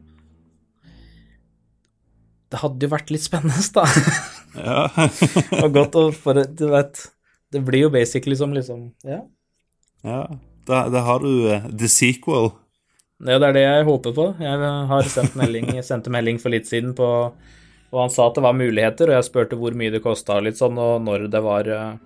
Det 2.48 2.60
hadde 2.62 2.86
jo 2.86 2.92
vært 2.92 3.10
litt 3.12 3.24
spennende, 3.24 3.64
da. 3.76 3.84
ja. 4.56 5.08
og 5.62 5.72
godt 5.74 5.96
å 6.00 6.04
for 6.16 6.38
Du 6.56 6.68
vet, 6.72 7.00
det 7.52 7.60
blir 7.64 7.86
jo 7.86 7.90
basically 7.92 8.36
som 8.36 8.54
liksom 8.56 8.90
Ja. 9.04 9.22
ja. 10.04 10.22
Da, 10.68 10.88
da 10.92 11.00
har 11.00 11.22
du 11.24 11.48
uh, 11.48 11.68
the 11.72 11.88
sequel. 11.88 12.50
Det 13.18 13.34
er 13.34 13.54
det 13.56 13.62
jeg 13.64 13.86
håper 13.88 14.12
på. 14.14 14.26
Jeg 14.38 14.72
har 14.90 15.08
sendt 15.10 15.38
melding, 15.38 15.70
sendte 15.82 16.12
melding 16.12 16.38
for 16.38 16.54
litt 16.54 16.68
siden 16.68 16.92
på 16.94 17.08
Og 17.88 17.96
han 18.02 18.12
sa 18.12 18.28
at 18.28 18.36
det 18.36 18.44
var 18.44 18.54
muligheter, 18.54 19.08
og 19.08 19.16
jeg 19.16 19.26
spurte 19.26 19.56
hvor 19.58 19.74
mye 19.74 19.90
det 19.94 20.04
kosta 20.04 20.36
litt 20.44 20.60
sånn, 20.60 20.76
og 20.78 21.00
når 21.02 21.24
det 21.32 21.40
var 21.40 21.70
eh, 21.72 21.96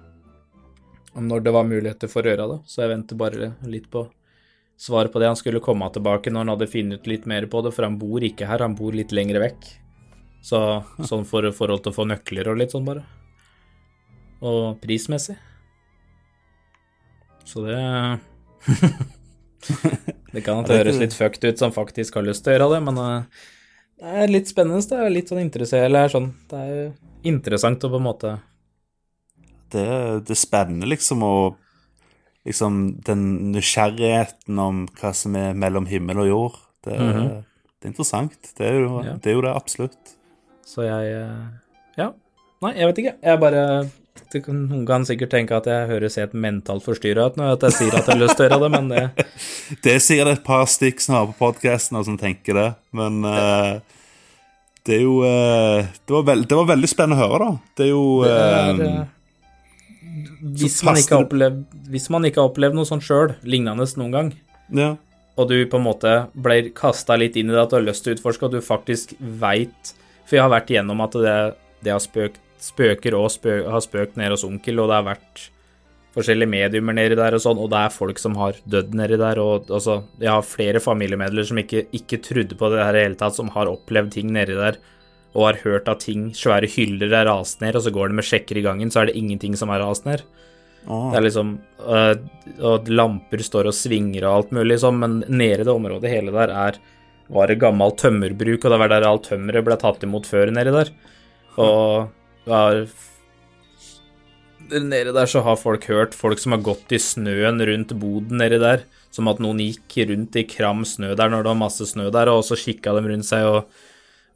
Når 1.18 1.42
det 1.42 1.52
var 1.52 1.68
muligheter 1.68 2.08
for 2.08 2.22
å 2.22 2.32
gjøre 2.32 2.48
det. 2.54 2.58
Så 2.70 2.84
jeg 2.84 2.92
venter 2.94 3.18
bare 3.18 3.50
litt 3.66 3.90
på 3.90 4.06
svar 4.78 5.10
på 5.10 5.18
det. 5.18 5.28
Han 5.34 5.36
skulle 5.36 5.60
komme 5.60 5.90
tilbake 5.92 6.30
når 6.30 6.46
han 6.46 6.54
hadde 6.54 6.70
funnet 6.70 7.02
ut 7.02 7.10
litt 7.10 7.26
mer 7.26 7.50
på 7.50 7.60
det, 7.66 7.74
for 7.74 7.84
han 7.84 7.98
bor 7.98 8.22
ikke 8.22 8.48
her, 8.48 8.62
han 8.64 8.78
bor 8.78 8.94
litt 8.96 9.12
lenger 9.12 9.42
vekk. 9.42 9.68
Så 10.42 10.58
sånn 11.02 11.26
for 11.28 11.50
forhold 11.54 11.82
til 11.82 11.92
å 11.92 11.98
få 11.98 12.06
nøkler 12.08 12.54
og 12.54 12.62
litt 12.62 12.72
sånn, 12.72 12.86
bare. 12.86 13.04
Og 14.40 14.78
prismessig. 14.82 15.36
Så 17.44 17.66
det 17.66 17.76
Det 20.32 20.40
kan 20.44 20.62
det 20.66 20.78
høres 20.80 20.98
litt 20.98 21.14
fucked 21.14 21.44
ut 21.44 21.58
som 21.60 21.72
faktisk 21.74 22.16
har 22.18 22.24
lyst 22.26 22.44
til 22.44 22.54
å 22.54 22.56
gjøre 22.56 22.70
det, 22.74 22.80
men 22.88 22.98
eh, 23.02 23.42
det 24.02 24.14
er 24.24 24.32
litt 24.32 24.48
spennende. 24.50 24.82
Det 24.88 24.98
er 24.98 25.12
litt 25.14 25.30
sånn 25.30 25.42
interessert, 25.44 25.84
eller 25.86 26.10
sånn 26.10 26.32
Det 26.50 26.58
er 26.58 26.70
jo 26.72 26.86
interessant 27.30 27.84
å 27.86 27.90
på 27.92 28.00
en 28.00 28.06
måte 28.08 28.32
Det, 29.70 29.84
det 30.26 30.34
er 30.34 30.40
spennende, 30.40 30.88
liksom, 30.90 31.22
og 31.22 31.58
liksom 32.48 32.80
den 33.06 33.22
nysgjerrigheten 33.54 34.58
om 34.58 34.82
hva 34.98 35.12
som 35.14 35.36
er 35.38 35.54
mellom 35.54 35.86
himmel 35.86 36.24
og 36.24 36.28
jord. 36.28 36.56
Det, 36.82 36.96
er- 36.96 37.00
-hmm. 37.14 37.28
det 37.78 37.86
er 37.86 37.92
interessant. 37.92 38.50
Det 38.58 38.66
er, 38.66 38.80
jo, 38.80 39.02
Ja. 39.04 39.12
det 39.14 39.26
er 39.30 39.34
jo 39.34 39.40
det, 39.42 39.54
absolutt. 39.56 40.16
Så 40.66 40.82
jeg 40.82 41.12
eh, 41.12 41.46
Ja. 41.98 42.12
Nei, 42.62 42.72
jeg 42.78 42.86
vet 42.86 42.98
ikke. 42.98 43.14
Jeg 43.22 43.40
bare 43.40 43.90
Noen 44.32 44.84
kan 44.88 45.04
sikkert 45.08 45.32
tenke 45.32 45.56
at 45.56 45.66
jeg 45.68 45.88
høres 45.88 46.18
helt 46.20 46.34
mentalt 46.36 46.84
forstyrra 46.84 47.30
ut 47.30 47.38
når 47.40 47.54
at 47.54 47.64
jeg 47.68 47.76
sier 47.78 47.94
at 47.96 48.06
jeg 48.08 48.14
har 48.14 48.20
lyst 48.20 48.38
til 48.38 48.44
å 48.44 48.48
gjøre 48.48 48.60
det, 48.62 48.70
men 48.72 48.90
det 48.92 49.26
Det 49.84 49.94
er 49.94 50.04
sikkert 50.04 50.32
et 50.32 50.44
par 50.44 50.64
stykk 50.68 51.00
som 51.04 51.16
har 51.16 51.26
på 51.30 51.36
podkasten 51.40 52.00
som 52.04 52.18
tenker 52.20 52.56
det, 52.56 52.68
men 52.96 53.20
uh, 53.24 53.80
det 54.88 54.98
er 54.98 55.04
jo 55.04 55.18
uh, 55.24 55.84
det, 55.84 56.12
var 56.12 56.26
veld, 56.28 56.44
det 56.48 56.58
var 56.58 56.68
veldig 56.72 56.90
spennende 56.90 57.20
å 57.20 57.24
høre, 57.24 57.48
da. 57.48 57.72
Det 57.78 57.86
er 57.86 57.90
jo 57.92 58.04
Det 58.24 58.36
er, 58.36 58.82
eh, 58.88 59.00
hvis, 60.58 60.78
man 60.84 61.00
ikke 61.00 61.16
har 61.16 61.26
opplevd, 61.28 61.64
hvis 61.94 62.10
man 62.12 62.28
ikke 62.28 62.42
har 62.42 62.52
opplevd 62.52 62.78
noe 62.78 62.88
sånt 62.88 63.06
sjøl, 63.06 63.36
lignende 63.48 63.88
noen 64.00 64.16
gang, 64.16 64.30
Ja. 64.76 64.90
og 65.36 65.48
du 65.52 65.56
på 65.66 65.80
en 65.80 65.86
måte 65.86 66.16
ble 66.34 66.62
kasta 66.76 67.16
litt 67.20 67.36
inn 67.40 67.52
i 67.52 67.56
det, 67.56 67.62
at 67.62 67.72
du 67.72 67.78
har 67.78 67.86
lyst 67.86 68.04
til 68.04 68.12
å 68.12 68.18
utforske, 68.18 68.48
og 68.48 68.56
du 68.56 68.60
faktisk 68.64 69.16
veit 69.20 69.96
For 70.26 70.38
jeg 70.38 70.44
har 70.44 70.52
vært 70.52 70.70
igjennom 70.70 71.00
at 71.04 71.16
det, 71.18 71.38
det 71.84 71.92
har 71.92 72.00
spøkt, 72.00 72.38
spøker 72.62 73.16
og 73.18 73.30
spø, 73.34 73.62
har 73.70 73.82
spøkt 73.82 74.18
nede 74.20 74.36
hos 74.36 74.46
onkel, 74.46 74.80
og 74.82 74.90
det 74.90 75.00
har 75.00 75.08
vært 75.10 75.48
forskjellige 76.12 76.52
mediumer 76.52 76.96
nedi 76.96 77.16
der 77.16 77.34
og 77.36 77.42
sånn, 77.42 77.60
og 77.60 77.70
det 77.72 77.80
er 77.80 77.94
folk 77.94 78.20
som 78.20 78.36
har 78.38 78.58
dødd 78.68 78.92
nedi 78.98 79.18
der, 79.20 79.40
og 79.40 79.70
altså 79.72 80.02
Jeg 80.20 80.30
har 80.30 80.44
flere 80.44 80.82
familiemedlemmer 80.82 81.48
som 81.48 81.60
ikke, 81.62 81.86
ikke 81.96 82.20
trodde 82.22 82.58
på 82.58 82.72
det 82.72 82.82
her 82.84 82.92
i 82.92 82.98
det 82.98 83.06
hele 83.06 83.20
tatt, 83.22 83.38
som 83.38 83.50
har 83.54 83.70
opplevd 83.70 84.12
ting 84.18 84.32
nedi 84.34 84.58
der, 84.58 84.78
og 85.32 85.48
har 85.48 85.62
hørt 85.64 85.88
at 85.88 86.04
ting, 86.04 86.30
svære 86.36 86.68
hyller 86.68 87.14
er 87.16 87.26
rast 87.30 87.62
ned, 87.64 87.76
og 87.76 87.86
så 87.86 87.92
går 87.94 88.12
de 88.12 88.20
med 88.20 88.28
sjekker 88.28 88.60
i 88.60 88.64
gangen, 88.66 88.92
så 88.92 89.02
er 89.02 89.10
det 89.10 89.16
ingenting 89.16 89.56
som 89.56 89.72
er 89.72 89.80
rast 89.80 90.04
ned. 90.08 90.24
Å, 90.82 91.12
Det 91.12 91.18
er 91.20 91.22
liksom 91.22 91.50
øh, 91.78 92.16
Og 92.66 92.88
lamper 92.90 93.38
står 93.46 93.68
og 93.70 93.76
svinger 93.76 94.24
og 94.26 94.32
alt 94.34 94.56
mulig 94.56 94.80
sånn, 94.82 94.98
men 94.98 95.20
nede 95.30 95.62
i 95.62 95.66
det 95.68 95.70
området 95.70 96.10
hele 96.10 96.34
der 96.34 96.50
er 96.50 96.80
var 97.32 97.48
det 97.48 97.60
gammelt 97.62 98.00
tømmerbruk, 98.02 98.64
og 98.66 98.74
det 98.74 98.78
var 98.82 98.90
der 98.92 99.06
alt 99.08 99.28
tømmeret 99.30 99.64
ble 99.64 99.76
tatt 99.80 100.02
imot 100.04 100.26
før 100.28 100.50
nedi 100.52 100.74
der. 100.74 100.90
Og 101.62 102.10
ja, 102.48 102.86
Nede 104.72 105.12
der 105.12 105.28
så 105.28 105.42
har 105.44 105.58
folk 105.60 105.84
hørt 105.90 106.14
folk 106.16 106.40
som 106.40 106.54
har 106.54 106.62
gått 106.64 106.92
i 106.94 107.00
snøen 107.02 107.60
rundt 107.68 107.90
boden 107.98 108.38
nedi 108.40 108.56
der, 108.62 108.86
som 109.12 109.28
at 109.28 109.42
noen 109.42 109.60
gikk 109.60 109.98
rundt 110.08 110.38
i 110.38 110.46
kram 110.48 110.86
snø 110.88 111.10
der 111.18 111.28
når 111.28 111.42
det 111.42 111.50
var 111.50 111.58
masse 111.60 111.88
snø 111.90 112.06
der, 112.14 112.30
og 112.32 112.44
så 112.46 112.56
kikka 112.56 112.94
de 112.96 113.02
rundt 113.10 113.28
seg 113.28 113.44
og, 113.50 113.68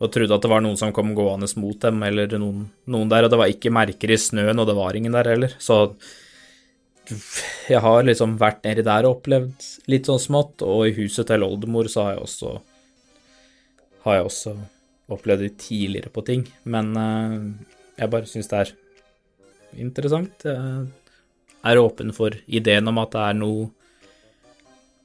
og 0.02 0.12
trodde 0.12 0.36
at 0.36 0.44
det 0.44 0.50
var 0.52 0.60
noen 0.66 0.76
som 0.76 0.92
kom 0.92 1.14
gående 1.16 1.48
mot 1.62 1.78
dem, 1.80 2.02
eller 2.04 2.36
noen, 2.42 2.66
noen 2.84 3.12
der, 3.12 3.24
og 3.24 3.32
det 3.32 3.40
var 3.40 3.54
ikke 3.54 3.72
merker 3.72 4.12
i 4.12 4.20
snøen, 4.20 4.60
og 4.60 4.68
det 4.68 4.76
var 4.76 4.98
ingen 4.98 5.16
der 5.16 5.30
heller. 5.32 5.56
Så 5.62 5.78
jeg 7.70 7.80
har 7.80 8.04
liksom 8.04 8.36
vært 8.40 8.64
nedi 8.66 8.84
der 8.84 9.06
og 9.06 9.20
opplevd 9.20 9.70
litt 9.88 10.10
sånn 10.10 10.20
smått, 10.20 10.66
og 10.66 10.88
i 10.90 10.96
huset 10.98 11.30
til 11.30 11.46
oldemor 11.46 11.88
så 11.92 12.08
har 12.08 12.16
jeg 12.16 12.26
også 12.26 12.56
har 14.06 14.20
jeg 14.20 14.28
også 14.28 14.52
opplevd 15.10 15.42
litt 15.42 15.58
tidligere 15.62 16.12
på 16.14 16.22
ting, 16.26 16.44
men 16.70 16.92
eh, 16.98 17.38
jeg 17.96 18.12
bare 18.12 18.28
syns 18.28 18.50
det 18.50 18.60
er 18.60 18.72
interessant. 19.80 20.44
Jeg 20.46 21.72
er 21.72 21.80
åpen 21.82 22.12
for 22.16 22.36
ideen 22.46 22.88
om 22.88 23.00
at 23.02 23.14
det 23.16 23.24
er 23.30 23.40
noe 23.40 23.72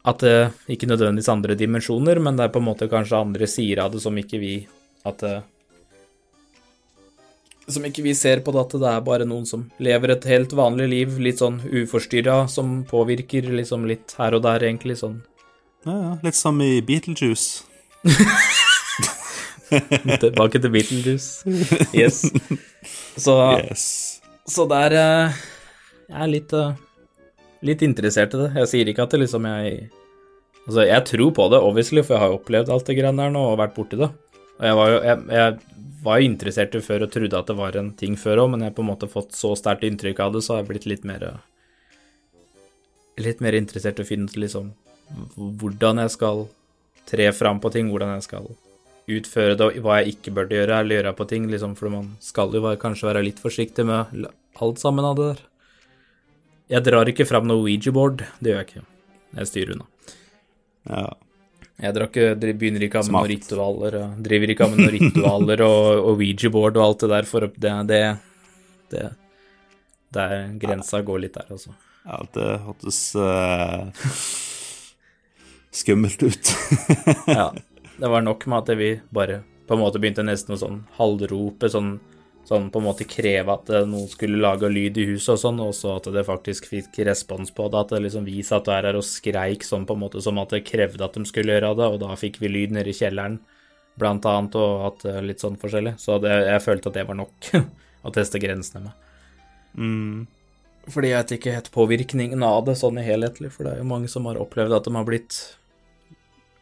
At 0.05 0.23
det 0.25 0.35
ikke 0.73 0.89
nødvendigvis 0.89 1.29
andre 1.29 1.55
dimensjoner, 1.55 2.19
men 2.19 2.37
det 2.37 2.47
er 2.47 2.53
på 2.53 2.61
en 2.61 2.65
måte 2.65 2.89
kanskje 2.89 3.19
andre 3.21 3.47
sider 3.47 3.83
av 3.83 3.91
det 3.93 4.01
som 4.01 4.17
ikke 4.17 4.39
vi 4.41 4.55
At 5.05 5.21
det 5.21 5.35
som 7.71 7.85
ikke 7.85 8.03
vi 8.03 8.13
ser 8.17 8.41
på 8.43 8.51
det, 8.51 8.61
at 8.65 8.73
det 8.81 8.89
er 8.89 9.03
bare 9.05 9.27
noen 9.27 9.45
som 9.47 9.67
lever 9.79 10.15
et 10.15 10.25
helt 10.27 10.51
vanlig 10.57 10.87
liv, 10.91 11.17
litt 11.23 11.39
sånn 11.39 11.61
uforstyrra, 11.63 12.47
som 12.51 12.81
påvirker 12.89 13.47
liksom 13.53 13.85
litt 13.87 14.15
her 14.17 14.35
og 14.35 14.43
der, 14.43 14.65
egentlig 14.67 14.97
sånn. 14.99 15.21
ja, 15.85 15.93
ja. 15.93 16.11
Litt 16.25 16.35
som 16.35 16.59
i 16.65 16.81
Beetlejuice. 16.83 17.63
Tilbake 20.21 20.59
til 20.61 20.73
Beetlejuice. 20.73 21.47
Yes. 21.95 22.21
Så, 23.15 23.35
Yes. 23.59 23.85
så 24.47 24.65
der 24.69 24.95
eh, 24.97 25.41
Jeg 26.11 26.21
er 26.25 26.31
litt, 26.31 26.53
eh, 26.53 26.75
litt 27.67 27.83
interessert 27.85 28.35
i 28.35 28.41
det. 28.43 28.51
Jeg 28.61 28.71
sier 28.71 28.91
ikke 28.91 29.05
at 29.07 29.15
det 29.15 29.23
liksom 29.25 29.47
jeg 29.49 29.89
Altså, 30.61 30.83
jeg 30.85 31.05
tror 31.09 31.31
på 31.33 31.45
det, 31.49 31.57
obviously, 31.57 32.03
for 32.05 32.13
jeg 32.13 32.21
har 32.21 32.29
jo 32.29 32.35
opplevd 32.37 32.69
alt 32.69 32.85
det 32.85 32.95
greiene 32.99 33.23
der 33.23 33.31
nå 33.33 33.41
og 33.49 33.57
vært 33.57 33.73
borti 33.73 33.97
det. 33.97 34.11
Og 34.59 34.65
jeg 34.67 34.75
var 34.77 34.91
jo 34.91 34.97
jeg, 35.07 35.23
jeg 35.33 35.79
var 36.05 36.25
interessert 36.25 36.75
i 36.75 36.77
det 36.77 36.85
før 36.85 37.05
og 37.07 37.11
trodde 37.13 37.39
at 37.39 37.49
det 37.49 37.55
var 37.57 37.77
en 37.79 37.89
ting 37.97 38.13
før 38.19 38.43
òg, 38.43 38.51
men 38.53 38.61
jeg 38.61 38.69
har 38.69 38.75
på 38.77 38.83
en 38.85 38.91
måte 38.91 39.09
fått 39.09 39.33
så 39.37 39.55
sterkt 39.57 39.87
inntrykk 39.87 40.21
av 40.21 40.35
det, 40.35 40.43
så 40.45 40.53
har 40.53 40.61
jeg 40.61 40.69
blitt 40.69 40.87
litt 40.89 41.07
mer 41.07 41.25
eh, 41.31 41.39
Litt 43.21 43.41
mer 43.43 43.53
interessert 43.57 43.99
i 43.99 44.05
å 44.05 44.07
finne 44.07 44.29
ut 44.29 44.37
liksom 44.39 44.71
hvordan 45.35 45.99
jeg 46.01 46.13
skal 46.13 46.45
tre 47.09 47.25
fram 47.35 47.59
på 47.61 47.69
ting, 47.73 47.89
hvordan 47.91 48.13
jeg 48.15 48.23
skal 48.29 48.47
utføre 49.19 49.55
det, 49.59 49.67
og 49.67 49.85
hva 49.85 49.99
jeg 49.99 50.15
ikke 50.15 50.33
burde 50.37 50.57
gjøre 50.57 50.81
eller 50.81 50.99
gjøre 50.99 51.15
på 51.17 51.27
ting, 51.29 51.47
liksom, 51.51 51.75
for 51.79 51.93
man 51.93 52.13
skal 52.23 52.53
jo 52.55 52.63
kanskje 52.81 53.09
være 53.09 53.25
litt 53.27 53.41
forsiktig 53.41 53.85
med 53.87 54.27
alt 54.61 54.81
sammen 54.81 55.07
av 55.07 55.17
det 55.19 55.31
der. 55.31 55.41
Jeg 56.71 56.85
drar 56.87 57.09
ikke 57.11 57.27
fram 57.27 57.49
noe 57.49 57.65
Ouija-board, 57.65 58.23
det 58.39 58.53
gjør 58.53 58.61
jeg 58.61 58.69
ikke. 58.69 58.85
Jeg 59.39 59.49
styrer 59.49 59.73
unna. 59.75 60.15
Ja. 60.87 61.09
Jeg 61.81 61.95
drar 61.97 62.07
ikke, 62.11 62.53
begynner 62.59 62.83
ikke 62.85 63.01
med 63.07 63.15
noen 63.15 63.29
ritualer, 63.31 63.97
driver 64.21 64.53
ikke 64.53 64.67
med 64.69 64.83
noen 64.83 64.93
ritualer 64.93 65.63
og, 65.65 65.87
og 65.97 66.21
Ouija-board 66.21 66.77
og 66.77 66.85
alt 66.85 67.03
det 67.03 67.09
der, 67.15 67.27
for 67.27 67.47
det, 67.49 67.73
det, 67.89 68.01
det, 68.93 69.07
der 70.13 70.35
er 70.37 70.53
grensa 70.61 71.01
går 71.07 71.23
litt 71.25 71.39
der, 71.39 71.49
altså. 71.57 71.73
ja, 72.05 72.21
det 72.37 72.47
hørtes 72.67 73.01
uh, 73.17 74.05
skummelt 75.81 76.23
ut. 76.27 76.53
Ja, 77.25 77.49
det 78.01 78.09
var 78.09 78.23
nok 78.25 78.45
med 78.49 78.63
at 78.63 78.77
vi 78.77 78.95
bare 79.13 79.43
på 79.67 79.73
en 79.73 79.79
måte 79.83 79.99
begynte 80.01 80.23
nesten 80.25 80.55
å 80.55 80.59
sånn 80.59 80.79
halvrope, 80.97 81.69
sånn, 81.69 81.93
sånn 82.49 82.69
på 82.73 82.81
en 82.81 82.87
måte 82.87 83.05
kreve 83.07 83.53
at 83.53 83.69
eh, 83.69 83.85
noen 83.87 84.09
skulle 84.09 84.41
lage 84.41 84.71
lyd 84.73 84.97
i 84.97 85.05
huset 85.11 85.35
og 85.35 85.41
sånn, 85.43 85.61
og 85.61 85.75
så 85.77 85.93
at 85.99 86.09
det 86.15 86.25
faktisk 86.27 86.67
fikk 86.71 86.97
respons 87.07 87.53
på 87.55 87.69
det, 87.69 87.83
at 87.85 87.93
det 87.93 88.01
liksom 88.07 88.25
vi 88.25 88.41
satt 88.43 88.67
der 88.71 88.97
og 88.97 89.05
skreik 89.05 89.63
sånn 89.67 89.85
på 89.85 89.95
en 89.95 90.01
måte 90.07 90.23
som 90.25 90.41
at 90.41 90.55
det 90.55 90.63
krevde 90.67 91.05
at 91.05 91.15
de 91.15 91.23
skulle 91.29 91.53
gjøre 91.53 91.75
det, 91.77 91.91
og 91.93 92.01
da 92.01 92.17
fikk 92.17 92.41
vi 92.41 92.51
lyd 92.51 92.75
nede 92.75 92.89
i 92.89 92.97
kjelleren, 92.97 93.37
blant 94.01 94.25
annet, 94.25 94.57
og 94.57 94.89
at 94.89 95.07
eh, 95.07 95.23
litt 95.29 95.45
sånn 95.45 95.61
forskjellig. 95.61 95.95
Så 96.01 96.17
det, 96.23 96.33
jeg 96.49 96.65
følte 96.65 96.89
at 96.89 96.99
det 96.99 97.07
var 97.07 97.21
nok 97.21 97.53
å 98.07 98.15
teste 98.17 98.41
grensene 98.41 98.87
med. 98.89 99.09
mm. 99.77 100.21
Fordi 100.89 101.11
jeg 101.11 101.21
vet 101.21 101.31
ikke 101.35 101.51
helt 101.53 101.67
påvirkningen 101.75 102.41
av 102.41 102.63
det 102.65 102.73
sånn 102.79 102.97
i 102.97 103.05
helhetlig, 103.05 103.51
for 103.53 103.67
det 103.67 103.75
er 103.75 103.83
jo 103.83 103.89
mange 103.91 104.07
som 104.09 104.25
har 104.25 104.39
opplevd 104.41 104.73
at 104.73 104.87
de 104.87 104.95
har 104.95 105.05
blitt 105.05 105.35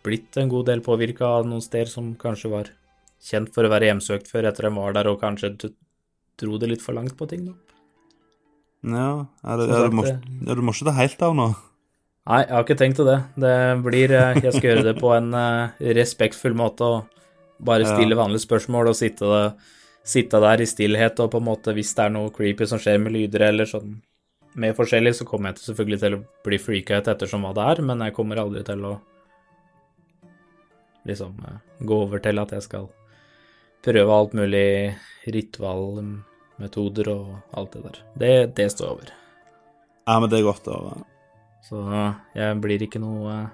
blitt 0.09 0.37
en 0.41 0.51
god 0.51 0.67
del 0.71 0.83
påvirka 0.85 1.29
av 1.39 1.47
noen 1.47 1.63
steder 1.63 1.91
som 1.91 2.11
kanskje 2.19 2.51
var 2.51 2.73
kjent 3.23 3.53
for 3.55 3.67
å 3.67 3.71
være 3.71 3.91
hjemsøkt 3.91 4.29
før 4.31 4.49
etter 4.49 4.67
de 4.67 4.75
var 4.75 4.95
der, 4.97 5.09
og 5.11 5.21
kanskje 5.21 5.53
dro 6.39 6.59
det 6.59 6.71
litt 6.71 6.83
for 6.83 6.97
langt 6.97 7.15
på 7.19 7.27
ting, 7.29 7.49
da. 7.49 7.55
Ja, 8.79 9.09
er, 9.43 9.59
det, 9.59 9.71
er, 9.75 9.89
du, 9.91 9.97
må, 9.97 10.05
er 10.07 10.55
du 10.55 10.63
må 10.63 10.71
ikke 10.71 10.87
det 10.87 10.99
helt 11.01 11.23
av 11.27 11.33
nå. 11.35 11.49
Nei, 12.29 12.43
jeg 12.45 12.53
har 12.53 12.63
ikke 12.63 12.77
tenkt 12.79 12.99
til 12.99 13.07
det. 13.09 13.17
Det 13.41 13.55
blir 13.83 14.11
eh, 14.13 14.37
Jeg 14.37 14.53
skal 14.53 14.67
gjøre 14.69 14.85
det 14.85 14.93
på 14.99 15.09
en 15.15 15.33
eh, 15.35 15.87
respektfull 15.97 16.55
måte, 16.55 16.87
og 16.87 17.15
Bare 17.59 17.83
stille 17.83 18.15
vanlige 18.15 18.45
spørsmål 18.45 18.87
og 18.87 18.95
sitte, 18.95 19.39
sitte 20.07 20.39
der 20.39 20.61
i 20.63 20.67
stillhet, 20.69 21.17
og 21.19 21.33
på 21.33 21.41
en 21.41 21.47
måte, 21.49 21.73
hvis 21.75 21.91
det 21.97 22.05
er 22.05 22.13
noe 22.15 22.31
creepy 22.31 22.63
som 22.69 22.79
skjer 22.79 23.01
med 23.03 23.11
lyder 23.11 23.49
eller 23.49 23.67
sånn 23.67 23.97
mer 24.59 24.77
forskjellig, 24.77 25.11
så 25.17 25.27
kommer 25.27 25.51
jeg 25.51 25.59
til 25.59 25.69
selvfølgelig 25.69 25.99
til 25.99 26.15
å 26.15 26.21
bli 26.47 26.59
freaka 26.61 27.01
ut 27.01 27.09
ettersom 27.11 27.43
hva 27.43 27.51
det 27.57 27.65
er, 27.73 27.81
men 27.89 28.05
jeg 28.05 28.15
kommer 28.15 28.39
aldri 28.39 28.63
til 28.67 28.85
å 28.87 28.93
liksom 31.09 31.37
eh, 31.45 31.59
gå 31.85 32.01
over 32.05 32.21
til 32.23 32.41
at 32.41 32.53
jeg 32.55 32.65
skal 32.65 32.89
prøve 33.85 34.15
alt 34.15 34.35
mulig 34.37 34.95
ritualmetoder 35.29 37.11
og 37.13 37.55
alt 37.57 37.75
det 37.75 37.85
der. 37.85 38.01
Det, 38.23 38.33
det 38.59 38.67
står 38.73 38.93
over. 38.95 39.13
Ja, 40.09 40.19
men 40.19 40.29
det 40.31 40.39
er 40.39 40.47
godt 40.47 40.67
å 40.69 40.77
høre. 40.79 41.05
Så 41.69 41.81
jeg 42.33 42.59
blir 42.63 42.81
ikke 42.81 43.01
noe 43.03 43.33
eh, 43.33 43.49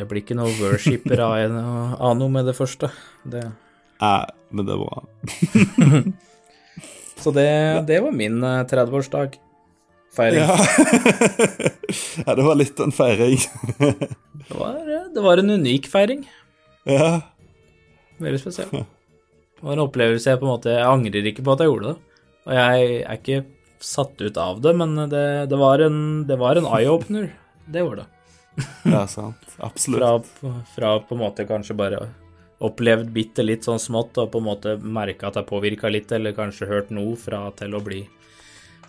Jeg 0.00 0.08
blir 0.10 0.22
ikke 0.22 0.36
noe 0.36 0.50
worshipper 0.58 1.20
av, 1.22 2.16
noe 2.18 2.32
med 2.32 2.48
det 2.48 2.56
første. 2.58 2.90
Det, 3.24 3.44
Ja, 4.02 4.26
men 4.50 4.66
det 4.66 4.74
er 4.74 4.82
bra. 4.82 5.02
så 7.22 7.32
det, 7.36 7.48
det 7.88 8.00
var 8.02 8.16
min 8.16 8.42
eh, 8.42 8.64
30-årsdag. 8.68 9.38
Feiring. 10.12 10.42
Ja. 10.44 10.56
ja, 12.26 12.34
det 12.36 12.44
var 12.44 12.58
litt 12.60 12.80
en 12.80 12.92
feiring. 12.92 13.38
Det, 14.42 14.58
var, 14.58 14.74
eh, 14.74 15.04
det 15.14 15.22
var 15.22 15.40
en 15.40 15.50
unik 15.50 15.86
feiring. 15.88 16.26
ja. 16.84 17.20
Veldig 18.20 18.40
spesiell. 18.42 18.68
Det 18.74 19.64
var 19.64 19.76
en 19.76 19.84
opplevelse 19.86 20.30
jeg 20.30 20.38
på 20.38 20.46
en 20.46 20.50
måte 20.52 20.70
Jeg 20.74 20.86
angrer 20.86 21.28
ikke 21.30 21.44
på 21.46 21.54
at 21.54 21.62
jeg 21.62 21.70
gjorde 21.70 21.92
det. 21.92 22.18
Og 22.42 22.54
jeg 22.58 22.88
er 23.00 23.18
ikke 23.18 23.38
satt 23.82 24.20
ut 24.22 24.38
av 24.38 24.60
det, 24.62 24.72
men 24.78 24.94
det, 25.10 25.24
det 25.50 25.58
var 25.58 25.82
en, 25.82 26.00
en 26.28 26.68
eye-opener. 26.68 27.30
Det 27.66 27.84
var 27.86 28.02
det. 28.02 28.06
ja, 28.94 29.06
sant. 29.10 29.56
Absolutt. 29.58 30.28
Fra, 30.38 30.52
fra 30.74 30.92
på 31.06 31.16
en 31.16 31.22
måte 31.22 31.46
kanskje 31.48 31.78
bare 31.78 32.02
opplevd 32.62 33.10
bitte 33.14 33.42
litt 33.42 33.66
sånn 33.66 33.80
smått 33.82 34.18
og 34.22 34.30
på 34.34 34.42
en 34.42 34.48
måte 34.50 34.76
merka 34.78 35.30
at 35.30 35.40
jeg 35.40 35.48
påvirka 35.48 35.90
litt, 35.90 36.12
eller 36.14 36.36
kanskje 36.36 36.68
hørt 36.70 36.92
noe, 36.94 37.16
fra 37.18 37.46
til 37.58 37.74
å 37.74 37.82
bli 37.82 38.04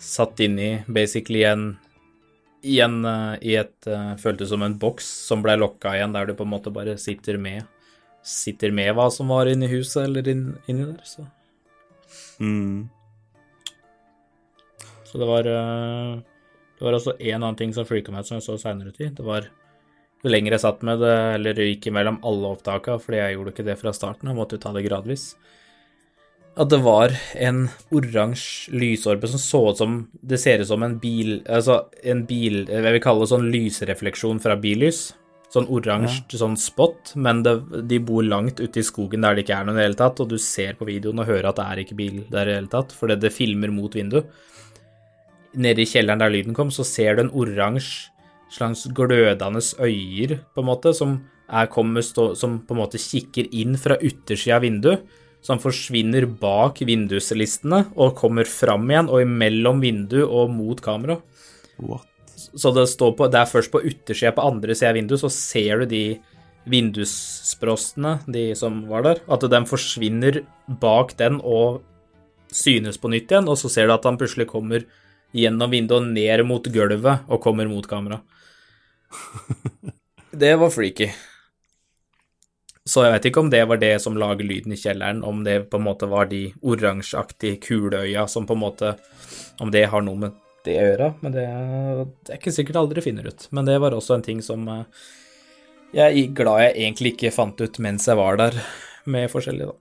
satt 0.02 0.40
inn 0.44 0.58
i 0.58 0.70
basically 0.86 1.44
en 1.48 1.74
i, 2.64 2.80
en, 2.80 3.04
eh, 3.04 3.34
i 3.44 3.56
et 3.60 3.88
uh, 3.92 4.14
Føltes 4.16 4.48
som 4.48 4.62
en 4.64 4.76
boks 4.80 5.04
som 5.28 5.42
ble 5.44 5.58
lokka 5.60 5.92
igjen, 5.98 6.14
der 6.16 6.30
du 6.30 6.32
på 6.36 6.46
en 6.46 6.52
måte 6.54 6.72
bare 6.72 6.96
sitter 7.00 7.36
med 7.36 7.68
Sitter 8.24 8.72
med 8.72 8.94
hva 8.96 9.10
som 9.12 9.28
var 9.28 9.50
inni 9.50 9.68
huset 9.68 10.06
eller 10.06 10.28
inn, 10.32 10.46
inni 10.66 10.86
der, 10.88 11.02
så 11.04 11.26
Mm. 12.40 12.88
Så 15.04 15.18
det 15.18 15.26
var 15.26 15.46
eh, 15.46 16.14
Det 16.78 16.84
var 16.84 16.96
også 16.96 17.14
en 17.18 17.42
annen 17.42 17.58
ting 17.58 17.74
som 17.74 17.86
freaka 17.86 18.10
meg 18.10 18.24
ut, 18.24 18.28
som 18.30 18.38
jeg 18.40 18.46
så 18.46 18.56
seinere 18.58 18.90
tid. 18.94 19.12
Det 19.14 19.22
var 19.22 19.46
jo 20.24 20.32
lenger 20.32 20.56
jeg 20.56 20.62
satt 20.64 20.82
med 20.86 21.02
det, 21.04 21.14
eller 21.36 21.60
gikk 21.68 21.90
imellom 21.90 22.16
alle 22.26 22.50
opptaka, 22.56 22.96
fordi 22.98 23.20
jeg 23.20 23.36
gjorde 23.36 23.52
ikke 23.52 23.66
det 23.66 23.76
fra 23.76 23.92
starten, 23.92 24.30
jeg 24.30 24.38
måtte 24.38 24.56
jo 24.56 24.62
ta 24.62 24.72
det 24.72 24.82
gradvis, 24.86 25.24
at 26.54 26.70
det 26.70 26.78
var 26.84 27.12
en 27.42 27.64
oransje 27.94 28.70
lysorbe 28.74 29.26
som 29.30 29.40
så 29.42 29.60
ut 29.70 29.80
som 29.80 29.96
Det 30.22 30.38
ser 30.38 30.62
ut 30.62 30.68
som 30.68 30.82
en 30.86 30.96
bil 31.02 31.40
Altså 31.50 31.80
en 32.06 32.22
bil 32.28 32.64
Jeg 32.70 32.84
vil 32.84 33.02
kalle 33.02 33.24
det 33.24 33.30
sånn 33.32 33.50
lysrefleksjon 33.50 34.42
fra 34.42 34.54
billys. 34.60 35.08
Sånn 35.50 35.68
oransje 35.70 36.38
sånn 36.38 36.56
spot, 36.58 37.12
men 37.14 37.44
det, 37.46 37.52
de 37.86 38.00
bor 38.02 38.24
langt 38.26 38.58
ute 38.58 38.80
i 38.80 38.86
skogen 38.86 39.22
der 39.22 39.36
det 39.36 39.44
ikke 39.44 39.58
er 39.60 39.66
noen 39.68 39.76
i 39.76 39.82
det 39.82 39.84
hele 39.86 39.98
tatt, 40.00 40.22
og 40.24 40.32
du 40.32 40.34
ser 40.42 40.74
på 40.74 40.88
videoen 40.88 41.22
og 41.22 41.28
hører 41.28 41.46
at 41.52 41.60
det 41.60 41.66
er 41.66 41.82
ikke 41.84 41.98
bil 42.00 42.16
der 42.26 42.48
i 42.48 42.50
det 42.50 42.56
hele 42.58 42.72
tatt, 42.72 42.94
fordi 42.98 43.16
det 43.22 43.30
filmer 43.30 43.70
mot 43.70 43.94
vinduet. 43.94 44.32
Nede 45.54 45.84
i 45.84 45.86
kjelleren 45.86 46.24
der 46.24 46.34
lyden 46.34 46.58
kom, 46.58 46.72
så 46.74 46.82
ser 46.82 47.14
du 47.14 47.22
en 47.22 47.30
oransje 47.38 48.10
slags 48.50 48.82
glødende 48.98 49.62
øyer, 49.78 50.40
på 50.54 50.64
en 50.64 50.68
måte, 50.72 50.90
som, 50.90 51.20
er, 51.46 51.70
som 52.34 52.58
på 52.58 52.74
en 52.74 52.82
måte 52.82 52.98
kikker 52.98 53.54
inn 53.54 53.78
fra 53.78 54.00
yttersida 54.02 54.58
av 54.58 54.66
vinduet, 54.66 55.06
som 55.44 55.60
forsvinner 55.60 56.24
bak 56.40 56.80
vinduslistene 56.88 57.84
og 58.00 58.16
kommer 58.16 58.48
fram 58.48 58.88
igjen, 58.88 59.10
og 59.12 59.24
imellom 59.24 59.82
vindu 59.84 60.22
og 60.24 60.52
mot 60.52 60.80
kamera. 60.84 61.18
What? 61.78 62.08
Så 62.54 62.70
det 62.74 62.86
står 62.90 63.12
på, 63.18 63.28
det 63.30 63.40
er 63.40 63.50
først 63.50 63.72
på 63.72 63.82
yttersida 63.84 64.32
på 64.34 64.44
andre 64.46 64.76
sida 64.76 64.92
av 64.92 64.98
vinduet, 64.98 65.20
så 65.20 65.30
ser 65.32 65.82
du 65.82 65.90
de 65.90 66.04
vindussprostene, 66.70 68.18
de 68.30 68.46
som 68.56 68.84
var 68.88 69.04
der, 69.04 69.20
at 69.28 69.44
de 69.52 69.60
forsvinner 69.68 70.40
bak 70.80 71.12
den 71.20 71.40
og 71.44 71.82
synes 72.54 72.96
på 73.00 73.10
nytt 73.12 73.32
igjen, 73.32 73.50
og 73.50 73.58
så 73.60 73.68
ser 73.72 73.90
du 73.90 73.96
at 73.96 74.06
han 74.08 74.18
plutselig 74.20 74.48
kommer 74.48 74.86
gjennom 75.34 75.72
vinduet 75.74 76.08
ned 76.14 76.44
mot 76.46 76.64
gulvet 76.72 77.28
og 77.28 77.42
kommer 77.42 77.68
mot 77.68 77.86
kamera. 77.90 78.22
Det 80.34 80.54
var 80.58 80.72
freaky. 80.74 81.12
Så 82.84 83.00
jeg 83.00 83.14
vet 83.14 83.26
ikke 83.30 83.40
om 83.40 83.48
det 83.48 83.62
var 83.64 83.78
det 83.80 83.94
som 84.04 84.16
lager 84.20 84.44
lyden 84.44 84.74
i 84.74 84.76
kjelleren, 84.76 85.22
om 85.24 85.40
det 85.44 85.70
på 85.72 85.78
en 85.80 85.86
måte 85.86 86.08
var 86.10 86.28
de 86.28 86.50
oransjeaktige 86.60 87.56
kuleøya 87.64 88.26
som 88.28 88.44
på 88.44 88.52
en 88.52 88.60
måte 88.60 88.94
Om 89.62 89.70
det 89.70 89.86
har 89.88 90.02
noe 90.02 90.18
med 90.18 90.40
det 90.64 90.74
å 90.80 90.84
gjøre, 90.88 91.08
men 91.20 91.32
det, 91.32 91.44
det 92.24 92.32
er 92.32 92.38
ikke 92.40 92.52
sikkert 92.56 92.78
aldri 92.80 93.02
finner 93.04 93.28
ut. 93.28 93.46
Men 93.54 93.66
det 93.68 93.76
var 93.80 93.94
også 93.94 94.16
en 94.16 94.24
ting 94.24 94.40
som 94.42 94.64
eh, 94.68 94.84
jeg 95.94 96.10
er 96.10 96.34
glad 96.34 96.62
jeg 96.62 96.74
egentlig 96.74 97.12
ikke 97.14 97.32
fant 97.34 97.60
ut 97.60 97.78
mens 97.84 98.08
jeg 98.08 98.18
var 98.18 98.40
der 98.40 98.56
med 99.04 99.28
forskjellige, 99.30 99.68
da. 99.70 99.78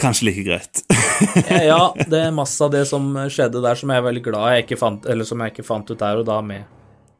Kanskje 0.00 0.28
like 0.30 0.44
greit. 0.46 0.82
Ja, 1.70 1.94
det 2.06 2.20
er 2.20 2.34
masse 2.34 2.62
av 2.64 2.70
det 2.74 2.84
som 2.90 3.10
skjedde 3.30 3.62
der 3.64 3.78
som 3.78 3.90
jeg 3.90 3.98
er 4.00 4.06
veldig 4.06 4.22
glad 4.28 4.52
jeg 4.54 4.66
ikke 4.66 4.78
fant, 4.82 5.06
eller 5.06 5.26
som 5.26 5.40
jeg 5.42 5.54
ikke 5.54 5.66
fant 5.66 5.90
ut 5.90 5.98
der 5.98 6.20
og 6.20 6.28
da, 6.28 6.38
med 6.44 6.62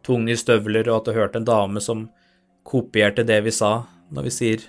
tunge 0.07 0.37
støvler, 0.39 0.87
og 0.91 1.01
at 1.01 1.09
du 1.09 1.19
hørte 1.19 1.41
en 1.41 1.49
dame 1.49 1.83
som 1.83 2.07
kopierte 2.69 3.25
det 3.27 3.41
vi 3.47 3.55
sa 3.55 3.73
når 4.13 4.29
vi 4.29 4.35
sier 4.35 4.67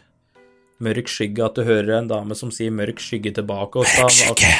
mørk 0.83 1.11
skygge, 1.11 1.43
at 1.43 1.57
du 1.59 1.65
hører 1.67 1.97
en 1.97 2.09
dame 2.09 2.35
som 2.37 2.51
sier 2.55 2.71
mørk 2.71 3.01
skygge 3.03 3.33
tilbake. 3.35 3.81
Og 3.81 3.87
skygge! 3.87 4.51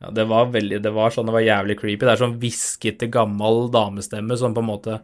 ja, 0.00 0.12
det 0.16 0.24
var 0.30 0.48
veldig, 0.54 0.80
det 0.80 0.92
var 0.96 1.12
sånn, 1.12 1.28
det 1.28 1.36
var 1.36 1.44
jævlig 1.44 1.76
creepy. 1.80 2.06
Det 2.06 2.14
er 2.14 2.22
sånn 2.22 2.38
hviskete, 2.40 3.10
gammel 3.12 3.66
damestemme 3.72 4.38
som 4.40 4.56
på 4.56 4.64
en 4.64 4.70
måte 4.70 5.00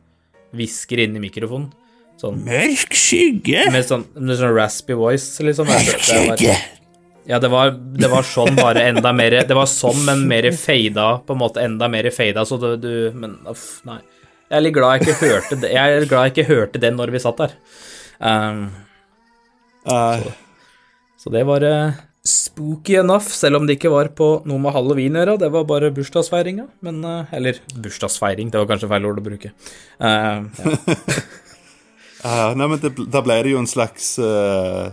hvisker 0.56 1.04
inn 1.04 1.18
i 1.18 1.26
mikrofonen. 1.26 1.68
Sånn, 2.16 2.40
Mørk 2.46 2.96
skygge! 2.96 3.66
med 3.74 3.84
sånn, 3.84 4.06
med 4.16 4.38
sånn 4.40 4.54
raspy 4.56 4.96
voice, 4.96 5.36
liksom. 5.44 5.68
skygge 5.68 6.32
det 6.40 6.48
var, 6.48 6.64
ja, 7.28 7.40
det 7.42 7.50
var, 7.52 7.74
det 7.76 8.08
var 8.08 8.24
sånn, 8.24 8.54
bare 8.56 8.86
enda 8.88 9.10
mer 9.12 9.34
Det 9.44 9.56
var 9.58 9.68
sånn, 9.68 9.98
men 10.06 10.24
mer 10.30 10.48
fada, 10.56 11.18
på 11.26 11.36
en 11.36 11.42
måte 11.42 11.60
enda 11.60 11.90
mer 11.92 12.08
fada, 12.14 12.46
så 12.48 12.56
du, 12.62 12.68
du 12.80 12.92
Men 13.18 13.36
uff, 13.50 13.82
nei. 13.84 13.98
Jeg 14.46 14.58
er 14.60 14.62
litt 14.62 14.74
glad 14.76 14.96
jeg 14.96 15.06
ikke 15.06 15.20
hørte 15.26 15.56
det 15.58 15.70
Jeg 15.74 15.94
er 15.94 16.04
glad 16.06 16.26
jeg 16.28 16.34
ikke 16.34 16.50
hørte 16.50 16.82
det 16.82 16.90
når 16.94 17.12
vi 17.14 17.22
satt 17.22 17.40
der. 17.42 17.54
Um, 18.16 18.60
uh. 19.90 20.28
så 21.20 21.32
det 21.34 21.42
var 21.48 21.66
uh, 21.66 21.98
spooky 22.26 22.96
enough, 23.00 23.26
selv 23.26 23.58
om 23.58 23.66
det 23.66 23.76
ikke 23.76 23.92
var 23.92 24.10
på 24.16 24.28
noe 24.48 24.62
med 24.62 24.74
halloween 24.74 25.16
å 25.16 25.22
gjøre. 25.22 25.38
Det 25.42 25.50
var 25.54 25.66
bare 25.68 25.90
bursdagsfeiringa, 25.94 26.68
men 26.86 27.02
uh, 27.06 27.34
Eller 27.34 27.58
bursdagsfeiring, 27.74 28.52
det 28.52 28.62
var 28.62 28.70
kanskje 28.70 28.90
feil 28.92 29.08
ord 29.10 29.22
å 29.22 29.26
bruke. 29.30 29.54
Uh, 32.26 32.32
ja. 32.40 32.54
nei, 32.58 32.66
men 32.66 32.80
det, 32.82 32.90
da 33.12 33.20
ble 33.22 33.36
det 33.44 33.52
jo 33.52 33.60
en 33.60 33.68
slags 33.70 34.16
eh, 34.18 34.86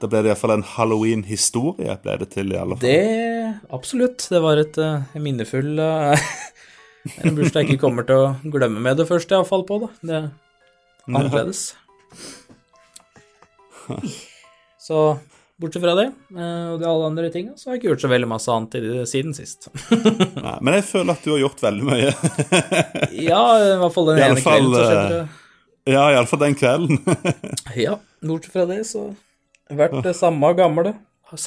Da 0.00 0.08
ble 0.08 0.22
det 0.24 0.30
iallfall 0.30 0.54
en 0.54 0.64
halloween-historie, 0.64 1.96
ble 2.00 2.14
det 2.22 2.28
til, 2.32 2.54
i 2.54 2.56
alle 2.56 2.78
fall. 2.78 2.86
Det 2.86 3.72
Absolutt. 3.76 4.24
Det 4.30 4.40
var 4.40 4.60
et 4.62 4.78
uh, 4.80 5.02
minnefull 5.20 5.78
eh, 5.82 6.30
En 7.22 7.36
bursdag 7.36 7.62
jeg 7.64 7.74
ikke 7.74 7.82
kommer 7.86 8.06
til 8.08 8.18
å 8.18 8.52
glemme 8.52 8.82
med 8.82 8.98
det 9.00 9.06
første, 9.08 9.38
fall 9.48 9.64
på, 9.68 9.78
da. 9.84 9.88
Det 10.02 10.18
er 10.18 10.28
annerledes. 11.06 11.62
Så 14.82 15.00
bortsett 15.60 15.82
fra 15.82 15.94
det, 15.96 16.06
eh, 16.36 16.66
og 16.72 16.80
de 16.82 16.86
alle 16.88 17.08
andre 17.08 17.30
tinga, 17.32 17.54
så 17.56 17.70
har 17.70 17.76
jeg 17.76 17.82
ikke 17.82 17.90
gjort 17.92 18.04
så 18.04 18.10
veldig 18.12 18.28
masse 18.30 18.52
annet 18.52 19.06
siden 19.08 19.36
sist. 19.36 19.68
Nei, 20.46 20.56
men 20.60 20.78
jeg 20.78 20.86
føler 20.90 21.14
at 21.14 21.24
du 21.24 21.32
har 21.32 21.42
gjort 21.44 21.62
veldig 21.64 21.86
mye. 21.88 22.12
ja, 23.30 23.42
i 23.62 23.76
hvert 23.80 23.96
fall 23.96 24.10
den 24.12 24.22
ene 24.26 24.42
fall, 24.44 24.66
kvelden 24.66 24.76
så 24.76 24.84
skjedde 24.84 25.14
det. 25.14 25.26
ja, 25.96 26.04
iallfall 26.12 26.42
den 26.44 26.58
kvelden. 26.60 27.00
Ja, 27.86 27.98
bortsett 28.26 28.56
fra 28.56 28.66
det, 28.68 28.82
så 28.90 29.08
jeg 29.66 29.80
vært 29.80 30.02
det 30.06 30.14
samme 30.18 30.52
gamle. 30.58 30.94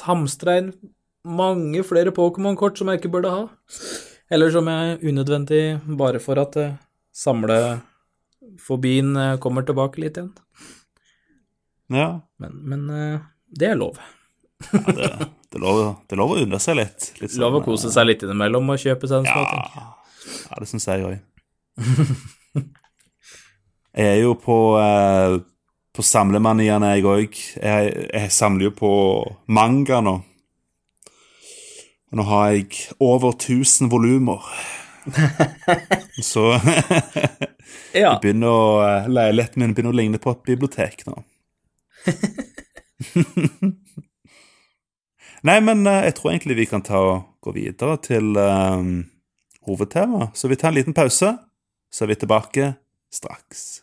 Hamstra 0.04 0.58
inn 0.60 0.74
mange 1.24 1.82
flere 1.84 2.12
Pokémon-kort 2.16 2.78
som 2.80 2.88
jeg 2.90 3.00
ikke 3.00 3.12
burde 3.14 3.32
ha. 3.32 3.44
Eller 4.30 4.50
som 4.54 4.68
jeg 4.70 5.00
unødvendig 5.10 5.62
bare 5.98 6.20
for 6.22 6.38
at 6.38 6.54
eh, 6.60 6.74
samlefobien 7.16 9.16
eh, 9.18 9.32
kommer 9.42 9.62
tilbake 9.66 9.98
litt 10.02 10.16
igjen. 10.20 10.30
ja. 11.90 12.10
Men, 12.40 12.52
men 12.70 12.80
eh, 12.94 13.18
det 13.58 13.68
er 13.72 13.76
lov. 13.80 13.98
ja 14.70 14.78
det, 14.86 15.08
det, 15.50 15.56
er 15.58 15.62
lov, 15.64 15.76
det 16.06 16.14
er 16.14 16.20
lov 16.20 16.30
å 16.36 16.38
undre 16.44 16.60
seg 16.62 16.74
litt. 16.78 17.00
litt 17.20 17.32
sånn, 17.32 17.42
Lov 17.42 17.58
å 17.58 17.64
kose 17.66 17.88
seg 17.90 18.04
litt 18.06 18.22
innimellom 18.26 18.70
og 18.70 18.78
kjøpe 18.80 19.04
seg 19.10 19.16
en 19.24 19.26
Ja, 19.26 19.32
småting. 19.34 19.62
ja 20.46 20.54
det 20.62 20.68
syns 20.70 20.86
jeg 20.90 21.00
òg. 21.08 21.16
Jeg 23.90 24.06
er 24.06 24.20
jo 24.22 24.36
på, 24.38 24.56
eh, 24.78 25.40
på 25.96 26.02
samlemaniene, 26.06 26.92
jeg 26.94 27.02
òg. 27.10 27.34
Jeg, 27.58 27.82
jeg 28.14 28.28
samler 28.30 28.68
jo 28.68 28.72
på 28.78 28.90
manga 29.50 29.98
nå. 30.06 30.14
Nå 32.10 32.22
har 32.26 32.50
jeg 32.54 32.66
over 32.98 33.32
1000 33.36 33.90
volumer. 33.92 34.42
Så 36.22 36.58
Ja. 37.94 38.16
begynner 38.22 38.50
å, 38.50 38.64
eh, 38.86 39.06
leiligheten 39.10 39.62
min 39.62 39.74
begynner 39.74 39.94
å 39.94 39.98
ligne 40.00 40.18
på 40.22 40.30
et 40.34 40.42
bibliotek 40.46 41.04
nå. 41.08 41.16
Nei, 45.46 45.56
men 45.64 45.86
eh, 45.86 46.04
jeg 46.08 46.16
tror 46.18 46.32
egentlig 46.34 46.58
vi 46.58 46.66
kan 46.70 46.82
ta 46.84 46.98
og 47.00 47.22
gå 47.40 47.54
videre 47.56 47.96
til 48.04 48.36
um, 48.36 48.90
hovedtemaet. 49.66 50.36
Så 50.36 50.50
vi 50.52 50.58
tar 50.60 50.68
en 50.72 50.76
liten 50.76 50.96
pause, 50.96 51.32
så 51.90 52.04
er 52.04 52.08
vi 52.12 52.18
tilbake 52.20 52.74
straks. 53.14 53.80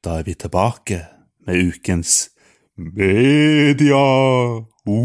Da 0.00 0.14
er 0.16 0.24
vi 0.24 0.32
tilbake 0.32 0.96
med 1.44 1.60
ukens 1.60 2.32
media. 2.76 4.00
Uh. 4.88 4.96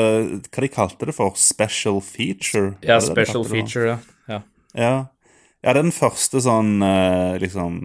Hva 0.47 0.63
de 0.63 0.69
kalte 0.71 1.09
det 1.09 1.15
for? 1.17 1.35
Special 1.35 1.99
feature? 2.03 2.77
Ja, 2.81 2.99
de 2.99 3.07
special 3.07 3.43
for? 3.43 3.51
feature, 3.55 3.87
ja. 3.87 3.97
ja. 4.31 4.41
Ja. 4.79 4.93
det 5.63 5.73
er 5.73 5.81
den 5.81 5.91
første 5.95 6.39
sånn 6.45 6.79
eh, 6.85 7.35
liksom 7.43 7.79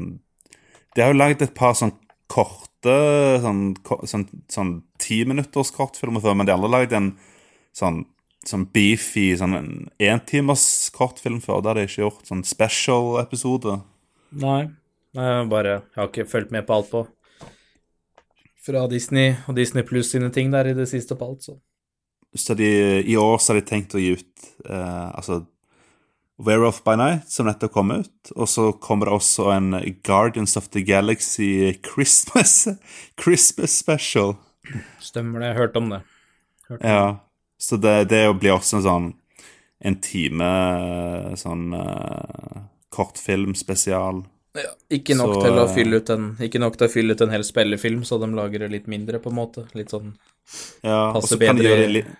De 0.95 1.03
har 1.03 1.11
jo 1.11 1.19
lagd 1.19 1.43
et 1.43 1.57
par 1.59 1.75
sånn 1.79 1.97
korte 2.31 2.71
sånn, 3.43 3.75
sånn, 3.83 4.07
sånn, 4.11 4.27
sånn 4.53 4.73
timinutters 5.01 5.71
kortfilmer 5.75 6.21
før, 6.21 6.37
men 6.37 6.47
de 6.47 6.53
har 6.53 6.61
aldri 6.61 6.71
lagd 6.73 6.95
en 6.97 7.11
sånn, 7.77 8.03
sånn 8.47 8.67
beefy 8.75 9.31
sånn 9.41 9.57
en 9.57 9.71
entimers 10.05 10.91
kortfilm 10.95 11.41
før. 11.45 11.63
Det 11.65 11.71
har 11.71 11.81
de 11.81 11.87
ikke 11.89 12.03
gjort. 12.03 12.27
Sånn 12.29 12.45
special-episode. 12.45 13.79
Nei, 14.37 14.61
jeg 15.17 15.49
bare 15.49 15.79
Jeg 15.79 16.01
har 16.01 16.11
ikke 16.11 16.29
fulgt 16.29 16.53
med 16.53 16.67
på 16.69 16.77
alt 16.77 16.91
på 16.93 17.07
fra 18.65 18.87
Disney 18.91 19.35
og 19.49 19.57
Disney 19.59 19.85
Pluss 19.87 20.13
sine 20.15 20.31
ting 20.35 20.53
der 20.53 20.71
i 20.71 20.77
det 20.77 20.89
siste 20.91 21.17
på 21.19 21.31
alt, 21.31 21.43
så 21.43 21.59
Så 22.37 22.55
de, 22.55 23.03
i 23.07 23.17
år 23.17 23.39
så 23.39 23.53
har 23.53 23.61
de 23.61 23.67
tenkt 23.67 23.95
å 23.95 24.01
gi 24.03 24.17
ut 24.19 24.47
eh, 24.67 25.09
altså 25.15 25.45
Werewolf 26.43 26.81
by 26.83 26.97
Night, 26.99 27.29
som 27.31 27.47
nettopp 27.47 27.73
kom 27.73 27.93
ut. 27.95 28.33
Og 28.35 28.49
så 28.51 28.73
kommer 28.73 29.07
det 29.07 29.15
også 29.15 29.53
en 29.55 29.77
Guardians 30.03 30.57
of 30.57 30.67
the 30.75 30.83
Galaxy 30.83 31.77
Christmas, 31.79 32.67
Christmas 33.23 33.79
special. 33.79 34.35
stemmer 34.99 35.41
det. 35.41 35.53
Jeg 35.53 35.57
hørte 35.57 35.79
om 35.79 35.93
det. 35.95 36.01
Hørte 36.69 36.89
Ja. 36.89 37.21
Så 37.59 37.77
det, 37.77 38.09
det 38.11 38.27
blir 38.41 38.57
også 38.57 38.81
en 38.81 38.83
sånn 38.83 39.13
en 39.85 39.97
time 40.01 40.49
sånn 41.37 41.75
uh, 41.77 42.65
kortfilmspesial. 42.95 44.23
Ja, 44.55 44.71
ikke 44.95 45.17
nok 45.19 45.33
Så, 45.35 46.13
en 46.15 46.27
Ikke 46.47 46.61
nok 46.63 46.77
til 46.79 46.87
å 46.87 46.93
fylle 46.93 47.17
ut 47.17 47.23
en 47.25 47.33
hel 47.35 47.43
spillefilm, 47.47 48.05
så 48.07 48.21
de 48.23 48.29
lager 48.37 48.63
det 48.63 48.71
litt 48.71 48.87
mindre, 48.91 49.19
på 49.19 49.33
en 49.33 49.39
måte. 49.41 49.65
Litt 49.75 49.91
sånn 49.91 50.13
Ja, 50.85 51.11
passe 51.17 51.35
kan 51.35 51.59
de 51.59 51.65
bedre 51.65 51.73
gjøre 51.73 51.83
det 51.83 51.95
litt 51.97 52.13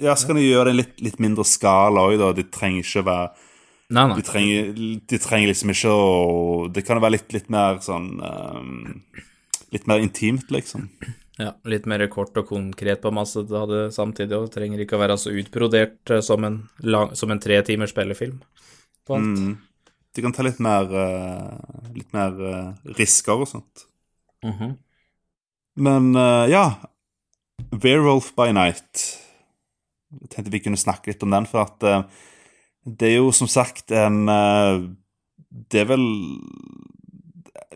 Ja, 0.00 0.16
så 0.16 0.30
kan 0.30 0.40
de 0.40 0.48
gjøre 0.48 0.70
det 0.70 0.74
i 0.74 0.80
litt, 0.80 0.98
litt 1.04 1.22
mindre 1.22 1.46
skala 1.46 2.08
òg, 2.10 2.16
da. 2.18 2.32
De 2.34 2.46
trenger 2.50 2.82
ikke 2.82 3.04
å 3.04 3.08
være 3.10 3.46
Nei, 3.90 4.04
nei. 4.06 4.16
De 4.18 4.26
trenger, 4.26 4.68
de 5.10 5.18
trenger 5.22 5.50
liksom 5.50 5.72
ikke 5.74 5.94
å 5.94 6.10
Det 6.74 6.86
kan 6.86 7.02
være 7.02 7.18
litt, 7.18 7.32
litt 7.34 7.48
mer 7.50 7.80
sånn 7.84 8.12
um, 8.18 8.84
Litt 9.70 9.86
mer 9.86 10.02
intimt, 10.02 10.50
liksom. 10.50 10.88
Ja, 11.38 11.54
litt 11.70 11.86
mer 11.88 12.02
kort 12.10 12.34
og 12.36 12.48
konkret 12.50 13.00
på 13.04 13.12
masse 13.14 13.44
det 13.46 13.54
hadde 13.56 13.84
samtidig, 13.94 14.34
og 14.34 14.50
trenger 14.52 14.82
ikke 14.82 14.98
å 14.98 15.02
være 15.04 15.14
så 15.16 15.30
utbrodert 15.30 16.10
eh, 16.10 16.20
som 16.26 16.42
en, 16.44 16.56
lang, 16.82 17.14
som 17.16 17.30
en 17.30 17.40
tre 17.40 17.60
timers 17.64 17.94
spillefilm. 17.94 18.40
På 19.06 19.14
alt. 19.16 19.38
Mm. 19.38 19.54
De 20.14 20.22
kan 20.24 20.34
ta 20.34 20.44
litt 20.46 20.60
mer 20.62 20.90
eh, 20.90 21.90
Litt 21.94 22.14
mer 22.16 22.38
eh, 22.50 22.94
risker 22.98 23.44
og 23.44 23.50
sånt. 23.50 23.86
Mhm. 24.46 24.76
Men 25.80 26.14
eh, 26.18 26.50
ja 26.50 26.64
Werewolf 27.70 28.32
by 28.34 28.50
Night. 28.56 29.04
Jeg 30.10 30.30
tenkte 30.32 30.52
vi 30.52 30.62
kunne 30.64 30.80
snakke 30.80 31.12
litt 31.12 31.22
om 31.22 31.30
den, 31.30 31.46
for 31.46 31.62
at 31.68 32.08
det 32.82 33.10
er 33.12 33.20
jo 33.20 33.28
som 33.36 33.46
sagt 33.46 33.92
en 33.94 34.24
Det 34.26 35.82
er 35.82 35.86
vel 35.86 36.06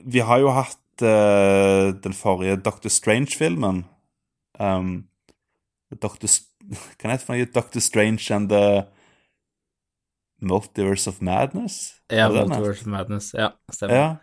Vi 0.03 0.25
har 0.25 0.41
jo 0.43 0.51
hatt 0.57 0.81
den 0.99 2.17
forrige 2.17 2.57
Doctor 2.65 2.91
Strange-filmen. 2.91 3.85
Um, 4.59 5.05
Doctor 5.95 6.33
Hva 6.99 7.13
heter 7.13 7.27
for 7.27 7.37
noe? 7.37 7.53
Doctor 7.55 7.85
Strange 7.85 8.25
and 8.35 8.51
the 8.51 8.87
Multiverse 10.45 11.11
of 11.11 11.21
Madness? 11.25 11.95
Ja, 12.13 12.29
Er? 12.29 12.47
Multiverse 12.47 12.85
of 12.85 12.93
Madness. 12.93 13.33
Ja, 13.35 13.53
stemmer. 13.73 13.95
Ja. 13.95 14.17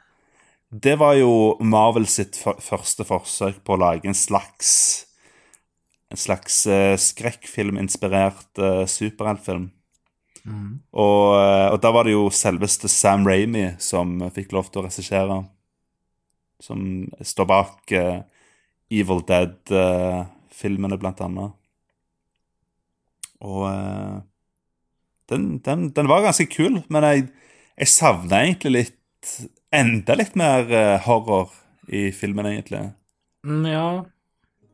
Det 0.72 0.96
var 0.96 1.18
jo 1.20 1.58
Marvel 1.60 2.08
sitt 2.08 2.38
første 2.40 3.04
forsøk 3.04 3.60
på 3.68 3.76
å 3.76 3.82
lage 3.82 4.08
en 4.08 4.16
slags 4.16 5.08
En 6.12 6.20
slags 6.20 6.66
uh, 6.68 6.98
skrekkfilminspirert 7.00 8.60
uh, 8.60 8.84
superheltfilm. 8.84 9.70
Mm. 10.44 10.82
Og, 10.92 11.28
eh, 11.38 11.68
og 11.72 11.78
da 11.80 11.92
var 11.94 12.04
det 12.04 12.16
jo 12.18 12.26
selveste 12.34 12.90
Sam 12.92 13.24
Ramy 13.24 13.78
som 13.80 14.18
fikk 14.36 14.52
lov 14.52 14.68
til 14.68 14.82
å 14.82 14.86
regissere. 14.90 15.38
Som 16.60 16.82
står 17.24 17.48
bak 17.48 17.94
uh, 17.96 18.18
Evil 18.92 19.24
Dead-filmene, 19.30 21.00
blant 21.00 21.24
annet. 21.24 21.56
Og 23.40 23.64
den, 25.32 25.48
den, 25.66 25.90
den 25.96 26.10
var 26.12 26.26
ganske 26.26 26.46
kul, 26.52 26.82
men 26.92 27.08
jeg, 27.08 27.26
jeg 27.80 27.94
savna 27.94 28.44
egentlig 28.46 28.76
litt 28.78 28.98
Enda 29.72 30.18
litt 30.18 30.34
mer 30.36 30.68
eh, 30.76 30.98
horror 31.06 31.54
i 31.88 32.10
filmen, 32.12 32.50
egentlig. 32.50 32.82
Mm, 33.48 33.68
ja, 33.72 33.86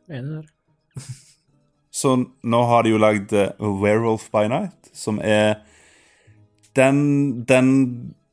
enig 0.10 0.40
der. 0.40 1.04
Så 2.00 2.14
nå 2.42 2.62
har 2.70 2.86
de 2.86 2.94
jo 2.96 3.02
lagd 3.02 3.36
eh, 3.38 3.52
Werewolf 3.60 4.26
by 4.34 4.48
Night, 4.50 4.90
som 4.98 5.20
er 5.22 5.60
Den 6.74 7.46
Den, 7.46 7.70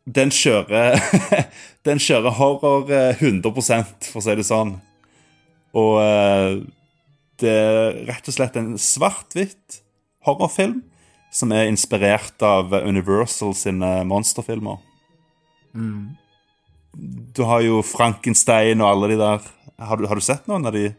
den 0.07 0.33
kjører 0.33 0.97
Den 1.87 2.01
kjører 2.01 2.39
horror 2.39 2.89
eh, 2.89 3.21
100 3.21 3.53
for 4.09 4.23
å 4.23 4.25
si 4.25 4.39
det 4.41 4.49
sånn. 4.49 4.79
Og 5.77 6.01
eh, 6.01 6.51
det 7.43 7.53
er 7.53 8.03
rett 8.09 8.29
og 8.31 8.37
slett 8.39 8.57
en 8.57 8.75
svart-hvitt 8.81 9.83
horrorfilm 10.25 10.81
som 11.35 11.53
er 11.55 11.67
inspirert 11.67 12.43
av 12.47 12.73
Universal 12.73 13.55
sine 13.59 13.91
monsterfilmer. 14.07 14.79
Mm. 15.75 16.15
Du 17.35 17.43
har 17.43 17.65
jo 17.67 17.81
Frankenstein 17.83 18.83
og 18.85 18.91
alle 18.93 19.15
de 19.15 19.19
der. 19.19 19.49
Har 19.83 19.99
du, 19.99 20.07
har 20.07 20.15
du 20.15 20.23
sett 20.23 20.47
noen 20.47 20.67
av 20.67 20.77
de 20.77 20.93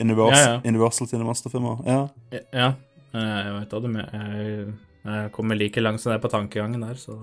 Universal, 0.00 0.40
Ja, 0.40 0.54
ja. 0.56 0.70
Universal 0.70 1.08
sine 1.08 1.26
monsterfilmer? 1.26 1.84
Ja. 1.86 2.00
Ja, 2.50 2.70
eh, 3.14 3.36
jeg 3.44 3.52
vet 3.58 3.74
hva 3.76 3.82
du 3.84 3.90
mener. 3.92 4.32
Jeg, 4.32 4.72
jeg 5.04 5.32
kommer 5.36 5.60
like 5.60 5.84
langt 5.84 6.02
som 6.02 6.14
er 6.14 6.22
på 6.22 6.32
tankegangen 6.32 6.82
der, 6.82 6.96
så 6.98 7.18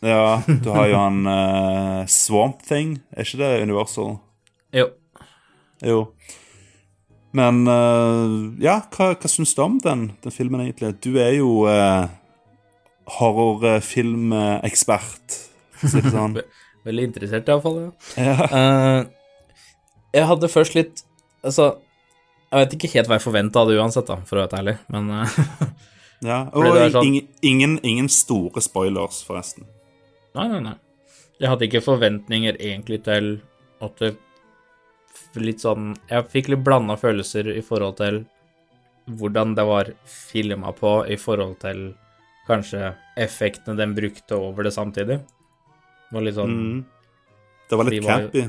Ja, 0.00 0.40
du 0.46 0.70
har 0.72 0.86
jo 0.88 0.96
han 0.96 1.26
uh, 1.26 2.06
Swamp 2.08 2.62
Thing, 2.64 3.00
er 3.12 3.26
ikke 3.26 3.42
det 3.42 3.50
Universal? 3.66 4.14
Jo. 4.72 4.86
Jo. 5.84 5.98
Men 7.36 7.60
eh, 7.70 8.30
ja, 8.64 8.80
hva, 8.90 9.12
hva 9.14 9.28
syns 9.30 9.52
du 9.54 9.60
om 9.62 9.76
den, 9.82 10.08
den 10.24 10.32
filmen, 10.34 10.60
egentlig? 10.64 10.96
Du 11.04 11.12
er 11.22 11.32
jo 11.36 11.50
uh, 11.70 12.06
horrorfilmekspert, 13.18 15.36
for 15.76 15.86
å 15.86 15.88
si 15.92 16.00
det 16.02 16.10
sånn. 16.14 16.34
Veldig 16.88 17.04
interessert, 17.10 17.46
iallfall. 17.52 17.76
Ja. 17.84 17.90
ja. 18.24 18.34
Uh, 18.50 19.00
jeg 20.16 20.24
hadde 20.26 20.48
først 20.50 20.74
litt 20.74 21.04
Altså, 21.40 21.64
jeg 22.50 22.58
vet 22.60 22.72
ikke 22.76 22.90
helt 22.92 23.08
hva 23.08 23.16
jeg 23.16 23.24
forventa 23.24 23.62
av 23.62 23.68
det 23.70 23.78
uansett, 23.80 24.08
da, 24.10 24.16
for 24.28 24.36
å 24.36 24.42
være 24.42 24.58
ærlig, 24.58 24.74
men 24.92 25.04
uh, 25.22 25.28
ja. 26.28 26.38
Og 26.52 26.66
sånn- 26.92 27.06
ingen, 27.06 27.24
ingen, 27.40 27.80
ingen 27.86 28.08
store 28.12 28.60
spoilers, 28.60 29.22
forresten. 29.24 29.64
Nei, 30.36 30.44
nei, 30.50 30.60
nei. 30.66 30.76
Jeg 31.40 31.48
hadde 31.48 31.64
ikke 31.70 31.80
forventninger 31.86 32.54
egentlig 32.60 32.98
til 33.06 33.40
at 33.80 33.96
det 34.02 34.10
Litt 35.38 35.62
sånn 35.62 35.92
Jeg 36.10 36.26
fikk 36.32 36.48
litt 36.50 36.64
blanda 36.66 36.96
følelser 36.98 37.52
i 37.54 37.62
forhold 37.62 38.00
til 38.00 38.24
hvordan 39.10 39.54
det 39.54 39.64
var 39.66 39.90
filma 40.06 40.72
på 40.74 41.00
i 41.10 41.16
forhold 41.18 41.58
til 41.62 41.92
kanskje 42.48 42.94
effektene 43.18 43.78
den 43.78 43.94
brukte 43.94 44.38
over 44.38 44.66
det 44.66 44.72
samtidig. 44.74 45.20
Det 46.10 46.16
var 46.16 46.26
litt 46.26 46.38
sånn 46.38 46.56
Mm. 46.56 46.80
Det 47.70 47.76
var 47.78 47.86
litt 47.86 48.06
campy. 48.06 48.42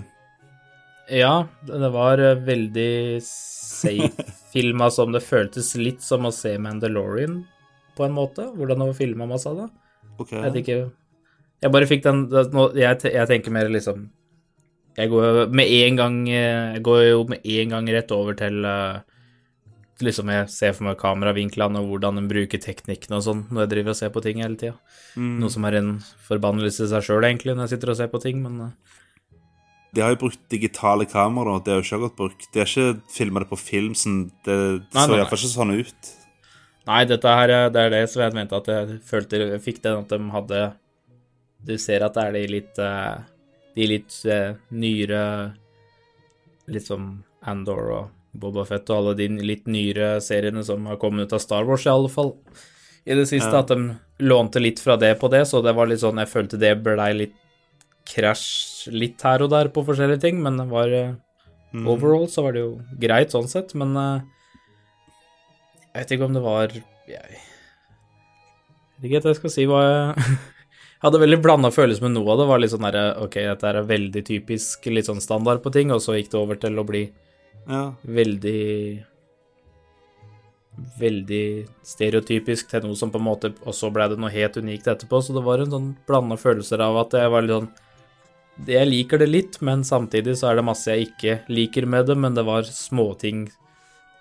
Ja, 1.11 1.47
det 1.67 1.89
var 1.93 2.17
eh, 2.17 2.39
veldig 2.41 3.21
safe 3.21 4.25
filma 4.53 4.89
som 4.91 5.11
det 5.11 5.21
føltes 5.21 5.75
litt 5.75 6.01
som 6.01 6.25
å 6.25 6.31
se 6.33 6.55
Mandalorian 6.57 7.43
på 7.97 8.07
en 8.07 8.15
måte. 8.15 8.47
Hvordan 8.55 8.81
det 8.81 8.87
var 8.87 8.97
filma 8.97 9.27
masse 9.29 9.49
av 9.49 9.59
det. 9.59 9.67
Ok. 10.17 10.31
Jeg 10.31 10.43
vet 10.47 10.59
ikke 10.63 10.79
Jeg 11.61 11.71
bare 11.71 11.87
fikk 11.89 12.03
den 12.03 12.23
jeg, 12.73 12.97
jeg 13.05 13.27
tenker 13.29 13.53
mer 13.53 13.69
liksom 13.69 14.09
Jeg 14.97 15.11
går 15.11 15.47
med 15.55 15.71
en 15.71 15.97
gang 15.99 16.17
eh, 16.27 16.75
Jeg 16.75 16.83
går 16.83 17.01
jo 17.05 17.23
med 17.31 17.45
en 17.47 17.75
gang 17.75 17.89
rett 17.95 18.11
over 18.11 18.35
til 18.39 18.65
eh, 18.67 19.01
Liksom 20.01 20.31
jeg 20.33 20.49
ser 20.49 20.73
for 20.73 20.87
meg 20.89 20.97
kameravinklene 20.99 21.77
og 21.79 21.91
hvordan 21.91 22.17
en 22.17 22.29
bruker 22.29 22.57
teknikken 22.61 23.13
og 23.13 23.21
sånn 23.25 23.43
når 23.51 23.63
jeg 23.63 23.71
driver 23.75 23.93
og 23.93 23.99
ser 23.99 24.09
på 24.09 24.23
ting 24.25 24.39
hele 24.41 24.57
tida. 24.57 24.73
Noe 25.13 25.51
som 25.53 25.67
er 25.69 25.77
en 25.77 25.91
forbannelse 26.25 26.87
i 26.87 26.89
seg 26.89 27.05
sjøl, 27.05 27.27
egentlig, 27.27 27.53
når 27.53 27.67
jeg 27.67 27.75
sitter 27.75 27.91
og 27.93 27.99
ser 27.99 28.09
på 28.09 28.21
ting, 28.23 28.39
men 28.41 28.55
eh, 28.65 28.71
De 29.93 30.01
har 30.01 30.15
jo 30.15 30.23
brukt 30.23 30.41
digitale 30.49 31.05
kameraer, 31.05 31.59
og 31.59 31.67
Det 31.67 31.75
er 31.75 31.77
jo 31.77 31.85
ikke 31.85 32.01
godt 32.07 32.17
brukt. 32.17 32.49
De 32.49 32.63
har 32.63 32.71
ikke 32.71 33.13
filma 33.13 33.43
det 33.45 33.51
på 33.51 33.61
film, 33.61 33.93
sånn 33.93 34.23
Det 34.41 34.57
Nei, 34.81 35.05
så 35.05 35.19
iallfall 35.19 35.43
ikke 35.43 35.53
sånn 35.53 35.75
ut. 35.77 36.11
Nei, 36.89 37.01
dette 37.05 37.35
her, 37.37 37.53
det 37.69 37.85
er 37.85 37.93
det 37.93 38.05
som 38.09 38.25
jeg 38.25 38.33
mente 38.39 38.57
at 38.57 38.71
jeg 38.73 39.01
følte 39.05 39.43
Jeg 39.43 39.61
fikk 39.61 39.83
den 39.85 40.01
at 40.01 40.09
de 40.09 40.31
hadde 40.33 40.63
Du 41.61 41.75
ser 41.77 42.01
at 42.07 42.17
det 42.17 42.25
er 42.25 42.39
de 42.39 42.47
litt 42.57 42.81
eh, 42.81 43.21
De 43.75 43.87
litt 43.87 44.17
eh, 44.25 44.53
nyere 44.71 45.21
Litt 46.71 46.85
som 46.87 47.23
Andor 47.47 47.87
og 47.91 48.09
Boba 48.37 48.63
Fett 48.67 48.89
og 48.93 48.97
alle 48.97 49.13
de 49.19 49.27
litt 49.43 49.65
nyere 49.67 50.21
seriene 50.23 50.61
som 50.63 50.85
har 50.87 50.99
kommet 51.01 51.27
ut 51.27 51.33
av 51.35 51.41
Star 51.43 51.65
Wars, 51.67 51.83
i 51.85 51.89
alle 51.91 52.07
fall. 52.11 52.35
I 53.03 53.15
det 53.17 53.25
siste, 53.27 53.49
Ja. 53.51 53.59
at 53.59 53.67
de 53.73 53.97
lånte 54.23 54.61
litt 54.61 54.79
fra 54.79 54.95
det 54.95 55.17
på 55.19 55.27
det, 55.33 55.41
så 55.49 55.61
det 55.63 55.73
var 55.75 55.87
litt 55.89 55.99
sånn 55.99 56.19
Jeg 56.21 56.29
følte 56.29 56.59
det 56.61 56.75
blei 56.83 57.09
litt 57.17 57.33
krasj 58.05 58.87
litt 58.93 59.21
her 59.21 59.41
og 59.43 59.49
der 59.51 59.67
på 59.73 59.83
forskjellige 59.85 60.21
ting, 60.21 60.41
men 60.43 60.57
det 60.57 60.69
var 60.69 60.87
eh, 60.93 61.13
Mm. 61.73 61.85
Overall 61.87 62.25
så 62.27 62.43
var 62.43 62.51
det 62.51 62.59
jo 62.65 62.81
greit 62.99 63.31
sånn 63.31 63.47
sett, 63.47 63.69
men 63.79 63.95
eh, 63.95 64.21
jeg 65.93 66.01
vet 66.01 66.11
ikke 66.17 66.25
om 66.27 66.33
det 66.35 66.41
var 66.43 66.67
Jeg 67.07 67.37
vet 68.99 69.07
ikke 69.07 69.21
hva 69.23 69.31
jeg 69.31 69.39
skal 69.39 69.53
si. 69.53 69.65
Hva 69.71 69.79
jeg 69.85 70.37
jeg 71.01 71.07
hadde 71.07 71.19
veldig 71.23 71.41
blanda 71.41 71.71
følelser 71.73 72.05
med 72.05 72.13
noe 72.13 72.29
av 72.29 72.37
det. 72.37 72.45
var 72.51 72.59
litt 72.61 72.71
sånn 72.71 72.85
der, 72.85 73.15
Ok, 73.17 73.39
dette 73.41 73.65
er 73.65 73.81
veldig 73.89 74.21
typisk, 74.27 74.85
litt 74.85 75.07
sånn 75.09 75.21
standard 75.21 75.63
på 75.63 75.71
ting, 75.73 75.89
og 75.91 76.01
så 76.03 76.13
gikk 76.13 76.29
det 76.29 76.37
over 76.39 76.55
til 76.61 76.77
å 76.77 76.85
bli 76.85 77.09
Ja. 77.67 77.93
veldig 78.05 79.03
Veldig 80.97 81.67
stereotypisk 81.83 82.69
til 82.69 82.81
noe 82.85 82.95
som 82.95 83.11
på 83.11 83.19
en 83.19 83.25
måte 83.25 83.53
Og 83.65 83.73
så 83.73 83.91
ble 83.93 84.07
det 84.07 84.17
noe 84.17 84.31
helt 84.31 84.55
unikt 84.57 84.87
etterpå, 84.87 85.21
så 85.21 85.33
det 85.35 85.43
var 85.43 85.59
en 85.59 85.69
sånn 85.69 85.89
blanda 86.07 86.37
følelser 86.37 86.79
av 86.81 86.97
at 86.97 87.11
jeg 87.11 87.29
var 87.29 87.41
litt 87.41 87.57
sånn 87.57 87.69
Jeg 88.67 88.87
liker 88.87 89.17
det 89.19 89.29
litt, 89.29 89.61
men 89.61 89.83
samtidig 89.83 90.37
så 90.37 90.49
er 90.51 90.55
det 90.55 90.65
masse 90.65 90.85
jeg 90.85 91.09
ikke 91.09 91.41
liker 91.49 91.85
med 91.85 92.05
det, 92.07 92.17
men 92.17 92.33
det 92.33 92.45
var 92.45 92.63
småting 92.63 93.49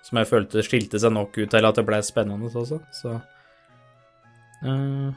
som 0.03 0.17
jeg 0.17 0.27
følte 0.27 0.63
skilte 0.65 0.99
seg 0.99 1.13
nok 1.13 1.37
ut 1.37 1.49
til 1.49 1.65
at 1.65 1.75
det 1.75 1.85
ble 1.85 1.99
spennende 2.01 2.49
også, 2.49 2.79
så 2.91 3.21
eh, 4.65 5.11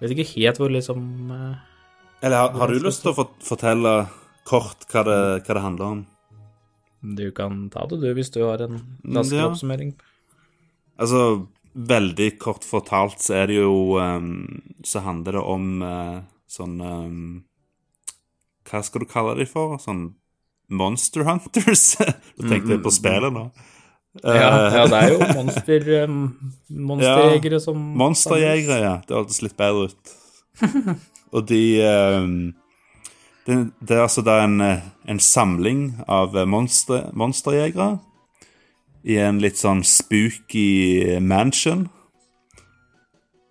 Vet 0.00 0.12
ikke 0.12 0.28
helt 0.34 0.60
hvor 0.60 0.72
liksom 0.72 1.00
eh, 1.32 1.56
Eller 2.26 2.36
har, 2.42 2.50
har 2.60 2.72
du 2.72 2.80
lyst 2.84 3.02
til 3.04 3.12
å 3.14 3.26
fortelle 3.44 3.94
kort 4.46 4.86
hva 4.92 5.02
det, 5.08 5.18
hva 5.46 5.56
det 5.56 5.62
handler 5.64 5.86
om? 5.86 6.04
Du 7.16 7.30
kan 7.36 7.66
ta 7.70 7.84
det, 7.88 8.00
du, 8.02 8.08
hvis 8.16 8.32
du 8.34 8.40
har 8.42 8.62
en 8.64 8.78
raskere 9.04 9.44
Ja. 9.44 9.48
oppsummering. 9.50 9.94
Altså, 10.98 11.46
veldig 11.76 12.30
kort 12.40 12.64
fortalt 12.64 13.20
så 13.22 13.34
er 13.42 13.50
det 13.50 13.58
jo 13.58 13.98
um, 14.00 14.62
Så 14.84 15.02
handler 15.04 15.36
det 15.36 15.42
om 15.44 15.66
uh, 15.84 16.20
sånn 16.48 16.80
um, 16.80 17.18
Hva 18.66 18.80
skal 18.82 19.04
du 19.04 19.10
kalle 19.10 19.36
de 19.38 19.46
for? 19.48 19.76
Sånn 19.82 20.14
Monster 20.72 21.26
Hunters? 21.28 21.96
Du 22.38 22.48
tenkte 22.48 22.74
jeg 22.74 22.82
på 22.82 22.90
spillet 22.94 23.32
nå. 23.32 23.50
Ja, 24.22 24.30
Eh, 24.32 24.74
ja, 24.76 24.86
det 24.86 24.98
er 25.00 25.12
jo 25.12 25.18
monster, 25.18 25.88
monsterjegere 26.06 26.06
monsterjegere 26.68 27.60
som 27.60 27.82
Monsterjegere, 27.98 28.78
ja. 28.82 28.94
Det 29.06 29.16
hørtes 29.16 29.42
litt 29.42 29.56
bedre 29.56 29.90
ut. 29.90 30.14
Og 31.34 31.44
de 31.48 31.62
ehm, 31.84 32.54
det, 33.46 33.56
det 33.80 33.96
er 33.96 34.02
altså 34.02 34.24
da 34.26 34.40
en, 34.44 34.60
eh, 34.60 34.82
en 35.06 35.20
samling 35.22 36.00
av 36.08 36.36
eh, 36.36 36.46
monster, 36.48 37.10
monsterjegere 37.14 37.98
i 39.06 39.18
en 39.22 39.38
litt 39.42 39.58
sånn 39.60 39.84
spooky 39.86 41.18
mansion. 41.22 41.86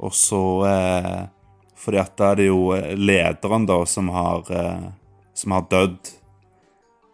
Og 0.04 0.12
så 0.12 0.44
eh, 0.68 1.24
Fordi 1.80 2.00
at 2.02 2.16
da 2.18 2.32
er 2.34 2.40
det 2.42 2.48
jo 2.50 2.60
eh, 2.76 2.92
lederen, 2.98 3.68
da, 3.70 3.78
som 3.88 4.10
har 4.12 4.52
eh, 4.52 4.88
Som 5.36 5.52
har 5.56 5.68
dødd. 5.72 6.12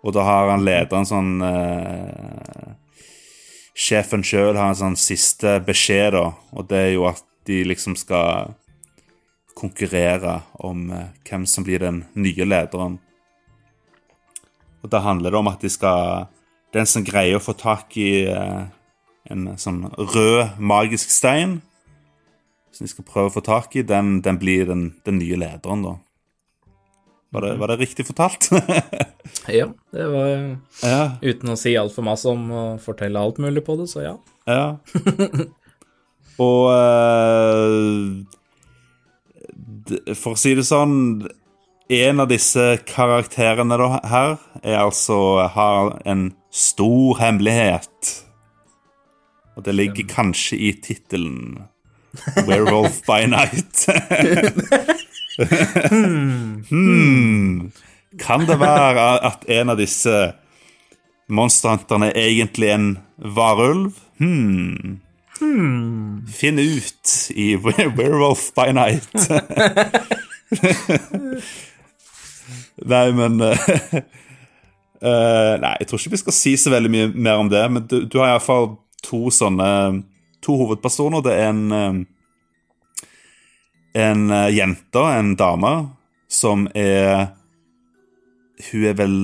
Og 0.01 0.13
da 0.15 0.23
har 0.25 0.49
han 0.49 0.65
lederen 0.65 1.05
sånn 1.05 1.31
eh, 1.45 2.71
Sjefen 3.81 4.21
sjøl 4.25 4.57
har 4.59 4.69
en 4.69 4.77
sånn 4.77 4.97
siste 4.99 5.55
beskjed, 5.65 6.11
da, 6.13 6.25
og 6.53 6.67
det 6.69 6.81
er 6.85 6.91
jo 6.93 7.07
at 7.09 7.23
de 7.49 7.63
liksom 7.65 7.95
skal 7.97 8.53
konkurrere 9.57 10.41
om 10.61 10.89
eh, 10.93 11.07
hvem 11.27 11.47
som 11.49 11.65
blir 11.65 11.81
den 11.81 12.03
nye 12.13 12.45
lederen. 12.45 12.99
Og 14.81 14.93
da 14.93 15.01
handler 15.05 15.33
det 15.33 15.41
om 15.41 15.49
at 15.51 15.61
de 15.61 15.69
skal 15.69 16.29
Den 16.71 16.87
som 16.87 17.03
greier 17.03 17.35
å 17.35 17.43
få 17.43 17.51
tak 17.59 17.97
i 17.99 18.23
eh, 18.31 18.61
en 19.27 19.41
sånn 19.59 19.81
rød, 19.91 20.55
magisk 20.55 21.11
stein, 21.11 21.57
som 22.71 22.85
de 22.85 22.91
skal 22.93 23.03
prøve 23.09 23.27
å 23.27 23.33
få 23.33 23.43
tak 23.43 23.75
i, 23.75 23.83
den, 23.83 24.21
den 24.23 24.39
blir 24.39 24.69
den, 24.69 24.85
den 25.03 25.19
nye 25.19 25.35
lederen, 25.35 25.83
da. 25.83 25.97
Var 27.33 27.41
det, 27.41 27.55
var 27.55 27.67
det 27.67 27.75
riktig 27.75 28.07
fortalt? 28.07 28.49
Ja, 29.47 29.67
det 29.91 30.07
var 30.11 30.27
ja. 30.83 31.11
uten 31.21 31.53
å 31.53 31.55
si 31.57 31.71
altfor 31.79 32.03
masse 32.03 32.27
om 32.29 32.49
å 32.51 32.63
fortelle 32.81 33.19
alt 33.19 33.37
mulig 33.41 33.63
på 33.65 33.77
det, 33.79 33.87
så 33.89 34.03
ja. 34.03 34.11
Ja. 34.49 34.77
Og 36.41 36.67
uh, 36.73 38.25
For 40.17 40.33
å 40.33 40.39
si 40.39 40.53
det 40.57 40.65
sånn 40.67 40.95
En 41.91 42.23
av 42.23 42.29
disse 42.31 42.65
karakterene 42.89 43.77
da, 43.79 43.89
her 44.11 44.35
er 44.61 44.77
altså 44.81 45.47
har 45.55 45.97
en 46.07 46.31
stor 46.51 47.19
hemmelighet. 47.19 48.11
Og 49.55 49.63
det 49.67 49.75
ligger 49.75 50.07
kanskje 50.11 50.59
i 50.59 50.71
tittelen 50.83 51.65
Werewolf 52.47 53.01
by 53.07 53.25
Night. 53.31 53.87
hmm. 56.69 57.71
Kan 58.19 58.47
det 58.47 58.59
være 58.59 59.25
at 59.27 59.45
en 59.47 59.69
av 59.71 59.77
disse 59.79 60.33
monsterhunterne 61.31 62.11
er 62.11 62.27
egentlig 62.27 62.69
en 62.73 62.97
varulv? 63.17 63.93
Hmm. 64.19 64.99
Finn 66.31 66.59
ut 66.59 67.31
i 67.33 67.55
Werewolf 67.55 68.51
by 68.57 68.71
Night. 68.75 69.15
nei, 72.91 73.07
men 73.15 73.41
eh, 73.41 74.01
Nei, 75.01 75.75
jeg 75.79 75.87
tror 75.87 75.97
ikke 75.97 76.13
vi 76.13 76.21
skal 76.21 76.35
si 76.35 76.53
så 76.59 76.69
veldig 76.73 76.91
mye 76.93 77.07
mer 77.15 77.41
om 77.41 77.49
det. 77.49 77.63
Men 77.71 77.87
du, 77.89 78.03
du 78.05 78.19
har 78.21 78.35
iallfall 78.35 78.75
to 79.05 79.29
sånne 79.33 79.69
To 80.41 80.55
hovedpersoner. 80.57 81.21
Det 81.21 81.33
er 81.37 81.49
en 81.51 81.65
eh, 81.77 81.97
En 83.93 84.29
eh, 84.31 84.49
jente, 84.55 84.99
en 84.99 85.35
dame, 85.35 85.73
som 86.31 86.67
er 86.75 87.33
Hun 88.71 88.85
er 88.87 88.95
vel 88.95 89.17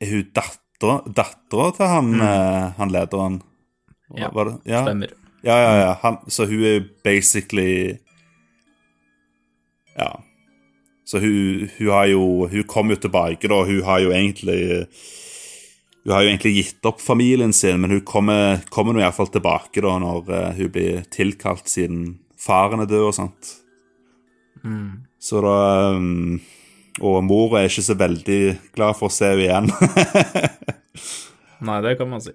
Er 0.00 0.12
hun 0.12 0.30
datter, 0.32 1.02
dattera 1.04 1.72
til 1.76 1.90
han, 1.90 2.14
eh, 2.20 2.70
han 2.78 2.92
lederen? 2.92 3.42
Ja, 4.14 4.30
ja. 4.64 4.82
Stemmer. 4.84 5.12
Ja, 5.44 5.56
ja, 5.60 5.72
ja. 5.76 5.90
Han, 6.02 6.18
så 6.28 6.46
hun 6.46 6.64
er 6.64 6.86
basically 7.04 7.98
Ja. 9.98 10.20
Så 11.04 11.20
hun, 11.20 11.68
hun 11.78 11.88
har 11.88 12.06
jo 12.06 12.48
Hun 12.48 12.64
kom 12.64 12.90
jo 12.90 12.96
tilbake, 12.96 13.48
da. 13.48 13.64
Hun 13.64 13.82
har 13.82 14.00
jo 14.00 14.10
egentlig 14.10 14.86
Hun 16.04 16.12
har 16.12 16.22
jo 16.22 16.28
egentlig 16.28 16.54
gitt 16.54 16.84
opp 16.84 17.00
familien 17.00 17.52
sin, 17.52 17.80
men 17.80 17.90
hun 17.90 18.00
kommer, 18.04 18.60
kommer 18.68 18.92
nå 18.92 19.00
iallfall 19.00 19.30
tilbake 19.32 19.80
da 19.80 19.94
når 19.98 20.26
eh, 20.28 20.50
hun 20.58 20.72
blir 20.72 21.04
tilkalt 21.08 21.68
siden 21.68 22.18
faren 22.36 22.84
er 22.84 22.90
død 22.90 23.06
og 23.08 23.14
sånt. 23.16 23.52
Så 25.20 25.40
da 25.44 25.58
um, 25.92 26.40
Og 27.02 27.18
mora 27.26 27.60
er 27.60 27.68
ikke 27.68 27.84
så 27.84 27.96
veldig 27.98 28.40
glad 28.76 28.96
for 28.98 29.10
å 29.10 29.14
se 29.14 29.32
henne 29.32 29.44
igjen. 29.44 29.70
Nei, 31.66 31.78
det 31.84 31.96
kan 31.98 32.10
man 32.10 32.22
si. 32.22 32.34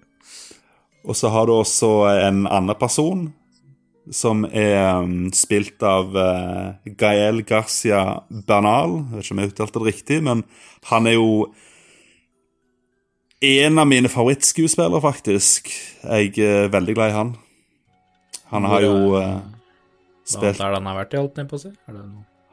Og 1.07 1.15
så 1.15 1.31
har 1.31 1.47
du 1.47 1.53
også 1.55 1.91
en 2.11 2.43
annen 2.49 2.75
person 2.79 3.29
som 4.11 4.41
er 4.47 5.03
um, 5.03 5.29
spilt 5.35 5.81
av 5.85 6.15
uh, 6.17 6.75
Gael 6.99 7.43
Garcia 7.47 8.23
Bernal. 8.27 8.97
Jeg 8.99 9.15
vet 9.15 9.25
ikke 9.25 9.35
om 9.35 9.41
jeg 9.41 9.51
uttalte 9.53 9.79
det 9.79 9.89
riktig, 9.89 10.19
men 10.25 10.43
han 10.89 11.07
er 11.07 11.15
jo 11.15 11.29
en 13.39 13.79
av 13.79 13.87
mine 13.87 14.11
favorittskuespillere, 14.11 14.99
faktisk. 15.03 15.69
Jeg 16.03 16.33
er 16.43 16.73
veldig 16.73 16.97
glad 16.97 17.13
i 17.13 17.15
han. 17.15 17.31
Han 18.51 18.67
har 18.67 18.83
jo 18.83 18.95
uh, 19.15 19.37
spilt 20.29 20.59
er 20.61 20.73
det 20.73 20.79
han 20.79 20.89
har 20.89 20.99
vært 21.01 21.15
i, 21.15 21.21
holdt 21.21 21.39
jeg 21.41 21.49
på 21.49 21.57
å 21.57 21.63
si? 21.63 21.71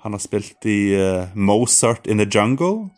Han 0.05 0.15
har 0.15 0.23
spilt 0.23 0.69
i 0.71 0.81
uh, 0.97 1.33
Mozart 1.35 2.07
in 2.07 2.23
the 2.23 2.29
Jungle 2.29 2.89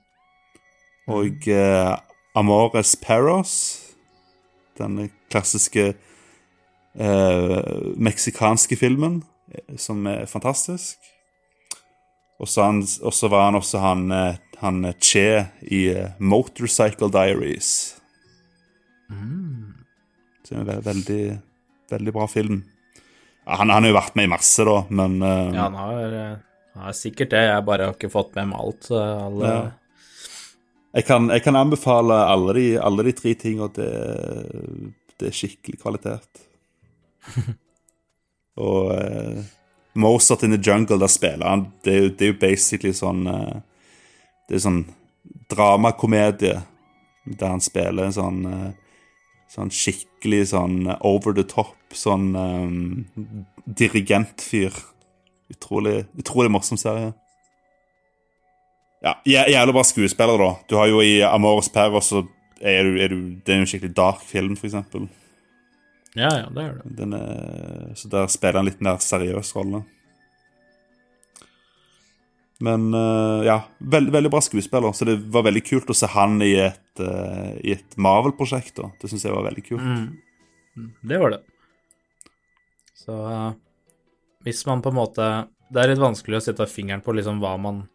og 1.08 1.48
uh, 1.48 1.96
Amores 2.38 2.94
Perros. 3.00 3.54
Den 4.78 5.08
klassiske 5.32 5.94
uh, 6.94 7.60
meksikanske 7.96 8.78
filmen 8.78 9.22
som 9.80 10.04
er 10.06 10.28
fantastisk. 10.28 10.98
Og 12.38 12.46
så 12.46 12.68
så 12.86 13.28
var 13.32 13.48
han 13.48 13.58
også 13.58 13.78
han, 13.82 14.12
han 14.60 14.92
Che 15.02 15.48
i 15.62 15.88
Motorcycle 16.20 17.10
Diaries. 17.10 17.96
Så 20.44 20.54
det 20.54 20.68
er 20.68 20.78
en 20.78 20.84
veldig, 20.84 21.22
veldig 21.90 22.12
bra 22.12 22.26
film. 22.26 22.62
Han, 23.48 23.70
han 23.72 23.82
har 23.82 23.90
jo 23.90 23.96
vært 23.96 24.16
med 24.18 24.28
i 24.28 24.30
masse, 24.34 24.64
da, 24.68 24.76
men 24.92 25.18
uh, 25.24 25.48
Ja, 25.56 25.66
han 25.68 25.76
har, 25.80 26.16
eh, 26.20 26.32
han 26.76 26.88
har 26.90 26.96
sikkert 26.96 27.30
det, 27.32 27.42
jeg 27.48 27.64
bare 27.64 27.86
har 27.88 27.94
ikke 27.96 28.10
fått 28.12 28.34
med 28.36 28.50
meg 28.50 28.60
alt. 28.64 28.90
Alle, 28.92 29.52
Ja. 29.52 29.60
jeg, 30.98 31.06
kan, 31.08 31.30
jeg 31.32 31.44
kan 31.46 31.56
anbefale 31.56 32.18
alle 32.28 32.56
de, 32.58 32.66
alle 32.82 33.06
de 33.08 33.14
tre 33.16 33.32
tingene. 33.40 33.70
Det, 33.72 33.88
det 35.18 35.30
er 35.30 35.38
skikkelig 35.38 35.80
kvalitet. 35.80 36.44
Og 38.58 38.92
uh, 38.92 39.40
Mozart 39.98 40.42
in 40.46 40.50
the 40.54 40.60
Jungle, 40.70 40.98
der 40.98 41.10
spiller 41.10 41.46
han 41.46 41.64
Det 41.84 41.92
er 41.92 41.98
jo, 42.02 42.08
det 42.14 42.24
er 42.26 42.32
jo 42.32 42.38
basically 42.40 42.92
sånn 42.94 43.26
uh, 43.30 43.58
Det 44.48 44.58
er 44.58 44.62
sånn 44.64 44.80
dramakomedie 45.52 46.60
der 47.28 47.50
han 47.52 47.60
spiller 47.62 48.08
en 48.08 48.14
sånn 48.16 48.38
uh, 48.48 48.70
Sånn 49.52 49.70
skikkelig 49.72 50.50
sånn 50.50 50.88
over 51.06 51.32
the 51.36 51.44
top, 51.48 51.77
sånn 51.96 52.30
um, 52.36 53.06
dirigentfyr. 53.66 54.74
Utrolig, 55.48 56.02
utrolig 56.20 56.52
morsom 56.52 56.80
serie. 56.80 57.14
Ja, 59.00 59.14
Jævlig 59.24 59.76
bra 59.76 59.84
skuespiller, 59.86 60.40
da. 60.40 60.50
Du 60.68 60.76
har 60.76 60.90
jo 60.90 61.00
i 61.04 61.20
Amores 61.22 61.70
Per 61.72 61.94
også 61.94 62.24
er 62.58 62.82
du, 62.84 62.96
er 62.98 63.12
du, 63.12 63.18
Det 63.44 63.54
er 63.54 63.60
jo 63.60 63.64
en 63.64 63.70
skikkelig 63.70 63.94
dark 63.94 64.24
film, 64.26 64.56
for 64.58 64.66
eksempel. 64.66 65.06
Ja, 66.18 66.30
ja, 66.34 66.48
det 66.50 66.64
er 66.64 66.74
det. 66.80 66.96
Den 66.98 67.14
er, 67.14 67.92
så 67.94 68.10
der 68.10 68.26
spiller 68.32 68.58
han 68.58 68.66
litt 68.66 68.82
mer 68.82 68.98
seriøs 69.02 69.54
rolle. 69.54 69.84
Men 72.64 72.88
uh, 72.90 73.44
ja, 73.46 73.60
veld, 73.78 74.10
veldig 74.10 74.32
bra 74.34 74.40
skuespiller, 74.42 74.90
så 74.92 75.06
det 75.06 75.20
var 75.30 75.44
veldig 75.46 75.62
kult 75.62 75.92
å 75.92 75.94
se 75.94 76.08
han 76.10 76.40
i 76.42 76.56
et, 76.58 76.88
uh, 76.98 77.54
et 77.62 77.94
Marvel-prosjekt. 77.94 78.82
Det 78.98 79.10
syns 79.10 79.28
jeg 79.28 79.36
var 79.36 79.46
veldig 79.46 79.62
kult. 79.68 79.86
Mm. 79.86 80.88
Det 81.06 81.22
var 81.22 81.36
det. 81.36 81.40
Så 83.08 83.18
eh, 83.32 83.52
hvis 84.44 84.66
man 84.68 84.82
på 84.84 84.92
en 84.92 84.98
måte 85.00 85.28
Det 85.72 85.80
er 85.80 85.92
litt 85.92 86.02
vanskelig 86.02 86.38
å 86.38 86.44
sette 86.44 86.68
fingeren 86.68 87.04
på 87.04 87.14
liksom 87.16 87.40
hva 87.42 87.56
man 87.60 87.86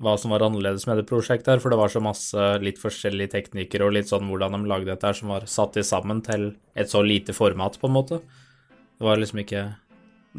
hva 0.00 0.14
som 0.16 0.32
var 0.32 0.40
annerledes 0.46 0.86
med 0.88 0.96
det 0.96 1.04
prosjektet 1.10 1.50
her, 1.52 1.60
for 1.60 1.68
det 1.68 1.76
var 1.76 1.90
så 1.92 2.00
masse 2.00 2.44
litt 2.64 2.78
forskjellige 2.80 3.34
teknikker 3.34 3.82
og 3.84 3.92
litt 3.92 4.08
sånn 4.08 4.30
hvordan 4.30 4.54
de 4.56 4.70
lagde 4.70 4.88
dette 4.88 5.04
her, 5.04 5.16
som 5.18 5.28
var 5.28 5.44
satt 5.44 5.76
i 5.76 5.84
sammen 5.84 6.22
til 6.24 6.46
et 6.72 6.88
så 6.88 7.02
lite 7.04 7.34
format, 7.36 7.76
på 7.76 7.90
en 7.90 7.96
måte. 7.98 8.22
Det 8.96 9.04
var 9.04 9.20
liksom 9.20 9.42
ikke 9.44 9.66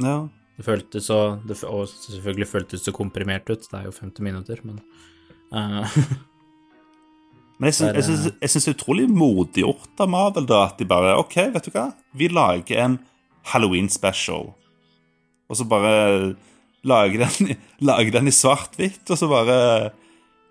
Ja. 0.01 0.15
Det 0.57 0.65
føltes 0.65 1.05
så 1.07 1.19
det, 1.45 1.59
Og 1.63 1.85
selvfølgelig 1.89 2.49
føltes 2.49 2.83
det 2.85 2.93
komprimert 2.93 3.53
ut, 3.53 3.61
det 3.69 3.77
er 3.77 3.85
jo 3.85 3.93
50 3.93 4.25
minutter, 4.25 4.65
men 4.65 4.81
uh, 5.53 5.85
Men 7.61 7.69
jeg 7.69 7.75
syns, 7.77 8.25
jeg 8.41 8.49
det 8.49 8.65
er 8.65 8.73
utrolig 8.73 9.07
modig 9.13 9.61
gjort 9.61 10.01
av 10.01 10.09
Marvel 10.09 10.47
da, 10.49 10.63
at 10.65 10.81
de 10.81 10.89
bare 10.89 11.13
OK, 11.21 11.37
vet 11.53 11.69
du 11.69 11.75
hva? 11.75 11.91
Vi 12.17 12.31
lager 12.33 12.81
en 12.81 12.97
Halloween-special. 13.49 14.51
Og 15.49 15.57
så 15.57 15.67
bare 15.67 16.35
lager 16.87 17.25
den, 17.25 17.55
lager 17.89 18.19
den 18.19 18.31
i 18.31 18.35
svart-hvitt, 18.35 19.03
og 19.09 19.19
så 19.19 19.29
bare 19.31 19.57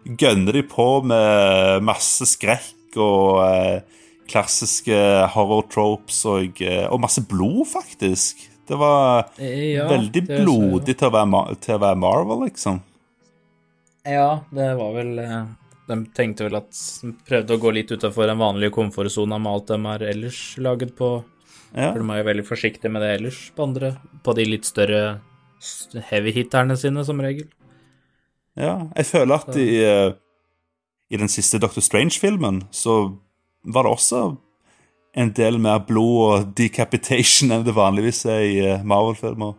gønner 0.05 0.57
de 0.57 0.65
på 0.65 0.89
med 1.05 1.85
masse 1.85 2.27
skrekk 2.29 2.97
og 3.01 3.41
eh, 3.45 3.99
klassiske 4.31 4.97
horror 5.35 5.67
tropes 5.71 6.23
og, 6.29 6.63
eh, 6.63 6.87
og 6.89 7.03
masse 7.03 7.23
blod, 7.29 7.67
faktisk. 7.71 8.47
Det 8.71 8.79
var 8.79 9.27
ja, 9.43 9.89
veldig 9.91 10.23
det 10.29 10.43
blodig 10.45 10.95
til 10.95 11.09
å, 11.09 11.15
være, 11.15 11.57
til 11.63 11.75
å 11.75 11.83
være 11.83 11.99
Marvel, 11.99 12.45
liksom. 12.47 12.79
Ja, 14.07 14.45
det 14.55 14.69
var 14.79 14.95
vel 14.97 15.19
eh, 15.21 15.41
De 15.91 15.97
tenkte 16.17 16.47
vel 16.47 16.57
at 16.61 16.71
de 17.03 17.11
prøvde 17.27 17.57
å 17.57 17.61
gå 17.61 17.73
litt 17.75 17.91
utafor 17.91 18.31
den 18.31 18.39
vanlige 18.41 18.73
komfortsona 18.77 19.41
med 19.43 19.53
alt 19.53 19.73
de 19.73 19.79
er 19.95 20.07
ellers 20.13 20.41
laget 20.63 20.95
på. 20.97 21.19
Ja. 21.75 21.93
For 21.93 22.03
de 22.03 22.11
er 22.11 22.21
jo 22.23 22.29
veldig 22.31 22.47
forsiktige 22.49 22.91
med 22.93 23.05
det 23.05 23.11
ellers 23.21 23.39
på 23.55 23.63
andre 23.63 23.93
På 24.27 24.35
de 24.35 24.47
litt 24.49 24.67
større 24.67 25.21
heavy-hitterne 26.11 26.75
sine, 26.81 27.05
som 27.05 27.21
regel. 27.21 27.47
Ja, 28.57 28.89
jeg 28.97 29.07
føler 29.07 29.37
at 29.37 29.57
i, 29.61 29.69
eh, 29.85 30.15
i 31.13 31.21
den 31.21 31.29
siste 31.29 31.61
Doctor 31.61 31.85
Strange-filmen 31.85 32.63
så 32.75 33.19
var 33.63 33.85
det 33.85 33.93
også 33.93 34.23
en 35.13 35.33
del 35.35 35.59
mer 35.59 35.83
blod 35.87 36.21
og 36.25 36.53
decapitation 36.59 37.51
enn 37.53 37.67
det 37.67 37.75
vanligvis 37.77 38.25
er 38.31 38.45
i 38.47 38.55
eh, 38.63 38.87
Marvel-filmer. 38.87 39.57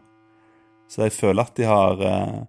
Så 0.92 1.06
jeg 1.06 1.16
føler 1.16 1.46
at 1.46 1.56
de 1.56 1.68
har 1.68 2.02
eh, 2.04 2.40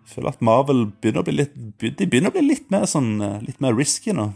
Jeg 0.00 0.14
føler 0.14 0.32
at 0.32 0.40
Marvel 0.42 0.86
begynner 1.02 1.22
å 1.22 1.26
bli 1.26 1.34
litt 1.36 1.52
De 1.54 2.06
begynner 2.06 2.32
å 2.32 2.34
bli 2.34 2.46
litt 2.46 2.70
mer 2.72 2.86
sånn 2.88 3.20
eh, 3.20 3.42
Litt 3.44 3.60
mer 3.60 3.76
risky 3.76 4.14
nå. 4.16 4.30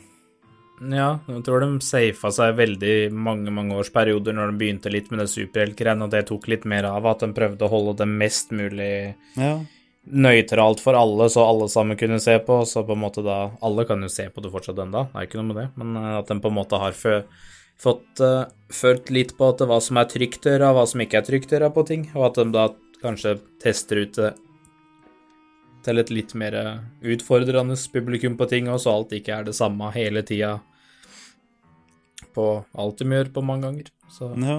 Ja, 0.90 1.20
jeg 1.30 1.44
tror 1.46 1.62
de 1.62 1.68
safa 1.84 2.30
seg 2.34 2.56
veldig 2.58 2.96
mange 3.14 3.52
mange 3.54 3.76
årsperioder 3.80 4.34
når 4.36 4.50
de 4.50 4.60
begynte 4.60 4.92
litt 4.92 5.10
med 5.12 5.22
det 5.22 5.30
superheltgreiene, 5.32 6.04
og 6.06 6.12
det 6.12 6.26
tok 6.28 6.48
litt 6.50 6.66
mer 6.68 6.88
av 6.90 7.06
at 7.08 7.22
de 7.24 7.30
prøvde 7.36 7.64
å 7.64 7.72
holde 7.72 7.96
det 8.02 8.08
mest 8.10 8.52
mulig 8.52 9.14
Ja. 9.38 9.54
nøytralt 10.04 10.82
for 10.84 10.98
alle, 10.98 11.30
så 11.30 11.46
alle 11.48 11.68
sammen 11.68 11.96
kunne 11.96 12.20
se 12.20 12.38
på. 12.38 12.60
Så 12.66 12.84
på 12.84 12.92
en 12.92 13.00
måte 13.00 13.24
da 13.24 13.56
Alle 13.62 13.86
kan 13.86 14.02
jo 14.02 14.08
se 14.08 14.28
på 14.28 14.42
det 14.42 14.52
fortsatt 14.52 14.76
ennå, 14.78 15.08
det 15.12 15.16
er 15.16 15.26
ikke 15.26 15.40
noe 15.40 15.54
med 15.54 15.56
det, 15.62 15.68
men 15.76 15.96
eh, 15.96 16.18
at 16.18 16.28
de 16.28 16.40
på 16.40 16.48
en 16.48 16.58
måte 16.60 16.78
har 16.78 16.92
fø, 16.92 17.22
fått 17.80 18.20
uh, 18.20 18.44
følt 18.70 19.10
litt 19.10 19.36
på 19.36 19.48
at 19.48 19.58
det, 19.58 19.66
hva 19.66 19.80
som 19.80 19.96
er 19.96 20.04
trygt 20.04 20.46
å 20.46 20.52
gjøre, 20.52 20.74
hva 20.74 20.86
som 20.86 21.00
ikke 21.00 21.18
er 21.18 21.26
trygt 21.26 21.52
å 21.52 21.56
gjøre 21.56 21.74
på 21.74 21.86
ting, 21.86 22.10
og 22.14 22.26
at 22.28 22.34
de 22.34 22.44
da 22.52 22.68
kanskje 23.02 23.38
tester 23.60 23.96
ut 24.04 24.14
det 24.14 24.34
til 25.84 25.98
et 26.00 26.10
litt 26.10 26.34
mer 26.34 26.54
eh, 26.54 26.76
utfordrende 27.14 27.76
publikum 27.92 28.38
på 28.38 28.46
ting, 28.48 28.68
og 28.72 28.80
så 28.80 28.94
alt 28.94 29.12
ikke 29.12 29.40
er 29.40 29.44
det 29.48 29.56
samme 29.56 29.90
hele 29.94 30.22
tida 30.22 30.60
på 32.34 32.48
alt 32.74 33.00
de 33.00 33.08
gjør 33.10 33.30
på 33.34 33.44
mange 33.46 33.68
ganger. 33.68 33.92
Så 34.12 34.32
ja. 34.38 34.58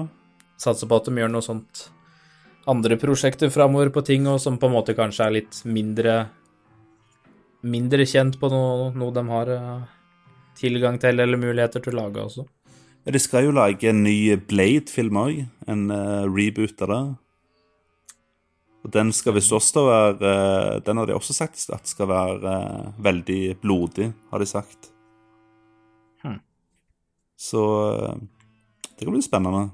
satser 0.60 0.90
på 0.90 0.98
at 0.98 1.08
de 1.08 1.22
gjør 1.22 1.32
noe 1.32 1.44
sånt 1.44 1.86
andre 2.66 2.98
prosjekter 2.98 3.52
framover 3.54 3.92
på 3.94 4.02
ting, 4.06 4.26
og 4.26 4.40
som 4.42 4.58
på 4.58 4.68
en 4.68 4.74
måte 4.74 4.96
kanskje 4.98 5.28
er 5.28 5.38
litt 5.38 5.60
mindre 5.68 6.16
mindre 7.66 8.06
kjent 8.06 8.38
på 8.40 8.50
noe, 8.52 8.90
noe 8.94 9.14
de 9.14 9.22
har 9.30 9.52
eh, 9.52 9.86
tilgang 10.58 10.98
til 11.02 11.22
eller 11.22 11.40
muligheter 11.40 11.82
til 11.82 11.96
å 11.96 12.04
lage 12.04 12.24
også. 12.24 12.46
De 13.06 13.22
skal 13.22 13.46
jo 13.46 13.54
lage 13.54 13.86
en 13.90 14.02
ny 14.02 14.34
Blade-film 14.50 15.18
òg. 15.20 15.44
En 15.70 15.86
uh, 15.92 16.26
reboot 16.26 16.82
av 16.82 16.90
det. 16.90 17.02
Og 18.82 18.92
Den 18.94 19.12
skal 19.14 19.36
visst 19.36 19.54
også 19.54 19.84
være 19.86 20.32
eh, 20.32 20.72
Den 20.86 20.98
har 20.98 21.06
de 21.06 21.14
også 21.14 21.34
sagt 21.34 21.62
at 21.74 21.90
skal 21.90 22.10
være 22.10 22.56
veldig 23.02 23.40
blodig, 23.62 24.10
har 24.32 24.42
de 24.42 24.50
sagt. 24.50 24.90
Så 27.36 27.62
eh, 27.92 28.14
det 28.96 29.04
kan 29.04 29.14
bli 29.14 29.22
spennende. 29.24 29.68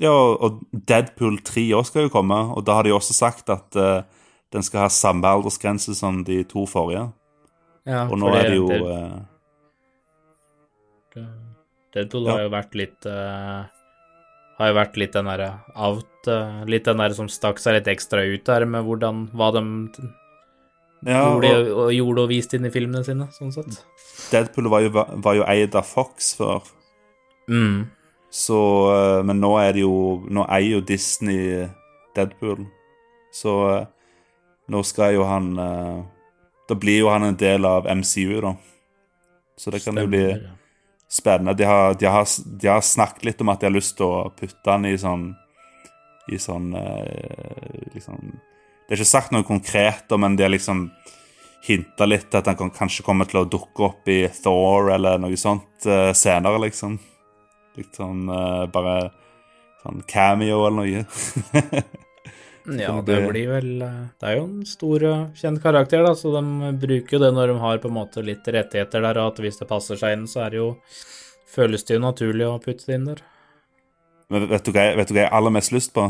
Ja, 0.00 0.14
og 0.16 0.62
Deadpool 0.72 1.36
3 1.44 1.66
også 1.76 1.92
skal 1.92 2.06
jo 2.06 2.12
komme, 2.14 2.38
og 2.56 2.64
da 2.64 2.78
har 2.78 2.86
de 2.88 2.94
også 2.96 3.12
sagt 3.12 3.50
at 3.52 3.76
uh, 3.76 4.00
den 4.48 4.64
skal 4.64 4.86
ha 4.86 4.92
samme 4.92 5.28
aldersgrense 5.28 5.92
som 5.98 6.22
de 6.24 6.38
to 6.48 6.64
forrige. 6.70 7.10
Ja, 7.84 8.06
Og 8.08 8.16
nå 8.20 8.30
er 8.32 8.48
det 8.48 8.56
jo 8.56 8.70
eh, 8.72 9.18
Deadpool 11.92 12.24
Ja. 12.28 12.32
har 12.32 12.42
jo 12.46 12.50
vært 12.52 12.74
litt 12.78 13.06
uh, 13.08 13.64
Har 14.60 14.68
jo 14.68 14.76
vært 14.76 14.98
litt 15.00 15.16
den 15.16 15.30
derre 15.30 15.48
out 15.74 16.28
Litt 16.68 16.84
den 16.84 17.00
der 17.00 17.14
som 17.16 17.30
stakk 17.32 17.58
seg 17.58 17.78
litt 17.78 17.88
ekstra 17.88 18.20
ut 18.28 18.44
der 18.44 18.66
med 18.68 18.84
hvordan 18.84 19.22
Hva 19.32 19.48
de 19.56 19.62
ja, 21.06 21.22
gjorde, 21.24 21.54
og 21.70 21.78
og, 21.84 21.92
gjorde 21.94 22.24
og 22.26 22.32
viste 22.32 22.58
inn 22.58 22.68
i 22.68 22.72
filmene 22.74 23.04
sine, 23.06 23.28
sånn 23.32 23.54
sett. 23.54 23.80
Deadpool 24.30 24.68
var 24.72 24.84
jo, 24.84 24.92
var 24.94 25.38
jo 25.38 25.46
eid 25.48 25.76
av 25.78 25.88
Fox 25.88 26.34
før. 26.38 26.66
Mm. 27.50 27.88
Så, 28.30 28.58
eh, 28.94 29.22
men 29.26 29.40
nå 29.42 29.56
er 29.58 29.74
det 29.74 29.82
jo 29.82 29.94
Nå 30.30 30.44
eier 30.46 30.76
jo 30.78 30.84
Disney 30.86 31.66
Deadpool. 32.14 32.62
Så 33.34 33.54
eh, 33.72 33.86
nå 34.70 34.82
skal 34.86 35.16
jo 35.16 35.26
han 35.26 35.50
eh, 35.58 35.96
Da 36.70 36.76
blir 36.78 37.02
jo 37.02 37.10
han 37.10 37.26
en 37.26 37.38
del 37.38 37.66
av 37.66 37.88
MCU, 37.90 38.38
da. 38.44 38.54
Så 39.58 39.74
det 39.74 39.82
kan 39.84 39.98
jo 39.98 40.06
bli 40.06 40.22
spennende. 41.10 41.56
De 41.58 41.66
har, 41.66 41.96
de, 41.98 42.06
har, 42.06 42.28
de 42.46 42.68
har 42.70 42.84
snakket 42.86 43.26
litt 43.26 43.40
om 43.42 43.50
at 43.50 43.60
de 43.60 43.66
har 43.66 43.74
lyst 43.74 43.96
til 43.98 44.06
å 44.06 44.30
putte 44.30 44.70
han 44.70 44.86
i 44.86 44.94
sånn 44.96 45.32
I 46.30 46.38
sånn 46.38 46.70
liksom 47.90 48.30
Det 48.90 48.96
er 48.96 49.04
ikke 49.04 49.06
sagt 49.06 49.30
noe 49.30 49.46
konkret, 49.46 50.10
men 50.18 50.34
de 50.34 50.42
har 50.42 50.50
liksom 50.50 50.88
hinta 51.62 52.08
litt 52.10 52.34
at 52.34 52.48
han 52.50 52.56
kan 52.58 52.72
kanskje 52.74 53.04
komme 53.06 53.22
til 53.30 53.38
å 53.38 53.46
dukke 53.46 53.84
opp 53.86 54.08
i 54.10 54.24
Thor 54.34 54.88
eller 54.90 55.20
noe 55.22 55.36
sånt 55.38 55.86
uh, 55.86 56.08
senere, 56.10 56.58
liksom. 56.64 56.96
Litt 57.78 57.94
sånn 57.94 58.24
uh, 58.26 58.64
bare 58.66 59.12
sånn 59.84 60.00
cameo 60.10 60.64
eller 60.66 60.80
noe. 60.80 61.04
Ja, 62.80 62.96
det 63.06 63.20
blir 63.28 63.52
vel 63.52 63.70
eh, 63.86 64.00
Det 64.18 64.26
er 64.26 64.34
jo 64.40 64.48
en 64.48 64.66
stor, 64.68 65.04
kjent 65.38 65.62
karakter, 65.62 66.02
da, 66.02 66.16
så 66.18 66.32
de 66.34 66.72
bruker 66.82 67.16
jo 67.16 67.20
det 67.22 67.30
når 67.36 67.52
de 67.52 67.60
har 67.62 67.78
på 67.84 67.92
en 67.92 67.96
måte 68.00 68.24
litt 68.26 68.50
rettigheter 68.50 69.06
der, 69.06 69.20
og 69.22 69.36
at 69.36 69.38
hvis 69.46 69.62
det 69.62 69.68
passer 69.70 70.00
seg 70.02 70.16
inn, 70.16 70.26
så 70.30 70.48
er 70.48 70.56
det 70.56 70.60
jo 70.64 70.72
Føles 71.50 71.86
det 71.86 71.96
jo 71.96 72.02
naturlig 72.02 72.44
å 72.46 72.58
putte 72.62 72.84
det 72.86 72.98
inn 72.98 73.06
der. 73.08 73.22
Men 74.30 74.44
vet 74.50 74.66
du, 74.66 74.74
hva 74.74 74.84
jeg, 74.86 74.98
vet 75.00 75.08
du 75.08 75.16
hva 75.16 75.24
jeg 75.24 75.30
har 75.32 75.40
aller 75.40 75.54
mest 75.56 75.72
lyst 75.74 75.90
på? 75.96 76.04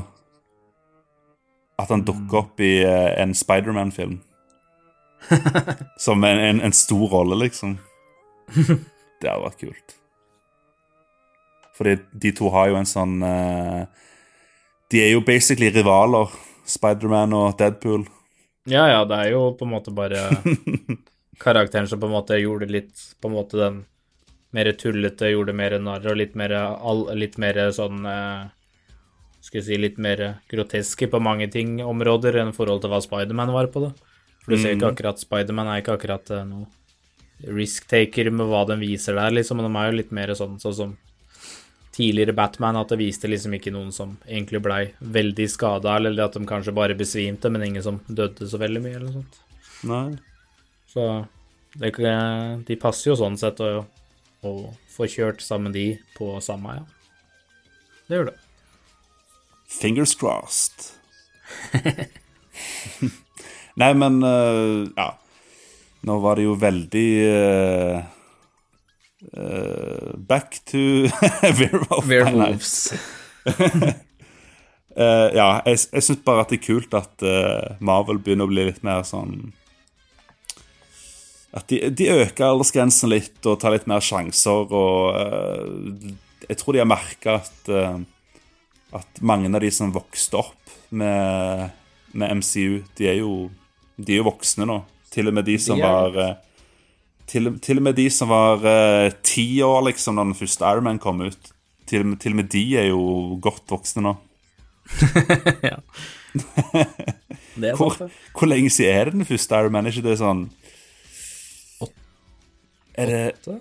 At 1.80 1.92
han 1.92 2.04
dukker 2.04 2.42
opp 2.44 2.60
i 2.60 2.80
uh, 2.84 3.14
en 3.20 3.32
Spiderman-film. 3.36 4.18
Som 6.04 6.24
en, 6.24 6.38
en, 6.38 6.60
en 6.60 6.76
stor 6.76 7.08
rolle, 7.08 7.38
liksom. 7.44 7.78
Det 9.20 9.28
hadde 9.28 9.44
vært 9.44 9.60
kult. 9.60 9.96
Fordi 11.80 11.96
de 12.22 12.32
to 12.36 12.52
har 12.52 12.70
jo 12.70 12.78
en 12.80 12.88
sånn 12.88 13.20
uh, 13.24 13.84
De 14.92 15.00
er 15.00 15.14
jo 15.14 15.22
basically 15.24 15.70
rivaler, 15.72 16.32
Spiderman 16.68 17.32
og 17.36 17.54
Deadpool. 17.60 18.04
Ja, 18.68 18.84
ja, 18.90 19.04
det 19.08 19.16
er 19.16 19.30
jo 19.32 19.46
på 19.56 19.64
en 19.64 19.72
måte 19.72 19.94
bare 19.94 20.26
karakteren 21.44 21.88
som 21.88 22.00
på 22.00 22.10
en 22.10 22.14
måte 22.18 22.36
gjorde 22.36 22.68
litt 22.68 23.06
På 23.20 23.30
en 23.30 23.38
måte 23.38 23.56
den 23.56 23.80
mer 24.50 24.72
tullete, 24.74 25.30
gjorde 25.30 25.54
mer 25.54 25.76
narr 25.78 26.08
og 26.10 26.16
litt 26.18 26.34
mer, 26.34 26.52
all, 26.58 27.04
litt 27.14 27.36
mer 27.38 27.60
sånn 27.70 28.02
eh, 28.02 28.48
Skal 29.40 29.60
jeg 29.60 29.66
si 29.66 29.78
litt 29.80 29.98
mer 30.00 30.20
groteske 30.50 31.08
på 31.10 31.20
mange 31.22 31.48
ting, 31.52 31.78
områder, 31.84 32.42
enn 32.42 32.52
forhold 32.56 32.82
til 32.84 32.92
hva 32.92 33.00
Spiderman 33.04 33.52
var 33.54 33.70
på 33.72 33.86
det. 33.86 33.94
For 34.42 34.52
du 34.52 34.60
ser 34.60 34.76
ikke 34.76 34.92
akkurat 34.94 35.20
Spiderman 35.20 35.68
er 35.68 35.82
ikke 35.82 35.96
akkurat 35.96 36.32
eh, 36.34 36.44
noe 36.48 36.68
risk-taker 37.56 38.28
med 38.34 38.50
hva 38.50 38.66
de 38.68 38.76
viser 38.80 39.16
der, 39.16 39.32
liksom. 39.32 39.60
Men 39.60 39.70
de 39.70 39.80
er 39.80 39.88
jo 39.88 39.98
litt 40.00 40.12
mer 40.16 40.32
sånn, 40.36 40.58
sånn 40.60 40.76
som 40.76 40.96
tidligere 41.96 42.36
Batman, 42.36 42.78
at 42.80 42.92
det 42.92 43.00
viste 43.00 43.28
liksom 43.28 43.56
ikke 43.56 43.72
noen 43.74 43.90
som 43.92 44.14
egentlig 44.26 44.60
blei 44.64 44.82
veldig 45.00 45.46
skada, 45.50 45.96
eller 45.96 46.20
at 46.24 46.36
de 46.36 46.44
kanskje 46.48 46.74
bare 46.76 46.96
besvimte, 46.98 47.50
men 47.52 47.64
ingen 47.66 47.84
som 47.84 48.00
døde 48.08 48.48
så 48.48 48.60
veldig 48.60 48.82
mye, 48.84 48.98
eller 48.98 49.08
noe 49.08 49.18
sånt. 49.20 49.40
Nei. 49.88 50.04
Så 50.90 51.06
det, 51.80 51.92
de 52.66 52.78
passer 52.80 53.12
jo 53.12 53.18
sånn 53.18 53.38
sett 53.40 53.60
å, 53.64 53.84
å 54.44 54.54
få 54.90 55.08
kjørt 55.10 55.44
sammen 55.44 55.74
de 55.74 55.92
på 56.16 56.32
samme, 56.44 56.80
ja. 56.80 56.86
Det 58.08 58.18
gjør 58.18 58.32
det. 58.32 58.38
Fingers 59.70 60.14
crossed. 60.18 60.90
Nei, 63.74 63.94
men 63.94 64.22
uh, 64.22 64.88
ja. 64.96 65.14
Nå 66.00 66.16
var 66.24 66.38
det 66.40 66.46
jo 66.46 66.56
veldig 66.56 67.08
uh, 67.28 67.98
uh, 69.36 70.12
Back 70.16 70.62
to 70.68 70.82
Werewolf 71.60 72.06
Werewolves. 72.08 72.76
Ja, 75.00 75.62
jeg, 75.64 75.78
jeg 75.94 76.02
syns 76.02 76.18
bare 76.26 76.42
at 76.42 76.50
det 76.50 76.56
er 76.58 76.64
kult 76.64 76.94
at 76.98 77.22
Marvel 77.78 78.18
begynner 78.20 78.44
å 78.44 78.50
bli 78.50 78.64
litt 78.66 78.82
mer 78.84 79.04
sånn 79.06 79.52
At 81.56 81.70
de, 81.70 81.78
de 81.94 82.08
øker 82.10 82.48
aldersgrensen 82.48 83.08
litt 83.08 83.46
og 83.48 83.60
tar 83.62 83.72
litt 83.72 83.86
mer 83.88 84.02
sjanser, 84.04 84.74
og 84.74 86.10
jeg 86.42 86.58
tror 86.60 86.76
de 86.76 86.82
har 86.82 86.90
merka 86.90 87.38
at 87.38 87.70
at 88.96 89.20
mange 89.22 89.50
av 89.54 89.62
de 89.62 89.70
som 89.74 89.92
vokste 89.94 90.40
opp 90.40 90.74
med, 90.90 91.70
med 92.12 92.40
MCU, 92.40 92.82
de 92.98 93.10
er 93.10 93.20
jo 93.20 93.34
de 94.00 94.14
er 94.14 94.22
jo 94.22 94.28
voksne 94.30 94.66
nå. 94.68 94.80
Til 95.12 95.28
og 95.30 95.36
med 95.36 95.46
de 95.48 95.56
som 95.60 95.78
De 95.78 95.84
var 95.84 96.16
eh, 96.22 96.36
til, 97.30 97.52
til 97.62 97.80
og 97.80 97.86
med 97.86 97.96
de 97.98 98.06
som 98.12 98.30
var 98.30 98.64
eh, 98.66 99.12
ti 99.26 99.62
år, 99.62 99.84
liksom, 99.90 100.18
da 100.18 100.26
den 100.26 100.38
første 100.38 100.66
Iron 100.66 100.86
Man 100.86 101.00
kom 101.02 101.20
ut. 101.22 101.52
Til, 101.90 102.14
til 102.22 102.34
og 102.34 102.40
med 102.40 102.50
de 102.52 102.64
er 102.78 102.90
jo 102.90 103.38
godt 103.42 103.70
voksne 103.70 104.04
nå. 104.06 104.16
ja. 105.70 105.76
Hvor, 107.76 107.96
hvor 108.34 108.48
lenge 108.48 108.70
siden 108.70 108.94
er 108.94 109.10
det 109.10 109.18
den 109.18 109.28
første 109.28 109.58
Iron 109.58 109.74
Man? 109.74 109.86
Er 109.86 109.94
ikke 109.94 110.08
det 110.08 110.18
sånn 110.20 110.46
Er 112.98 113.10
det 113.10 113.58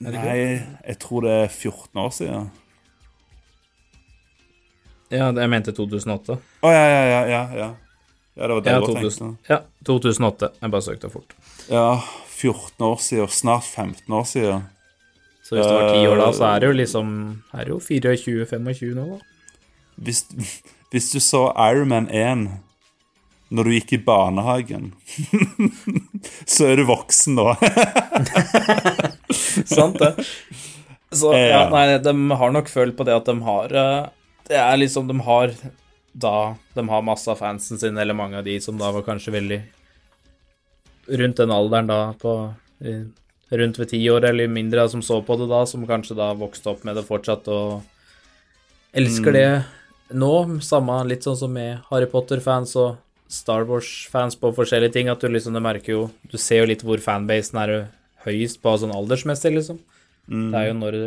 Nei, 0.00 0.36
jeg 0.40 0.96
tror 1.00 1.26
det 1.26 1.32
er 1.42 1.50
14 1.52 1.98
år 2.00 2.12
siden. 2.16 2.46
Ja, 5.10 5.32
jeg 5.34 5.50
mente 5.50 5.72
2008. 5.74 6.36
Å, 6.62 6.70
ja, 6.72 6.82
ja, 6.86 7.02
ja, 7.10 7.22
ja, 7.26 7.42
ja. 7.58 7.68
Ja, 8.38 8.46
det 8.46 8.54
var 8.54 8.60
det 8.62 8.70
Ja, 8.70 8.76
jeg 8.78 8.86
2000, 8.86 9.18
tenkte. 9.18 9.50
ja, 9.50 9.58
2008. 9.84 10.48
Jeg 10.62 10.70
bare 10.70 10.82
søkte 10.86 11.10
fort. 11.12 11.34
Ja, 11.68 11.98
14 12.40 12.86
år 12.86 12.96
siden, 13.02 13.28
snart 13.34 13.66
15 13.66 14.14
år 14.16 14.24
siden. 14.30 14.62
Så 15.44 15.56
hvis 15.58 15.66
det 15.66 15.74
var 15.74 15.90
10 15.96 16.06
år 16.12 16.16
da, 16.22 16.28
så 16.38 16.44
er 16.54 16.60
det 16.62 16.66
jo 16.70 16.76
liksom 16.78 17.06
Er 17.58 17.62
det 17.66 17.72
jo 17.74 17.80
24-25 17.82 18.94
nå, 18.94 19.04
da. 19.10 19.18
Hvis, 20.00 20.22
hvis 20.94 21.10
du 21.12 21.18
så 21.20 21.50
Iron 21.68 21.88
Man 21.90 22.06
1 22.08 22.46
når 23.50 23.66
du 23.66 23.70
gikk 23.74 23.92
i 23.96 23.98
barnehagen, 24.06 24.92
så 26.46 26.68
er 26.70 26.78
du 26.78 26.84
voksen 26.86 27.34
da. 27.34 27.56
Sant, 29.66 29.98
det. 29.98 30.14
Så 31.12 31.32
Eh, 31.34 31.48
ja, 31.50 31.64
ja. 31.64 31.68
nei, 31.72 31.98
de 31.98 32.12
har 32.38 32.52
nok 32.54 32.68
følt 32.70 32.94
på 32.96 33.04
det 33.08 33.14
at 33.16 33.26
de 33.26 33.34
har 33.42 33.72
eh, 33.74 34.06
Det 34.50 34.58
er 34.58 34.80
liksom 34.80 35.06
De 35.06 35.14
har 35.22 35.52
da 36.10 36.56
De 36.74 36.82
har 36.90 37.04
masse 37.06 37.30
av 37.30 37.38
fansen 37.38 37.78
sin, 37.78 37.98
eller 37.98 38.16
mange 38.18 38.40
av 38.40 38.44
de 38.44 38.56
som 38.60 38.78
da 38.78 38.90
var 38.90 39.06
kanskje 39.06 39.34
veldig 39.36 39.60
rundt 41.10 41.40
den 41.40 41.50
alderen 41.50 41.88
da, 41.90 41.98
på 42.18 42.32
rundt 43.50 43.78
ved 43.80 43.88
ti 43.90 43.98
år 44.10 44.28
eller 44.28 44.50
mindre, 44.50 44.84
som 44.88 45.02
så 45.02 45.18
på 45.26 45.36
det 45.40 45.48
da, 45.50 45.64
som 45.66 45.86
kanskje 45.86 46.14
da 46.18 46.28
vokste 46.38 46.70
opp 46.70 46.84
med 46.86 46.94
det 46.98 47.02
fortsatt 47.08 47.48
og 47.50 47.80
elsker 48.94 49.34
det 49.34 49.46
nå. 50.14 50.32
Samme 50.62 51.00
litt 51.08 51.26
sånn 51.26 51.38
som 51.38 51.54
med 51.54 51.80
Harry 51.90 52.06
Potter-fans 52.10 52.76
og 52.78 53.00
Star 53.30 53.66
Wars-fans 53.66 54.38
på 54.38 54.52
forskjellige 54.54 54.94
ting, 54.98 55.10
at 55.10 55.22
du 55.22 55.30
liksom 55.30 55.54
du 55.54 55.62
merker 55.62 55.92
jo 55.92 56.02
Du 56.30 56.38
ser 56.38 56.62
jo 56.62 56.70
litt 56.70 56.82
hvor 56.86 56.98
fanbasen 57.02 57.58
er 57.62 57.74
høyest 58.26 58.60
på 58.62 58.74
sånn 58.78 58.94
aldersmessig, 58.94 59.54
liksom. 59.54 59.78
Det 60.30 60.58
er 60.58 60.68
jo 60.70 60.76
når 60.78 60.98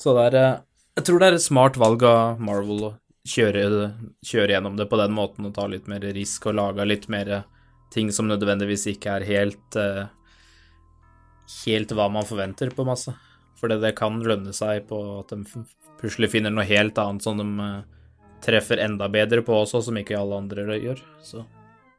Så 0.00 0.16
det 0.16 0.28
er 0.30 0.40
eh, 0.40 0.60
Jeg 0.94 1.08
tror 1.08 1.18
det 1.18 1.26
er 1.26 1.36
et 1.38 1.42
smart 1.42 1.78
valg 1.80 2.04
av 2.06 2.42
Marvel 2.42 2.84
å 2.86 2.90
kjøre, 3.26 3.88
kjøre 4.22 4.54
gjennom 4.54 4.76
det 4.78 4.86
på 4.90 4.98
den 5.00 5.14
måten 5.16 5.48
og 5.48 5.54
ta 5.56 5.66
litt 5.70 5.88
mer 5.90 6.04
risk 6.14 6.46
og 6.46 6.58
lage 6.58 6.86
litt 6.86 7.08
mer 7.10 7.32
ting 7.94 8.12
som 8.14 8.28
nødvendigvis 8.30 8.86
ikke 8.94 9.18
er 9.18 9.26
helt 9.30 9.80
eh, 9.80 10.04
Helt 11.66 11.90
hva 11.92 12.06
man 12.08 12.24
forventer 12.24 12.70
på 12.72 12.86
masse. 12.88 13.12
For 13.60 13.68
det, 13.68 13.76
det 13.82 13.90
kan 13.98 14.14
lønne 14.24 14.54
seg 14.56 14.86
på 14.88 14.96
at 15.18 15.34
de 15.34 15.60
plutselig 16.00 16.30
finner 16.32 16.54
noe 16.54 16.64
helt 16.64 16.96
annet 16.96 17.26
som 17.26 17.36
de 17.36 17.44
eh, 17.60 17.82
treffer 18.46 18.80
enda 18.80 19.10
bedre 19.12 19.42
på 19.44 19.52
også, 19.58 19.82
som 19.84 19.98
ikke 20.00 20.16
alle 20.16 20.38
andre 20.40 20.78
gjør. 20.78 21.02
Så, 21.20 21.44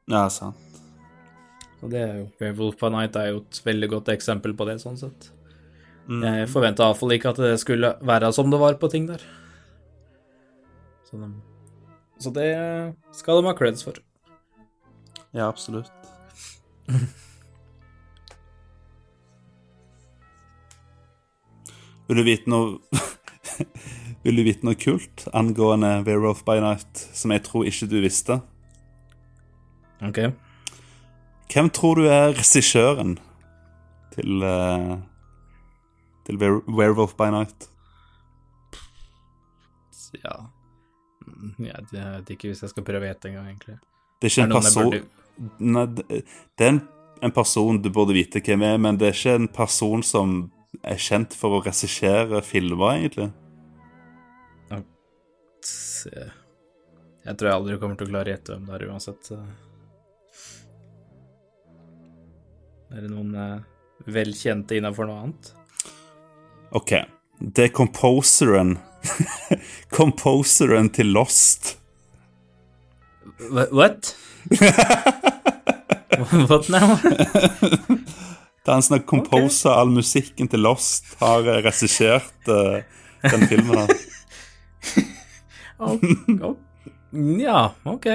Ja, 0.09 0.25
sant. 0.33 0.57
Og 1.83 1.91
det 1.93 2.01
er 2.01 2.15
jo 2.23 2.25
Werewolf 2.39 2.79
by 2.81 2.89
Night 2.95 3.17
er 3.21 3.35
jo 3.35 3.43
et 3.43 3.61
veldig 3.65 3.91
godt 3.91 4.09
eksempel 4.15 4.55
på 4.57 4.65
det, 4.65 4.79
sånn 4.81 4.97
sett. 4.97 5.29
Jeg 6.05 6.49
forventa 6.51 6.85
iallfall 6.85 7.15
ikke 7.15 7.31
at 7.33 7.39
det 7.41 7.55
skulle 7.61 7.95
være 8.05 8.29
som 8.35 8.51
det 8.53 8.59
var 8.61 8.77
på 8.77 8.87
ting 8.93 9.07
der. 9.09 9.21
Så, 11.09 11.17
de, 11.17 11.29
så 12.21 12.29
det 12.35 12.49
skal 13.17 13.41
de 13.41 13.47
ha 13.49 13.53
creds 13.57 13.83
for. 13.85 13.93
Ja, 15.33 15.47
absolutt. 15.47 15.91
Vil 22.05 22.17
du 22.21 22.23
vite 22.27 22.49
noe 22.53 22.77
Vil 24.25 24.37
du 24.37 24.43
vite 24.45 24.65
noe 24.65 24.77
kult 24.77 25.25
angående 25.33 26.03
Werewolf 26.05 26.43
by 26.45 26.59
Night 26.61 27.01
som 27.17 27.33
jeg 27.33 27.43
tror 27.45 27.65
ikke 27.69 27.89
du 27.89 27.97
visste? 28.03 28.39
Ok. 30.05 30.19
Hvem 31.49 31.69
tror 31.73 31.95
du 31.97 32.05
er 32.09 32.33
regissøren 32.33 33.17
til 34.13 34.41
eh, 34.45 34.95
Til 36.25 36.37
Were 36.41 36.61
Werewolf 36.67 37.15
by 37.19 37.31
Night? 37.33 37.69
Ja 40.23 40.45
Mm, 41.25 41.55
Jeg 41.65 41.85
vet 41.91 42.29
ikke 42.35 42.51
hvis 42.51 42.61
jeg 42.61 42.71
skal 42.71 42.85
prøve 42.85 43.07
å 43.07 43.09
gjette 43.09 43.31
engang, 43.31 43.47
egentlig. 43.49 43.79
Det 44.21 44.27
er 44.27 44.33
ikke 44.33 44.43
Er 44.43 44.45
en 44.45 44.59
person 44.61 44.91
Nei, 45.59 45.85
det 45.89 46.63
er 46.63 46.69
en, 46.69 46.77
en 47.27 47.33
person 47.35 47.79
du 47.81 47.89
burde 47.91 48.15
vite 48.15 48.39
hvem 48.45 48.61
er, 48.63 48.77
men 48.79 48.99
det 48.99 49.09
er 49.09 49.17
ikke 49.17 49.33
en 49.41 49.49
person 49.51 50.03
som 50.05 50.35
er 50.85 51.01
kjent 51.01 51.35
for 51.35 51.57
å 51.57 51.63
regissere 51.65 52.39
filmer, 52.45 53.01
egentlig. 53.01 53.31
Jeg 57.25 57.35
tror 57.39 57.49
jeg 57.49 57.57
aldri 57.57 57.77
kommer 57.81 57.97
til 57.99 58.07
å 58.07 58.13
klare 58.13 58.29
å 58.29 58.35
gjette 58.35 58.53
hvem 58.53 58.65
det 58.69 58.75
er 58.77 58.87
uansett. 58.87 59.31
Er 62.93 63.01
det 63.01 63.09
noen 63.11 63.33
eh, 63.41 63.63
velkjente 64.07 64.77
innafor 64.77 65.09
noe 65.09 65.23
annet? 65.25 65.51
OK. 66.75 66.91
Det 67.55 67.69
er 67.69 67.73
composeren 67.75 68.77
Composeren 69.97 70.87
til 70.95 71.11
Lost. 71.13 71.75
Wha- 73.51 73.69
What? 73.75 74.13
What 76.49 76.69
now? 76.71 76.95
Det 78.65 78.71
er 78.71 78.77
han 78.79 78.85
som 78.85 78.95
har 78.97 79.03
composa 79.05 79.75
all 79.77 79.91
musikken 79.93 80.47
til 80.49 80.63
Lost, 80.65 81.11
har 81.19 81.45
eh, 81.45 81.59
regissert 81.65 82.49
uh, 82.49 82.79
den 83.29 83.45
filmen. 83.51 83.83
her. 83.83 83.95
Oh, 85.77 85.99
oh. 86.39 86.53
Ja, 87.35 87.73
ok. 87.83 88.05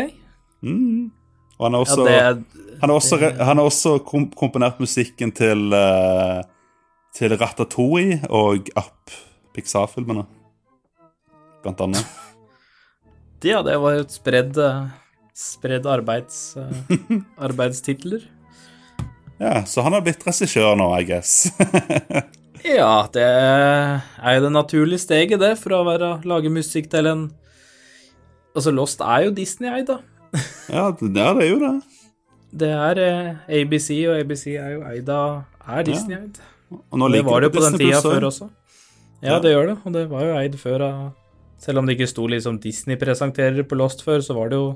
Mm. 0.65 1.11
Og 1.59 1.67
han 1.67 1.75
har 1.77 1.79
Ja, 1.79 1.83
også, 1.85 2.05
det 2.07 2.15
er 2.17 2.39
han 2.81 2.89
har 2.89 2.95
også, 2.97 3.17
det... 3.21 3.29
han 3.45 3.59
har 3.61 3.67
også 3.69 3.91
kom 4.09 4.31
komponert 4.33 4.79
musikken 4.81 5.29
til 5.37 5.69
eh, 5.77 6.41
Til 7.17 7.35
Ratatouille 7.37 8.21
og 8.31 8.71
Up, 8.79 9.13
Pixar-filmene. 9.57 10.27
Blant 11.65 11.87
annet. 11.87 12.11
Ja, 13.41 13.63
det 13.65 13.73
var 13.81 13.95
jo 13.97 14.03
et 14.05 14.13
spredd, 14.13 14.59
eh, 14.61 14.89
spredd 15.33 15.87
arbeids, 15.89 16.59
eh, 16.61 16.99
arbeidstitler. 17.47 18.27
Ja, 19.41 19.63
Så 19.65 19.81
han 19.81 19.97
har 19.97 20.03
blitt 20.05 20.27
regissør 20.29 20.75
nå, 20.77 20.91
I 21.01 21.07
guess. 21.09 21.49
Ja, 22.61 23.07
det 23.09 23.25
er 23.25 24.35
jo 24.37 24.43
det 24.45 24.51
naturlige 24.53 25.01
steget, 25.01 25.41
det, 25.41 25.55
for 25.57 25.73
å 25.79 25.85
være, 25.89 26.11
lage 26.29 26.53
musikk 26.53 26.91
til 26.93 27.09
en 27.09 27.23
Altså, 28.53 28.75
Lost 28.77 29.01
er 29.01 29.31
jo 29.31 29.33
Disney-eid, 29.33 29.89
da. 29.89 29.97
ja, 30.69 30.91
det, 31.01 31.09
er 31.17 31.41
det 31.41 31.49
jo 31.49 31.59
det. 31.65 31.73
Det 32.61 32.71
er 32.77 33.01
eh, 33.07 33.35
ABC, 33.63 33.89
og 34.11 34.21
ABC 34.21 34.47
er 34.61 34.75
jo 34.75 34.85
eid 34.93 35.09
av 35.17 35.41
Er 35.65 35.87
Disney-eid. 35.89 36.37
Nå 36.37 36.50
Det 36.71 37.11
ligger 37.11 37.31
var 37.31 37.41
det 37.43 37.51
jo 37.51 37.55
på 37.59 37.65
den 37.67 37.79
tida 37.81 38.01
før 38.05 38.29
også. 38.31 38.51
Ja, 39.21 39.39
det 39.43 39.51
gjør 39.53 39.67
det, 39.73 39.77
og 39.85 39.93
det 39.93 40.07
var 40.09 40.25
jo 40.25 40.37
eid 40.39 40.55
før 40.61 40.87
av 40.87 41.01
Selv 41.61 41.83
om 41.83 41.85
det 41.85 41.99
ikke 41.99 42.09
sto 42.09 42.23
liksom 42.31 42.57
Disney 42.63 42.97
presenterer 42.97 43.67
på 43.69 43.77
Lost 43.77 44.01
før, 44.01 44.23
så 44.25 44.33
var 44.39 44.49
det 44.49 44.57
jo 44.57 44.71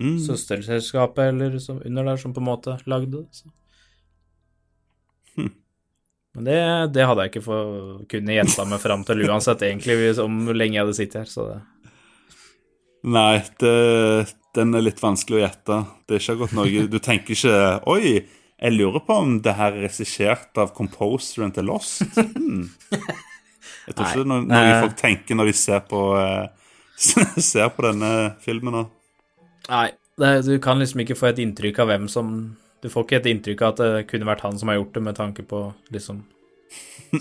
Mm. 0.00 0.18
søsterselskapet 0.18 1.28
eller 1.28 1.58
som 1.62 1.76
under 1.84 2.04
der 2.04 2.16
som 2.18 2.32
på 2.34 2.40
en 2.42 2.48
måte 2.48 2.72
lagde 2.90 3.12
det. 3.12 3.26
Så. 3.30 3.46
Hm. 5.36 5.52
Men 6.34 6.44
det, 6.48 6.56
det 6.96 7.06
hadde 7.06 7.22
jeg 7.22 7.30
ikke 7.30 7.44
for, 7.44 8.00
kunne 8.10 8.34
gjetta 8.34 8.64
meg 8.66 8.82
fram 8.82 9.04
til 9.06 9.22
uansett, 9.28 9.62
egentlig, 9.62 10.18
om 10.18 10.40
hvor 10.48 10.58
lenge 10.58 10.74
jeg 10.74 10.82
hadde 10.82 10.96
sittet 10.98 11.20
her. 11.22 11.30
Så 11.30 11.46
det. 11.52 11.60
Nei, 13.14 13.36
det, 13.62 13.74
den 14.56 14.74
er 14.74 14.82
litt 14.82 15.02
vanskelig 15.02 15.38
å 15.38 15.44
gjette. 15.44 15.78
Det 16.08 16.16
er 16.16 16.24
ikke 16.24 16.34
akkurat 16.38 16.56
noe 16.58 16.86
Du 16.90 16.98
tenker 16.98 17.36
ikke 17.36 17.56
Oi, 17.94 18.14
jeg 18.54 18.76
lurer 18.76 19.02
på 19.04 19.16
om 19.18 19.38
det 19.42 19.56
her 19.58 19.74
er 19.74 19.86
regissert 19.88 20.60
av 20.60 20.74
composeren 20.76 21.54
til 21.54 21.70
Lost. 21.70 22.04
Hmm. 22.34 22.68
Jeg 23.84 23.96
tror 23.98 24.06
ikke 24.06 24.16
det 24.16 24.24
er 24.24 24.28
noe, 24.30 24.44
noe 24.48 24.76
folk 24.80 24.94
tenker 24.96 25.36
når 25.36 25.50
de 25.50 25.52
ser 25.58 25.80
på, 25.84 25.98
eh, 26.16 26.46
ser 27.52 27.68
på 27.74 27.84
denne 27.84 28.12
filmen. 28.40 28.78
nå. 28.78 28.84
Nei, 29.68 29.88
det, 30.20 30.30
du 30.46 30.54
kan 30.62 30.80
liksom 30.80 31.02
ikke 31.04 31.16
få 31.18 31.28
et 31.32 31.42
inntrykk 31.44 31.82
av 31.84 31.90
hvem 31.90 32.06
som 32.12 32.30
Du 32.84 32.90
får 32.92 33.04
ikke 33.04 33.18
et 33.22 33.28
inntrykk 33.32 33.62
av 33.64 33.70
at 33.72 33.80
det 33.80 34.06
kunne 34.10 34.28
vært 34.28 34.44
han 34.44 34.58
som 34.60 34.68
har 34.68 34.76
gjort 34.78 34.96
det, 34.96 35.02
med 35.04 35.16
tanke 35.16 35.44
på 35.48 35.60
liksom 35.92 36.22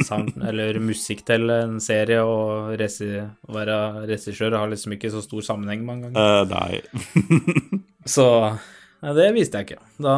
sang 0.07 0.27
eller 0.49 0.79
musikk 0.83 1.21
til 1.27 1.51
en 1.53 1.77
serie, 1.83 2.19
og 2.23 2.73
resi, 2.79 3.11
å 3.19 3.55
være 3.55 3.77
regissør 4.09 4.57
har 4.59 4.71
liksom 4.71 4.95
ikke 4.97 5.11
så 5.13 5.23
stor 5.23 5.45
sammenheng 5.45 5.85
mange 5.87 6.11
ganger. 6.11 6.43
Uh, 6.43 6.51
nei. 6.51 7.79
Så 8.15 8.27
nei, 8.43 9.15
det 9.19 9.29
visste 9.37 9.61
jeg 9.61 9.71
ikke. 9.71 9.83
Da 10.03 10.17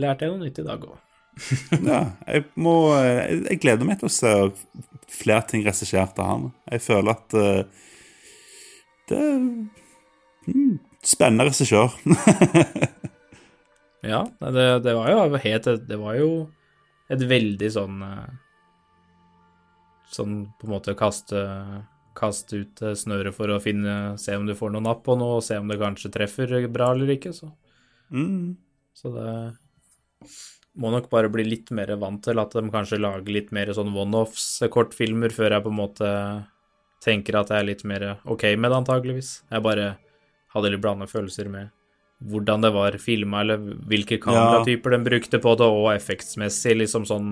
lærte 0.00 0.26
jeg 0.26 0.34
noe 0.34 0.46
nytt 0.46 0.62
i 0.62 0.66
dag 0.66 0.88
òg. 0.88 0.96
ja, 1.86 2.00
jeg 2.26 2.46
må 2.58 2.72
Jeg, 2.98 3.42
jeg 3.44 3.60
gleder 3.62 3.86
meg 3.86 4.00
til 4.00 4.08
å 4.08 4.14
se 4.14 4.32
flere 5.12 5.44
ting 5.50 5.62
regissert 5.66 6.18
av 6.18 6.32
han. 6.32 6.48
Jeg 6.72 6.84
føler 6.84 7.14
at 7.14 7.36
uh, 7.38 7.84
det 9.08 9.20
er 9.22 9.38
mm, 9.38 10.74
Spennende 11.06 11.46
regissør. 11.48 11.94
Ja, 14.02 14.28
det, 14.38 14.66
det 14.84 14.94
var 14.94 15.10
jo 15.10 15.38
helt 15.42 15.64
Det 15.88 15.96
var 15.98 16.18
jo 16.18 16.30
et 17.10 17.22
veldig 17.26 17.70
sånn 17.72 18.02
eh, 18.06 18.28
Sånn 20.14 20.36
på 20.60 20.68
en 20.68 20.74
måte 20.76 20.94
kaste 20.98 21.40
Kaste 22.18 22.62
ut 22.62 22.82
eh, 22.84 22.94
snøret 22.98 23.34
for 23.34 23.50
å 23.50 23.58
finne 23.62 24.14
Se 24.20 24.36
om 24.38 24.46
du 24.46 24.54
får 24.58 24.74
noe 24.74 24.84
napp 24.84 25.02
på 25.06 25.16
noe, 25.18 25.40
og 25.40 25.46
se 25.46 25.58
om 25.58 25.66
det 25.70 25.80
kanskje 25.80 26.12
treffer 26.14 26.54
bra 26.70 26.92
eller 26.94 27.10
ikke. 27.14 27.34
Så, 27.34 27.50
mm. 28.14 28.54
så 28.96 29.12
det 29.14 29.32
må 30.78 30.92
nok 30.94 31.08
bare 31.10 31.30
bli 31.32 31.44
litt 31.46 31.72
mer 31.74 31.90
vant 31.98 32.22
til 32.24 32.38
at 32.38 32.54
de 32.54 32.62
kanskje 32.70 33.00
lager 33.00 33.34
litt 33.34 33.50
mer 33.54 33.72
sånn 33.74 33.90
one-offs 33.94 34.60
kortfilmer 34.70 35.32
før 35.34 35.56
jeg 35.56 35.64
på 35.64 35.72
en 35.72 35.78
måte 35.80 36.12
tenker 37.04 37.38
at 37.38 37.50
jeg 37.52 37.62
er 37.62 37.68
litt 37.68 37.84
mer 37.86 38.06
ok 38.26 38.44
med 38.58 38.70
det, 38.70 38.78
antageligvis. 38.78 39.32
Jeg 39.50 39.64
bare 39.64 39.88
hadde 40.54 40.72
litt 40.72 40.82
blanda 40.82 41.06
følelser 41.10 41.50
med 41.52 41.74
hvordan 42.28 42.64
det 42.64 42.72
var 42.74 42.96
filma, 42.98 43.44
eller 43.44 43.60
hvilke 43.86 44.18
kameratyper 44.18 44.96
de 44.96 44.98
brukte 45.06 45.38
på 45.38 45.52
det, 45.58 45.68
og 45.70 45.92
effektsmessig, 45.94 46.74
liksom 46.82 47.06
sånn 47.06 47.30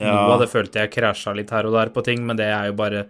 Ja. 0.00 0.14
Noe 0.14 0.38
av 0.38 0.40
det 0.40 0.46
følte 0.48 0.80
jeg 0.80 0.94
krasja 0.94 1.34
litt 1.36 1.50
her 1.52 1.66
og 1.68 1.74
der 1.74 1.90
på 1.92 2.00
ting, 2.02 2.22
men 2.24 2.38
det 2.38 2.46
er 2.48 2.70
jo 2.70 2.76
bare 2.78 3.02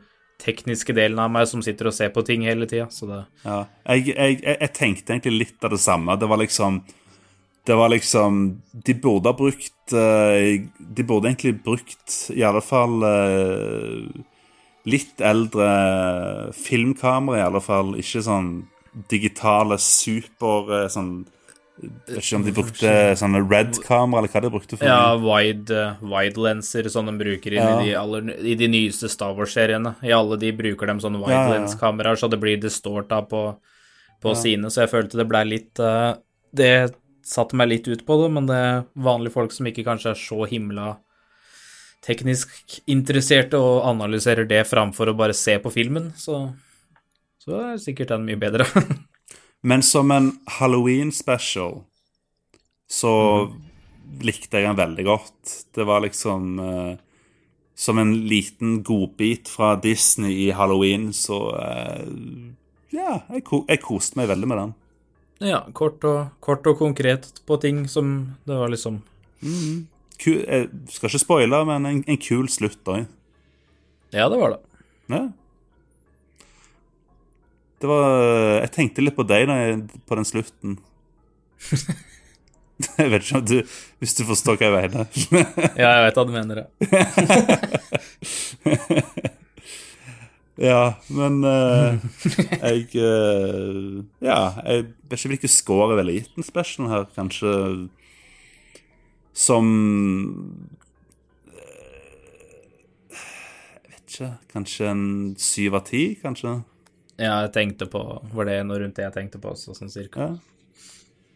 tekniske 0.42 0.92
delen 0.96 1.20
av 1.22 1.30
meg 1.30 1.46
som 1.46 1.62
sitter 1.62 1.86
og 1.86 1.94
ser 1.94 2.10
på 2.10 2.24
ting 2.26 2.42
hele 2.42 2.66
tida, 2.66 2.88
så 2.90 3.06
det 3.06 3.20
Ja. 3.44 3.66
Jeg, 3.86 4.08
jeg, 4.16 4.40
jeg 4.42 4.72
tenkte 4.74 5.12
egentlig 5.14 5.38
litt 5.38 5.64
av 5.64 5.70
det 5.70 5.78
samme. 5.78 6.16
Det 6.18 6.26
var 6.26 6.40
liksom 6.42 6.80
Det 7.66 7.74
var 7.78 7.88
liksom 7.88 8.60
De 8.84 8.94
burde 8.94 9.30
ha 9.30 9.36
brukt 9.38 9.92
eh, 9.96 10.64
De 10.78 11.02
burde 11.06 11.30
egentlig 11.30 11.54
brukt 11.64 12.30
i 12.34 12.42
alle 12.44 12.60
fall 12.64 13.02
eh, 13.08 14.22
litt 14.84 15.20
eldre 15.24 15.68
filmkamera, 16.52 17.38
i 17.38 17.44
alle 17.46 17.60
fall. 17.64 17.94
Ikke 17.96 18.20
sånn 18.24 18.50
digitale 19.10 19.78
super 19.80 20.68
eh, 20.82 20.88
sånn 20.92 21.12
Jeg 21.80 21.90
vet 22.06 22.18
ikke 22.20 22.36
om 22.38 22.44
de 22.46 22.52
brukte 22.54 22.90
sånne 23.18 23.40
red-kamera, 23.50 24.20
eller 24.20 24.30
hva 24.34 24.42
de 24.44 24.50
brukte 24.52 24.76
for 24.78 24.86
Ja, 24.86 25.14
wide-lenser, 25.18 26.04
wide 26.12 26.44
lenser 26.44 26.88
som 26.92 27.08
de 27.08 27.14
bruker 27.18 27.56
Ja. 27.56 27.64
i, 27.80 27.86
de 27.88 27.94
aller, 27.98 28.28
i 28.44 28.54
de 28.60 28.68
nyeste 28.70 29.08
Star 29.10 29.32
Wars-seriene. 29.34 29.96
I 30.04 30.12
alle 30.14 30.36
de 30.38 30.52
bruker 30.54 30.86
de 30.92 30.98
sånne 31.02 31.18
wide 31.22 31.32
Ja, 31.32 31.40
ja, 31.40 31.48
ja. 31.48 31.54
lens-kameraer, 31.58 32.20
så 32.20 32.28
det 32.30 32.38
blir 32.44 32.60
distorta 32.62 33.22
på, 33.26 33.42
på 34.22 34.36
Ja. 34.36 34.42
sine, 34.44 34.70
så 34.70 34.84
jeg 34.84 34.92
følte 34.92 35.18
det 35.18 35.26
blei 35.32 35.42
litt 35.48 35.80
uh, 35.82 36.12
Det 36.54 36.92
satte 37.24 37.56
meg 37.56 37.70
litt 37.70 37.88
ut 37.88 38.04
på 38.06 38.18
det, 38.20 38.28
men 38.36 38.48
det 38.48 38.60
er 38.60 38.84
vanlige 38.94 39.34
folk 39.34 39.54
som 39.54 39.68
ikke 39.68 39.86
kanskje 39.86 40.12
er 40.12 40.20
så 40.20 40.44
himla 40.50 40.94
teknisk 42.04 42.52
interesserte 42.90 43.56
og 43.56 43.86
analyserer 43.88 44.44
det 44.48 44.66
framfor 44.68 45.10
å 45.10 45.16
bare 45.16 45.36
se 45.36 45.56
på 45.62 45.72
filmen, 45.72 46.10
så, 46.20 46.46
så 47.40 47.56
er 47.62 47.80
sikkert 47.80 48.12
den 48.12 48.26
mye 48.28 48.40
bedre. 48.40 48.68
Men 49.64 49.80
som 49.82 50.10
en 50.12 50.34
Halloween-special 50.58 51.78
så 52.90 53.14
likte 54.20 54.60
jeg 54.60 54.68
den 54.68 54.76
veldig 54.76 55.06
godt. 55.08 55.54
Det 55.72 55.86
var 55.88 56.04
liksom 56.04 56.58
eh, 56.60 56.92
Som 57.74 57.98
en 57.98 58.12
liten 58.28 58.82
godbit 58.82 59.48
fra 59.48 59.74
Disney 59.80 60.44
i 60.46 60.50
Halloween, 60.52 61.12
så 61.12 61.38
eh, 61.56 62.04
Ja, 62.92 63.22
jeg, 63.32 63.46
jeg 63.48 63.82
koste 63.82 64.20
meg 64.20 64.28
veldig 64.28 64.50
med 64.50 64.60
den. 64.60 64.74
Ja, 65.44 65.60
kort 65.76 66.04
og, 66.08 66.32
kort 66.44 66.66
og 66.70 66.78
konkret 66.80 67.28
på 67.46 67.58
ting 67.62 67.84
som 67.90 68.36
det 68.48 68.56
var 68.56 68.72
liksom 68.72 69.02
Ku 70.22 70.30
jeg 70.30 70.68
skal 70.88 71.10
ikke 71.10 71.20
spoile, 71.20 71.58
men 71.68 71.86
en, 71.88 72.04
en 72.08 72.20
kul 72.22 72.46
slutt 72.48 72.86
òg. 72.88 73.04
Ja, 74.14 74.28
det 74.30 74.38
var 74.40 74.54
det. 74.54 74.60
Ja. 75.12 75.22
Det 77.82 77.90
var 77.90 78.62
Jeg 78.62 78.70
tenkte 78.72 79.04
litt 79.04 79.16
på 79.18 79.26
deg 79.28 79.48
da 79.50 79.56
på 80.08 80.16
den 80.16 80.28
slutten. 80.28 80.78
jeg 82.98 83.10
vet 83.10 83.22
ikke 83.22 83.38
om 83.38 83.44
du 83.46 83.58
Hvis 84.02 84.16
du 84.18 84.24
forstår 84.28 84.56
hva 84.58 84.66
jeg 84.70 84.74
mener. 84.74 85.06
Ja, 85.76 85.88
jeg 85.90 86.04
vet 86.06 86.16
hva 86.18 86.24
du 86.24 86.32
mener, 86.34 86.64
ja. 86.64 86.68
Ja, 90.60 90.94
men 91.10 91.40
uh, 91.42 91.98
jeg 92.62 92.86
uh, 92.94 94.04
Ja, 94.22 94.54
jeg 94.62 94.84
vet 95.10 95.18
ikke 95.18 95.32
hvilken 95.32 95.50
score 95.50 95.88
jeg 95.90 95.98
ville 95.98 96.14
gitt 96.20 96.38
en 96.38 96.46
special 96.46 96.90
her. 96.92 97.08
Kanskje 97.16 97.54
som 99.34 99.72
uh, 101.50 101.58
Jeg 103.10 103.90
vet 103.90 104.14
ikke. 104.14 104.30
Kanskje 104.54 104.92
en 104.92 105.04
syv 105.42 105.80
av 105.80 105.84
ti, 105.90 106.04
kanskje? 106.22 106.54
Ja, 107.18 107.40
jeg 107.44 107.52
tenkte 107.54 107.90
på 107.90 108.04
Var 108.34 108.50
det 108.50 108.62
noe 108.66 108.78
rundt 108.82 108.96
det 108.98 109.08
jeg 109.08 109.16
tenkte 109.18 109.42
på 109.42 109.56
også, 109.56 109.74
sånn 109.74 109.90
cirka? 109.90 110.30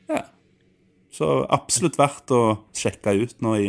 Ja. 0.06 0.14
ja. 0.14 0.24
Så 1.10 1.42
absolutt 1.50 1.98
verdt 1.98 2.30
å 2.30 2.42
sjekke 2.76 3.18
ut 3.18 3.38
nå 3.42 3.58
i 3.58 3.68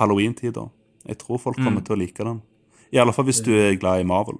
halloween-tider. 0.00 0.72
Jeg 1.04 1.20
tror 1.20 1.40
folk 1.42 1.60
kommer 1.60 1.84
til 1.84 1.96
å 1.96 2.00
like 2.00 2.24
den. 2.24 2.40
I 2.94 3.00
alle 3.02 3.12
fall 3.12 3.26
hvis 3.28 3.44
du 3.44 3.52
er 3.52 3.76
glad 3.76 4.00
i 4.00 4.08
Marvel. 4.08 4.38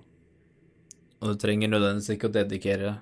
Og 1.21 1.33
du 1.33 1.39
trenger 1.43 1.69
nødvendigvis 1.73 2.13
ikke 2.15 2.29
å 2.29 2.35
dedikere 2.35 2.99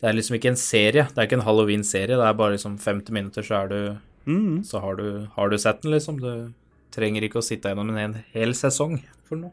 Det 0.00 0.08
er 0.10 0.14
liksom 0.14 0.36
ikke 0.36 0.50
en 0.52 0.56
serie, 0.60 1.06
det 1.10 1.18
er 1.18 1.26
ikke 1.26 1.38
en 1.40 1.46
halloween-serie, 1.46 2.16
det 2.18 2.26
er 2.28 2.36
bare 2.36 2.54
liksom 2.56 2.76
50 2.78 3.10
minutter, 3.14 3.42
så 3.42 3.62
er 3.64 3.68
du 3.68 3.78
Mm. 4.26 4.64
Så 4.64 4.80
har 4.80 4.96
du, 4.96 5.26
har 5.36 5.48
du 5.50 5.58
sett 5.58 5.82
den, 5.82 5.92
liksom. 5.92 6.16
Du 6.20 6.52
trenger 6.90 7.22
ikke 7.26 7.40
å 7.42 7.44
sitte 7.44 7.68
gjennom 7.68 7.90
en 7.90 7.96
hel- 8.14 8.24
hel 8.32 8.54
sesong 8.56 9.02
for 9.28 9.36
noe. 9.36 9.52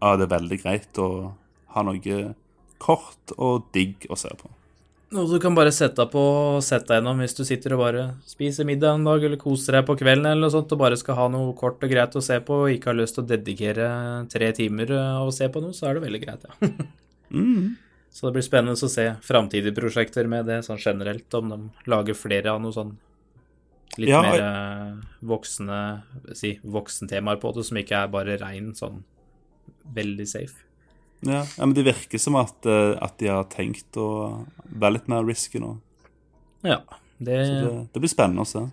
Ja, 0.00 0.16
det 0.16 0.24
er 0.26 0.38
veldig 0.38 0.58
greit 0.64 0.98
å 0.98 1.34
ha 1.68 1.82
noe 1.86 2.34
kort 2.82 3.34
og 3.38 3.68
digg 3.72 4.06
å 4.10 4.18
se 4.18 4.28
på. 4.34 4.50
Noe 5.12 5.28
du 5.28 5.36
kan 5.42 5.52
bare 5.56 5.72
sette 5.74 6.00
deg 6.00 6.12
på 6.14 6.20
og 6.22 6.62
sette 6.64 6.88
deg 6.88 7.00
gjennom 7.00 7.18
hvis 7.20 7.36
du 7.36 7.42
sitter 7.44 7.74
og 7.76 7.82
bare 7.82 8.04
spiser 8.28 8.64
middag 8.68 8.96
en 8.96 9.04
dag, 9.04 9.24
eller 9.26 9.40
koser 9.40 9.76
deg 9.76 9.86
på 9.88 9.96
kvelden 10.00 10.30
eller 10.30 10.46
noe 10.46 10.54
sånt, 10.54 10.72
og 10.72 10.80
bare 10.80 10.96
skal 10.96 11.18
ha 11.18 11.26
noe 11.32 11.52
kort 11.58 11.84
og 11.84 11.92
greit 11.92 12.16
å 12.16 12.24
se 12.24 12.38
på, 12.40 12.62
og 12.64 12.72
ikke 12.72 12.92
har 12.92 12.98
lyst 12.98 13.18
til 13.18 13.26
å 13.26 13.28
dedikere 13.28 13.86
tre 14.32 14.48
timer 14.56 14.94
og 14.96 15.28
å 15.28 15.36
se 15.36 15.50
på 15.52 15.60
noe, 15.64 15.76
så 15.76 15.90
er 15.90 15.98
det 15.98 16.06
veldig 16.08 16.24
greit, 16.26 16.48
ja. 16.48 16.72
Mm. 17.32 17.78
Så 18.12 18.26
det 18.26 18.34
blir 18.34 18.44
spennende 18.44 18.76
å 18.76 18.90
se 18.92 19.06
framtidige 19.24 19.72
prosjekter 19.72 20.26
med 20.28 20.44
det, 20.44 20.58
sånn 20.66 20.76
generelt, 20.76 21.32
om 21.38 21.48
de 21.48 21.88
lager 21.88 22.16
flere 22.18 22.52
av 22.52 22.58
noe 22.60 22.74
sånn 22.76 22.90
litt 23.96 24.12
Ja, 24.12 24.20
mer 24.24 24.42
eh, 24.44 24.98
voksne 25.24 25.78
si, 26.36 26.58
voksentemaer 26.60 27.40
på 27.40 27.54
det, 27.56 27.64
som 27.68 27.80
ikke 27.80 28.02
er 28.04 28.12
bare 28.12 28.36
rein 28.40 28.74
sånn 28.76 29.00
veldig 29.96 30.28
safe. 30.28 30.60
Ja, 31.22 31.44
ja 31.44 31.66
men 31.66 31.74
det 31.74 31.86
virker 31.86 32.18
som 32.18 32.36
at, 32.40 32.66
eh, 32.66 32.94
at 33.02 33.18
de 33.22 33.30
har 33.30 33.46
tenkt 33.52 33.96
å 34.00 34.08
være 34.66 34.98
litt 34.98 35.10
mer 35.10 35.26
risky 35.26 35.62
nå. 35.62 35.76
Ja. 36.66 36.80
Det, 37.22 37.36
det, 37.38 37.74
det 37.94 38.02
blir 38.02 38.10
spennende 38.10 38.42
å 38.42 38.48
se. 38.48 38.64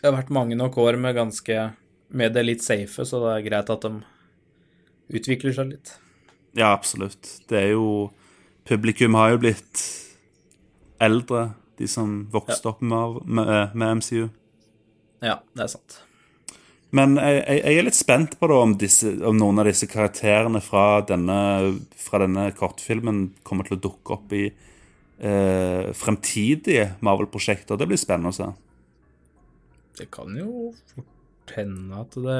det 0.00 0.06
har 0.06 0.16
vært 0.16 0.32
mange 0.32 0.56
nok 0.56 0.78
år 0.80 0.96
med 0.96 1.18
ganske 1.18 1.56
Med 2.12 2.32
det 2.32 2.42
litt 2.44 2.62
safe, 2.64 3.04
så 3.08 3.20
det 3.22 3.28
er 3.32 3.44
greit 3.46 3.70
at 3.72 3.84
de 3.84 4.00
utvikler 5.16 5.52
seg 5.56 5.70
litt. 5.72 5.94
Ja, 6.52 6.72
absolutt. 6.72 7.28
Det 7.48 7.56
er 7.56 7.70
jo 7.72 8.12
Publikum 8.68 9.16
har 9.16 9.32
jo 9.32 9.40
blitt 9.42 9.80
eldre, 11.02 11.54
de 11.80 11.88
som 11.88 12.20
vokste 12.30 12.68
opp 12.70 12.84
med, 12.84 13.22
med, 13.26 13.72
med 13.74 13.96
MCU. 13.98 14.28
Ja, 15.24 15.40
det 15.56 15.64
er 15.64 15.72
sant. 15.72 15.96
Men 16.92 17.16
jeg, 17.16 17.38
jeg, 17.40 17.60
jeg 17.62 17.78
er 17.80 17.86
litt 17.86 17.96
spent 17.96 18.34
på 18.40 18.48
da 18.50 18.58
om, 18.66 18.74
disse, 18.80 19.14
om 19.24 19.38
noen 19.40 19.62
av 19.62 19.68
disse 19.70 19.88
karakterene 19.88 20.60
fra 20.64 21.00
denne, 21.08 21.38
fra 21.96 22.20
denne 22.20 22.50
kortfilmen 22.56 23.24
kommer 23.46 23.68
til 23.68 23.78
å 23.78 23.82
dukke 23.86 24.18
opp 24.18 24.34
i 24.36 24.44
eh, 24.50 25.88
fremtidige 25.96 26.90
Marvel-prosjekter. 27.00 27.80
Det 27.80 27.88
blir 27.88 28.00
spennende 28.00 28.34
å 28.34 28.36
se. 28.36 28.50
Det 30.02 30.10
kan 30.12 30.36
jo 30.36 30.72
fort 30.92 31.56
hende 31.56 32.04
at 32.04 32.14
det, 32.16 32.36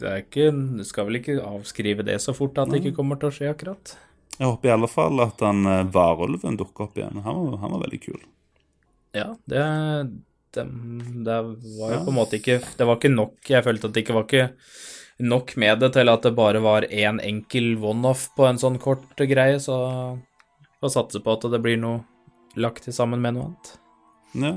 det 0.00 0.06
er 0.08 0.22
ikke 0.22 0.46
Du 0.52 0.84
skal 0.88 1.08
vel 1.08 1.18
ikke 1.18 1.40
avskrive 1.44 2.06
det 2.06 2.20
så 2.24 2.32
fort 2.36 2.60
at 2.62 2.70
det 2.72 2.80
ikke 2.80 2.96
kommer 3.00 3.20
til 3.20 3.30
å 3.30 3.36
skje, 3.36 3.50
akkurat. 3.52 3.96
Jeg 4.36 4.48
håper 4.48 4.70
i 4.70 4.74
alle 4.76 4.88
fall 4.88 5.24
at 5.24 5.40
han 5.44 5.64
eh, 5.68 5.86
varulven 5.92 6.60
dukker 6.60 6.88
opp 6.88 7.00
igjen. 7.00 7.24
Han 7.24 7.46
var, 7.46 7.62
han 7.64 7.74
var 7.76 7.86
veldig 7.86 8.04
kul. 8.04 8.20
Ja, 9.16 9.32
det, 9.50 9.64
det, 10.56 10.64
det 11.26 11.36
var 11.44 11.92
jo 11.92 11.98
Ja. 11.98 12.04
på 12.04 12.10
en 12.12 12.16
måte 12.16 12.38
ikke 12.40 12.58
Det 12.76 12.86
var 12.86 12.96
ikke 12.98 13.12
nok. 13.14 13.36
Jeg 13.48 13.64
følte 13.64 13.86
at 13.88 13.94
det 13.94 14.02
ikke 14.04 14.16
var 14.16 14.24
ikke 14.28 14.48
nok 15.20 15.52
med 15.60 15.80
det 15.82 15.92
til 15.92 16.08
at 16.08 16.22
det 16.24 16.34
bare 16.36 16.60
var 16.64 16.82
én 16.88 17.20
enkel 17.22 17.74
one-off 17.78 18.28
på 18.36 18.46
en 18.48 18.58
sånn 18.58 18.78
kort 18.80 19.04
greie, 19.16 19.58
så 19.60 19.76
får 20.80 20.94
satse 20.94 21.20
på 21.20 21.32
at 21.36 21.44
det 21.52 21.60
blir 21.62 21.76
noe 21.80 22.04
lagt 22.56 22.82
til 22.86 22.92
sammen 22.96 23.20
med 23.20 23.34
noe 23.36 23.50
annet. 23.50 23.74
Ja. 24.34 24.54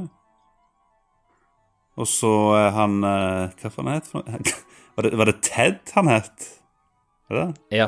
Og 2.00 2.08
så 2.10 2.32
han 2.74 3.04
eh, 3.06 3.52
Hva 3.62 3.70
faen 3.74 3.92
het 3.92 4.08
noe? 4.16 4.24
Var 4.96 5.08
det, 5.08 5.18
var 5.18 5.26
det 5.26 5.40
Ted 5.42 5.80
han 5.96 6.08
het? 6.08 6.44
Er 7.32 7.34
det 7.36 7.44
det? 7.46 7.78
Ja. 7.80 7.88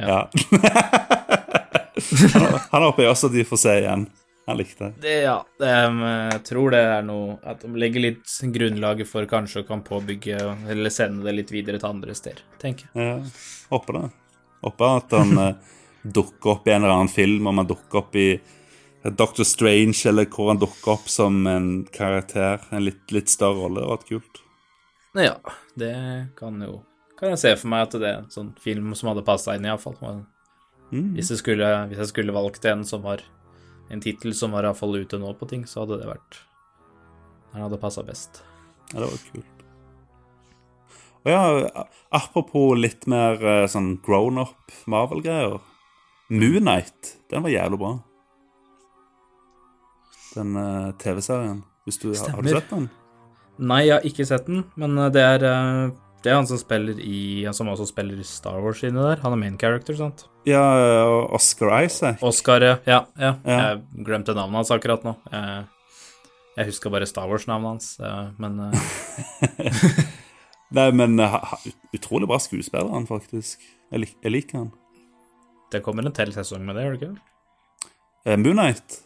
Ja. 0.00 0.20
han, 2.32 2.46
han 2.70 2.82
håper 2.86 3.02
jeg 3.04 3.10
også 3.12 3.28
at 3.28 3.34
de 3.36 3.44
får 3.44 3.60
se 3.60 3.74
igjen. 3.82 4.06
Han 4.48 4.56
likte 4.56 4.86
det. 4.96 5.14
Ja, 5.26 5.36
um, 5.60 5.98
jeg 6.32 6.38
tror 6.48 6.72
det 6.72 6.78
er 6.80 7.02
noe 7.04 7.34
At 7.44 7.60
de 7.60 7.68
legger 7.76 8.00
litt 8.00 8.36
grunnlaget 8.54 9.10
for 9.10 9.28
kanskje 9.28 9.60
å 9.60 9.66
kan 9.68 9.82
påbygge 9.84 10.38
eller 10.72 10.92
sende 10.94 11.26
det 11.26 11.34
litt 11.36 11.52
videre 11.52 11.80
til 11.80 11.90
andre 11.90 12.16
steder, 12.16 12.40
tenker 12.62 12.88
jeg. 12.88 13.10
Ja, 13.10 13.18
håper 13.74 13.98
det. 13.98 14.06
Håper 14.64 14.94
at 15.02 15.12
han 15.18 15.38
eh, 15.44 15.74
dukker 16.02 16.54
opp 16.54 16.68
i 16.68 16.72
en 16.72 16.82
eller 16.82 16.94
annen 16.94 17.12
film, 17.12 17.46
om 17.46 17.60
han 17.60 17.68
dukker 17.68 18.00
opp 18.00 18.16
i 18.16 18.30
Doctor 19.04 19.44
Strange, 19.44 20.00
eller 20.08 20.26
hvor 20.32 20.48
han 20.54 20.60
dukker 20.64 20.94
opp 20.96 21.12
som 21.12 21.46
en 21.46 21.70
karakter. 21.92 22.64
En 22.72 22.84
litt, 22.88 23.04
litt 23.14 23.28
større 23.28 23.60
rolle. 23.66 23.80
Det 23.80 23.86
hadde 23.86 23.96
vært 23.98 24.08
kult. 24.08 24.42
Ja, 25.18 25.36
det 25.80 25.94
kan 26.38 26.60
jo 26.62 26.82
Kan 27.18 27.32
jeg 27.32 27.40
se 27.40 27.50
for 27.58 27.72
meg 27.72 27.88
at 27.88 27.94
det 27.98 28.06
er 28.06 28.18
en 28.20 28.28
sånn 28.30 28.50
film 28.62 28.92
som 28.94 29.08
hadde 29.10 29.24
passa 29.26 29.56
inn, 29.58 29.64
iallfall. 29.66 29.96
Mm. 30.92 31.16
Hvis, 31.16 31.32
jeg 31.32 31.40
skulle, 31.40 31.70
hvis 31.90 31.98
jeg 31.98 32.10
skulle 32.12 32.34
valgt 32.36 32.64
en 32.70 32.84
som 32.86 33.02
var 33.02 33.24
en 33.88 34.02
tittel 34.04 34.34
som 34.36 34.52
var 34.56 34.66
iallfall 34.68 34.98
ute 35.00 35.20
nå 35.20 35.32
på 35.38 35.48
ting, 35.50 35.64
så 35.68 35.84
hadde 35.84 36.00
det 36.02 36.10
vært 36.10 36.42
Den 37.52 37.64
hadde 37.64 37.80
passa 37.80 38.04
best. 38.04 38.42
Ja, 38.92 39.00
det 39.00 39.08
var 39.08 39.22
kult. 39.30 39.54
Og 41.24 41.32
ja, 41.32 41.86
apropos 42.14 42.76
litt 42.78 43.08
mer 43.10 43.40
eh, 43.42 43.64
sånn 43.68 43.96
grown 44.04 44.38
up 44.44 44.76
Marvel-greier. 44.88 45.58
Moonnight, 46.28 47.16
den 47.32 47.44
var 47.44 47.52
jævlig 47.52 47.80
bra. 47.80 47.94
Den 50.36 50.56
uh, 50.60 50.92
TV-serien. 51.00 51.64
Har, 51.88 52.42
du 52.44 52.50
sett 52.52 52.68
den? 52.68 52.88
Nei, 53.58 53.86
jeg 53.86 53.94
har 53.96 54.04
ikke 54.06 54.26
sett 54.28 54.46
den, 54.46 54.66
men 54.78 54.98
eh, 55.00 55.10
det 55.14 55.22
er 55.24 55.44
eh, 55.48 55.94
det 56.22 56.30
er 56.32 56.34
han 56.38 56.46
som 56.50 56.58
spiller 56.58 56.98
i 56.98 57.44
Han 57.46 57.54
som 57.54 57.68
også 57.70 57.86
spiller 57.88 58.18
i 58.18 58.24
Star 58.26 58.58
Wars 58.62 58.80
inni 58.82 58.98
der. 59.00 59.20
Han 59.22 59.32
er 59.36 59.40
main 59.40 59.58
character, 59.60 59.94
sant? 59.98 60.24
Ja, 60.48 60.62
og 61.06 61.34
Oscar 61.38 61.70
Isaac. 61.84 62.22
Oscar, 62.26 62.64
ja. 62.64 62.76
ja, 62.88 63.02
ja. 63.20 63.34
Ja. 63.46 63.58
Jeg 63.74 64.04
glemte 64.06 64.34
navnet 64.34 64.56
hans 64.62 64.72
akkurat 64.74 65.04
nå. 65.06 65.14
Jeg, 65.30 66.66
huska 66.72 66.90
bare 66.90 67.06
Star 67.06 67.28
Wars-navnet 67.30 67.68
hans, 67.70 67.90
eh, 68.02 68.30
men 68.42 68.58
eh, 68.66 69.98
Nei, 70.78 70.88
men 70.92 71.14
eh, 71.22 71.36
utrolig 71.94 72.26
bra 72.28 72.40
skuespiller, 72.42 72.90
han 72.92 73.06
faktisk. 73.08 73.62
Jeg, 73.92 74.02
lik, 74.02 74.16
jeg 74.24 74.34
liker 74.34 74.58
han. 74.64 74.72
det 75.72 75.82
kommer 75.84 76.02
en 76.04 76.12
til 76.16 76.32
sesong 76.34 76.64
med 76.66 76.74
det, 76.76 76.82
gjør 76.88 76.96
det 76.96 77.06
ikke? 77.12 77.92
Eh, 78.26 78.36
Moonnight. 78.42 78.98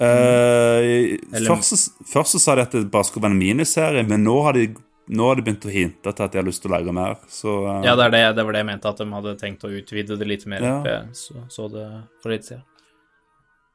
Eh, 0.00 1.18
Eller- 1.36 1.60
så- 1.62 1.92
først 2.14 2.32
så 2.32 2.40
sa 2.40 2.54
de 2.54 2.62
at 2.62 2.72
det 2.72 2.90
bare 2.90 3.04
skulle 3.04 3.22
være 3.28 3.32
en 3.36 3.38
miniserie, 3.38 4.02
men 4.08 4.24
nå 4.24 4.42
har 4.42 4.52
de, 4.56 4.68
nå 5.12 5.28
har 5.28 5.38
de 5.38 5.44
begynt 5.46 5.68
å 5.68 5.72
hinte 5.72 6.12
til 6.12 6.24
at 6.24 6.34
de 6.34 6.40
har 6.40 6.46
lyst 6.46 6.64
til 6.64 6.72
å 6.72 6.76
lage 6.76 6.96
mer. 6.96 7.16
Så 7.30 7.54
uh, 7.66 7.78
Ja, 7.84 7.94
det, 7.98 8.10
det, 8.14 8.24
det 8.38 8.44
var 8.48 8.56
det 8.56 8.62
jeg 8.64 8.70
mente, 8.72 8.92
at 8.92 9.00
de 9.02 9.08
hadde 9.12 9.38
tenkt 9.40 9.64
å 9.68 9.72
utvide 9.72 10.18
det 10.18 10.28
litt 10.28 10.46
mer. 10.50 10.64
Ja. 10.64 10.76
Jeg 10.88 11.16
så, 11.18 11.46
så 11.52 11.68
det 11.72 11.86
for 12.22 12.34
litt 12.34 12.48
siden. 12.48 12.64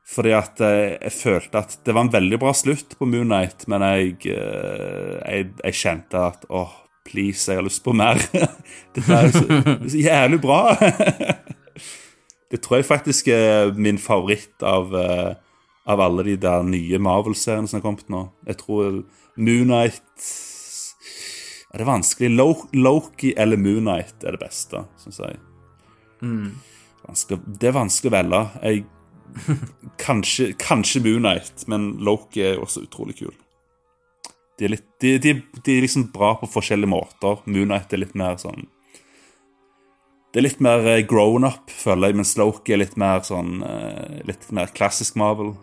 Fordi 0.07 0.31
at 0.37 0.61
eh, 0.63 0.95
jeg 0.95 1.15
følte 1.17 1.59
at 1.59 1.73
det 1.83 1.93
var 1.95 2.05
en 2.05 2.13
veldig 2.13 2.39
bra 2.39 2.53
slutt 2.55 2.95
på 2.95 3.07
Moonnight, 3.09 3.65
men 3.67 3.83
jeg, 3.83 4.13
eh, 4.31 5.17
jeg, 5.19 5.49
jeg 5.65 5.79
kjente 5.81 6.21
at 6.29 6.45
åh, 6.47 6.71
please, 7.07 7.43
jeg 7.49 7.59
har 7.59 7.67
lyst 7.67 7.83
på 7.83 7.95
mer. 7.95 8.21
Dette 8.95 9.17
er 9.17 9.33
så, 9.35 9.43
det 9.67 9.91
så 9.91 9.99
jævlig 9.99 10.39
bra. 10.43 10.61
det 12.51 12.61
tror 12.63 12.79
jeg 12.79 12.87
faktisk 12.87 13.27
er 13.35 13.73
min 13.75 13.99
favoritt 13.99 14.63
av, 14.63 14.95
eh, 14.95 15.33
av 15.91 16.03
alle 16.07 16.29
de 16.29 16.37
der 16.39 16.63
nye 16.67 17.01
Marvel-seriene 17.03 17.67
som 17.67 17.81
har 17.81 17.87
kommet 17.89 18.07
nå. 18.11 18.29
Jeg 18.47 18.61
tror 18.63 19.01
Moonnight 19.35 20.07
ja, 20.23 20.56
Det 21.77 21.83
er 21.83 21.91
vanskelig. 21.91 22.31
Loki 22.73 23.35
eller 23.37 23.59
Moonnight 23.61 24.23
er 24.25 24.33
det 24.33 24.41
beste, 24.41 24.81
syns 24.97 25.19
jeg. 25.21 25.35
Mm. 26.25 26.55
det 27.61 27.67
er 27.69 27.75
vanskelig 27.75 28.09
å 28.09 28.15
velge. 28.15 28.39
Jeg 28.63 28.85
Kanskje, 29.97 30.53
kanskje 30.57 31.01
Moonnight, 31.03 31.67
men 31.67 31.91
Loki 32.01 32.41
er 32.41 32.61
også 32.63 32.81
utrolig 32.87 33.17
kul. 33.19 33.35
De 34.57 34.65
er, 34.65 34.73
litt, 34.73 34.87
de, 35.03 35.11
de, 35.21 35.33
de 35.61 35.75
er 35.75 35.85
liksom 35.85 36.07
bra 36.13 36.31
på 36.39 36.49
forskjellige 36.49 36.89
måter. 36.89 37.43
Moonnight 37.45 37.93
er 37.93 38.01
litt 38.01 38.15
mer 38.17 38.39
sånn 38.41 38.65
Det 40.33 40.41
er 40.41 40.47
litt 40.47 40.63
mer 40.63 40.81
eh, 40.89 41.03
grown 41.05 41.45
up, 41.45 41.69
føler 41.69 42.09
jeg, 42.09 42.17
mens 42.17 42.33
Loki 42.41 42.73
er 42.73 42.81
litt 42.81 42.97
mer 42.97 43.21
sånn 43.27 43.61
eh, 43.67 44.17
Litt 44.25 44.49
mer 44.49 44.73
klassisk 44.73 45.19
Marvel. 45.19 45.53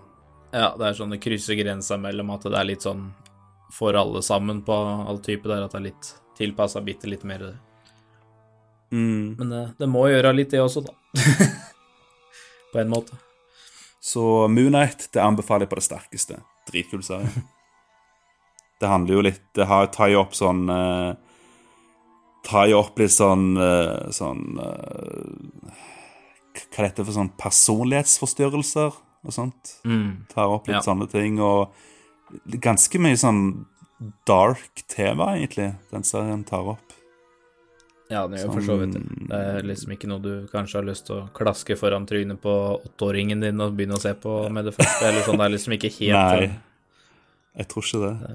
Ja, 0.55 0.77
det 0.79 0.87
er 0.87 0.99
sånn 1.01 1.11
det 1.11 1.19
krysser 1.25 1.59
grensa 1.59 1.99
mellom 1.99 2.31
at 2.37 2.47
det 2.47 2.55
er 2.61 2.71
litt 2.71 2.87
sånn 2.87 3.09
for 3.73 3.95
alle 3.97 4.23
sammen 4.23 4.63
på 4.67 4.75
all 5.09 5.19
type 5.25 5.49
der, 5.49 5.65
at 5.65 5.73
det 5.73 5.81
er 5.81 5.87
litt 5.89 6.11
tilpassa 6.39 6.81
bitte 6.85 7.09
litt 7.11 7.25
mer. 7.25 7.57
Mm. 8.93 9.35
Men 9.39 9.51
det, 9.51 9.63
det 9.79 9.89
må 9.91 10.07
gjøre 10.11 10.33
litt, 10.37 10.51
det 10.51 10.61
også, 10.63 10.85
da. 10.87 10.95
på 12.73 12.79
en 12.83 12.91
måte. 12.93 13.17
Så 14.05 14.49
Moonnight 14.53 15.09
det 15.15 15.23
anbefaler 15.23 15.65
jeg 15.65 15.73
på 15.73 15.79
det 15.81 15.87
sterkeste. 15.89 16.41
Dritkul 16.71 17.03
serie. 17.07 17.31
Det 18.81 18.89
handler 18.91 19.15
jo 19.15 19.21
litt 19.23 19.45
Det 19.55 19.65
har, 19.71 19.87
tar 19.95 20.09
jo 20.11 20.19
opp 20.19 20.33
sånn 20.35 20.65
eh, 20.69 21.13
Tar 22.45 22.67
jo 22.69 22.81
opp 22.81 22.99
litt 22.99 23.13
sånn 23.15 23.55
eh, 23.55 24.11
Sånn 24.13 24.59
eh, 24.61 25.77
Hva 26.59 26.83
det 26.83 26.89
dette 26.89 27.05
for 27.07 27.15
sånn 27.15 27.31
personlighetsforstyrrelser 27.39 28.99
og 29.25 29.33
sånt. 29.33 29.77
Mm. 29.87 30.27
Tar 30.35 30.51
opp 30.53 30.67
litt 30.69 30.81
Ja. 30.81 30.83
sånne 30.85 31.07
ting. 31.09 31.39
Og 31.41 31.71
ganske 32.63 33.01
mye 33.03 33.19
sånn 33.21 33.45
dark 34.29 34.85
tema, 34.91 35.35
egentlig, 35.39 35.73
den 35.93 36.05
serien 36.07 36.45
tar 36.47 36.75
opp. 36.75 36.95
Ja, 38.13 38.27
det 38.29 38.43
gjør 38.43 38.51
for 38.53 38.67
så 38.67 38.77
vidt 38.83 38.97
det. 38.97 39.03
Det 39.31 39.39
er 39.39 39.67
liksom 39.67 39.95
ikke 39.95 40.09
noe 40.11 40.23
du 40.23 40.33
kanskje 40.53 40.81
har 40.81 40.87
lyst 40.87 41.07
til 41.09 41.23
å 41.23 41.29
klaske 41.35 41.77
foran 41.81 42.05
trynet 42.09 42.41
på 42.43 42.53
åtteåringen 42.77 43.41
din 43.43 43.63
og 43.65 43.77
begynne 43.79 43.97
å 43.97 44.03
se 44.03 44.13
på 44.21 44.43
med 44.53 44.69
det 44.69 44.75
første. 44.77 45.09
Eller 45.09 45.25
sånn, 45.25 45.41
det 45.41 45.47
er 45.47 45.55
liksom 45.55 45.77
ikke 45.79 45.93
helt 46.01 46.19
Nei, 46.19 46.51
jeg 47.55 47.71
tror 47.71 47.89
ikke 47.89 48.03
det. 48.05 48.35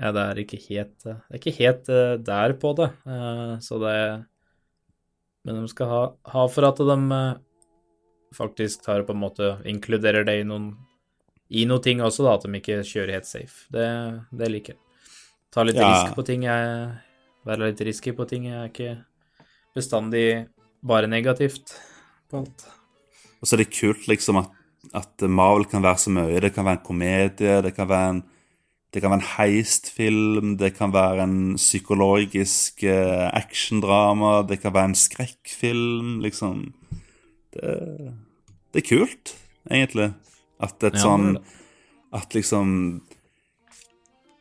Ja, 0.00 0.12
det 0.16 0.22
er 0.24 0.38
ikke 0.40 0.58
helt 0.70 0.94
Det 1.04 1.14
er 1.18 1.40
ikke 1.40 1.56
helt 1.58 1.92
eh, 1.92 2.16
der 2.24 2.56
på 2.62 2.72
det. 2.78 2.88
Eh, 3.04 3.54
så 3.66 3.80
det 3.82 3.96
Men 5.44 5.60
de 5.60 5.72
skal 5.72 5.90
ha, 5.90 6.02
ha 6.32 6.46
for 6.52 6.68
at 6.70 6.80
de 6.80 6.96
eh, 7.18 7.40
faktisk 8.36 8.86
tar 8.86 9.02
og 9.02 9.10
på 9.10 9.16
en 9.16 9.24
måte 9.24 9.50
inkluderer 9.68 10.24
det 10.24 10.40
i 10.40 10.46
noen 10.48 10.72
i 11.50 11.64
noen 11.66 11.82
ting 11.82 12.00
også, 12.04 12.24
da, 12.26 12.36
at 12.38 12.46
de 12.46 12.58
ikke 12.60 12.80
kjører 12.86 13.16
helt 13.18 13.26
safe. 13.28 13.64
Det, 13.74 13.86
det 14.38 14.50
liker 14.52 14.74
jeg. 14.76 14.82
Ta 15.50 15.64
litt 15.66 15.78
Ja. 15.80 15.88
risk 15.90 16.14
på 16.14 16.24
ting. 16.28 16.44
Jeg, 16.46 16.90
være 17.46 17.70
litt 17.70 17.80
risky 17.86 18.12
på 18.14 18.26
ting. 18.30 18.46
Jeg 18.46 18.58
er 18.60 18.68
ikke 18.70 18.92
bestandig 19.74 20.26
bare 20.86 21.10
negativt 21.10 21.74
på 22.30 22.44
alt. 22.44 22.66
Og 23.40 23.48
så 23.48 23.56
er 23.56 23.64
det 23.64 23.72
kult 23.74 24.06
liksom 24.06 24.38
at, 24.42 24.50
at 24.94 25.24
Marvel 25.26 25.66
kan 25.66 25.82
være 25.82 25.98
så 26.04 26.12
mye. 26.14 26.40
Det 26.40 26.52
kan 26.54 26.66
være 26.68 26.78
en 26.78 26.86
komedie, 26.86 27.56
det 27.66 27.74
kan 27.74 27.88
være 27.90 28.14
en, 28.14 28.22
det 28.92 29.02
kan 29.02 29.10
være 29.10 29.20
en 29.20 29.28
heistfilm, 29.36 30.56
det 30.60 30.72
kan 30.76 30.92
være 30.94 31.24
en 31.26 31.36
psykologisk 31.56 32.82
eh, 32.84 33.26
actiondrama, 33.34 34.42
det 34.46 34.60
kan 34.62 34.74
være 34.74 34.92
en 34.92 34.98
skrekkfilm, 34.98 36.18
liksom. 36.24 36.72
det, 37.54 37.76
det 38.74 38.82
er 38.84 38.88
kult, 38.88 39.34
egentlig. 39.70 40.12
At 40.60 40.82
et 40.84 40.94
Ja, 40.98 41.06
sånn. 41.06 41.34
At 42.12 42.34
liksom 42.34 42.70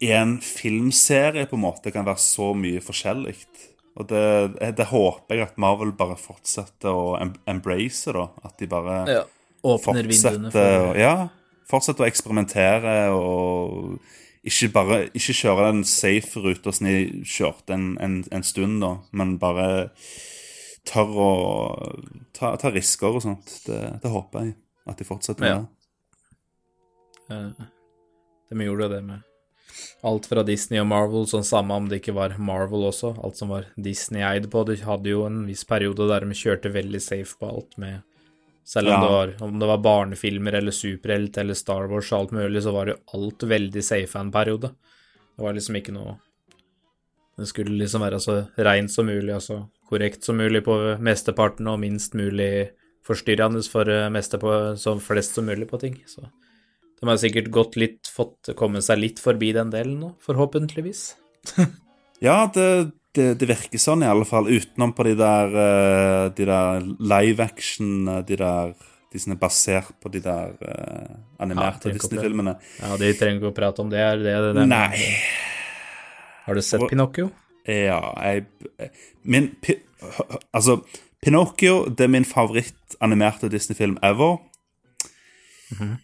En 0.02 0.38
filmserie 0.40 1.46
på 1.50 1.58
en 1.58 1.66
måte 1.66 1.92
kan 1.92 2.06
være 2.08 2.22
så 2.24 2.54
mye 2.56 2.80
forskjellig. 2.80 3.36
Og 4.00 4.08
det, 4.08 4.76
det 4.78 4.86
håper 4.94 5.36
jeg 5.36 5.48
at 5.50 5.58
Marvel 5.60 5.92
bare 5.92 6.16
fortsetter 6.16 6.96
å 6.96 7.18
embrace, 7.50 8.14
da. 8.16 8.30
At 8.48 8.56
de 8.62 8.70
bare 8.72 9.02
Ja. 9.12 9.26
Åpner 9.64 10.08
fortsetter 10.08 10.52
for 10.56 10.96
Ja, 10.98 11.30
fortsetter 11.68 12.06
å 12.06 12.08
eksperimentere 12.08 12.96
og 13.12 14.00
ikke 14.48 14.70
bare 14.72 15.00
ikke 15.12 15.36
kjøre 15.36 15.66
den 15.74 15.84
safe 15.84 16.40
ruta 16.40 16.72
som 16.72 16.88
de 16.88 17.24
kjørte 17.28 17.76
en, 17.76 17.98
en, 18.00 18.24
en 18.32 18.46
stund, 18.48 18.80
da, 18.80 18.94
men 19.12 19.36
bare 19.42 19.90
tør 20.88 21.12
å 21.20 21.32
ta, 22.34 22.54
ta 22.56 22.72
risker 22.72 23.20
og 23.20 23.26
sånt. 23.26 23.52
Det, 23.68 23.82
det 24.02 24.14
håper 24.14 24.48
jeg 24.48 24.56
at 24.88 25.02
de 25.02 25.08
fortsetter 25.10 25.44
med. 25.44 25.52
Ja. 25.52 25.79
Eh, 27.30 27.66
De 28.50 28.66
gjorde 28.66 28.90
det 28.90 29.02
med 29.06 29.22
alt 30.04 30.26
fra 30.26 30.42
Disney 30.44 30.80
og 30.82 30.88
Marvel, 30.90 31.26
sånn 31.30 31.46
samme 31.46 31.76
om 31.78 31.88
det 31.88 32.00
ikke 32.02 32.16
var 32.16 32.34
Marvel 32.42 32.88
også. 32.90 33.12
Alt 33.24 33.38
som 33.38 33.52
var 33.54 33.68
Disney-eid 33.78 34.48
på. 34.52 34.64
De 34.66 34.76
hadde 34.82 35.12
jo 35.12 35.26
en 35.28 35.44
viss 35.46 35.64
periode 35.70 36.08
der 36.10 36.26
de 36.26 36.34
kjørte 36.36 36.72
veldig 36.74 37.02
safe 37.04 37.38
på 37.40 37.50
alt 37.50 37.78
med 37.78 38.02
Selv 38.70 38.88
om, 38.88 38.94
Ja. 38.94 39.02
det 39.02 39.10
var, 39.10 39.48
om 39.48 39.60
det 39.60 39.66
var 39.68 39.78
barnefilmer 39.82 40.54
eller 40.54 40.72
superhelt 40.72 41.38
eller 41.42 41.56
Star 41.56 41.88
Wars 41.90 42.12
og 42.14 42.20
alt 42.20 42.32
mulig, 42.32 42.62
så 42.62 42.72
var 42.72 42.86
jo 42.92 42.98
alt 43.16 43.40
veldig 43.40 43.82
safe 43.84 44.16
en 44.20 44.32
periode. 44.32 44.70
Det 44.70 45.42
var 45.44 45.54
liksom 45.54 45.76
ikke 45.76 45.94
noe 45.94 46.20
Det 47.38 47.48
skulle 47.48 47.80
liksom 47.80 48.02
være 48.02 48.20
så 48.20 48.36
reint 48.58 48.92
som 48.92 49.06
mulig, 49.08 49.34
altså 49.34 49.70
korrekt 49.90 50.24
som 50.24 50.38
mulig 50.38 50.62
på 50.64 51.00
mesteparten, 51.00 51.68
og 51.68 51.80
minst 51.80 52.14
mulig 52.14 52.70
forstyrrende 53.04 53.64
for 53.68 53.90
eh, 53.90 54.10
meste 54.10 54.38
på, 54.38 54.76
så 54.78 55.00
flest 55.02 55.34
som 55.34 55.46
mulig 55.46 55.68
på 55.68 55.80
ting. 55.80 55.96
Så 56.06 56.30
de 57.00 57.08
har 57.10 57.20
sikkert 57.22 57.50
gått 57.56 57.76
litt, 57.80 58.08
fått 58.12 58.52
komme 58.60 58.82
seg 58.84 59.00
litt 59.00 59.20
forbi 59.24 59.54
den 59.56 59.72
delen 59.74 60.00
nå, 60.04 60.16
forhåpentligvis. 60.26 61.14
Ja, 62.20 62.50
det, 62.52 62.92
det, 63.16 63.30
det 63.40 63.48
virker 63.48 63.80
sånn 63.80 64.02
i 64.04 64.08
alle 64.12 64.26
fall, 64.28 64.50
utenom 64.52 64.92
på 64.92 65.06
de 65.08 65.14
der, 65.16 65.54
eh, 65.56 66.24
de 66.36 66.48
der 66.50 66.84
live 67.00 67.46
action, 67.46 67.94
eh, 68.12 68.26
de 68.28 68.36
der 68.42 68.74
de 69.10 69.20
som 69.24 69.34
er 69.34 69.40
basert 69.42 69.94
på 70.04 70.12
de 70.14 70.20
der 70.22 70.52
uh, 70.62 71.14
animerte 71.42 71.90
Ja. 71.90 71.96
Disney-filmene. 71.96 72.58
Ja, 72.78 72.98
de 73.02 73.08
trenger 73.18 73.40
ikke 73.40 73.50
å 73.50 73.56
prate 73.58 73.82
om 73.82 73.90
det. 73.90 74.04
Er 74.06 74.20
det, 74.22 74.36
det, 74.54 74.66
Nei. 74.70 75.00
Har 76.46 76.60
du 76.60 76.62
sett 76.62 76.84
Og- 76.84 76.92
Pinocchio? 76.92 77.32
Ja, 77.66 78.14
jeg 78.22 78.46
Min 79.24 79.50
pi, 79.62 79.80
Altså, 80.54 80.84
Pinocchio 81.22 81.90
det 81.90 82.06
er 82.06 82.14
min 82.14 82.26
favoritt-animerte 82.26 83.50
Disney-film 83.50 83.98
ever. 84.04 84.38
Mhm. 85.74 85.98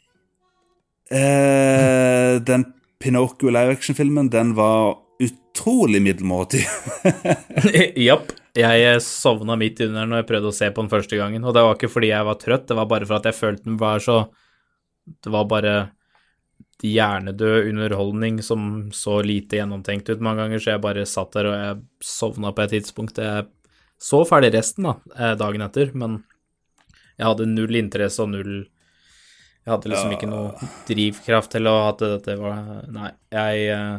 Eh, 1.12 2.42
den 2.42 2.66
Pinocchio 3.00 3.52
live 3.54 3.76
action-filmen, 3.76 4.30
den 4.34 4.54
var 4.58 4.96
utrolig 5.20 6.02
middelmådig. 6.02 6.66
Japp. 8.08 8.34
Jeg 8.56 9.02
sovna 9.04 9.58
midt 9.60 9.82
under 9.84 10.08
når 10.08 10.22
jeg 10.22 10.28
prøvde 10.30 10.48
å 10.48 10.56
se 10.56 10.70
på 10.72 10.80
den 10.80 10.92
første 10.92 11.18
gangen, 11.20 11.44
og 11.44 11.52
det 11.56 11.64
var 11.66 11.76
ikke 11.76 11.92
fordi 11.92 12.14
jeg 12.14 12.28
var 12.28 12.38
trøtt, 12.40 12.70
det 12.70 12.78
var 12.78 12.88
bare 12.88 13.08
for 13.10 13.18
at 13.18 13.28
jeg 13.28 13.36
følte 13.36 13.68
den 13.68 13.80
var 13.82 14.00
så 14.00 14.30
Det 15.06 15.30
var 15.30 15.44
bare 15.46 15.74
hjernedød 16.82 17.68
underholdning 17.70 18.40
som 18.44 18.92
så 18.94 19.20
lite 19.22 19.60
gjennomtenkt 19.60 20.10
ut 20.10 20.24
mange 20.24 20.44
ganger, 20.44 20.60
så 20.60 20.72
jeg 20.72 20.84
bare 20.84 21.06
satt 21.06 21.36
der 21.36 21.50
og 21.50 21.56
jeg 21.56 21.82
sovna 22.04 22.52
på 22.56 22.64
et 22.64 22.74
tidspunkt. 22.78 23.20
Jeg 23.20 23.46
så 24.02 24.24
ferdig 24.28 24.54
resten 24.56 24.88
da, 24.88 24.96
eh, 25.18 25.36
dagen 25.40 25.62
etter, 25.62 25.92
men 25.94 26.24
jeg 27.18 27.28
hadde 27.28 27.52
null 27.52 27.76
interesse 27.80 28.24
og 28.24 28.32
null 28.34 28.66
Jeg 29.66 29.74
hadde 29.74 29.90
liksom 29.90 30.12
ikke 30.14 30.30
noe 30.30 30.68
drivkraft 30.86 31.56
til 31.56 31.68
å 31.70 31.76
at 31.88 32.02
dette 32.04 32.36
var 32.38 32.84
Nei, 32.94 33.10
jeg 33.34 33.64
eh, 33.74 33.96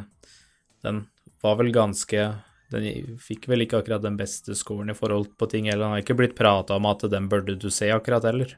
Den 0.86 1.00
var 1.42 1.56
vel 1.58 1.72
ganske 1.74 2.26
Den 2.70 3.16
fikk 3.22 3.48
vel 3.50 3.64
ikke 3.64 3.80
akkurat 3.82 4.04
den 4.04 4.18
beste 4.18 4.54
scoren 4.58 4.92
i 4.92 4.96
forhold 4.96 5.32
på 5.38 5.48
ting 5.50 5.66
heller. 5.66 5.88
Den 5.88 5.96
har 5.96 6.04
ikke 6.04 6.18
blitt 6.18 6.36
prata 6.38 6.78
om 6.78 6.86
at 6.90 7.02
den 7.10 7.26
burde 7.30 7.56
du 7.58 7.66
se 7.74 7.90
akkurat 7.94 8.26
heller. 8.26 8.54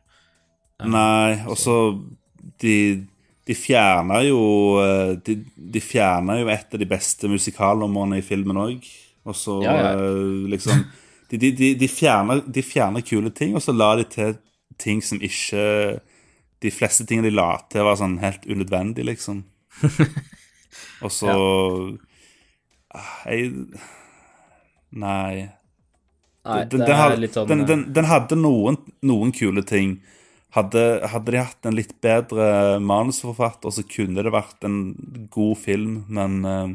Nei, 0.85 1.41
og 1.49 1.57
så 1.59 1.77
De, 2.61 2.77
de 3.49 3.57
fjerna 3.57 4.21
jo 4.27 4.41
eh, 4.85 5.17
de, 5.25 5.41
de 5.57 5.83
fjerna 5.83 6.39
jo 6.43 6.49
et 6.53 6.77
av 6.77 6.81
de 6.81 6.89
beste 6.89 7.29
musikalnumrene 7.29 8.21
i 8.21 8.25
filmen 8.25 8.61
òg. 8.61 8.85
Og 9.29 9.37
så 9.37 9.59
Ja, 9.65 9.75
ja. 9.81 9.95
eh, 9.97 10.45
liksom 10.53 10.85
De, 11.29 11.37
de, 11.37 11.51
de, 11.53 11.75
de, 11.77 11.89
fjerner, 11.93 12.41
de 12.49 12.63
fjerner 12.65 13.05
kule 13.05 13.29
ting, 13.37 13.53
og 13.57 13.61
så 13.61 13.75
la 13.77 13.91
de 13.99 14.05
til 14.09 14.37
ting 14.81 15.03
som 15.05 15.21
ikke 15.21 15.99
De 16.63 16.73
fleste 16.75 17.07
tingene 17.07 17.29
de 17.31 17.37
la 17.37 17.53
til, 17.71 17.85
var 17.87 17.99
sånn 18.01 18.19
helt 18.23 18.47
unødvendig, 18.49 19.07
liksom. 19.07 19.45
Og 21.05 21.13
så 21.15 21.31
ja. 21.31 23.05
Jeg 23.29 23.53
Nei. 24.89 25.51
Nei, 26.49 26.63
Den, 26.73 26.81
den, 26.81 27.27
sånn 27.29 27.51
den, 27.51 27.65
den, 27.69 27.83
den 27.93 28.07
hadde 28.09 28.39
noen, 28.39 28.79
noen 29.05 29.35
kule 29.37 29.61
ting. 29.69 29.99
Hadde, 30.57 30.83
hadde 31.13 31.35
de 31.35 31.43
hatt 31.43 31.69
en 31.69 31.77
litt 31.77 31.93
bedre 32.01 32.79
manusforfatter, 32.81 33.75
så 33.75 33.85
kunne 33.85 34.25
det 34.25 34.33
vært 34.33 34.65
en 34.65 34.79
god 35.35 35.59
film, 35.61 35.99
men 36.09 36.39
uh, 36.49 36.71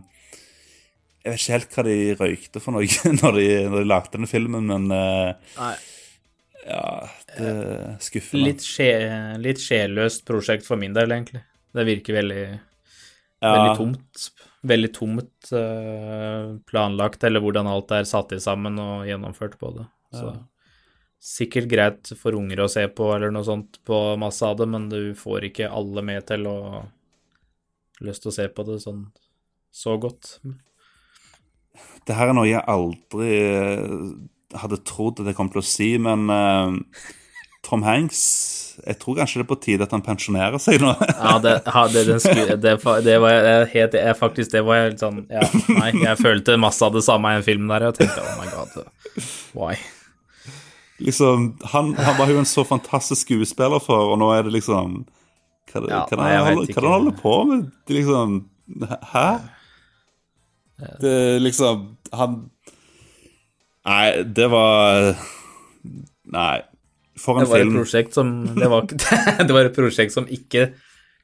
Jeg 1.23 1.31
vet 1.31 1.41
ikke 1.41 1.55
helt 1.55 1.73
hva 1.73 1.85
de 1.87 1.97
røykte 2.19 2.61
for 2.61 2.75
noe 2.75 2.85
når 3.23 3.39
de, 3.39 3.47
når 3.71 3.79
de 3.79 3.89
lagde 3.89 4.13
denne 4.13 4.29
filmen, 4.29 4.69
men 4.69 4.93
uh, 4.93 5.73
ja, 6.67 6.85
det 7.37 7.49
er 7.49 7.97
skuffende. 8.03 8.45
Litt, 8.47 8.63
sje, 8.65 8.89
litt 9.41 9.61
sjelløst 9.61 10.25
prosjekt 10.27 10.65
for 10.67 10.79
min 10.79 10.93
del, 10.95 11.11
egentlig. 11.15 11.43
Det 11.73 11.85
virker 11.87 12.19
veldig, 12.21 12.45
Ja. 13.41 13.51
veldig 13.53 13.75
tomt. 13.77 14.29
Veldig 14.63 14.93
tomt 14.95 15.51
uh, 15.51 16.55
planlagt, 16.69 17.23
eller 17.27 17.43
hvordan 17.43 17.67
alt 17.67 17.91
er 17.91 18.05
satt 18.07 18.31
i 18.31 18.39
sammen 18.39 18.77
og 18.79 19.05
gjennomført 19.09 19.57
på 19.59 19.73
det. 19.77 19.85
Så 20.13 20.27
Ja. 20.31 20.39
sikkert 21.23 21.67
greit 21.71 22.11
for 22.19 22.35
unger 22.35 22.63
å 22.63 22.69
se 22.69 22.87
på 22.87 23.15
eller 23.15 23.31
noe 23.31 23.43
sånt 23.43 23.79
på 23.85 24.17
masse 24.19 24.43
av 24.43 24.57
det, 24.57 24.67
men 24.67 24.89
du 24.89 25.13
får 25.13 25.49
ikke 25.51 25.71
alle 25.71 26.01
med 26.01 26.25
til 26.27 26.47
å 26.47 26.85
lyst 28.01 28.23
til 28.23 28.31
å 28.31 28.35
se 28.35 28.47
på 28.49 28.65
det 28.67 28.81
sånn 28.83 29.05
så 29.73 29.97
godt. 29.99 30.37
Det 32.05 32.15
her 32.15 32.29
er 32.29 32.33
noe 32.37 32.49
jeg 32.49 32.63
aldri 32.69 33.29
eh, 33.39 34.57
hadde 34.59 34.81
trodd 34.85 35.21
at 35.23 35.29
jeg 35.31 35.37
kom 35.37 35.49
til 35.53 35.63
å 35.63 35.65
si, 35.65 35.89
men 35.97 36.27
eh, 36.29 36.75
Tom 37.63 37.83
Hanks 37.87 38.21
Jeg 38.83 38.97
tror 39.01 39.17
kanskje 39.19 39.39
det 39.39 39.45
er 39.45 39.49
på 39.49 39.57
tide 39.63 39.85
at 39.85 39.93
han 39.95 40.03
pensjonerer 40.03 40.59
seg 40.61 40.81
nå. 40.83 40.93
Ja, 41.09 41.37
det, 41.43 41.53
ja, 41.65 41.83
det, 41.93 42.03
det, 42.09 42.57
det, 42.63 42.75
det 43.05 43.17
var 43.23 43.35
jeg 43.35 43.67
helt 43.73 43.97
jeg, 43.99 44.17
Faktisk, 44.19 44.51
det 44.53 44.63
var 44.67 44.79
jeg 44.81 44.93
litt 44.93 45.03
sånn 45.03 45.23
ja, 45.31 45.43
Nei, 45.71 45.91
jeg 46.03 46.19
følte 46.21 46.57
masse 46.61 46.83
av 46.85 46.95
det 46.97 47.03
samme 47.05 47.33
i 47.33 47.39
en 47.39 47.45
film 47.45 47.69
der, 47.71 47.89
jeg 47.89 48.01
tenkte 48.01 48.23
oh 48.23 48.39
my 48.41 48.49
god, 48.51 48.79
why? 49.57 49.75
liksom, 51.03 51.51
han, 51.73 51.93
han 51.99 52.17
var 52.19 52.31
jo 52.31 52.39
en 52.41 52.49
så 52.49 52.63
fantastisk 52.67 53.27
skuespiller 53.27 53.81
for, 53.83 54.13
og 54.13 54.19
nå 54.21 54.31
er 54.35 54.47
det 54.47 54.55
liksom 54.57 55.03
Hva, 55.71 55.83
Ja, 55.89 56.03
det 56.09 56.19
nei, 56.19 56.31
han 56.35 56.63
er 56.63 56.65
det 56.67 56.77
han 56.77 56.91
holder 56.91 57.17
på 57.19 57.35
med? 57.49 57.69
Det 57.87 57.99
liksom 57.99 58.39
Hæ? 59.13 59.27
Det 61.01 61.17
liksom 61.43 61.89
Han 62.15 62.37
Nei, 63.83 64.23
det 64.23 64.47
var 64.51 65.13
Nei. 66.33 66.61
For 67.19 67.37
en 67.37 67.45
Det 67.45 67.59
film. 67.85 68.11
som 68.11 68.55
Det 68.55 68.67
var, 68.69 68.87
det 69.47 69.53
var 69.53 69.65
et 69.65 69.75
prosjekt 69.75 70.13
som 70.15 70.25
ikke 70.25 70.71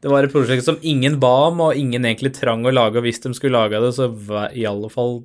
Det 0.01 0.09
var 0.11 0.23
et 0.23 0.31
prosjekt 0.31 0.63
som 0.63 0.77
ingen 0.81 1.19
ba 1.19 1.49
om, 1.49 1.59
og 1.59 1.75
ingen 1.75 2.05
egentlig 2.05 2.33
trang 2.37 2.63
å 2.63 2.71
lage, 2.71 2.97
og 2.97 3.03
hvis 3.03 3.19
de 3.19 3.33
skulle 3.33 3.57
lage 3.57 3.81
det, 3.81 3.91
så 3.97 4.07
i 4.55 4.65
alle 4.65 4.89
fall 4.89 5.23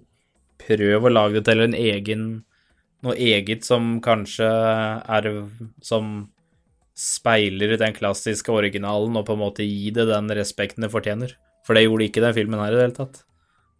prøv 0.64 1.04
å 1.04 1.12
lage 1.12 1.38
det 1.38 1.44
til 1.50 1.60
en 1.60 1.78
egen 1.78 2.26
Noe 3.04 3.18
eget 3.20 3.66
som 3.66 3.98
kanskje 4.00 4.48
er 4.48 5.26
Som 5.84 6.30
speiler 6.94 7.74
den 7.76 7.92
klassiske 7.92 8.52
originalen, 8.54 9.16
og 9.18 9.26
på 9.26 9.34
en 9.34 9.42
måte 9.42 9.66
gi 9.66 9.90
det 9.90 10.06
den 10.08 10.30
respekten 10.30 10.86
det 10.86 10.92
fortjener. 10.92 11.34
For 11.66 11.74
det 11.74 11.84
gjorde 11.84 12.06
ikke 12.06 12.22
den 12.22 12.36
filmen 12.36 12.62
her 12.62 12.70
i 12.70 12.76
det 12.78 12.84
hele 12.84 12.96
tatt. 12.96 13.24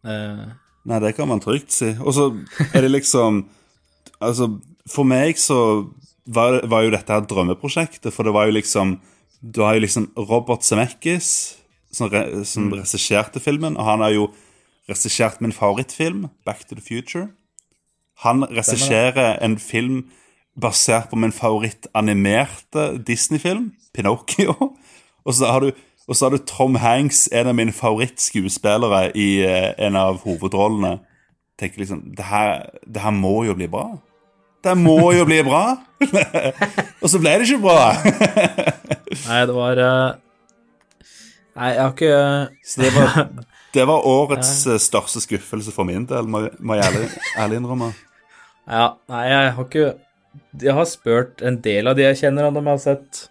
Uh. 0.05 0.51
Nei, 0.85 0.99
det 1.01 1.15
kan 1.17 1.31
man 1.31 1.41
trygt 1.41 1.73
si. 1.73 1.93
Og 2.03 2.11
så 2.17 2.31
er 2.73 2.85
det 2.85 2.93
liksom 2.93 3.45
Altså, 4.23 4.47
for 4.89 5.05
meg 5.09 5.37
så 5.41 5.57
var, 6.27 6.63
var 6.71 6.87
jo 6.87 6.95
dette 6.95 7.13
her 7.13 7.27
drømmeprosjektet, 7.29 8.13
for 8.15 8.27
det 8.27 8.35
var 8.37 8.49
jo 8.49 8.57
liksom 8.57 8.99
Du 9.45 9.61
har 9.61 9.75
jo 9.77 9.85
liksom 9.85 10.09
Robert 10.17 10.65
Zemeckis 10.65 11.59
som, 11.93 12.09
re, 12.09 12.45
som 12.49 12.71
regisserte 12.73 13.41
filmen, 13.41 13.77
og 13.77 13.85
han 13.85 14.01
har 14.01 14.15
jo 14.15 14.29
regissert 14.89 15.43
min 15.45 15.53
favorittfilm, 15.53 16.29
Back 16.47 16.65
to 16.65 16.75
the 16.75 16.81
Future. 16.81 17.29
Han 18.25 18.45
regisserer 18.49 19.39
en 19.45 19.59
film 19.59 20.07
basert 20.61 21.11
på 21.11 21.17
min 21.17 21.33
favorittanimerte 21.33 22.99
Disney-film, 23.07 23.73
Pinocchio. 23.95 24.55
Og 25.27 25.35
så 25.35 25.53
har 25.53 25.61
du 25.61 25.71
og 26.05 26.17
så 26.17 26.27
har 26.27 26.35
du 26.35 26.43
Tom 26.45 26.75
Hanks, 26.77 27.29
en 27.33 27.49
av 27.49 27.55
mine 27.57 27.73
favorittskuespillere 27.73 29.07
i 29.17 29.29
eh, 29.41 29.71
en 29.87 29.97
av 29.97 30.19
hovedrollene. 30.25 30.99
Tenker 31.61 31.81
liksom, 31.81 32.03
det 32.17 32.27
her, 32.29 32.67
det 32.85 33.01
her 33.01 33.15
må 33.17 33.39
jo 33.49 33.55
bli 33.57 33.71
bra. 33.73 33.87
Det 34.65 34.75
må 34.81 34.99
jo 35.13 35.27
bli 35.29 35.41
bra. 35.45 35.65
og 37.03 37.11
så 37.11 37.21
ble 37.21 37.35
det 37.41 37.49
ikke 37.49 37.61
bra. 37.65 37.91
Nei, 39.25 39.41
det 39.49 39.57
var 39.57 39.81
eh, 39.81 40.15
Nei, 41.55 41.69
jeg 41.71 41.81
har 41.81 41.93
ikke 41.93 42.15
Så 42.67 42.83
det 42.83 42.91
var, 42.97 43.29
det 43.77 43.85
var 43.91 44.09
årets 44.11 44.55
eh, 44.67 44.81
største 44.83 45.23
skuffelse 45.23 45.75
for 45.75 45.87
min 45.89 46.09
del, 46.11 46.29
må, 46.31 46.47
må 46.59 46.79
jeg 46.79 46.89
ærlig, 46.89 47.11
ærlig 47.41 47.61
innrømme. 47.61 47.93
Ja, 48.65 48.95
nei, 49.13 49.23
jeg 49.29 49.53
har 49.59 49.69
ikke 49.69 49.87
Jeg 50.65 50.77
har 50.79 50.89
spurt 50.89 51.45
en 51.45 51.61
del 51.65 51.91
av 51.91 51.99
de 51.99 52.07
jeg 52.07 52.23
kjenner, 52.25 52.49
om 52.49 52.57
de 52.57 52.65
har 52.67 52.81
sett 52.83 53.27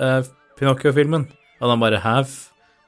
uh, 0.00 0.22
Pinocchio-filmen. 0.60 1.26
Og 1.58 1.72
de 1.72 1.76
bare 1.82 2.00
have. 2.04 2.30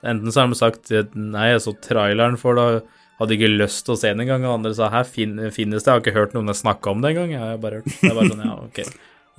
Enten 0.06 0.32
så 0.32 0.44
har 0.44 0.52
de 0.52 0.56
sagt 0.56 0.93
nei, 1.18 1.51
jeg 1.51 1.64
så 1.66 1.74
traileren 1.82 2.39
for 2.40 2.56
det, 2.56 2.85
hadde 3.21 3.37
ikke 3.37 3.53
lyst 3.53 3.85
til 3.87 3.95
å 3.95 4.01
se 4.01 4.09
den 4.13 4.23
engang. 4.25 4.43
Og 4.49 4.57
andre 4.59 4.73
sa 4.77 4.85
her 4.93 5.07
finnes 5.09 5.55
det, 5.55 5.77
jeg 5.77 5.93
har 5.93 6.01
ikke 6.03 6.17
hørt 6.17 6.35
noen 6.37 6.51
snakke 6.57 6.87
om 6.93 6.99
det 7.05 7.11
engang. 7.15 7.31
Jeg 7.37 7.43
har 7.45 7.51
bare 7.63 7.77
hørt. 7.81 7.89
Det 7.93 8.11
er 8.11 8.19
bare 8.19 8.33
sånn, 8.33 8.47
ja, 8.47 8.55
ok. 8.65 8.79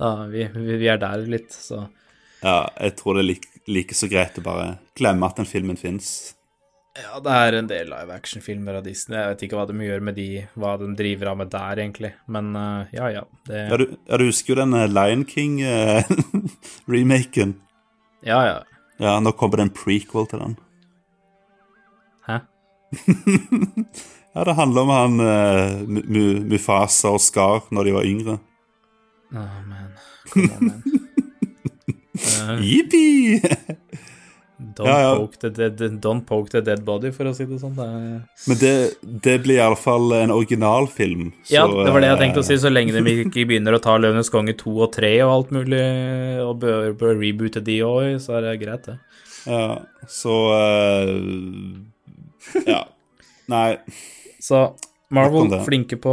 Da, 0.02 0.08
vi, 0.32 0.40
vi, 0.56 0.88
er 0.90 0.98
der 1.02 1.18
litt, 1.30 1.50
så 1.54 1.76
Ja, 2.42 2.56
jeg 2.80 2.92
tror 2.98 3.12
det 3.14 3.22
er 3.22 3.28
like, 3.28 3.48
like 3.70 3.94
så 3.94 4.06
greit 4.10 4.38
å 4.40 4.46
bare 4.46 4.66
glemme 4.98 5.26
at 5.28 5.36
den 5.38 5.46
filmen 5.46 5.78
fins. 5.78 6.06
Ja, 6.92 7.16
det 7.24 7.32
er 7.32 7.56
en 7.56 7.68
del 7.70 7.86
live 7.88 8.12
action-filmer 8.12 8.76
av 8.80 8.84
Disney. 8.84 9.16
Jeg 9.16 9.28
vet 9.30 9.42
ikke 9.46 9.56
hva 9.56 9.64
de 9.70 9.76
gjør 9.80 10.02
med 10.04 10.14
de, 10.18 10.44
hva 10.60 10.72
de 10.80 10.86
driver 10.98 11.26
av 11.30 11.36
med 11.40 11.48
der, 11.54 11.74
egentlig. 11.80 12.12
Men 12.28 12.44
uh, 12.52 12.84
ja, 12.92 13.06
ja. 13.14 13.22
Det... 13.48 13.60
Ja, 13.70 13.76
du, 13.80 13.84
ja, 13.96 14.16
du 14.20 14.24
husker 14.26 14.52
jo 14.52 14.60
den 14.60 14.74
eh, 14.76 14.90
Lion 14.90 15.24
King-remaken? 15.28 17.50
ja, 18.32 18.40
ja. 18.44 18.58
Ja, 19.00 19.20
nå 19.24 19.32
kommer 19.38 19.56
det 19.58 19.64
en 19.70 19.76
prequel 19.76 20.26
til 20.28 20.38
den. 20.44 20.54
Ja, 24.32 24.44
det 24.44 24.52
handler 24.56 24.82
om 24.82 24.88
han 24.88 25.20
uh, 25.20 25.82
Mufasa 26.48 27.10
og 27.12 27.20
Skar 27.20 27.66
når 27.68 27.84
de 27.84 27.92
var 27.92 28.06
yngre. 28.08 28.38
Oh, 29.32 29.58
man. 29.68 29.90
Come 30.32 30.48
on, 30.56 30.70
man. 30.70 30.82
uh, 32.48 32.62
Jippi! 32.64 33.42
Don't, 34.62 34.88
ja, 34.88 35.00
ja. 35.00 35.16
Poke 35.16 35.48
dead, 35.50 35.80
don't, 36.00 36.24
poke 36.24 36.50
the 36.52 36.60
dead, 36.64 36.84
body, 36.86 37.10
for 37.12 37.28
å 37.28 37.32
si 37.34 37.44
det 37.50 37.58
sånn. 37.60 37.74
Det 37.76 37.86
Men 38.46 38.60
det, 38.60 38.74
det 39.02 39.34
blir 39.42 39.58
iallfall 39.58 40.14
en 40.16 40.32
originalfilm. 40.32 41.32
Så, 41.42 41.56
ja, 41.56 41.64
det 41.66 41.90
var 41.92 42.04
det 42.04 42.12
jeg 42.12 42.20
tenkte 42.20 42.44
å 42.44 42.46
si. 42.46 42.56
Så 42.62 42.70
lenge 42.70 42.94
de 42.94 43.16
ikke 43.26 43.44
begynner 43.50 43.76
å 43.76 43.82
ta 43.82 43.96
Løvenes 43.98 44.30
konge 44.32 44.54
2 44.60 44.76
og 44.86 44.92
3 44.94 45.10
og 45.26 45.32
alt 45.34 45.50
mulig, 45.58 45.82
og 46.46 46.54
bør, 46.62 46.92
bør 47.00 47.18
reboote 47.18 47.60
de 47.66 47.80
òg, 47.84 48.06
så 48.22 48.38
er 48.38 48.46
det 48.46 48.54
greit, 48.62 48.86
det. 48.86 48.96
Ja, 49.50 49.66
så 50.08 50.38
uh, 50.54 51.10
Ja. 52.72 52.82
Nei. 53.50 53.76
Så 54.42 54.74
Marvel 55.12 55.52
flinke 55.66 55.96
på 56.00 56.12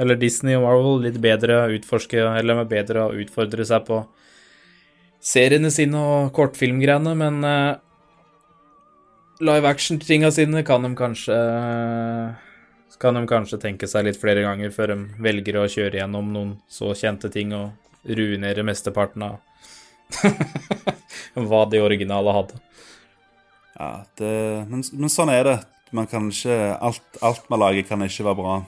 Eller 0.00 0.16
Disney 0.16 0.56
og 0.56 0.64
Marvel 0.66 1.02
litt 1.06 1.18
bedre 1.22 1.62
å 1.64 1.72
utforske, 1.76 2.20
eller 2.38 2.64
bedre 2.68 3.06
å 3.06 3.16
utfordre 3.22 3.66
seg 3.68 3.84
på 3.88 4.02
seriene 5.22 5.70
sine 5.70 5.98
og 6.00 6.32
kortfilmgreiene, 6.34 7.12
men 7.14 7.44
uh, 7.46 7.76
live 9.44 9.68
action-tinga 9.68 10.32
sine 10.34 10.64
kan 10.66 10.82
de 10.82 10.94
kanskje 10.98 11.36
kan 13.02 13.18
de 13.18 13.22
kanskje 13.26 13.58
tenke 13.58 13.88
seg 13.90 14.06
litt 14.06 14.18
flere 14.20 14.44
ganger 14.44 14.70
før 14.70 14.92
de 14.92 15.22
velger 15.24 15.58
å 15.58 15.68
kjøre 15.70 15.98
gjennom 15.98 16.28
noen 16.34 16.52
så 16.70 16.92
kjente 16.94 17.30
ting 17.34 17.50
og 17.56 17.72
ruinere 18.06 18.62
mesteparten 18.66 19.24
av 19.26 19.40
hva 21.48 21.64
de 21.70 21.80
originale 21.82 22.34
hadde. 22.36 22.60
Ja, 23.82 24.04
det, 24.18 24.34
men, 24.70 24.84
men, 24.94 25.10
sånn 25.10 25.32
er 25.32 25.48
det. 25.48 25.56
Man 25.92 26.06
kan 26.08 26.28
ikke 26.30 26.54
Alt, 26.78 27.02
alt 27.24 27.48
man 27.50 27.60
lager, 27.64 27.82
kan 27.88 28.04
ikke 28.06 28.28
være 28.28 28.38
bra. 28.38 28.60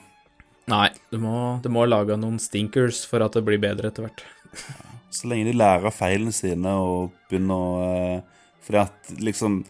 Nei, 0.69 0.89
du 1.13 1.19
må, 1.21 1.37
du 1.63 1.69
må 1.71 1.85
lage 1.87 2.17
noen 2.19 2.35
stinkers 2.41 3.03
for 3.07 3.23
at 3.23 3.37
det 3.37 3.45
blir 3.47 3.61
bedre 3.61 3.91
etter 3.91 4.07
hvert. 4.07 4.25
Ja. 4.51 4.91
Så 5.15 5.29
lenge 5.31 5.47
de 5.47 5.55
lærer 5.55 5.93
feilene 5.95 6.33
sine 6.35 6.73
og 6.81 7.13
begynner 7.29 7.55
å 7.55 7.85
eh, 7.85 8.43
Fordi 8.65 8.81
at 8.81 9.13
liksom 9.23 9.61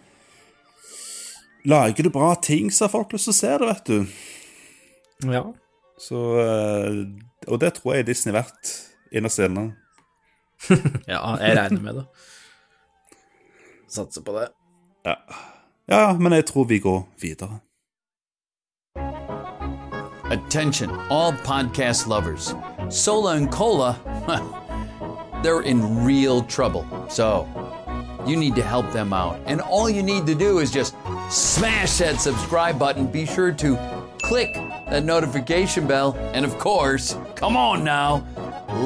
Lager 1.65 2.05
du 2.05 2.11
bra 2.13 2.31
ting, 2.38 2.72
så 2.73 2.85
har 2.85 2.93
folk 2.93 3.13
lyst 3.13 3.26
til 3.26 3.34
å 3.34 3.38
se 3.38 3.51
det, 3.57 3.67
vet 3.69 3.88
du. 3.89 5.30
Ja. 5.34 5.43
Så 6.01 6.22
eh, 6.41 6.99
Og 7.49 7.61
det 7.61 7.76
tror 7.77 7.97
jeg 7.97 8.09
Disney 8.09 8.34
er 8.34 8.39
verdt 8.41 8.73
innerst 9.13 9.41
inne. 9.45 9.69
ja, 11.13 11.22
jeg 11.41 11.57
regner 11.59 11.81
med 11.81 12.01
det. 12.01 12.05
Satser 13.91 14.26
på 14.26 14.34
det. 14.38 14.49
Ja. 15.06 15.15
ja, 15.88 16.14
men 16.19 16.34
jeg 16.34 16.45
tror 16.45 16.64
vi 16.64 16.80
går 16.80 17.07
videre. 17.22 17.60
Attention, 20.32 20.90
all 21.10 21.34
podcast 21.45 22.07
lovers. 22.07 22.56
Sola 22.90 23.36
and 23.38 23.52
Cola 23.52 23.95
they're 25.45 25.61
in 25.61 26.03
real 26.03 26.41
trouble. 26.41 26.88
So 27.07 27.48
you 28.26 28.36
need 28.36 28.56
to 28.56 28.64
help 28.64 28.91
them 28.91 29.14
out. 29.14 29.40
And 29.45 29.61
all 29.61 29.88
you 29.88 30.02
need 30.02 30.26
to 30.26 30.34
do 30.34 30.57
is 30.57 30.72
just 30.72 30.95
smash 31.30 31.99
that 31.99 32.19
subscribe 32.19 32.80
button. 32.80 33.06
Be 33.06 33.27
sure 33.27 33.52
to 33.52 33.77
click 34.23 34.56
that 34.90 35.06
notification 35.06 35.86
bell. 35.86 36.15
And 36.34 36.45
of 36.45 36.57
course, 36.57 37.15
come 37.36 37.56
on 37.56 37.84
now, 37.84 38.26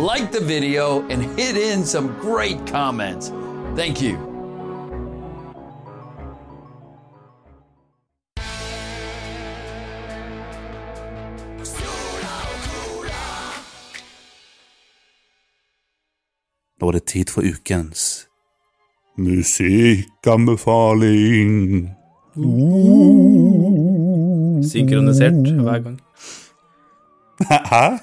like 0.04 0.34
the 0.34 0.42
video 0.42 1.08
and 1.08 1.24
hit 1.40 1.56
in 1.56 1.86
some 1.86 2.08
great 2.20 2.68
comments. 2.68 3.30
Thank 3.76 4.02
you. 4.02 4.29
Nå 16.80 16.88
er 16.88 16.96
det 16.96 17.10
tid 17.12 17.28
for 17.34 17.44
ukens 17.44 18.24
musikkanbefaling. 19.20 21.90
Uh. 22.38 24.64
Synkronisert 24.64 25.34
hver 25.34 25.80
gang. 25.84 26.00
Hæ? 27.50 27.98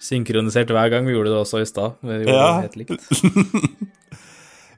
Synkronisert 0.00 0.70
hver 0.70 0.88
gang. 0.88 1.06
Vi 1.06 1.12
gjorde 1.12 1.30
det 1.30 1.38
også 1.38 1.58
i 1.58 1.64
stad. 1.64 1.90
Ja. 2.26 2.60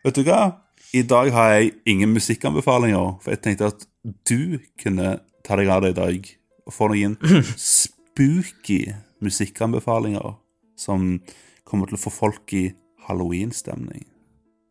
Vet 0.05 0.17
du 0.17 0.23
hva? 0.27 0.51
I 0.93 1.03
dag 1.03 1.33
har 1.33 1.49
jeg 1.49 1.73
ingen 1.87 2.13
musikkanbefalinger, 2.13 3.19
for 3.23 3.31
jeg 3.31 3.41
tenkte 3.41 3.65
at 3.73 3.87
du 4.29 4.59
kunne 4.83 5.19
ta 5.45 5.57
deg 5.57 5.69
av 5.73 5.83
det 5.83 5.91
i 5.95 6.01
dag 6.01 6.37
og 6.67 6.73
få 6.75 6.89
noen 6.93 7.17
spooky 7.57 8.93
musikkanbefalinger 9.25 10.35
som 10.77 11.21
kommer 11.65 11.87
til 11.89 11.97
å 11.97 12.03
få 12.03 12.11
folk 12.13 12.53
i 12.59 12.75
Halloween-stemning. 13.07 14.07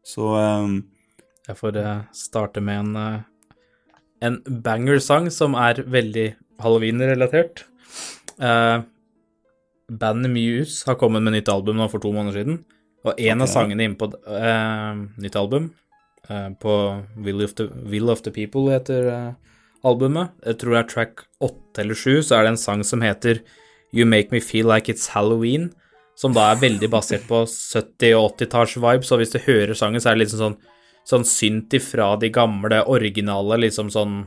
Så 0.06 0.34
um, 0.36 0.82
Jeg 1.48 1.58
får 1.60 1.78
uh, 1.78 2.06
starte 2.16 2.64
med 2.64 2.80
en, 2.80 2.96
uh, 2.96 3.60
en 4.24 4.40
banger-sang 4.64 5.30
som 5.34 5.58
er 5.58 5.84
veldig 5.84 6.32
halloween-relatert. 6.62 7.66
Uh, 8.42 8.84
bandet 9.92 10.32
Muse 10.32 10.86
har 10.88 10.98
kommet 11.00 11.24
med 11.26 11.36
nytt 11.36 11.52
album 11.52 11.82
nå 11.82 11.90
for 11.92 12.02
to 12.02 12.14
måneder 12.16 12.40
siden. 12.40 12.62
Og 13.02 13.16
en 13.18 13.42
okay. 13.42 13.44
av 13.44 13.50
sangene 13.50 13.88
inne 13.88 13.98
på 13.98 14.12
nytt 15.18 15.36
album, 15.36 15.72
på 16.62 16.74
Will 17.18 17.42
of, 17.42 17.56
the, 17.58 17.66
Will 17.90 18.12
of 18.14 18.22
the 18.22 18.30
People 18.32 18.70
heter 18.70 19.34
albumet, 19.82 20.30
jeg 20.46 20.60
tror 20.62 20.76
det 20.76 20.80
er 20.84 20.92
track 20.92 21.24
åtte 21.42 21.82
eller 21.82 21.98
sju, 21.98 22.22
så 22.22 22.38
er 22.38 22.46
det 22.46 22.52
en 22.54 22.62
sang 22.62 22.84
som 22.86 23.02
heter 23.02 23.42
You 23.90 24.06
Make 24.06 24.30
Me 24.30 24.38
Feel 24.38 24.70
Like 24.70 24.94
It's 24.94 25.10
Halloween 25.16 25.72
som 26.22 26.36
da 26.36 26.52
er 26.52 26.62
veldig 26.62 26.90
basert 26.94 27.24
på 27.30 27.42
70- 27.50 28.14
og 28.20 28.36
80-talls-vibe, 28.36 29.08
så 29.08 29.18
hvis 29.18 29.34
du 29.34 29.40
hører 29.42 29.74
sangen, 29.78 30.02
så 30.04 30.12
er 30.12 30.18
det 30.18 30.28
liksom 30.28 30.42
sånn, 30.44 30.58
sånn 31.10 31.26
synt 31.26 31.74
ifra 31.74 32.12
de 32.22 32.30
gamle, 32.34 32.84
originale, 32.94 33.58
liksom 33.64 33.90
sånn 33.94 34.20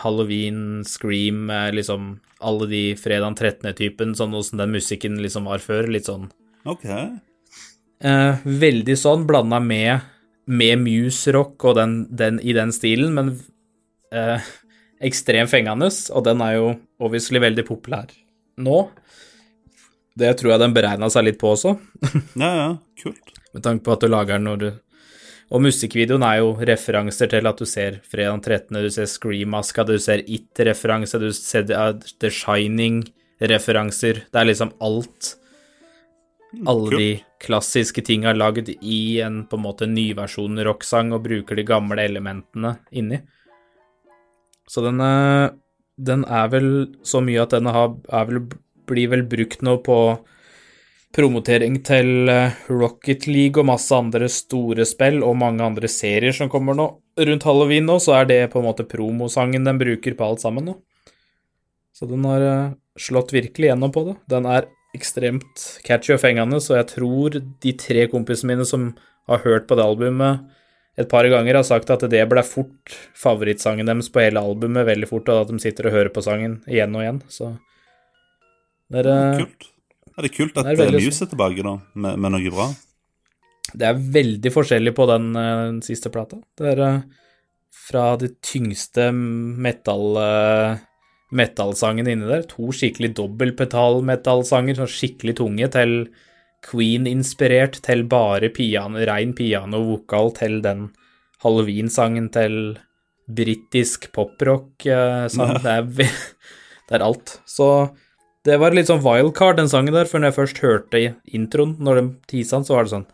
Halloween, 0.00 0.84
Scream, 0.86 1.50
liksom 1.76 2.14
alle 2.40 2.68
de 2.70 2.82
fredag 2.96 3.36
13.-typen, 3.36 4.14
sånn 4.16 4.36
åssen 4.38 4.62
den 4.62 4.72
musikken 4.72 5.18
liksom 5.20 5.50
var 5.50 5.60
før, 5.60 5.90
litt 5.92 6.08
sånn 6.08 6.30
Ok. 6.68 6.86
Eh, 8.04 8.40
veldig 8.44 8.96
sånn, 9.00 9.26
blanda 9.28 9.60
med, 9.64 10.04
med 10.48 10.80
Muse-rock 10.80 11.64
og 11.68 11.76
den, 11.76 11.94
den, 12.16 12.40
i 12.40 12.56
den 12.56 12.72
stilen, 12.76 13.12
men 13.16 13.34
eh, 14.12 14.48
ekstremt 15.04 15.52
fengende, 15.52 15.88
og 16.12 16.24
den 16.28 16.44
er 16.44 16.56
jo 16.56 16.72
obviously 17.00 17.40
veldig 17.42 17.64
populær 17.68 18.12
nå. 18.60 18.80
Det 20.18 20.30
tror 20.38 20.54
jeg 20.54 20.62
den 20.62 20.74
beregna 20.74 21.08
seg 21.12 21.26
litt 21.28 21.38
på 21.40 21.52
også. 21.54 21.76
ja, 22.42 22.50
ja, 22.50 22.70
kult. 23.00 23.34
Med 23.54 23.64
tanke 23.66 23.86
på 23.86 23.94
at 23.94 24.02
du 24.02 24.10
lager 24.10 24.38
den 24.38 24.48
når 24.48 24.62
du 24.62 24.70
Og 25.50 25.58
musikkvideoen 25.64 26.22
er 26.22 26.36
jo 26.38 26.52
referanser 26.62 27.26
til 27.32 27.46
at 27.50 27.58
du 27.58 27.66
ser 27.66 27.96
Fredag 28.06 28.44
13., 28.44 28.76
du 28.84 28.90
ser 28.94 29.08
Scream-maska, 29.10 29.82
du 29.82 29.96
ser 29.98 30.22
It-referanse, 30.22 31.18
du 31.18 31.32
ser 31.34 31.66
The 31.66 32.30
Shining-referanser. 32.30 34.20
Det 34.30 34.38
er 34.38 34.46
liksom 34.46 34.70
alt. 34.78 35.32
Alle 36.70 36.90
de 36.94 37.10
klassiske 37.42 38.02
tinga 38.06 38.30
lagd 38.36 38.70
i 38.70 39.20
en 39.26 39.42
på 39.50 39.58
en 39.58 39.64
måte 39.64 39.90
nyversjon 39.90 40.62
rocksang 40.66 41.10
og 41.16 41.24
bruker 41.26 41.58
de 41.58 41.66
gamle 41.66 42.06
elementene 42.06 42.76
inni. 42.94 43.18
Så 44.70 44.86
den, 44.86 45.02
den 45.98 46.24
er 46.30 46.50
vel 46.54 46.70
så 47.02 47.22
mye 47.26 47.42
at 47.42 47.54
den 47.58 47.70
har, 47.70 47.96
er 48.06 48.30
vel 48.30 48.44
blir 48.90 49.10
vel 49.12 49.24
brukt 49.30 49.62
nå 49.66 49.78
på 49.86 50.00
promotering 51.14 51.80
til 51.86 52.30
eh, 52.30 52.58
Rocket 52.70 53.26
League 53.26 53.58
og 53.58 53.66
masse 53.70 53.94
andre 53.94 54.28
store 54.30 54.86
spill 54.86 55.24
og 55.26 55.38
mange 55.40 55.64
andre 55.66 55.90
serier 55.90 56.34
som 56.36 56.50
kommer 56.52 56.76
nå 56.78 56.86
rundt 57.20 57.46
halloween 57.46 57.88
nå, 57.88 57.98
så 58.02 58.20
er 58.20 58.28
det 58.30 58.40
på 58.52 58.60
en 58.60 58.68
måte 58.68 58.86
promosangen 58.88 59.66
den 59.66 59.80
bruker 59.80 60.14
på 60.16 60.28
alt 60.28 60.44
sammen 60.44 60.70
nå. 60.70 60.76
Så 61.96 62.06
den 62.10 62.24
har 62.28 62.46
eh, 62.46 62.76
slått 63.00 63.34
virkelig 63.34 63.72
gjennom 63.72 63.92
på 63.94 64.06
det. 64.06 64.16
Den 64.30 64.46
er 64.48 64.70
ekstremt 64.96 65.66
catchy 65.86 66.14
og 66.16 66.22
fengende, 66.22 66.58
så 66.62 66.78
jeg 66.78 66.88
tror 66.94 67.36
de 67.38 67.74
tre 67.78 68.06
kompisene 68.10 68.54
mine 68.54 68.66
som 68.66 68.90
har 69.30 69.44
hørt 69.44 69.68
på 69.70 69.78
det 69.78 69.86
albumet 69.86 70.46
et 70.98 71.08
par 71.08 71.24
ganger, 71.30 71.54
har 71.54 71.64
sagt 71.64 71.90
at 71.94 72.02
det 72.10 72.22
ble 72.28 72.42
fort 72.44 72.94
favorittsangen 73.16 73.88
deres 73.88 74.10
på 74.12 74.22
hele 74.24 74.42
albumet 74.42 74.88
veldig 74.88 75.08
fort, 75.08 75.30
og 75.30 75.44
at 75.46 75.52
de 75.52 75.62
sitter 75.62 75.88
og 75.88 75.94
hører 75.94 76.10
på 76.14 76.24
sangen 76.24 76.58
igjen 76.68 76.96
og 76.96 77.04
igjen, 77.04 77.20
så 77.30 77.52
det 78.90 79.04
er, 79.04 79.08
eh, 79.10 79.42
Kult. 79.44 79.68
Er 80.18 80.26
det 80.26 80.32
kult 80.34 80.56
at 80.58 80.66
Det 80.66 80.72
er 80.74 80.82
veldig 80.82 81.02
Muse 81.06 81.24
er 81.24 81.30
tilbake 81.30 81.64
da, 81.64 81.74
med, 81.94 82.18
med 82.20 82.34
noe 82.34 82.52
bra? 82.52 82.68
Det 83.70 83.86
er 83.86 84.04
veldig 84.18 84.50
forskjellig 84.52 84.92
på 84.96 85.06
den, 85.10 85.30
eh, 85.38 85.64
den 85.70 85.80
siste 85.86 86.10
plata. 86.12 86.40
Det 86.58 86.72
er 86.74 86.82
eh, 86.86 87.02
fra 87.90 88.16
de 88.18 88.32
tyngste 88.44 89.08
metal, 89.14 90.18
metallsangene 91.34 92.12
inni 92.12 92.26
der, 92.28 92.42
to 92.50 92.72
skikkelig 92.74 93.12
dobbeltpetal-metallsanger, 93.18 94.78
sånn 94.78 94.90
skikkelig 94.90 95.36
tunge, 95.38 95.70
til 95.72 95.94
Queen-inspirert, 96.66 97.78
til 97.86 98.04
bare 98.10 98.50
piano, 98.52 99.00
rein 99.06 99.32
piano-vokal, 99.38 100.34
til 100.36 100.58
den 100.66 100.88
halloween-sangen, 101.44 102.28
til 102.34 102.58
britisk 103.30 104.10
poprock-sang. 104.12 105.56
Det, 105.64 106.10
det 106.90 106.98
er 106.98 107.06
alt. 107.06 107.38
Så 107.48 107.70
det 108.44 108.56
var 108.60 108.72
litt 108.72 108.86
sånn 108.88 109.02
wildcard, 109.04 109.56
den 109.60 109.68
sangen 109.68 109.92
der, 109.94 110.04
for 110.08 110.18
når 110.18 110.30
jeg 110.32 110.38
først 110.38 110.58
hørte 110.64 111.00
introen, 111.36 111.76
når 111.78 112.00
de 112.00 112.04
tisa 112.30 112.56
den, 112.56 112.64
så 112.64 112.74
var 112.76 112.84
det 112.86 112.94
sånn 112.94 113.06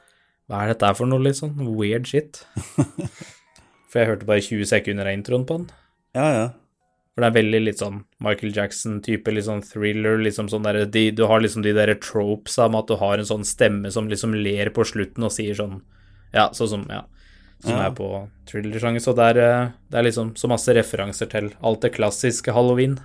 Hva 0.49 0.61
er 0.63 0.69
dette 0.75 0.93
for 0.95 1.07
noe, 1.11 1.19
liksom? 1.25 1.57
Weird 1.77 2.07
shit. 2.07 2.45
For 3.91 3.99
jeg 4.03 4.09
hørte 4.11 4.27
bare 4.29 4.43
20 4.45 4.67
sekunder 4.71 5.09
av 5.09 5.17
introen 5.17 5.45
på 5.49 5.57
den. 5.59 5.67
Ja, 6.15 6.27
ja. 6.35 6.47
For 7.17 7.25
det 7.25 7.29
er 7.31 7.37
veldig 7.39 7.61
litt 7.65 7.81
sånn 7.81 8.03
Michael 8.23 8.53
Jackson-type, 8.55 9.33
litt 9.33 9.47
sånn 9.47 9.63
thriller, 9.65 10.19
liksom 10.21 10.51
sånn 10.53 10.67
der 10.67 10.83
de, 10.85 11.05
Du 11.17 11.25
har 11.31 11.41
liksom 11.41 11.63
de 11.65 11.73
der 11.73 11.95
tropes 12.03 12.59
om 12.63 12.77
at 12.77 12.91
du 12.91 12.95
har 13.01 13.17
en 13.19 13.27
sånn 13.29 13.47
stemme 13.49 13.91
som 13.95 14.11
liksom 14.11 14.35
ler 14.37 14.69
på 14.77 14.85
slutten 14.87 15.25
og 15.25 15.33
sier 15.33 15.57
sånn 15.57 15.81
Ja, 16.35 16.51
sånn 16.53 16.69
som 16.75 16.87
Ja. 16.93 17.03
Som 17.65 17.73
Ja. 17.73 17.87
er 17.87 17.95
på 17.97 18.29
thriller-sjanger. 18.47 19.01
Så 19.01 19.15
det 19.17 19.25
er, 19.37 19.39
eh, 19.41 19.71
det 19.91 19.99
er 19.99 20.03
liksom 20.05 20.35
så 20.37 20.47
masse 20.47 20.69
referanser 20.77 21.31
til 21.31 21.55
alt 21.65 21.81
det 21.81 21.95
klassiske 21.95 22.53
halloween. 22.53 22.99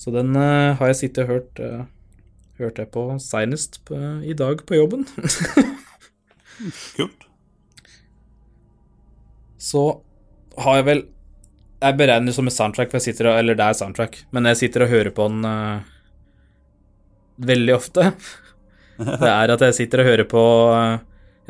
Så 0.00 0.12
den 0.14 0.36
eh, 0.36 0.76
har 0.76 0.92
jeg 0.92 0.98
sittet 1.00 1.24
og 1.24 1.32
hørt 1.32 1.62
uh, 1.62 1.84
Hørte 2.56 2.86
jeg 2.86 2.92
på 2.94 3.02
seinest 3.20 3.82
i 4.24 4.32
dag 4.32 4.62
på 4.64 4.78
jobben. 4.78 5.02
Kult. 6.96 7.26
så 9.60 9.82
har 10.56 10.78
jeg 10.78 10.86
vel 10.86 11.02
Jeg 11.82 11.98
beregner 11.98 12.30
det 12.30 12.36
som 12.38 12.48
et 12.48 12.56
soundtrack, 12.56 12.88
for 12.88 12.96
jeg 12.96 13.10
sitter 13.10 13.28
og, 13.28 13.36
eller 13.42 13.58
det 13.58 13.66
er 13.66 13.76
soundtrack, 13.76 14.16
men 14.32 14.48
jeg 14.48 14.60
sitter 14.62 14.86
og 14.86 14.92
hører 14.94 15.12
på 15.12 15.28
den 15.28 15.44
uh, 15.44 15.84
veldig 17.36 17.76
ofte. 17.76 18.08
Det 18.96 19.28
er 19.28 19.52
at 19.52 19.60
jeg 19.60 19.76
sitter 19.76 20.00
og 20.00 20.06
hører 20.08 20.24
på 20.24 20.42
uh, 20.72 20.96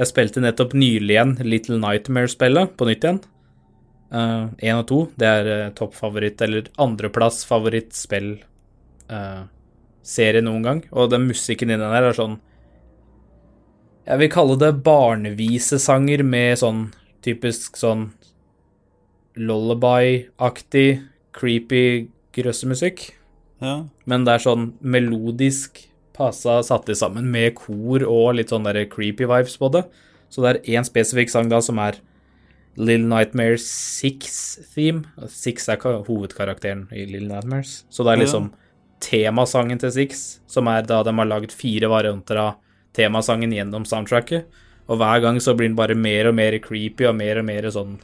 Jeg 0.01 0.11
spilte 0.11 0.43
nettopp 0.43 0.75
nylig 0.75 1.15
igjen 1.15 1.37
Little 1.47 1.79
Nightmare-spillet 1.79 2.75
på 2.75 2.89
nytt 2.91 3.07
igjen. 3.07 3.23
Én 4.13 4.79
og 4.79 4.87
to. 4.87 5.01
Det 5.19 5.27
er 5.27 5.49
uh, 5.51 5.75
toppfavoritt, 5.75 6.41
eller 6.45 6.69
andreplass 6.79 7.43
favorittspill 7.49 8.37
uh, 9.11 9.47
serie 10.07 10.45
noen 10.45 10.67
gang. 10.67 10.85
Og 10.95 11.11
den 11.11 11.27
musikken 11.27 11.73
i 11.73 11.79
den 11.79 11.91
der 11.91 12.11
er 12.11 12.17
sånn 12.17 12.39
Jeg 14.07 14.23
vil 14.23 14.31
kalle 14.31 14.55
det 14.61 14.77
barnevisesanger 14.87 16.23
med 16.23 16.61
sånn 16.63 16.85
typisk 17.27 17.75
sånn 17.81 18.13
lullaby-aktig, 19.37 21.03
creepy 21.35 22.09
grøssemusikk. 22.37 23.11
Ja. 23.61 23.85
Men 24.07 24.25
det 24.25 24.37
er 24.37 24.45
sånn 24.47 24.71
melodisk 24.81 25.83
passa 26.17 26.61
satt 26.65 26.89
sammen 26.97 27.29
med 27.33 27.57
kor 27.59 28.05
og 28.07 28.37
litt 28.39 28.53
sånn 28.53 28.65
der 28.69 28.85
creepy 28.89 29.27
vibes 29.29 29.59
på 29.61 29.73
det. 29.75 29.85
Så 30.31 30.43
det 30.43 30.53
er 30.53 30.79
én 30.79 30.87
spesifikk 30.87 31.33
sang 31.33 31.51
da 31.51 31.61
som 31.65 31.79
er 31.83 31.99
Little 32.77 33.09
Nightmares 33.09 33.65
6-theme. 34.03 35.05
Six 35.33 35.69
er 35.73 35.81
hovedkarakteren 36.07 36.87
i 36.93 37.07
Little 37.09 37.31
Nightmares. 37.31 37.85
Så 37.89 38.05
det 38.05 38.13
er 38.13 38.23
liksom 38.25 38.51
temasangen 39.05 39.81
til 39.81 39.93
Six, 39.93 40.27
som 40.49 40.69
er 40.73 40.85
da 40.89 41.03
de 41.05 41.15
har 41.17 41.29
lagd 41.29 41.55
fire 41.57 41.89
varianter 41.93 42.41
av 42.41 42.55
temasangen 42.97 43.53
gjennom 43.53 43.89
soundtracket. 43.89 44.47
Og 44.87 45.01
hver 45.01 45.25
gang 45.25 45.41
så 45.43 45.57
blir 45.57 45.71
den 45.71 45.79
bare 45.79 45.97
mer 45.99 46.31
og 46.31 46.37
mer 46.39 46.59
creepy 46.63 47.09
og 47.09 47.17
mer 47.19 47.41
og 47.41 47.49
mer 47.49 47.69
sånn 47.75 47.97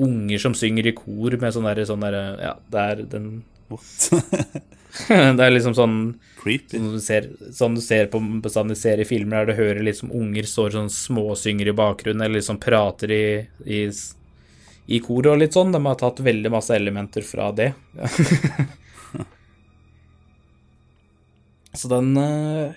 unger 0.00 0.40
som 0.40 0.56
synger 0.56 0.88
i 0.88 0.96
kor 0.96 1.36
med 1.36 1.52
sånn 1.54 1.68
derre 1.68 1.84
sånn 1.88 2.04
derre 2.04 2.24
Ja, 2.40 2.54
det 2.72 2.84
er 2.92 3.02
den 3.12 3.32
What? 3.70 4.10
Det 5.08 5.44
er 5.44 5.52
liksom 5.52 5.74
sånn 5.76 5.96
Creepy. 6.40 6.78
Sånn 6.78 6.94
du 6.94 7.00
ser, 7.04 7.28
sånn 7.54 7.76
du 7.76 7.82
ser 7.84 8.08
på 8.12 8.20
bestandig 8.42 8.78
ser 8.80 9.02
i 9.02 9.08
filmer 9.08 9.44
der 9.44 9.52
du 9.52 9.60
hører 9.60 9.82
liksom 9.86 10.12
unger 10.16 10.48
står 10.48 10.74
sånn 10.76 10.90
småsynger 10.92 11.70
i 11.70 11.76
bakgrunnen, 11.76 12.24
eller 12.24 12.40
liksom 12.40 12.60
prater 12.62 13.12
i, 13.14 13.24
i, 13.66 13.80
i 14.86 15.00
koret 15.04 15.34
og 15.34 15.40
litt 15.42 15.56
sånn. 15.56 15.72
De 15.74 15.80
har 15.84 15.98
tatt 16.00 16.22
veldig 16.24 16.52
masse 16.52 16.76
elementer 16.76 17.26
fra 17.26 17.50
det. 17.56 17.72
Så 21.72 21.88
den 21.88 22.16
eh, 22.18 22.72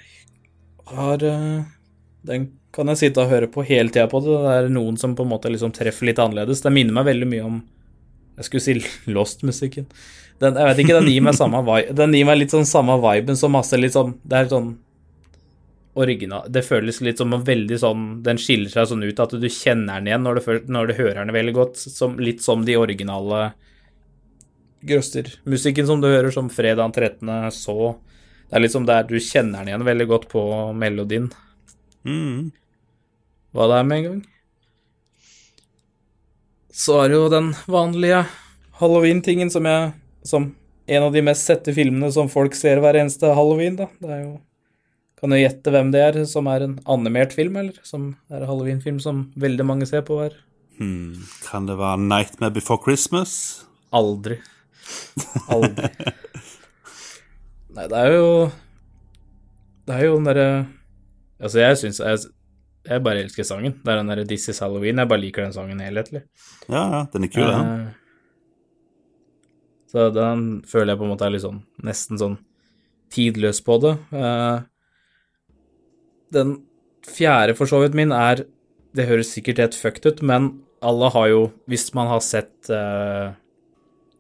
har 0.86 1.24
eh, 1.26 1.62
Den 2.22 2.52
kan 2.74 2.90
jeg 2.90 3.00
sitte 3.00 3.24
og 3.24 3.30
høre 3.30 3.48
på 3.52 3.64
hele 3.66 3.90
tida 3.94 4.08
på 4.10 4.22
det. 4.24 4.34
Det 4.34 4.54
er 4.58 4.70
noen 4.74 4.96
som 4.98 5.16
på 5.18 5.26
en 5.26 5.32
måte 5.34 5.50
liksom 5.52 5.74
treffer 5.76 6.10
litt 6.10 6.22
annerledes. 6.22 6.62
Det 6.66 6.72
minner 6.74 6.96
meg 6.96 7.10
veldig 7.10 7.28
mye 7.30 7.44
om 7.46 7.60
Jeg 8.38 8.48
skulle 8.48 8.64
si 8.66 9.12
Lost-musikken. 9.14 9.86
Den, 10.42 10.58
jeg 10.58 10.70
vet 10.70 10.82
ikke, 10.82 10.96
den 10.98 11.12
gir 11.12 11.24
meg 11.24 11.38
samme 11.38 11.62
vibe 11.68 11.94
Den 11.98 12.16
gir 12.18 12.26
meg 12.28 12.40
litt 12.42 12.54
sånn 12.54 12.68
samme 12.68 12.98
viben 13.04 13.38
som 13.40 13.54
masse 13.54 13.78
litt 13.78 13.94
sånn 13.96 14.16
Det 14.26 14.40
er 14.40 14.50
sånn 14.52 14.72
original 15.94 16.48
Det 16.52 16.64
føles 16.66 17.00
litt 17.06 17.22
som 17.22 17.36
en 17.36 17.44
veldig 17.46 17.78
sånn 17.80 18.08
Den 18.26 18.42
skiller 18.42 18.74
seg 18.74 18.90
sånn 18.90 19.06
ut 19.06 19.22
at 19.22 19.36
du 19.38 19.46
kjenner 19.46 20.02
den 20.02 20.10
igjen 20.10 20.26
når 20.26 20.40
du, 20.40 20.56
når 20.74 20.90
du 20.90 20.96
hører 20.98 21.22
den 21.22 21.36
veldig 21.36 21.54
godt. 21.58 21.78
Som, 21.78 22.18
litt 22.18 22.42
som 22.44 22.66
de 22.66 22.80
originale 22.80 23.52
Grøster-musikken 24.84 25.88
som 25.88 26.02
du 26.04 26.10
hører, 26.10 26.28
som 26.36 26.50
Fredag 26.52 26.92
13. 26.92 27.30
så 27.56 27.96
Det 28.50 28.58
er 28.58 28.64
liksom 28.66 28.90
der 28.90 29.06
du 29.08 29.16
kjenner 29.16 29.62
den 29.62 29.72
igjen 29.72 29.86
veldig 29.88 30.08
godt 30.10 30.28
på 30.34 30.44
melodien. 30.76 31.30
Mm. 32.04 32.52
Hva 33.56 33.70
det 33.72 33.78
er 33.80 33.88
med 33.88 34.02
en 34.02 34.08
gang. 34.10 34.22
Så 36.74 36.98
er 37.04 37.12
det 37.12 37.20
jo 37.20 37.28
den 37.30 37.52
vanlige 37.70 38.24
halloween-tingen 38.80 39.52
som 39.54 39.68
jeg 39.70 39.92
Som 40.26 40.56
en 40.88 41.04
av 41.06 41.14
de 41.14 41.22
mest 41.24 41.46
sette 41.48 41.72
filmene 41.76 42.10
som 42.12 42.28
folk 42.32 42.56
ser 42.58 42.82
hver 42.84 42.98
eneste 43.00 43.30
halloween, 43.36 43.78
da. 43.80 43.88
Det 44.02 44.10
er 44.10 44.24
jo 44.24 44.34
Kan 45.20 45.32
du 45.32 45.38
gjette 45.40 45.72
hvem 45.72 45.92
det 45.94 46.02
er, 46.04 46.18
som 46.28 46.50
er 46.52 46.66
en 46.66 46.74
animert 46.90 47.32
film, 47.36 47.56
eller? 47.62 47.78
Som 47.88 48.16
er 48.32 48.42
en 48.42 48.50
halloween-film 48.50 48.98
som 49.04 49.28
veldig 49.40 49.68
mange 49.70 49.88
ser 49.90 50.04
på 50.08 50.20
hver 50.20 50.36
Hmm. 50.80 51.14
Kan 51.46 51.68
det 51.70 51.78
være 51.78 52.00
Nightmare 52.02 52.52
Before 52.52 52.82
Christmas? 52.82 53.64
Aldri. 53.94 54.40
Aldri. 55.54 55.92
Nei, 57.78 57.86
det 57.90 58.00
er 58.00 58.14
jo 58.14 58.32
Det 59.86 59.96
er 59.96 60.06
jo 60.08 60.16
den 60.18 60.28
derre 60.30 60.48
Altså, 61.44 61.60
jeg 61.60 61.78
syns 61.78 62.02
jeg, 62.86 63.04
bare 63.04 63.22
elsker 63.24 63.46
sangen. 63.48 63.76
Det 63.84 63.92
er 63.94 64.00
den 64.02 64.10
derre 64.12 64.26
This 64.28 64.50
Is 64.52 64.60
Halloween. 64.64 64.98
Jeg 65.00 65.08
bare 65.12 65.22
liker 65.24 65.46
den 65.46 65.54
sangen 65.56 65.80
helhetlig. 65.84 66.24
Ja, 66.68 66.84
ja, 66.92 67.02
den 67.14 67.24
er 67.28 67.32
kul, 67.34 67.48
den. 67.48 67.70
Eh, 67.88 68.00
Så 69.94 70.08
den 70.14 70.64
føler 70.66 70.94
jeg 70.94 71.00
på 71.00 71.06
en 71.06 71.12
måte 71.14 71.26
er 71.28 71.34
litt 71.36 71.44
sånn 71.46 71.60
nesten 71.86 72.18
sånn 72.18 72.38
tidløs 73.14 73.60
på 73.62 73.80
det. 73.84 73.98
Eh, 74.12 74.62
Den 76.34 76.56
fjerde 77.06 77.54
for 77.56 77.70
så 77.70 77.84
vidt 77.84 77.94
min 77.94 78.12
er 78.12 78.46
Det 78.96 79.06
høres 79.08 79.30
sikkert 79.34 79.60
helt 79.62 79.76
fucked 79.78 80.06
ut, 80.06 80.22
men 80.24 80.62
alle 80.82 81.10
har 81.14 81.28
jo 81.30 81.52
Hvis 81.70 81.94
man 81.94 82.08
har 82.08 82.22
sett 82.26 82.70
eh, 82.74 83.34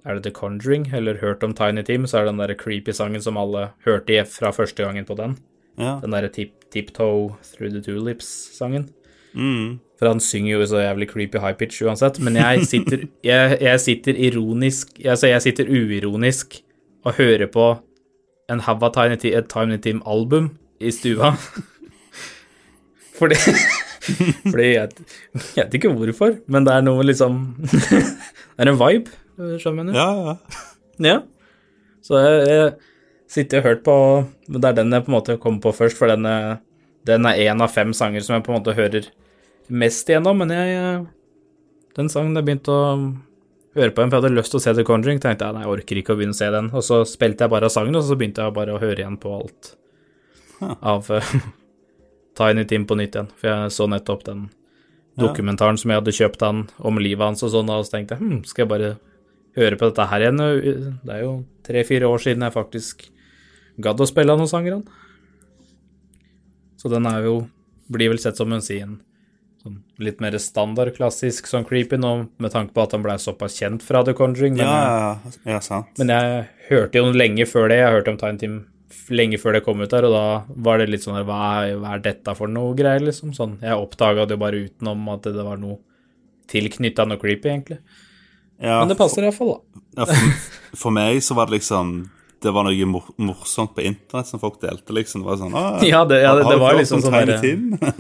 Er 0.06 0.14
det 0.20 0.24
The 0.28 0.32
Conjuring, 0.32 0.92
eller 0.94 1.18
hørt 1.22 1.44
om 1.44 1.54
Tiny 1.58 1.82
Team, 1.84 2.06
så 2.06 2.20
er 2.20 2.26
det 2.26 2.34
den 2.36 2.42
der 2.44 2.54
creepy 2.60 2.92
sangen 2.94 3.22
som 3.22 3.38
alle 3.38 3.72
hørte 3.86 4.26
fra 4.28 4.52
første 4.52 4.84
gangen 4.84 5.06
på 5.06 5.16
den. 5.16 5.38
Ja. 5.80 5.96
Den 6.04 6.12
derre 6.14 6.30
tip, 6.34 6.52
Tiptoe 6.74 7.36
Through 7.54 7.72
the 7.74 7.82
Tulips-sangen. 7.86 8.90
Mm. 9.34 9.80
For 10.00 10.10
han 10.12 10.20
synger 10.22 10.58
jo 10.60 10.66
så 10.70 10.82
jævlig 10.84 11.08
creepy 11.10 11.40
high 11.42 11.56
pitch 11.58 11.82
uansett, 11.86 12.20
men 12.22 12.36
jeg 12.38 12.66
sitter, 12.70 13.06
jeg, 13.26 13.58
jeg 13.62 13.80
sitter 13.82 14.18
ironisk 14.28 15.00
Altså, 15.06 15.28
jeg 15.32 15.42
sitter 15.42 15.70
uironisk 15.74 16.60
og 17.06 17.14
hører 17.18 17.48
på 17.54 17.66
en 18.52 18.60
Have 18.68 18.86
a 18.86 18.90
Tiny, 18.94 19.16
Ti- 19.18 19.34
et 19.34 19.48
Tiny 19.50 19.78
Team-album 19.82 20.52
i 20.84 20.92
stua. 20.94 21.34
Fordi 23.18 23.36
Fordi 24.52 24.64
jeg, 24.74 24.90
jeg 25.56 25.66
vet 25.66 25.74
ikke 25.80 25.92
hvorfor, 25.96 26.36
men 26.52 26.66
det 26.68 26.74
er 26.76 26.82
noe 26.86 27.04
liksom 27.08 27.38
Det 28.58 28.66
er 28.68 28.70
en 28.74 28.80
vibe, 28.80 29.14
skjønner 29.62 29.88
du? 29.90 29.94
Ja, 29.98 30.08
ja. 30.28 30.34
Ja. 31.02 31.20
Så 32.06 32.20
jeg, 32.20 32.42
jeg 32.52 32.74
sittet 33.34 33.60
og 33.62 33.66
hørt 33.68 33.84
på 33.86 33.96
men 34.48 34.62
Det 34.62 34.70
er 34.70 34.78
den 34.82 34.94
jeg 34.94 35.06
på 35.06 35.12
en 35.12 35.18
måte 35.18 35.38
kom 35.42 35.60
på 35.64 35.72
først, 35.74 35.98
for 35.98 36.12
den, 36.12 36.26
er- 36.30 36.60
den 37.08 37.26
er 37.26 37.40
én 37.48 37.62
av 37.64 37.72
fem 37.74 37.94
sanger 37.98 38.22
som 38.22 38.36
jeg 38.38 38.46
på 38.46 38.54
en 38.54 38.60
måte 38.62 38.76
hører 38.78 39.08
mest 39.74 40.10
igjennom. 40.12 40.38
Men 40.44 40.52
jeg 40.54 40.76
eh, 40.78 41.06
Den 41.98 42.10
sangen 42.10 42.36
jeg 42.38 42.46
begynte 42.46 42.74
å 42.74 42.84
høre 43.78 43.92
på 43.94 44.02
den, 44.04 44.10
for 44.12 44.18
jeg 44.18 44.24
hadde 44.24 44.36
lyst 44.38 44.52
til 44.54 44.60
å 44.60 44.64
se 44.64 44.74
The 44.78 44.84
Conjuring. 44.86 45.20
tenkte 45.22 45.46
jeg 45.48 45.54
nei, 45.56 45.64
jeg 45.66 45.72
orker 45.74 46.00
ikke 46.02 46.14
å 46.14 46.18
begynne 46.20 46.36
å 46.36 46.40
se 46.42 46.50
den. 46.54 46.70
Og 46.74 46.84
så 46.86 47.00
spilte 47.10 47.46
jeg 47.48 47.54
bare 47.54 47.70
sangen, 47.74 47.96
og 47.98 48.04
så 48.06 48.18
begynte 48.20 48.44
jeg 48.46 48.54
bare 48.54 48.76
å 48.76 48.82
høre 48.82 49.02
igjen 49.02 49.18
på 49.22 49.34
alt 49.40 49.74
av 50.82 51.10
eh, 51.12 51.32
Tiny 52.38 52.66
Tim 52.70 52.86
på 52.90 52.98
nytt 53.00 53.16
igjen. 53.18 53.32
For 53.40 53.50
jeg 53.52 53.74
så 53.76 53.88
nettopp 53.90 54.24
den 54.30 54.46
dokumentaren 55.22 55.78
som 55.78 55.92
jeg 55.94 56.00
hadde 56.02 56.14
kjøpt 56.18 56.42
han 56.46 56.64
om 56.82 56.98
livet 57.02 57.22
hans 57.28 57.44
og 57.46 57.52
sånn, 57.54 57.70
og 57.70 57.86
så 57.86 57.98
tenkte 57.98 58.16
jeg 58.18 58.24
hm, 58.26 58.40
skal 58.50 58.64
jeg 58.66 58.72
bare 58.72 58.94
høre 59.60 59.78
på 59.78 59.90
dette 59.92 60.08
her 60.10 60.24
igjen? 60.26 60.40
Det 61.06 61.14
er 61.14 61.22
jo 61.22 61.34
tre-fire 61.68 62.10
år 62.10 62.24
siden 62.24 62.46
jeg 62.48 62.56
faktisk 62.56 63.04
gadd 63.82 64.02
å 64.04 64.08
spille 64.10 64.36
noen 64.38 64.50
sanger, 64.52 64.78
han. 64.80 64.86
Så 66.78 66.90
den 66.92 67.06
er 67.10 67.24
jo 67.30 67.36
Blir 67.94 68.10
vel 68.14 68.20
sett 68.22 68.38
som 68.40 68.52
en 68.56 68.62
sin 68.64 68.94
sånn 69.62 69.76
litt 70.04 70.20
mer 70.24 70.36
standard, 70.42 70.94
klassisk 70.96 71.48
sånn 71.48 71.66
creepy 71.68 71.98
nå, 72.00 72.12
med 72.42 72.52
tanke 72.52 72.74
på 72.76 72.82
at 72.84 72.94
han 72.96 73.04
blei 73.04 73.16
såpass 73.22 73.56
kjent 73.60 73.84
fra 73.84 74.02
The 74.04 74.14
Conjuring. 74.18 74.56
Men, 74.58 74.66
Ja, 74.68 75.18
ja, 75.46 75.60
sant. 75.64 75.92
men 76.00 76.08
jeg 76.12 76.48
hørte 76.70 77.00
jo 77.00 77.12
lenge 77.16 77.46
før 77.48 77.70
det, 77.72 77.78
jeg 77.80 77.92
hørte 77.96 78.12
om 78.12 78.18
Time 78.18 78.38
Team 78.40 78.56
lenge 79.10 79.38
før 79.40 79.54
det 79.58 79.64
kom 79.66 79.80
ut 79.84 79.90
der, 79.92 80.08
og 80.08 80.12
da 80.16 80.24
var 80.64 80.80
det 80.80 80.90
litt 80.90 81.04
sånn 81.04 81.16
her, 81.16 81.24
hva, 81.28 81.40
hva 81.80 81.94
er 81.96 82.04
dette 82.04 82.36
for 82.40 82.48
noe 82.52 82.74
greier, 82.76 83.04
liksom? 83.04 83.32
Sånn, 83.36 83.56
jeg 83.62 83.78
oppdaga 83.78 84.26
det 84.28 84.40
bare 84.40 84.64
utenom 84.68 85.08
at 85.14 85.24
det 85.28 85.44
var 85.44 85.58
noe 85.62 85.80
tilknytta 86.52 87.06
noe 87.08 87.20
creepy, 87.22 87.50
egentlig. 87.50 87.80
Ja, 88.64 88.80
Men 88.80 88.92
det 88.92 88.98
passer 89.00 89.24
iallfall, 89.28 89.56
da. 89.56 89.82
Ja, 90.02 90.06
for, 90.12 90.52
for 90.88 90.92
meg 90.96 91.20
så 91.24 91.36
var 91.40 91.48
det 91.52 91.60
liksom 91.62 92.10
Det 92.44 92.52
var 92.54 92.66
noe 92.68 92.86
mor 92.90 93.06
morsomt 93.24 93.74
på 93.76 93.84
internett 93.88 94.28
som 94.30 94.40
folk 94.42 94.60
delte, 94.62 94.94
liksom. 94.96 95.24
Det 95.24 95.30
var 95.32 95.38
sånn 95.42 95.56
Ja, 95.88 96.04
det, 96.06 96.22
ja, 96.22 96.34
det, 96.38 96.44
det 96.52 96.60
var 96.62 96.76
liksom 96.80 97.02
sånn 97.04 97.16
der, 97.16 97.94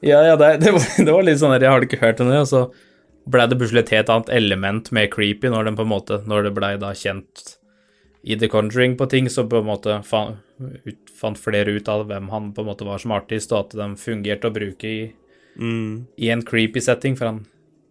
Ja, 0.00 0.20
ja, 0.22 0.36
det, 0.38 0.52
det, 0.62 0.72
var, 0.76 0.84
det 1.06 1.12
var 1.12 1.26
litt 1.26 1.40
sånn 1.40 1.54
der, 1.56 1.66
jeg 1.66 1.74
har 1.74 1.86
ikke 1.88 2.00
hørt 2.02 2.20
om 2.22 2.30
det, 2.30 2.40
og 2.44 2.50
så 2.50 2.64
ble 3.28 3.44
det 3.50 3.58
plutselig 3.60 3.82
et 3.84 3.90
helt 3.98 4.10
annet 4.14 4.30
element 4.32 4.90
med 4.96 5.10
creepy 5.12 5.50
når 5.52 5.66
den 5.68 5.76
på 5.76 5.84
en 5.84 5.90
måte, 5.90 6.20
når 6.30 6.46
det 6.48 6.52
ble 6.56 6.70
da 6.80 6.94
kjent 6.96 7.42
i 8.28 8.36
The 8.40 8.48
Conjuring 8.50 8.94
på 8.98 9.06
ting, 9.10 9.28
så 9.30 9.44
på 9.50 9.60
en 9.60 9.66
måte 9.68 9.98
fa- 10.06 10.36
ut, 10.58 10.98
fant 11.18 11.38
flere 11.38 11.74
ut 11.76 11.88
av 11.92 12.06
hvem 12.08 12.30
han 12.32 12.48
på 12.56 12.62
en 12.64 12.70
måte 12.70 12.86
var 12.88 12.98
som 13.02 13.12
artist, 13.16 13.52
og 13.52 13.66
at 13.66 13.76
de 13.78 13.90
fungerte 14.00 14.48
å 14.50 14.54
bruke 14.54 14.88
i, 14.90 15.00
Mm. 15.58 16.04
i 16.22 16.28
en 16.30 16.42
creepy 16.46 16.78
setting, 16.80 17.16
for 17.18 17.26
han 17.32 17.38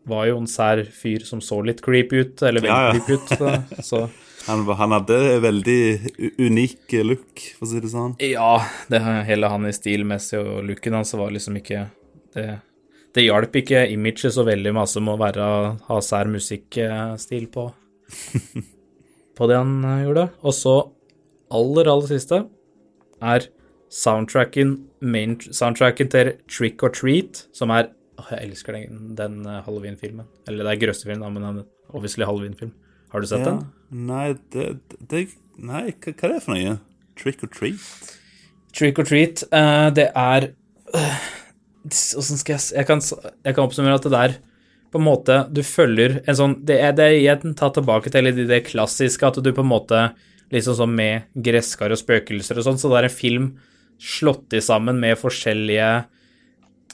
var 0.07 0.29
jo 0.29 0.37
en 0.39 0.45
sær 0.47 0.85
fyr 0.87 1.25
som 1.27 1.41
så 1.43 1.57
litt 1.67 1.81
creepy 1.83 2.21
ut, 2.23 2.43
eller 2.47 2.63
veldig 2.63 2.71
Ja, 2.71 2.85
ja. 2.87 2.93
creepy 2.95 3.17
ut, 3.17 3.33
så, 3.35 3.81
så 3.83 3.99
Han, 4.47 4.63
han 4.79 4.95
hadde 4.95 5.17
en 5.33 5.41
veldig 5.43 5.81
unik 6.39 6.93
look, 7.03 7.41
for 7.57 7.67
å 7.67 7.71
si 7.71 7.81
det 7.83 7.91
sånn. 7.91 8.15
Ja, 8.23 8.61
det 8.87 9.01
hele 9.27 9.49
han 9.51 9.67
i 9.67 9.73
stilmessig 9.75 10.39
og 10.39 10.61
looken 10.69 10.95
hans 10.95 11.11
var 11.19 11.33
liksom 11.35 11.59
ikke 11.59 11.89
Det, 12.31 12.45
det 13.15 13.25
hjalp 13.25 13.55
ikke 13.59 13.87
imaget 13.91 14.35
så 14.35 14.45
veldig 14.47 14.73
masse 14.77 15.01
med 15.03 15.15
å 15.15 15.19
være, 15.19 15.45
ha 15.87 15.99
sær 16.05 16.29
musikkstil 16.31 17.47
på 17.51 17.67
På 19.37 19.47
det 19.49 19.59
han 19.59 19.75
eh, 19.85 20.05
gjorde. 20.05 20.29
Og 20.41 20.55
så, 20.55 20.75
aller, 21.53 21.89
aller 21.91 22.09
siste, 22.09 22.41
er 23.21 23.47
soundtracken, 23.93 24.73
main, 25.01 25.35
soundtracken 25.43 26.09
til 26.13 26.33
Trick 26.49 26.81
or 26.85 26.93
Treat, 26.93 27.45
som 27.53 27.73
er 27.75 27.91
Jeg 28.17 28.47
elsker 28.47 28.73
den, 28.73 29.11
den 29.19 29.43
eh, 29.45 29.61
Halloween-filmen. 29.67 30.25
Eller 30.49 30.65
det 30.65 30.71
er 30.73 30.85
grøssefilm, 30.87 31.21
da, 31.21 31.29
men 31.29 31.43
den 31.45 31.59
er 31.61 31.93
obviously 31.93 32.25
Halloween-film. 32.25 32.73
Har 33.13 33.23
du 33.23 33.27
sett 33.27 33.45
Ja. 33.45 33.51
den? 33.51 33.65
Nei, 34.07 34.35
det, 34.53 34.79
det 34.99 35.27
Nei, 35.57 35.89
hva, 35.89 36.13
hva 36.13 36.27
er 36.27 36.33
det 36.33 36.43
for 36.43 36.53
noe? 36.53 36.79
Trick 37.17 37.43
or 37.43 37.49
treat? 37.49 38.17
Trick 38.75 38.99
or 38.99 39.07
treat, 39.07 39.43
uh, 39.51 39.89
det 39.89 40.11
er 40.13 40.51
Åssen 41.87 42.37
uh, 42.37 42.41
skal 42.41 42.57
jeg 42.57 42.77
Jeg 42.77 42.89
kan, 42.89 43.01
jeg 43.01 43.55
kan 43.55 43.63
oppsummere 43.63 43.97
at 43.97 44.05
det 44.05 44.13
der 44.13 44.35
på 44.91 44.99
en 45.01 45.07
måte 45.07 45.39
Du 45.51 45.63
følger 45.65 46.21
en 46.27 46.37
sånn 46.37 46.57
Det 46.67 46.77
er, 46.83 46.93
det 46.95 47.09
jeg 47.23 47.55
tar 47.59 47.73
tilbake 47.75 48.11
til 48.13 48.29
det, 48.29 48.47
det 48.47 48.65
klassiske, 48.69 49.25
at 49.25 49.39
du 49.43 49.49
på 49.51 49.65
en 49.65 49.71
måte 49.71 50.03
Liksom 50.53 50.77
sånn 50.77 50.93
med 50.95 51.27
gresskar 51.43 51.91
og 51.91 51.99
spøkelser 51.99 52.59
og 52.59 52.63
sånn, 52.63 52.77
så 52.79 52.91
det 52.91 53.01
er 53.01 53.09
en 53.09 53.17
film 53.17 53.47
slått 53.99 54.53
i 54.55 54.61
sammen 54.63 54.99
med 55.01 55.17
forskjellige 55.19 56.05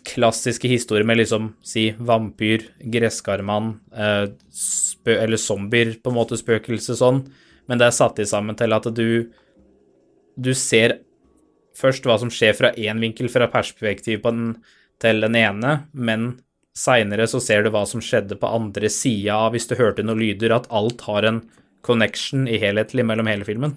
klassiske 0.07 0.67
historier 0.71 1.05
med 1.05 1.19
liksom, 1.19 1.51
si, 1.63 1.91
vampyr, 1.99 2.65
gresskarmann, 2.91 3.79
eh, 3.95 4.31
spø 4.49 4.92
eller 5.09 5.39
zombier, 5.41 5.95
på 5.99 6.11
en 6.11 6.17
måte 6.17 6.39
spøkelse 6.39 6.95
sånn, 6.99 7.23
men 7.67 7.79
det 7.79 7.87
er 7.87 7.95
satt 7.95 8.19
i 8.19 8.27
sammen 8.27 8.57
til 8.59 8.75
at 8.75 8.87
du 8.95 9.07
du 10.35 10.53
ser 10.57 10.99
først 11.77 12.05
hva 12.07 12.17
som 12.21 12.31
skjer 12.33 12.55
fra 12.57 12.71
én 12.73 13.01
vinkel, 13.01 13.29
fra 13.29 13.49
perspektiv 13.51 14.23
den, 14.25 14.55
til 15.01 15.21
den 15.25 15.37
ene, 15.37 15.83
men 15.93 16.35
seinere 16.77 17.27
så 17.29 17.41
ser 17.43 17.65
du 17.65 17.71
hva 17.73 17.83
som 17.89 18.01
skjedde 18.01 18.37
på 18.41 18.49
andre 18.49 18.89
sida 18.89 19.37
av, 19.45 19.53
hvis 19.53 19.69
du 19.69 19.77
hørte 19.77 20.05
noen 20.05 20.21
lyder, 20.21 20.55
at 20.55 20.69
alt 20.73 21.05
har 21.07 21.27
en 21.29 21.43
connection 21.85 22.47
i 22.47 22.59
helhetlig 22.61 23.05
mellom 23.05 23.29
hele 23.29 23.45
filmen. 23.47 23.75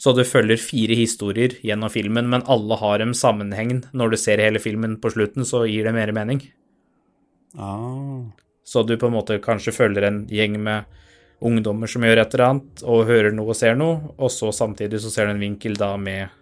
Så 0.00 0.12
du 0.16 0.24
følger 0.26 0.58
fire 0.58 0.96
historier 0.98 1.54
gjennom 1.64 1.92
filmen, 1.92 2.26
men 2.32 2.46
alle 2.50 2.76
har 2.80 3.00
en 3.00 3.14
sammenheng. 3.14 3.84
Når 3.94 4.14
du 4.14 4.16
ser 4.18 4.42
hele 4.42 4.60
filmen 4.62 4.98
på 5.00 5.12
slutten, 5.14 5.46
så 5.46 5.62
gir 5.70 5.86
det 5.86 5.94
mer 5.94 6.10
mening. 6.16 6.42
Ah. 7.54 8.26
Så 8.64 8.82
du 8.82 8.96
på 8.96 9.10
en 9.10 9.16
måte 9.16 9.40
kanskje 9.44 9.74
følger 9.76 10.06
en 10.08 10.22
gjeng 10.32 10.56
med 10.62 10.88
ungdommer 11.44 11.90
som 11.90 12.04
gjør 12.06 12.22
et 12.22 12.34
eller 12.34 12.46
annet, 12.46 12.84
og 12.88 13.06
hører 13.08 13.34
noe 13.34 13.52
og 13.52 13.58
ser 13.58 13.76
noe, 13.76 14.14
og 14.16 14.32
så 14.32 14.50
samtidig 14.54 15.02
så 15.04 15.12
ser 15.12 15.28
du 15.28 15.34
en 15.34 15.42
vinkel 15.42 15.76
da 15.76 15.94
med 16.00 16.32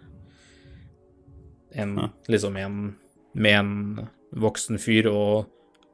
en 1.73 1.97
liksom 2.29 2.57
en 2.61 2.77
med 3.33 3.57
en 3.57 3.73
voksen 4.37 4.77
fyr 4.81 5.09
og 5.09 5.49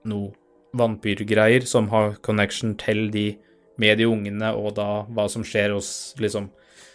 noe 0.09 0.33
vampyrgreier 0.77 1.65
som 1.65 1.87
har 1.89 2.17
connection 2.25 2.75
til 2.77 3.07
de 3.13 3.31
med 3.79 3.97
de 3.97 4.09
ungene, 4.09 4.51
og 4.53 4.75
da 4.75 5.05
hva 5.07 5.29
som 5.31 5.45
skjer 5.47 5.71
hos 5.71 6.13
liksom. 6.19 6.49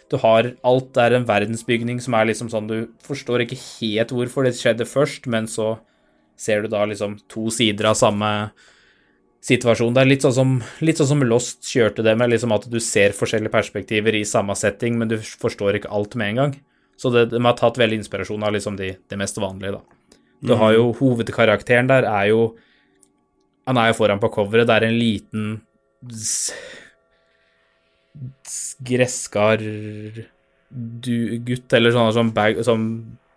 Du 0.05 0.19
har 0.21 0.51
alt 0.61 0.91
der 0.93 1.15
er 1.15 1.17
en 1.17 1.25
verdensbygning 1.25 1.97
som 2.03 2.13
er 2.13 2.27
liksom 2.29 2.51
sånn 2.53 2.67
Du 2.69 2.75
forstår 3.01 3.41
ikke 3.41 3.57
helt 3.57 4.13
hvorfor 4.13 4.45
det 4.45 4.53
skjedde 4.53 4.85
først, 4.85 5.25
men 5.25 5.49
så 5.49 5.79
ser 6.37 6.61
du 6.61 6.69
da 6.69 6.83
liksom 6.85 7.17
to 7.31 7.49
sider 7.49 7.89
av 7.89 7.97
samme 7.97 8.29
situasjon. 9.45 9.93
Det 9.93 10.01
er 10.01 10.09
litt 10.09 10.25
sånn 10.25 10.35
som, 10.35 10.53
litt 10.85 10.99
sånn 10.99 11.11
som 11.11 11.25
Lost 11.27 11.67
kjørte 11.69 12.05
det 12.05 12.15
med, 12.17 12.31
liksom 12.33 12.53
at 12.55 12.65
du 12.71 12.79
ser 12.83 13.15
forskjellige 13.17 13.53
perspektiver 13.53 14.17
i 14.17 14.25
samme 14.27 14.55
setting, 14.57 14.97
men 14.99 15.11
du 15.11 15.19
forstår 15.21 15.79
ikke 15.79 15.91
alt 15.93 16.17
med 16.17 16.33
en 16.33 16.41
gang. 16.41 16.55
Så 16.97 17.11
det, 17.13 17.27
de 17.33 17.41
har 17.43 17.57
tatt 17.59 17.77
veldig 17.77 17.99
inspirasjon 18.01 18.45
av 18.47 18.55
liksom 18.55 18.79
de, 18.79 18.93
det 18.97 19.19
mest 19.19 19.37
vanlige, 19.41 19.77
da. 19.77 20.15
Du 20.45 20.53
har 20.59 20.75
jo 20.75 20.89
hovedkarakteren 20.99 21.87
der 21.89 22.05
er 22.05 22.29
jo 22.29 22.55
Han 23.65 23.79
er 23.81 23.87
jo 23.89 23.95
foran 23.97 24.19
på 24.21 24.29
coveret. 24.29 24.67
Det 24.69 24.75
er 24.75 24.83
en 24.85 24.99
liten 24.99 25.45
gresskar 28.85 29.63
du, 30.69 31.15
gutt, 31.47 31.73
eller 31.73 31.95
sånn, 31.95 32.29
bag, 32.35 32.59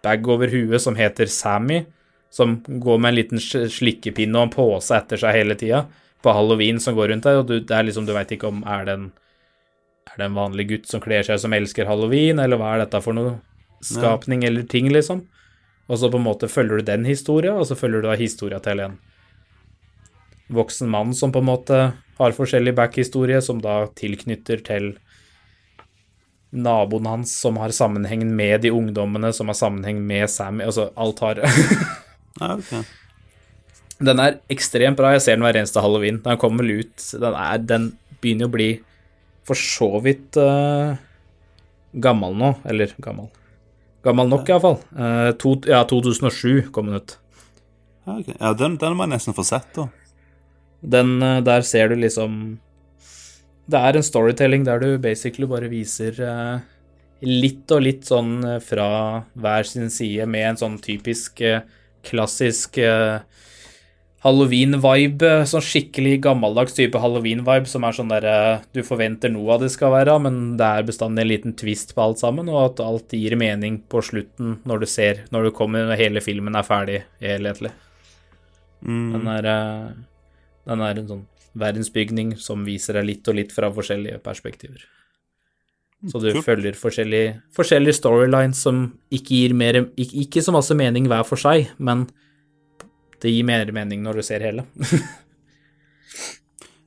bag 0.04 0.28
over 0.28 0.52
huet, 0.52 0.82
som 0.84 0.98
heter 0.98 1.30
Sammy 1.32 1.86
som 2.30 2.58
går 2.66 2.98
med 2.98 3.08
en 3.08 3.16
liten 3.16 3.40
slikkepinne 3.40 4.36
og 4.36 4.48
en 4.48 4.52
pose 4.52 4.96
etter 4.96 5.20
seg 5.20 5.36
hele 5.36 5.56
tida 5.58 5.86
på 6.22 6.34
halloween 6.34 6.80
som 6.82 6.96
går 6.98 7.12
rundt 7.12 7.26
der, 7.26 7.40
og 7.40 7.48
du, 7.48 7.58
det 7.60 7.74
er 7.74 7.86
liksom, 7.86 8.06
du 8.06 8.14
veit 8.16 8.32
ikke 8.34 8.50
om 8.50 8.64
er 8.66 8.86
det, 8.88 8.96
en, 8.98 9.08
er 10.10 10.16
det 10.18 10.26
en 10.26 10.38
vanlig 10.38 10.66
gutt 10.72 10.88
som 10.90 11.02
kler 11.02 11.24
seg 11.26 11.38
som 11.40 11.54
elsker 11.54 11.88
halloween, 11.88 12.42
eller 12.42 12.60
hva 12.60 12.74
er 12.74 12.84
dette 12.84 13.00
for 13.04 13.16
noe 13.16 13.36
skapning 13.84 14.42
eller 14.44 14.66
ting, 14.66 14.90
liksom. 14.90 15.22
Og 15.88 16.00
så 16.00 16.10
på 16.10 16.18
en 16.18 16.26
måte 16.26 16.50
følger 16.50 16.80
du 16.80 16.88
den 16.90 17.06
historia, 17.08 17.54
og 17.54 17.68
så 17.68 17.78
følger 17.78 18.02
du 18.02 18.10
da 18.10 18.18
historia 18.18 18.58
til 18.64 18.82
en 18.84 18.98
voksen 20.52 20.90
mann 20.90 21.14
som 21.14 21.32
på 21.32 21.40
en 21.40 21.48
måte 21.48 21.78
har 22.18 22.34
forskjellig 22.34 22.74
backhistorie, 22.76 23.40
som 23.44 23.62
da 23.62 23.84
tilknytter 23.96 24.64
til 24.66 24.90
naboen 26.50 27.06
hans, 27.06 27.32
som 27.40 27.56
har 27.60 27.72
sammenheng 27.76 28.24
med 28.36 28.64
de 28.64 28.72
ungdommene, 28.74 29.32
som 29.32 29.52
har 29.52 29.56
sammenheng 29.56 30.00
med 30.06 30.30
Sammy, 30.32 30.64
altså 30.64 30.90
alt 30.96 31.20
har 31.20 31.42
Ja, 32.40 32.54
ok. 32.56 32.72
Den 33.98 34.22
er 34.22 34.38
ekstremt 34.52 34.98
bra. 34.98 35.12
Jeg 35.16 35.24
ser 35.24 35.38
den 35.38 35.46
hver 35.46 35.58
eneste 35.58 35.82
halloween. 35.82 36.20
Den 36.22 36.38
kommer 36.38 36.62
vel 36.62 36.84
ut 36.84 37.08
Den, 37.18 37.34
er, 37.34 37.58
den 37.58 37.90
begynner 38.22 38.50
å 38.50 38.54
bli 38.54 38.68
for 39.48 39.58
så 39.58 39.88
vidt 40.04 40.36
uh, 40.38 40.94
gammel 41.98 42.36
nå. 42.38 42.52
Eller 42.68 42.94
gammel. 43.02 43.30
Gammel 44.06 44.30
nok, 44.30 44.46
iallfall. 44.48 44.78
Uh, 44.94 45.32
to, 45.40 45.56
ja, 45.66 45.82
2007 45.88 46.70
kom 46.74 46.92
den 46.92 47.02
ut. 47.02 47.16
Ja, 48.06 48.20
ok. 48.20 48.30
ja 48.36 48.54
den, 48.60 48.78
den 48.80 48.96
må 48.96 49.08
jeg 49.08 49.16
nesten 49.16 49.36
få 49.36 49.44
sett, 49.46 49.68
da. 49.76 49.88
Den 50.78 51.18
uh, 51.18 51.40
Der 51.42 51.64
ser 51.66 51.90
du 51.90 51.96
liksom 51.98 52.60
Det 53.66 53.80
er 53.82 53.96
en 53.98 54.04
storytelling 54.06 54.62
der 54.68 54.78
du 54.78 54.92
basically 55.02 55.48
bare 55.50 55.66
viser 55.72 56.14
uh, 56.22 56.60
litt 57.26 57.66
og 57.74 57.82
litt 57.82 58.06
sånn 58.06 58.60
fra 58.62 58.88
hver 59.34 59.66
sin 59.66 59.90
side 59.90 60.28
med 60.30 60.52
en 60.52 60.60
sånn 60.60 60.76
typisk 60.78 61.40
eh, 61.42 61.64
klassisk 62.08 62.80
uh, 62.82 63.20
halloween-vibe, 64.24 65.30
sånn 65.46 65.62
skikkelig 65.62 66.16
gammeldags 66.26 66.74
type 66.74 66.98
halloween-vibe, 66.98 67.70
som 67.70 67.86
er 67.86 67.94
sånn 67.94 68.10
derre 68.10 68.34
du 68.74 68.82
forventer 68.86 69.30
noe 69.30 69.54
av 69.54 69.62
det 69.62 69.70
skal 69.74 69.94
være, 69.94 70.16
men 70.24 70.40
det 70.58 70.66
er 70.66 70.88
bestandig 70.88 71.22
en 71.22 71.30
liten 71.30 71.56
twist 71.58 71.94
på 71.94 72.02
alt 72.02 72.22
sammen, 72.22 72.50
og 72.50 72.60
at 72.64 72.82
alt 72.84 73.14
gir 73.14 73.38
mening 73.38 73.80
på 73.90 74.02
slutten 74.02 74.58
når 74.68 74.82
du 74.82 74.90
ser, 74.90 75.24
når 75.34 75.48
du 75.48 75.54
kommer 75.60 75.86
når 75.86 76.02
hele 76.02 76.24
filmen 76.24 76.58
er 76.58 76.66
ferdig 76.66 77.00
helhetlig. 77.22 77.72
Mm. 78.82 79.08
Den 79.14 79.32
er, 79.38 79.50
uh, 79.54 80.38
den 80.68 80.86
er 80.88 81.02
en 81.02 81.10
sånn 81.14 81.26
verdensbygning 81.58 82.36
som 82.42 82.66
viser 82.66 82.98
deg 82.98 83.12
litt 83.12 83.30
og 83.30 83.38
litt 83.38 83.54
fra 83.54 83.70
forskjellige 83.74 84.20
perspektiver. 84.24 84.82
Så 86.06 86.20
du 86.22 86.28
Kult. 86.30 86.44
følger 86.46 86.76
forskjellige, 86.78 87.40
forskjellige 87.56 87.96
storylines 87.98 88.60
som 88.62 88.84
ikke 89.10 89.34
gir 89.34 89.54
mer 89.58 89.80
ikke, 89.98 90.14
ikke 90.22 90.42
så 90.46 90.52
masse 90.54 90.70
mening 90.78 91.08
hver 91.10 91.24
for 91.26 91.36
seg, 91.36 91.72
men 91.82 92.04
det 93.20 93.32
gir 93.34 93.42
mer 93.48 93.72
mening 93.74 94.04
når 94.06 94.20
du 94.20 94.22
ser 94.22 94.40
hele. 94.46 94.62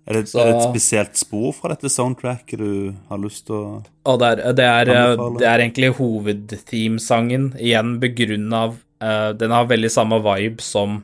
Er 0.08 0.14
det, 0.18 0.28
Så- 0.30 0.40
er 0.42 0.46
det 0.50 0.56
et 0.56 0.70
spesielt 0.74 1.16
spor 1.20 1.52
fra 1.54 1.70
dette 1.76 1.88
soundtracket 1.94 2.58
du 2.58 2.94
har 3.08 3.20
lyst 3.22 3.46
til 3.46 3.56
å 3.56 3.84
Og 4.10 4.18
det 4.20 4.32
er, 4.32 4.54
det 4.58 4.66
er, 4.66 4.90
eh, 4.90 5.16
det 5.38 5.46
er 5.48 5.60
egentlig 5.62 5.92
hovedteamsangen, 5.96 7.52
igjen 7.62 8.00
begrunna 8.02 8.64
av 8.66 8.80
uh, 9.02 9.32
Den 9.38 9.52
har 9.52 9.68
veldig 9.70 9.92
samme 9.94 10.18
vibe 10.26 10.60
som 10.62 11.04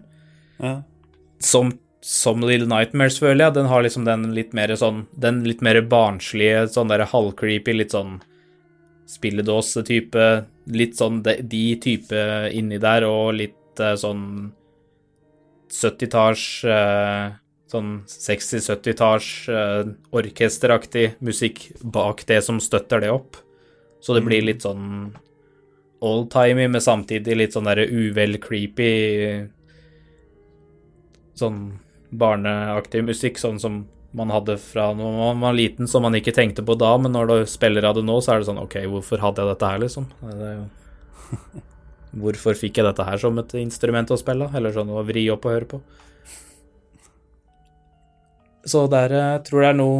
Ja. 0.59 0.81
som, 1.39 1.77
som 2.07 2.39
Little 2.39 2.69
Nightmares, 2.71 3.17
føler 3.19 3.47
jeg. 3.47 3.55
Den 3.57 3.67
har 3.67 3.83
liksom 3.83 4.05
den 4.07 4.29
litt 4.35 4.53
mer 4.55 4.71
sånn 4.79 5.05
Den 5.11 5.41
litt 5.43 5.59
mer 5.65 5.81
barnslige, 5.91 6.67
sånn 6.71 6.87
der 6.87 7.03
halvcreepy, 7.11 7.73
litt 7.75 7.95
sånn 7.95 8.21
spilledåse-type 9.11 10.27
Litt 10.71 10.95
sånn 10.99 11.19
de, 11.25 11.35
de 11.43 11.65
type 11.83 12.21
inni 12.55 12.79
der, 12.79 13.03
og 13.07 13.35
litt 13.35 13.81
uh, 13.83 13.95
sånn 13.99 14.23
70-talls 15.67 16.45
uh, 16.63 17.35
Sånn 17.67 17.89
60-70-talls 18.07 19.27
uh, 19.51 19.89
orkesteraktig 20.15 21.17
musikk 21.19 21.65
bak 21.83 22.23
det 22.29 22.37
som 22.45 22.61
støtter 22.63 23.03
det 23.03 23.09
opp. 23.11 23.35
Så 23.99 24.15
det 24.15 24.21
blir 24.23 24.45
litt 24.47 24.63
sånn 24.63 25.09
oldtimey, 25.99 26.69
men 26.71 26.79
samtidig 26.79 27.35
litt 27.35 27.57
sånn 27.57 27.67
derre 27.67 27.83
uvel 27.91 28.39
creepy 28.39 28.93
sånn 31.35 31.59
barneaktig 32.09 33.03
musikk, 33.07 33.39
sånn 33.41 33.59
som 33.59 33.85
man 34.17 34.31
hadde 34.31 34.55
fra 34.61 34.89
når 34.95 35.15
man 35.17 35.41
var 35.43 35.55
liten, 35.57 35.87
som 35.89 36.05
man 36.05 36.15
ikke 36.17 36.33
tenkte 36.35 36.63
på 36.65 36.77
da, 36.79 36.93
men 37.01 37.13
når 37.13 37.31
du 37.31 37.37
spiller 37.49 37.85
av 37.85 37.97
det 37.97 38.05
nå, 38.07 38.17
så 38.23 38.33
er 38.33 38.41
det 38.41 38.49
sånn 38.49 38.61
OK, 38.61 38.79
hvorfor 38.89 39.21
hadde 39.21 39.43
jeg 39.43 39.51
dette 39.53 39.71
her, 39.71 39.81
liksom? 39.83 40.11
Det 40.23 40.53
jo 40.55 40.67
Hvorfor 42.17 42.55
fikk 42.57 42.79
jeg 42.79 42.87
dette 42.87 43.03
her 43.03 43.19
som 43.21 43.35
et 43.37 43.51
instrument 43.59 44.09
å 44.09 44.17
spille, 44.17 44.47
eller 44.55 44.73
sånn 44.73 44.89
å 44.89 45.03
vri 45.05 45.27
opp 45.29 45.43
og 45.45 45.53
høre 45.53 45.67
på? 45.69 45.81
Så 48.67 48.87
der 48.91 49.13
jeg 49.13 49.43
tror 49.47 49.63
jeg 49.63 49.67
det 49.67 49.75
er 49.75 49.77
noe 49.77 49.99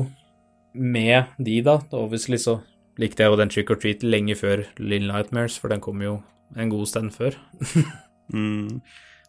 med 0.74 1.36
de, 1.38 1.60
da. 1.68 1.78
Obviously 1.96 2.40
så 2.42 2.58
likte 2.98 3.24
jeg 3.24 3.32
jo 3.32 3.40
den 3.40 3.52
Trick 3.54 3.70
or 3.72 3.80
Treat 3.80 4.04
lenge 4.08 4.36
før 4.40 4.66
Little 4.80 5.12
Nightmares, 5.12 5.60
for 5.62 5.72
den 5.72 5.84
kom 5.84 6.02
jo 6.02 6.18
en 6.58 6.74
god 6.74 6.90
stund 6.90 7.16
før. 7.18 7.38
Mm. 8.28 8.82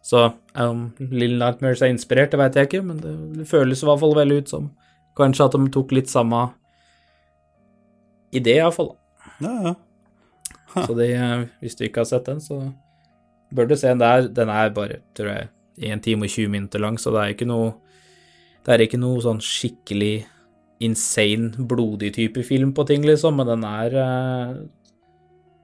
Så 0.05 0.29
om 0.55 0.85
Little 0.99 1.37
Nightmares 1.37 1.83
er 1.83 1.91
inspirert, 1.93 2.31
det 2.31 2.39
vet 2.39 2.55
jeg 2.55 2.69
ikke, 2.69 2.83
men 2.85 3.01
det, 3.03 3.13
det 3.39 3.47
føles 3.49 3.83
i 3.83 3.89
hvert 3.89 4.01
fall 4.01 4.15
veldig 4.17 4.39
ut 4.41 4.53
som 4.53 4.69
kanskje 5.19 5.49
at 5.49 5.57
de 5.57 5.71
tok 5.73 5.93
litt 5.97 6.11
samme 6.11 6.45
idé, 8.35 8.59
iallfall. 8.59 8.93
Ja, 9.43 9.53
ja. 9.67 9.75
Så 10.85 10.93
det, 10.93 11.11
eh, 11.17 11.45
hvis 11.63 11.75
du 11.75 11.85
ikke 11.87 12.03
har 12.03 12.09
sett 12.09 12.27
den, 12.29 12.41
så 12.41 12.61
bør 13.53 13.69
du 13.69 13.75
se 13.75 13.89
den 13.89 14.01
der. 14.01 14.27
Den 14.27 14.51
er 14.53 14.69
bare, 14.73 15.01
tror 15.17 15.31
jeg, 15.33 15.49
1 15.79 16.03
time 16.05 16.27
og 16.27 16.29
20 16.29 16.51
minutter 16.53 16.79
lang, 16.79 16.99
så 16.99 17.11
det 17.15 17.21
er 17.21 17.35
ikke 17.37 17.49
noe 17.49 17.77
Det 18.59 18.73
er 18.73 18.81
ikke 18.83 18.99
noe 18.99 19.21
sånn 19.23 19.39
skikkelig 19.39 20.25
insane, 20.83 21.53
blodig 21.65 22.11
type 22.13 22.43
film 22.43 22.73
på 22.75 22.83
ting, 22.85 23.05
liksom, 23.07 23.37
men 23.39 23.47
den 23.47 23.63
er 23.65 23.95
eh, 23.95 24.57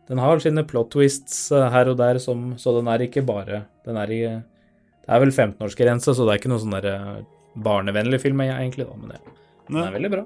Den 0.10 0.22
har 0.22 0.41
sine 0.44 0.64
plot 0.68 0.91
twists 0.94 1.48
eh, 1.56 1.68
her 1.73 1.90
og 1.91 1.98
der, 2.02 2.19
som, 2.22 2.52
så 2.61 2.76
den 2.77 2.90
er 2.91 3.06
ikke 3.07 3.26
bare 3.26 3.64
Den 3.86 3.98
er 3.98 4.11
i, 4.14 4.22
Det 4.26 5.10
er 5.10 5.22
vel 5.23 5.34
15-årsgrense, 5.34 6.14
så 6.14 6.26
det 6.26 6.36
er 6.36 6.41
ikke 6.41 6.52
noe 6.53 6.61
sånn 6.61 6.76
der 6.77 6.90
eh, 6.91 7.23
barnevennlig 7.56 8.19
film, 8.22 8.41
egentlig, 8.44 8.86
da, 8.86 8.98
men 8.99 9.14
det, 9.15 9.38
den 9.69 9.80
er 9.82 9.94
veldig 9.95 10.11
bra. 10.11 10.26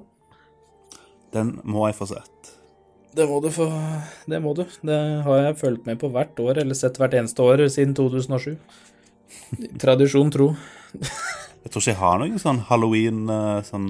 Den 1.36 1.54
må 1.64 1.86
jeg 1.88 1.98
få 2.00 2.10
sett. 2.10 2.56
Det 3.16 3.26
må 3.30 3.40
du 3.42 3.50
få 3.54 3.68
Det 4.30 4.40
må 4.42 4.54
du. 4.58 4.64
Det 4.86 5.00
har 5.26 5.44
jeg 5.44 5.58
fulgt 5.62 5.86
med 5.90 6.00
på 6.02 6.10
hvert 6.14 6.42
år, 6.42 6.62
eller 6.64 6.78
sett 6.78 6.98
hvert 7.02 7.16
eneste 7.18 7.46
år 7.46 7.64
siden 7.70 7.96
2007. 7.98 8.58
Tradisjon 9.82 10.34
tro. 10.34 10.52
Jeg 11.60 11.74
tror 11.74 11.84
ikke 11.84 11.92
jeg 11.92 12.00
har 12.00 12.20
noen 12.22 12.40
sånn 12.40 12.62
halloween-filmtradisjoner 12.70 13.66
sånn 13.68 13.90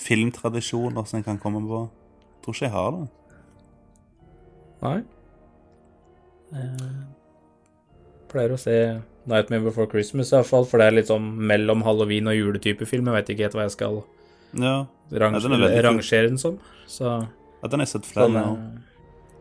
filmtradisjoner 0.00 1.04
som 1.06 1.18
jeg 1.18 1.26
kan 1.26 1.38
komme 1.42 1.60
på. 1.68 1.80
Jeg 1.84 2.44
tror 2.44 2.56
ikke 2.56 2.64
jeg 2.64 2.72
har 2.72 2.94
det. 2.96 3.02
Nei. 4.82 4.94
Eh, 6.52 6.92
pleier 8.32 8.52
å 8.54 8.58
se 8.60 8.76
Nightmare 9.28 9.62
Before 9.68 9.86
Christmas, 9.90 10.32
i 10.32 10.36
hvert 10.36 10.48
fall, 10.48 10.64
for 10.68 10.80
det 10.82 10.86
er 10.90 10.96
litt 10.98 11.10
sånn 11.10 11.26
mellom 11.48 11.84
halloween 11.86 12.28
og 12.30 12.36
juletype 12.36 12.86
film. 12.88 13.06
Jeg 13.10 13.18
vet 13.20 13.32
ikke 13.34 13.46
helt 13.46 13.56
hva 13.58 13.66
jeg 13.68 13.76
skal 13.76 14.00
Ja, 14.52 14.74
range, 15.12 15.40
Ja, 15.40 15.48
den 15.48 15.62
er 15.62 15.82
rangere 15.86 16.28
den 16.28 16.38
som. 16.38 16.58
Så 16.88 17.04
ja 17.06 17.68
den 17.70 17.80
har 17.80 17.86
jeg 17.86 17.92
sett 17.94 18.08
flere 18.08 18.26
sånn, 18.26 18.34
ganger. 18.34 18.82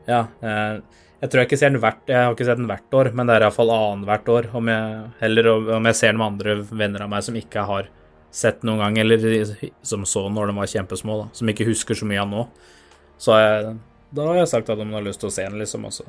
eh, 0.07 0.11
Ja. 0.11 0.21
eh, 0.41 0.81
Jeg 1.21 1.29
tror 1.29 1.39
jeg 1.41 1.47
ikke 1.49 1.57
ser 1.59 1.69
den 1.69 1.81
hvert 1.81 2.07
Jeg 2.07 2.15
har 2.25 2.33
ikke 2.33 2.45
sett 2.45 2.57
den 2.57 2.67
hvert 2.67 2.91
år, 2.97 3.13
men 3.13 3.27
det 3.27 3.35
er 3.35 3.41
iallfall 3.45 3.69
annethvert 3.69 4.29
år. 4.29 4.47
Om 4.55 4.65
jeg, 4.67 5.11
heller 5.19 5.47
om 5.77 5.83
jeg 5.85 5.95
ser 5.95 6.07
den 6.13 6.17
med 6.17 6.27
andre 6.31 6.55
venner 6.63 7.01
av 7.03 7.09
meg 7.09 7.23
som 7.23 7.35
ikke 7.35 7.65
har 7.65 7.87
sett 8.31 8.61
noen 8.63 8.79
gang, 8.79 8.97
eller 8.97 9.17
som 9.83 10.03
så 10.05 10.29
når 10.31 10.47
de 10.47 10.55
var 10.55 10.65
kjempesmå, 10.65 11.17
da, 11.23 11.29
som 11.33 11.47
ikke 11.47 11.65
husker 11.67 11.93
så 11.93 12.05
mye 12.07 12.21
av 12.21 12.29
nå. 12.29 12.47
Så 13.19 13.35
jeg, 13.37 13.77
da 14.13 14.25
har 14.25 14.35
jeg 14.35 14.47
sagt 14.47 14.69
at 14.69 14.77
de 14.79 14.85
har 14.89 15.01
lyst 15.03 15.19
til 15.19 15.29
å 15.29 15.31
se 15.31 15.43
den, 15.43 15.59
liksom, 15.59 15.85
også. 15.85 16.05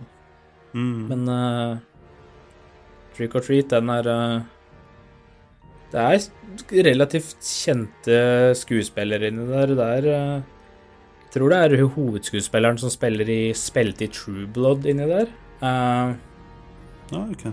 Mm. 0.72 1.02
Men 1.10 1.28
eh, 1.28 1.76
Trick 3.16 3.36
or 3.36 3.44
Treat, 3.44 3.68
den 3.72 3.92
er 3.92 4.08
eh, 4.08 4.40
Det 5.92 6.06
er 6.08 6.88
relativt 6.88 7.44
kjente 7.44 8.18
skuespillere 8.56 9.28
inni 9.28 9.46
der. 9.50 9.76
Det 9.76 9.88
er 9.98 10.10
eh, 10.16 10.42
Jeg 11.26 11.36
tror 11.36 11.52
det 11.52 11.62
er 11.62 11.86
hovedskuespilleren 11.96 12.80
som 12.80 12.92
spiller 12.92 13.28
i 13.28 13.40
spilte 13.56 14.08
i 14.08 14.12
True 14.12 14.46
Blood 14.52 14.88
inni 14.88 15.08
der. 15.08 15.32
Eh, 15.62 16.14
Ja, 17.12 17.26
ok. 17.28 17.52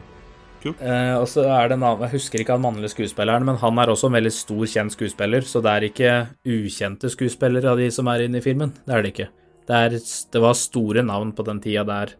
Uh, 0.59 1.15
og 1.21 1.25
så 1.31 1.45
er 1.47 1.69
det 1.71 1.77
en 1.77 1.85
annen, 1.87 2.03
Jeg 2.03 2.17
husker 2.17 2.41
ikke 2.41 2.55
han 2.57 2.63
mannlige 2.63 2.91
skuespilleren, 2.91 3.45
men 3.47 3.59
han 3.61 3.79
er 3.79 3.91
også 3.91 4.09
en 4.09 4.17
veldig 4.17 4.31
stor, 4.35 4.65
kjent 4.67 4.95
skuespiller, 4.95 5.45
så 5.47 5.61
det 5.63 5.71
er 5.71 5.85
ikke 5.87 6.13
ukjente 6.43 7.11
skuespillere 7.11 7.71
av 7.71 7.79
de 7.79 7.87
som 7.95 8.09
er 8.11 8.25
inne 8.25 8.41
i 8.41 8.43
filmen. 8.43 8.73
Det 8.83 8.95
er 8.95 9.05
det 9.05 9.13
ikke. 9.13 9.29
Det, 9.69 9.77
er, 9.77 9.95
det 10.33 10.41
var 10.43 10.57
store 10.57 11.03
navn 11.05 11.31
på 11.35 11.45
den 11.47 11.61
tida 11.63 11.85
der, 11.87 12.11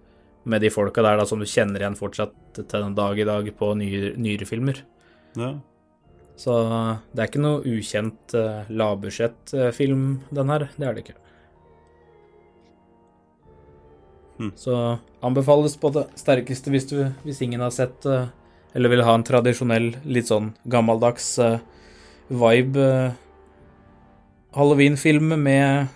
med 0.43 0.63
de 0.63 0.71
folka 0.71 1.03
der 1.03 1.19
da, 1.19 1.25
som 1.27 1.41
du 1.41 1.47
kjenner 1.49 1.81
igjen 1.81 1.97
fortsatt 1.99 2.35
til 2.55 2.69
den 2.69 2.95
dag 2.97 3.19
i 3.19 3.27
dag 3.27 3.49
på 3.57 3.73
nyere, 3.77 4.13
nyere 4.19 4.47
filmer. 4.47 4.83
Ja. 5.37 5.53
Så 6.39 6.55
det 7.11 7.21
er 7.21 7.27
ikke 7.27 7.43
noe 7.43 7.63
ukjent 7.67 8.35
uh, 8.37 8.69
lavbudsjettfilm, 8.71 10.05
den 10.31 10.53
her. 10.53 10.69
Det 10.77 10.87
er 10.87 10.95
det 10.95 11.03
ikke. 11.03 11.17
Hmm. 14.39 14.53
Så 14.55 14.75
anbefales 15.25 15.75
på 15.75 15.91
det 15.91 16.05
sterkeste 16.15 16.71
hvis, 16.71 16.87
du, 16.87 17.01
hvis 17.25 17.41
ingen 17.43 17.59
har 17.59 17.75
sett 17.75 18.07
uh, 18.07 18.29
eller 18.73 18.89
vil 18.93 19.03
ha 19.05 19.15
en 19.17 19.25
tradisjonell, 19.25 19.93
litt 20.05 20.29
sånn 20.29 20.53
gammeldags 20.69 21.31
uh, 21.41 21.57
vibe 22.29 22.83
eh, 22.85 23.15
Halloween-film 24.53 25.33
med, 25.41 25.89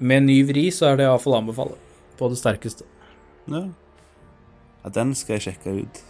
med 0.00 0.24
ny 0.24 0.38
vri, 0.48 0.70
så 0.72 0.88
er 0.88 0.96
det 0.98 1.04
iallfall 1.04 1.36
å 1.36 1.42
anbefale. 1.42 1.76
På 2.16 2.30
det 2.32 2.38
sterkeste. 2.40 2.86
Ja. 3.46 3.62
ja, 4.84 4.90
den 4.94 5.14
skal 5.18 5.38
jeg 5.38 5.46
sjekke 5.48 5.74
ut. 5.82 6.02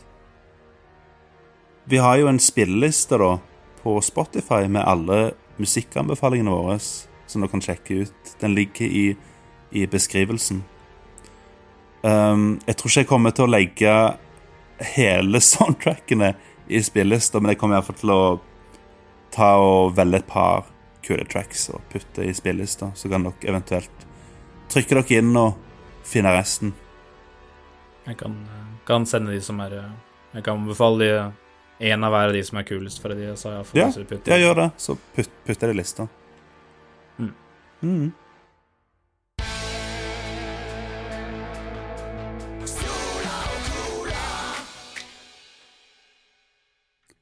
Vi 1.84 1.98
har 1.98 2.18
jo 2.20 2.28
en 2.30 2.40
spilleliste 2.42 3.18
da 3.18 3.36
på 3.82 3.96
Spotify 4.04 4.68
med 4.70 4.84
alle 4.86 5.32
musikkanbefalingene 5.58 6.52
våre 6.52 6.76
som 6.80 7.42
dere 7.42 7.50
kan 7.50 7.64
sjekke 7.64 8.02
ut. 8.04 8.34
Den 8.40 8.54
ligger 8.54 8.86
i, 8.86 9.06
i 9.70 9.86
beskrivelsen. 9.90 10.62
Um, 12.02 12.60
jeg 12.66 12.76
tror 12.76 12.90
ikke 12.90 13.04
jeg 13.04 13.10
kommer 13.10 13.34
til 13.34 13.46
å 13.46 13.52
legge 13.52 13.96
hele 14.96 15.40
soundtrackene 15.52 16.34
i 16.72 16.82
spillelista, 16.82 17.40
men 17.40 17.52
jeg 17.52 17.60
kommer 17.62 17.78
iallfall 17.78 17.98
til 17.98 18.14
å 18.14 18.22
ta 19.32 19.54
og 19.62 19.96
velge 19.96 20.22
et 20.22 20.28
par 20.28 20.68
kule 21.02 21.24
tracks 21.26 21.68
og 21.72 21.82
putte 21.92 22.26
i 22.26 22.34
spillelista. 22.36 22.92
Så 22.94 23.10
kan 23.10 23.26
dere 23.26 23.50
eventuelt 23.54 24.06
trykke 24.72 25.00
dere 25.00 25.18
inn 25.18 25.34
og 25.38 25.58
finne 26.06 26.34
resten. 26.36 26.74
Jeg 28.06 28.16
kan, 28.18 28.32
eh, 28.32 28.66
kan 28.86 29.06
sende 29.06 29.30
de 29.32 29.40
som 29.40 29.60
er 29.60 29.76
eh, 29.78 29.92
Jeg 30.34 30.44
kan 30.44 30.58
anbefale 30.58 30.98
de 30.98 31.32
en 31.92 32.04
av 32.04 32.12
hver 32.12 32.30
av 32.30 32.32
de 32.32 32.42
som 32.46 32.58
er 32.58 32.62
kulest 32.62 33.00
for 33.02 33.08
de 33.14 33.22
jeg 33.26 33.38
sa. 33.38 33.50
iallfall, 33.50 33.78
Ja, 33.78 33.90
Ja, 34.26 34.36
gjør 34.38 34.54
det. 34.54 34.72
Så 34.78 34.96
putt, 35.14 35.30
putter 35.46 35.68
jeg 35.68 35.74
det 35.74 35.76
i 35.76 35.80
lista. 35.80 36.08
Mm. 37.18 37.32
Mm. 37.82 38.12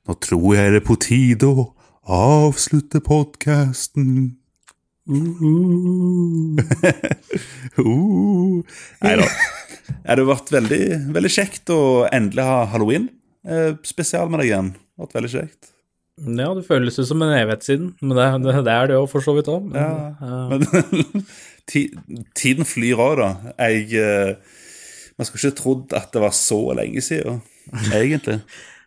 Nå 0.09 0.15
tror 0.21 0.55
jeg 0.55 0.73
det 0.73 0.81
er 0.83 0.87
på 0.87 0.97
tide 1.01 1.47
å 1.47 1.75
avslutte 2.11 3.01
podkasten. 3.01 4.37
uh. 5.09 6.57
Nei 9.05 9.17
da. 9.17 9.27
Det 10.05 10.17
har 10.17 10.25
vært 10.29 10.55
veldig, 10.55 10.85
veldig 11.17 11.33
kjekt 11.33 11.73
å 11.75 11.81
endelig 12.13 12.47
ha 12.47 12.63
halloween-spesial 12.73 14.31
med 14.33 14.43
deg 14.43 14.51
igjen. 14.51 14.73
Det 14.75 14.97
har 15.01 15.07
vært 15.07 15.19
veldig 15.21 15.33
kjekt. 15.35 15.71
Ja, 16.21 16.51
det 16.53 16.67
føles 16.67 16.99
ut 17.01 17.09
som 17.09 17.23
en 17.25 17.33
evighet 17.33 17.65
siden, 17.65 17.93
men 18.03 18.19
det, 18.19 18.27
det, 18.45 18.57
det 18.67 18.73
er 18.75 18.91
det 18.91 18.97
jo 18.99 19.07
for 19.09 19.25
så 19.25 19.33
vidt 19.39 19.49
òg. 19.49 19.71
Ja, 19.73 20.11
men 20.51 21.25
tiden 22.37 22.69
flyr 22.69 23.01
òg, 23.01 23.23
da. 23.23 23.31
Jeg 23.57 23.87
eh, 23.97 24.59
Man 25.17 25.29
skulle 25.29 25.51
ikke 25.51 25.61
trodd 25.61 25.95
at 25.97 26.13
det 26.13 26.23
var 26.23 26.37
så 26.37 26.61
lenge 26.77 27.01
siden, 27.05 27.41
egentlig. 27.89 28.41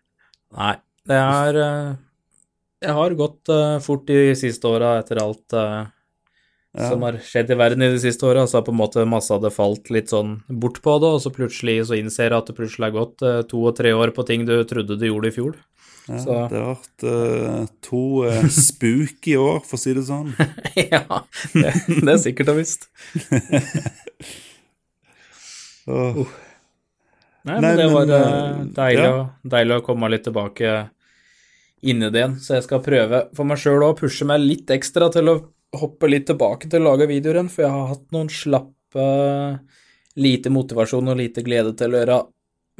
Nei, 0.59 0.75
det 1.09 1.17
er 1.17 1.59
eh, 1.63 1.89
Jeg 2.85 2.97
har 2.99 3.17
gått 3.17 3.49
eh, 3.53 3.81
fort 3.81 4.05
de 4.09 4.21
siste 4.37 4.69
åra 4.69 4.99
etter 5.01 5.21
alt 5.23 5.57
eh, 5.57 5.81
Ja. 6.73 6.87
som 6.89 7.03
har 7.05 7.19
skjedd 7.21 7.51
i 7.53 7.57
verden 7.59 7.83
i 7.85 7.91
de 7.93 7.99
siste 8.01 8.25
åra. 8.25 8.47
Så 8.49 8.57
har 8.57 8.63
på 8.65 8.73
en 8.73 8.79
måte 8.79 9.03
masse 9.05 9.29
hadde 9.33 9.51
falt 9.53 9.91
litt 9.93 10.09
sånn 10.09 10.39
bort 10.49 10.79
på 10.81 10.95
det, 11.03 11.11
og 11.17 11.21
så 11.21 11.29
plutselig 11.33 11.83
så 11.89 11.93
innser 11.99 12.31
jeg 12.31 12.37
at 12.39 12.49
det 12.49 12.55
plutselig 12.57 12.87
har 12.89 12.95
gått 12.97 13.21
eh, 13.21 13.41
to 13.49 13.61
og 13.69 13.75
tre 13.77 13.91
år 13.93 14.09
på 14.15 14.25
ting 14.25 14.47
du 14.49 14.55
trodde 14.65 14.97
du 14.97 15.05
gjorde 15.05 15.29
i 15.29 15.35
fjor. 15.35 15.53
Ja, 16.09 16.17
Så- 16.19 16.47
Det 16.51 16.59
har 16.59 16.73
vært 16.73 17.03
eh, 17.11 17.67
to 17.85 18.01
uh, 18.25 18.47
spooky 18.51 19.37
år, 19.39 19.61
for 19.63 19.77
å 19.77 19.79
si 19.83 19.93
det 19.95 20.03
sånn. 20.09 20.33
ja, 20.75 21.03
det, 21.53 21.71
det 21.87 22.11
er 22.15 22.19
sikkert 22.25 22.49
og 22.51 22.57
visst. 22.59 22.89
oh. 25.87 26.27
Nei, 27.43 27.59
Nei, 27.59 27.61
men 27.61 27.77
det 27.77 27.87
var 27.91 28.05
men, 28.07 28.17
eh, 28.17 28.59
deilig, 28.77 29.07
ja. 29.07 29.23
deilig 29.55 29.77
å 29.77 29.83
komme 29.83 30.07
litt 30.11 30.23
tilbake 30.23 30.69
inn 31.83 32.03
i 32.03 32.09
det 32.09 32.19
igjen. 32.21 32.37
Så 32.39 32.55
jeg 32.57 32.63
skal 32.67 32.83
prøve 32.85 33.25
for 33.35 33.43
meg 33.47 33.59
sjøl 33.59 33.83
å 33.83 33.95
pushe 33.97 34.25
meg 34.27 34.39
litt 34.43 34.71
ekstra 34.71 35.09
til 35.11 35.27
å 35.31 35.35
hoppe 35.79 36.09
litt 36.09 36.27
tilbake 36.29 36.69
til 36.69 36.83
å 36.83 36.91
lage 36.91 37.09
videoer 37.09 37.39
igjen, 37.39 37.51
for 37.51 37.65
jeg 37.65 37.73
har 37.73 37.89
hatt 37.93 38.05
noen 38.15 38.31
slappe 38.31 39.07
Lite 40.13 40.51
motivasjon 40.53 41.09
og 41.09 41.17
lite 41.17 41.41
glede 41.41 41.71
til 41.73 41.95
å 41.95 41.97
gjøre 41.97 42.17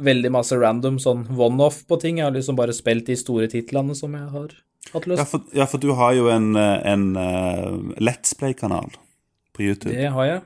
veldig 0.06 0.30
masse 0.30 0.54
random 0.54 1.00
sånn 1.02 1.24
one-off 1.34 1.80
på 1.88 1.98
ting. 1.98 2.20
Jeg 2.20 2.28
har 2.28 2.34
liksom 2.34 2.54
bare 2.58 2.74
spilt 2.76 3.08
de 3.08 3.16
store 3.18 3.48
titlene 3.50 3.96
som 3.98 4.14
jeg 4.14 4.28
har 4.30 4.52
hatt 4.94 5.08
lyst 5.10 5.18
Ja, 5.18 5.26
for, 5.26 5.48
ja, 5.50 5.66
for 5.70 5.82
du 5.82 5.90
har 5.98 6.14
jo 6.14 6.28
en, 6.30 6.52
en 6.54 7.08
uh, 7.18 7.74
Let's 7.98 8.36
Play-kanal 8.38 8.94
på 9.54 9.66
YouTube. 9.66 9.94
Det 9.94 10.12
har 10.14 10.28
jeg. 10.30 10.44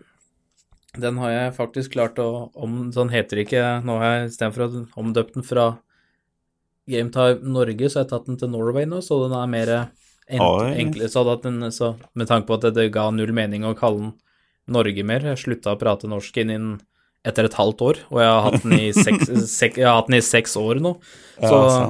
Den 0.97 1.21
har 1.21 1.35
jeg 1.35 1.55
faktisk 1.59 1.93
klart 1.93 2.17
å 2.25 2.49
om, 2.57 2.89
Sånn 2.97 3.13
heter 3.13 3.37
det 3.37 3.45
ikke 3.45 3.65
Nå 3.85 3.99
har 4.01 4.15
jeg 4.15 4.31
istedenfor 4.31 4.65
å 4.65 4.83
omdøpt 4.99 5.37
den 5.37 5.45
fra 5.47 5.67
GameTime 6.89 7.45
Norge, 7.53 7.91
så 7.91 8.01
har 8.01 8.07
jeg 8.07 8.13
tatt 8.15 8.29
den 8.31 8.39
til 8.41 8.49
Norway 8.55 8.89
nå, 8.89 9.03
så 9.05 9.21
den 9.27 9.35
er 9.37 9.51
mer 9.53 9.73
enklere. 10.29 11.09
Så 11.13 11.25
at 11.33 11.43
den, 11.47 11.63
så 11.73 11.95
med 12.15 12.29
tanke 12.29 12.49
på 12.49 12.59
at 12.59 12.69
det, 12.77 12.91
ga 12.95 13.09
null 13.15 13.33
mening 13.37 13.65
å 13.65 13.77
kalle 13.79 14.11
den 14.11 14.17
Norge 14.69 15.01
mer, 15.09 15.25
jeg 15.25 15.41
slutta 15.41 15.73
å 15.73 15.81
prate 15.81 16.09
norsk 16.11 16.37
innen 16.43 16.79
etter 17.27 17.49
et 17.49 17.57
halvt 17.57 17.83
år, 17.83 18.01
og 18.13 18.19
jeg 18.21 18.29
har 18.31 18.43
hatt 18.45 18.63
den 18.65 18.75
i 18.77 18.89
seks, 19.05 19.31
sek, 19.49 19.79
hatt 19.81 20.11
den 20.11 20.19
i 20.19 20.25
seks 20.25 20.57
år 20.61 20.81
nå. 20.85 20.93
Så 21.41 21.55
ja, 21.57 21.87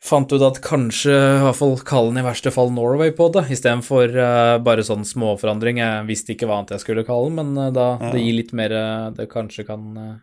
fant 0.00 0.32
ut 0.32 0.44
at 0.44 0.60
kanskje 0.64 1.12
i 1.12 1.40
hvert 1.44 1.58
fall 1.58 1.74
kalle 1.84 2.12
den 2.12 2.22
i 2.22 2.26
verste 2.28 2.52
fall 2.54 2.70
Norway 2.72 3.12
på 3.16 3.30
det, 3.34 3.46
istedenfor 3.56 4.14
uh, 4.16 4.56
bare 4.64 4.84
sånn 4.86 5.04
småforandring. 5.08 5.80
Jeg 5.82 6.06
visste 6.08 6.34
ikke 6.34 6.48
hva 6.48 6.60
annet 6.60 6.76
jeg 6.76 6.84
skulle 6.84 7.04
kalle 7.08 7.28
den, 7.32 7.40
men 7.40 7.56
uh, 7.58 7.72
da, 7.74 7.88
Ja. 8.00 8.12
det 8.14 8.22
gir 8.24 8.38
litt 8.38 8.54
mer 8.56 8.72
uh, 8.76 9.10
Det 9.16 9.28
kanskje 9.32 9.66
kan 9.68 9.90
uh, 9.96 10.14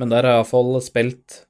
Men 0.00 0.12
der 0.12 0.24
har 0.24 0.38
jeg 0.38 0.42
iallfall 0.44 0.80
spilt 0.84 1.42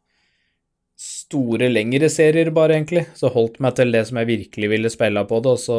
store, 1.01 1.69
lengre 1.73 2.11
serier, 2.13 2.51
bare, 2.53 2.77
egentlig. 2.77 3.07
Så 3.17 3.31
holdt 3.33 3.57
meg 3.65 3.75
til 3.79 3.93
det 3.95 4.03
som 4.09 4.19
jeg 4.21 4.29
virkelig 4.35 4.69
ville 4.75 4.91
spille 4.93 5.23
på 5.31 5.39
det, 5.45 5.55
og 5.57 5.61
så 5.63 5.79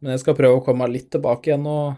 Men 0.00 0.12
jeg 0.14 0.20
skal 0.22 0.36
prøve 0.38 0.58
å 0.60 0.64
komme 0.64 0.86
litt 0.92 1.10
tilbake 1.12 1.50
igjen 1.50 1.66
og 1.68 1.96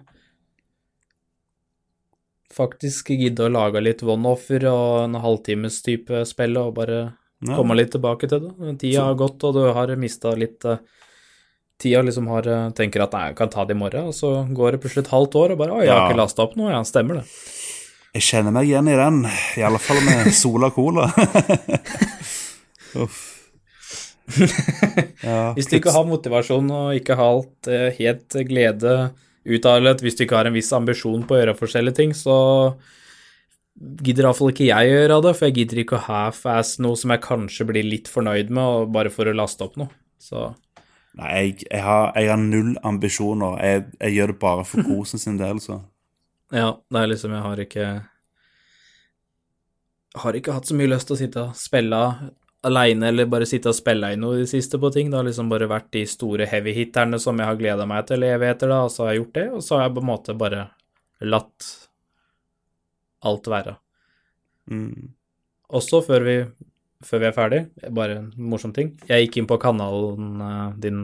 faktisk 2.54 3.10
gidde 3.14 3.44
å 3.46 3.52
lage 3.52 3.82
litt 3.84 4.02
one-offer 4.06 4.64
og 4.70 5.04
en 5.04 5.18
halvtimes 5.22 5.80
type 5.84 6.22
spill, 6.26 6.56
og 6.58 6.74
bare 6.78 7.00
Ja. 7.40 7.54
komme 7.54 7.76
litt 7.76 7.92
tilbake 7.92 8.28
til 8.28 8.40
det. 8.40 8.78
Tida 8.80 9.04
har 9.04 9.14
gått, 9.14 9.44
og 9.44 9.54
du 9.54 9.72
har 9.72 9.86
mista 9.96 10.32
litt 10.34 10.64
eh, 10.64 10.78
Tida 11.78 12.00
liksom 12.02 12.26
har 12.26 12.42
eh, 12.48 12.70
tenker 12.74 13.02
at 13.04 13.12
nei, 13.12 13.26
jeg 13.28 13.36
kan 13.36 13.48
ta 13.50 13.64
det 13.64 13.76
i 13.76 13.78
morgen, 13.78 14.08
og 14.10 14.14
så 14.14 14.32
går 14.52 14.72
det 14.72 14.80
plutselig 14.82 15.04
et 15.06 15.12
halvt 15.14 15.34
år, 15.38 15.52
og 15.52 15.58
bare 15.58 15.70
Å, 15.76 15.82
jeg 15.84 15.90
har 15.92 16.00
Ja. 16.00 16.08
ikke 16.10 16.16
lasta 16.18 16.42
opp 16.42 16.56
noe. 16.56 16.70
Ja, 16.72 16.80
stemmer 16.82 17.14
det. 17.20 17.24
Jeg 18.14 18.22
kjenner 18.22 18.50
meg 18.50 18.66
igjen 18.66 18.88
i 18.88 18.96
den, 18.96 19.20
i 19.58 19.62
alle 19.62 19.78
fall 19.78 20.00
med 20.02 20.32
Sola 20.34 20.70
Cola. 20.70 21.06
Uff. 22.96 23.24
Ja, 25.24 25.54
Hvis 25.56 25.66
du 25.70 25.78
ikke 25.78 25.92
har 25.94 26.04
motivasjon 26.06 26.68
og 26.70 26.96
ikke 26.96 27.16
har 27.18 27.32
alt 27.32 27.68
eh, 27.72 27.88
helt 27.96 28.36
glede 28.48 28.92
ut 29.48 29.66
av 29.66 29.80
det, 29.82 29.94
hvis 30.04 30.18
du 30.18 30.24
ikke 30.26 30.36
har 30.36 30.48
en 30.48 30.56
viss 30.56 30.68
ambisjon 30.76 31.24
på 31.26 31.34
å 31.34 31.40
gjøre 31.40 31.56
forskjellige 31.56 31.96
ting, 31.96 32.12
så 32.16 32.36
gidder 34.04 34.28
iallfall 34.28 34.52
ikke 34.52 34.68
jeg 34.68 34.90
å 34.90 34.94
gjøre 34.94 35.18
det, 35.24 35.34
for 35.38 35.48
jeg 35.48 35.56
gidder 35.60 35.82
ikke 35.82 35.98
å 35.98 36.06
half-ass 36.08 36.76
noe 36.82 36.98
som 36.98 37.14
jeg 37.14 37.24
kanskje 37.24 37.66
blir 37.68 37.86
litt 37.86 38.10
fornøyd 38.10 38.52
med, 38.54 38.90
bare 38.94 39.12
for 39.14 39.30
å 39.30 39.36
laste 39.36 39.64
opp 39.66 39.78
noe. 39.80 39.90
Så 40.20 40.50
Nei, 41.18 41.30
jeg, 41.34 41.54
jeg, 41.64 41.82
har, 41.82 42.12
jeg 42.14 42.28
har 42.30 42.38
null 42.38 42.74
ambisjoner. 42.86 43.56
Jeg, 43.64 43.86
jeg 43.96 44.14
gjør 44.18 44.32
det 44.32 44.38
bare 44.44 44.66
for 44.68 44.84
kosen 44.90 45.22
sin 45.22 45.38
del, 45.40 45.62
så. 45.62 45.80
Ja, 46.54 46.76
det 46.88 47.00
er 47.00 47.10
liksom 47.10 47.34
Jeg 47.34 47.44
har 47.44 47.60
ikke 47.60 47.86
Har 50.22 50.36
ikke 50.38 50.54
hatt 50.56 50.64
så 50.64 50.76
mye 50.78 50.88
lyst 50.88 51.10
til 51.10 51.16
å 51.16 51.18
sitte 51.20 51.42
og 51.50 51.58
spille 51.58 51.98
aleine 52.66 53.08
eller 53.08 53.28
bare 53.30 53.46
sitte 53.46 53.70
og 53.70 53.76
spille 53.76 54.12
i 54.12 54.18
noe 54.18 54.38
i 54.38 54.44
det 54.44 54.50
siste 54.50 54.80
på 54.80 54.90
ting. 54.94 55.10
Det 55.10 55.20
har 55.20 55.26
liksom 55.26 55.50
bare 55.50 55.68
vært 55.70 55.90
de 55.94 56.04
store 56.10 56.48
heavy-hitterne 56.50 57.20
som 57.22 57.38
jeg 57.38 57.48
har 57.50 57.60
gleda 57.60 57.86
meg 57.88 58.08
til 58.08 58.26
evigheter, 58.26 58.72
da, 58.72 58.80
og 58.86 58.94
så 58.94 59.06
har 59.06 59.14
jeg 59.14 59.22
gjort 59.22 59.36
det, 59.38 59.46
og 59.58 59.62
så 59.64 59.76
har 59.76 59.86
jeg 59.86 59.94
på 59.98 60.04
en 60.04 60.10
måte 60.10 60.38
bare 60.38 60.64
latt 61.34 61.68
alt 63.28 63.48
være. 63.50 63.76
Mm. 64.70 65.14
Også 65.78 66.02
før 66.06 66.26
vi, 66.26 66.36
før 67.04 67.22
vi 67.22 67.28
er 67.28 67.36
ferdig, 67.36 67.62
bare 67.94 68.20
en 68.22 68.28
morsom 68.50 68.74
ting. 68.74 68.94
Jeg 69.08 69.26
gikk 69.26 69.40
inn 69.40 69.48
på 69.50 69.58
kanalen 69.62 70.44
eh, 70.44 70.68
din 70.82 71.00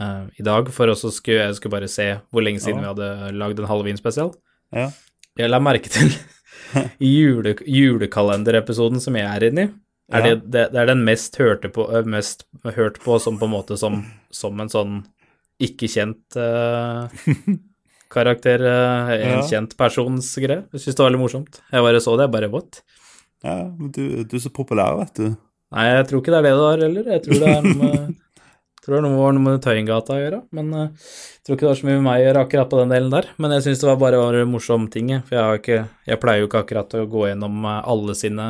uh, 0.00 0.24
i 0.36 0.46
dag 0.46 0.70
for 0.74 0.90
å 0.90 0.96
skulle 0.96 1.44
jeg 1.44 1.58
skulle 1.58 1.76
bare 1.76 1.90
se 1.90 2.08
hvor 2.30 2.44
lenge 2.44 2.62
siden 2.64 2.82
vi 2.82 2.90
hadde 2.90 3.34
lagd 3.36 3.60
en 3.60 3.68
halloween-spesial. 3.70 4.32
Ja. 4.74 4.90
Jeg 5.36 5.52
la 5.52 5.60
merke 5.62 5.92
til 5.92 6.10
jule, 6.98 7.54
julekalenderepisoden 7.66 9.02
som 9.02 9.16
jeg 9.18 9.28
er 9.28 9.48
inne 9.50 9.66
i, 9.66 9.72
Ja. 10.12 10.20
det, 10.22 10.34
det, 10.54 10.64
det 10.70 10.78
er 10.78 10.86
den 10.92 11.02
mest 11.06 11.34
hørte 11.40 11.68
på, 11.74 11.88
øh, 11.90 12.06
mest 12.06 12.44
hørt 12.76 13.00
på 13.02 13.16
som 13.18 13.40
på 13.40 13.48
en 13.48 13.54
måte 13.56 13.78
som, 13.80 14.04
som 14.30 14.60
en 14.62 14.70
sånn 14.70 15.00
ikke 15.62 15.88
kjent 15.90 16.36
uh, 16.38 17.08
karakter, 18.14 18.62
uh, 18.62 19.10
en 19.16 19.40
Ja. 19.40 19.42
kjent 19.48 19.74
persons 19.80 20.28
greie. 20.38 20.62
Jeg 20.76 20.84
syns 20.84 20.94
det 20.98 21.02
var 21.02 21.10
veldig 21.10 21.22
morsomt. 21.24 21.58
Jeg 21.72 21.82
bare 21.88 22.02
så 22.04 22.14
det, 22.20 22.28
jeg 22.28 22.34
bare 22.36 22.52
what? 22.52 22.82
ja, 23.46 23.56
men 23.78 23.90
du, 23.94 24.02
du 24.24 24.36
er 24.38 24.42
så 24.42 24.52
populær, 24.54 24.96
vet 25.00 25.18
du. 25.18 25.26
Nei, 25.74 25.86
jeg 25.90 26.06
tror 26.08 26.22
ikke 26.22 26.32
det 26.34 26.38
er 26.38 26.46
det 26.46 26.52
det 26.54 26.66
har 26.66 26.84
heller. 26.86 27.10
Jeg 27.14 27.24
tror 27.24 27.40
det 27.42 27.50
er 27.52 27.66
noe 27.66 27.78
med, 27.80 28.14
tror 28.84 28.94
det 28.94 29.00
er 29.00 29.06
noe, 29.08 29.32
med 29.46 29.64
Tøyengata 29.64 30.14
å 30.14 30.20
gjøre. 30.20 30.40
Men 30.56 30.70
eh, 30.74 30.92
jeg 30.92 31.46
tror 31.46 31.56
ikke 31.58 31.66
det 31.66 31.72
har 31.72 31.80
så 31.80 31.88
mye 31.88 31.96
med 31.98 32.06
meg 32.06 32.20
å 32.20 32.26
gjøre 32.26 32.44
akkurat 32.46 32.70
på 32.72 32.80
den 32.82 32.94
delen 32.94 33.10
der. 33.16 33.28
Men 33.42 33.56
jeg 33.56 33.66
syns 33.66 33.82
det 33.82 33.90
var 33.90 33.98
bare 34.02 34.22
var 34.22 34.38
en 34.40 34.52
morsom 34.54 34.86
ting. 34.92 35.10
For 35.26 35.36
jeg, 35.38 35.42
har 35.42 35.60
ikke, 35.60 35.80
jeg 36.12 36.22
pleier 36.22 36.42
jo 36.44 36.50
ikke 36.50 36.62
akkurat 36.64 36.96
å 37.00 37.04
gå 37.16 37.26
gjennom 37.30 37.66
eh, 37.66 37.82
alle 37.94 38.16
sine 38.18 38.48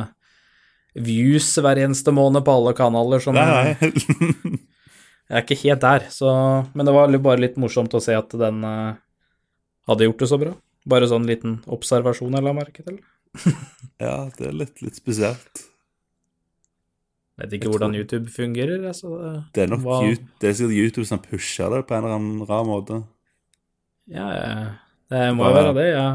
views 0.97 1.47
hver 1.61 1.77
eneste 1.83 2.11
måned 2.15 2.43
på 2.45 2.53
alle 2.57 2.73
kanaler. 2.77 3.19
Som, 3.23 3.35
Nei. 3.37 3.75
Jeg 5.27 5.35
er 5.35 5.43
ikke 5.43 5.57
helt 5.65 5.81
der, 5.83 6.05
så 6.13 6.29
Men 6.73 6.87
det 6.87 6.93
var 6.95 7.11
bare 7.19 7.41
litt 7.43 7.57
morsomt 7.59 7.93
å 7.97 7.99
se 8.03 8.15
at 8.15 8.31
den 8.39 8.61
uh, 8.63 8.95
hadde 9.89 10.07
gjort 10.07 10.21
det 10.23 10.29
så 10.31 10.37
bra. 10.39 10.53
Bare 10.87 11.09
sånn 11.11 11.25
liten 11.27 11.57
observasjon 11.67 12.31
jeg 12.37 12.45
la 12.45 12.53
merke 12.55 12.85
til. 12.85 13.01
ja, 14.05 14.29
det 14.37 14.45
er 14.47 14.53
litt, 14.55 14.79
litt 14.81 14.95
spesielt. 14.95 15.65
Vet 17.37 17.51
Jeg 17.51 17.59
ikke 17.59 17.73
hvordan 17.73 17.91
tror- 17.91 17.99
YouTube 18.01 18.31
fungerer. 18.33 18.85
Altså, 18.87 19.43
Det 19.53 19.65
er 19.65 19.67
nok 19.73 19.83
Hva- 19.83 19.99
det 20.41 20.47
er 20.49 20.55
sikkert 20.57 20.77
YouTube 20.79 21.05
som 21.11 21.19
pusher 21.19 21.69
det 21.75 21.83
på 21.89 21.93
en 21.97 22.03
eller 22.05 22.15
annen 22.15 22.47
rar 22.49 22.63
måte. 22.65 23.01
Ja, 24.07 24.29
det 25.11 25.25
må 25.35 25.49
jo 25.51 25.53
være 25.59 25.75
det. 25.75 25.87
ja. 25.91 26.07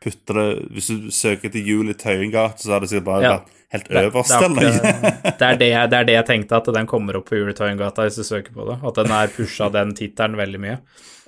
Putter 0.00 0.34
det 0.40 0.48
Hvis 0.72 0.86
du 0.88 1.10
søker 1.12 1.50
til 1.52 1.66
Jul 1.68 1.90
i 1.90 1.94
Tøyengate, 1.98 2.62
så 2.64 2.72
har 2.72 2.80
det 2.80 2.88
sikkert 2.88 3.04
bare 3.12 3.22
Ja. 3.22 3.36
vært 3.38 3.54
helt 3.74 3.90
øverst, 4.00 4.32
det, 4.32 4.38
er 4.38 4.50
eller? 4.50 4.78
det, 5.38 5.48
er 5.48 5.58
det, 5.60 5.68
det 5.92 5.98
er 5.98 6.08
det 6.08 6.16
jeg 6.16 6.26
tenkte, 6.30 6.60
at 6.60 6.70
den 6.74 6.88
kommer 6.90 7.18
opp 7.18 7.28
på 7.30 7.38
Juletøyengata 7.40 8.06
hvis 8.06 8.20
du 8.20 8.24
søker 8.26 8.54
på 8.54 8.66
det. 8.70 8.78
At 8.90 9.00
den 9.00 9.14
er 9.14 9.32
pusha, 9.34 9.68
den 9.78 9.94
tittelen, 9.98 10.38
veldig 10.40 10.62
mye. 10.64 10.78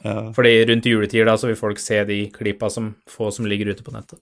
ja. 0.04 0.16
Fordi 0.36 0.54
rundt 0.70 0.88
juletider 0.88 1.28
da, 1.28 1.36
så 1.40 1.50
vil 1.50 1.60
folk 1.60 1.82
se 1.82 2.02
de 2.08 2.22
klippa 2.34 2.70
som 2.72 2.94
få 3.10 3.30
som 3.34 3.48
ligger 3.50 3.74
ute 3.74 3.84
på 3.86 3.94
nettet. 3.96 4.20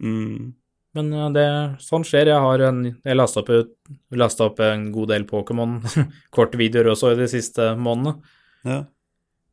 Mm. 0.00 0.54
Men 0.96 1.10
det, 1.34 1.46
sånn 1.84 2.04
skjer. 2.06 2.30
Jeg 2.32 2.42
har 2.42 2.62
en, 2.64 2.78
jeg 3.04 3.16
lasta 3.18 3.42
opp, 3.44 3.50
lastet 4.16 4.46
opp 4.46 4.62
en 4.64 4.88
god 4.94 5.12
del 5.12 5.26
Pokémon-kortvideoer 5.28 6.88
også 6.94 7.12
i 7.12 7.18
de 7.20 7.28
siste 7.30 7.74
månedene. 7.78 8.16
ja. 8.68 8.84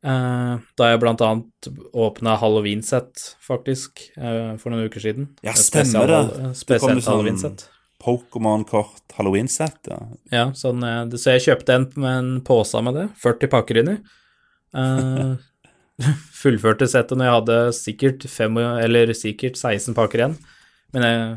Eh, 0.05 0.57
da 0.77 0.91
jeg 0.91 0.99
blant 1.01 1.21
annet 1.25 1.69
åpna 1.97 2.35
Halloween-sett, 2.37 3.23
faktisk, 3.41 4.03
eh, 4.19 4.53
for 4.61 4.69
noen 4.69 4.85
uker 4.85 5.01
siden. 5.01 5.31
Ja, 5.41 5.55
stemmer 5.57 6.11
det. 6.11 6.51
Spesielt 6.59 7.01
sånn- 7.01 7.09
Halloween-sett. 7.09 7.65
Pokémon-kort 8.05 9.15
Halloween-sett. 9.17 9.89
Ja. 9.89 9.99
Ja, 10.33 10.45
sånn, 10.57 10.83
eh, 10.85 11.17
så 11.17 11.35
jeg 11.35 11.47
kjøpte 11.47 11.79
en 11.79 11.89
med 11.97 12.13
en 12.19 12.31
pose 12.45 12.81
med 12.85 12.97
det, 12.99 13.09
40 13.23 13.51
pakker 13.51 13.81
inni. 13.81 13.97
Uh, 14.75 15.35
fullførte 16.41 16.87
settet 16.91 17.17
når 17.17 17.27
jeg 17.27 17.37
hadde 17.39 17.59
sikkert, 17.77 18.27
fem, 18.29 18.57
eller 18.59 19.13
sikkert 19.17 19.59
16 19.59 19.95
pakker 19.97 20.21
igjen. 20.21 20.39
Men 20.95 21.07
jeg, 21.07 21.29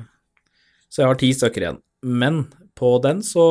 så 0.88 1.02
jeg 1.02 1.12
har 1.12 1.20
ti 1.20 1.30
stykker 1.36 1.64
igjen. 1.64 1.80
Men 2.02 2.42
på 2.78 2.96
den 3.02 3.22
så 3.26 3.46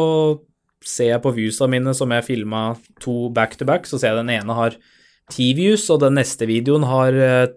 ser 0.88 1.14
jeg 1.16 1.24
på 1.24 1.34
viewsa 1.36 1.68
mine 1.72 1.94
som 1.98 2.12
jeg 2.14 2.26
filma 2.28 2.62
to 3.04 3.28
back 3.34 3.58
to 3.60 3.68
back, 3.68 3.88
så 3.90 4.00
ser 4.00 4.14
jeg 4.14 4.22
den 4.22 4.36
ene 4.38 4.56
har 4.56 4.78
10 5.34 5.56
views, 5.58 5.88
og 5.92 6.02
den 6.06 6.16
neste 6.20 6.48
videoen 6.48 6.86
har 6.88 7.16
eh, 7.16 7.48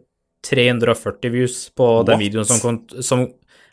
340 0.47 1.35
views 1.35 1.57
på 1.77 1.87
den 2.09 2.23
videoen 2.23 2.49
som 2.49 2.63
kom 2.63 2.79
som, 3.05 3.27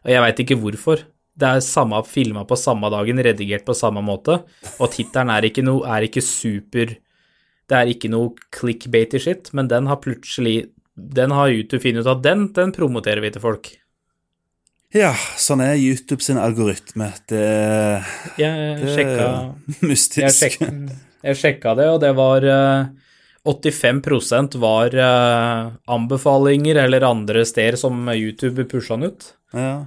jeg 0.05 0.23
veit 0.23 0.41
ikke 0.43 0.59
hvorfor. 0.59 1.05
Det 1.37 1.45
er 1.47 1.59
samme 1.61 1.99
filma 2.09 2.41
på 2.49 2.57
samme 2.57 2.89
dagen, 2.89 3.19
redigert 3.21 3.65
på 3.67 3.75
samme 3.77 4.01
måte, 4.01 4.39
og 4.79 4.89
tittelen 4.93 5.29
er 5.29 5.45
ikke 5.45 5.63
noe 5.65 5.85
er 5.85 6.07
ikke 6.07 6.23
super 6.25 6.95
Det 7.67 7.75
er 7.75 7.89
ikke 7.91 8.09
noe 8.09 8.31
clickbaity 8.55 9.19
shit, 9.19 9.51
men 9.53 9.67
den 9.67 9.87
har 9.91 9.99
plutselig 9.99 10.69
Den 10.95 11.31
har 11.35 11.51
YouTube 11.51 11.83
funnet 11.83 12.01
ut 12.05 12.09
at 12.09 12.23
den, 12.23 12.47
den 12.55 12.71
promoterer 12.73 13.21
vi 13.21 13.29
til 13.35 13.43
folk. 13.43 13.69
ja, 14.95 15.11
sånn 15.37 15.61
er 15.61 15.75
YouTube 15.75 16.23
sin 16.23 16.39
algoritme. 16.41 17.11
Det, 17.29 17.43
Jeg 18.39 18.79
det 18.79 18.93
sjekka 18.95 19.25
er 19.27 19.83
mystisk. 19.91 20.23
Jeg, 20.23 20.33
sjek, 20.33 20.95
jeg 21.27 21.37
sjekka 21.37 21.75
det, 21.77 21.89
og 21.91 21.99
det 22.01 22.13
var 22.17 22.47
eh, 22.47 22.87
85% 23.47 24.57
var 24.63 24.95
eh, 24.95 25.69
anbefalinger 25.85 26.79
eller 26.87 27.05
andre 27.07 27.45
steder 27.45 27.77
som 27.77 28.09
YouTube 28.15 28.65
pusha 28.71 28.97
den 28.97 29.11
ut. 29.11 29.29
Ja. 29.53 29.85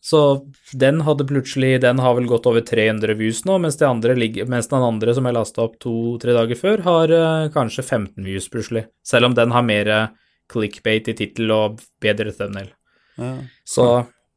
Så 0.00 0.48
den 0.72 1.02
hadde 1.04 1.26
plutselig 1.28 1.80
Den 1.82 1.98
har 2.00 2.14
vel 2.16 2.28
gått 2.28 2.46
over 2.48 2.62
300 2.64 3.14
views 3.18 3.42
nå, 3.44 3.58
mens, 3.60 3.76
de 3.76 3.84
andre 3.84 4.16
ligger, 4.16 4.48
mens 4.48 4.70
den 4.70 4.84
andre 4.84 5.14
som 5.16 5.28
jeg 5.28 5.36
lasta 5.36 5.66
opp 5.66 5.76
to-tre 5.82 6.32
dager 6.36 6.56
før, 6.56 6.84
har 6.86 7.12
uh, 7.12 7.50
kanskje 7.52 7.84
15 7.84 8.24
views 8.24 8.48
plutselig. 8.52 8.86
Selv 9.04 9.28
om 9.28 9.36
den 9.36 9.52
har 9.52 9.66
mer 9.66 9.90
eh, 9.92 10.08
clickbait 10.50 11.12
i 11.12 11.16
tittel 11.18 11.52
og 11.54 11.82
bedre 12.02 12.32
thumbnail. 12.32 12.72
ja. 13.20 13.36
Så 13.68 13.86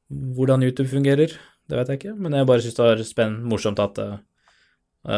hvordan 0.10 0.62
YouTube 0.62 0.92
fungerer, 0.92 1.32
det 1.70 1.78
vet 1.80 1.90
jeg 1.90 2.00
ikke, 2.02 2.16
men 2.20 2.36
jeg 2.38 2.46
bare 2.46 2.62
syns 2.62 2.76
det 2.78 2.84
var 2.86 3.04
spenn, 3.08 3.40
morsomt 3.50 3.80
at 3.82 3.98
uh, 4.04 4.20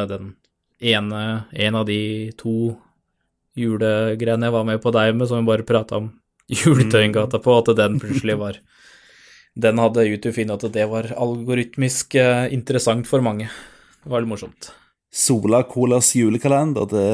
den 0.07 0.35
ene, 0.79 1.23
en 1.51 1.75
av 1.81 1.89
de 1.89 2.31
to 2.37 2.75
julegreiene 3.57 4.47
jeg 4.47 4.55
var 4.55 4.67
med 4.67 4.79
på 4.83 4.93
deg 4.93 5.15
med, 5.17 5.27
som 5.27 5.41
vi 5.41 5.49
bare 5.49 5.67
prata 5.67 5.99
om 6.03 6.13
Juletøyengata 6.53 7.39
på, 7.41 7.57
at 7.57 7.71
den 7.79 7.97
plutselig 7.97 8.37
var 8.37 8.59
Den 9.55 9.79
hadde 9.79 10.03
YouTube 10.03 10.35
funnet 10.35 10.63
at 10.67 10.73
det 10.75 10.87
var 10.91 11.13
algoritmisk 11.15 12.17
eh, 12.19 12.47
interessant 12.53 13.07
for 13.07 13.23
mange. 13.23 13.47
Det 14.03 14.11
var 14.11 14.23
litt 14.23 14.33
morsomt. 14.33 14.73
Sola 15.15 15.61
Colas 15.63 16.09
julekalender, 16.17 16.89
det, 16.91 17.05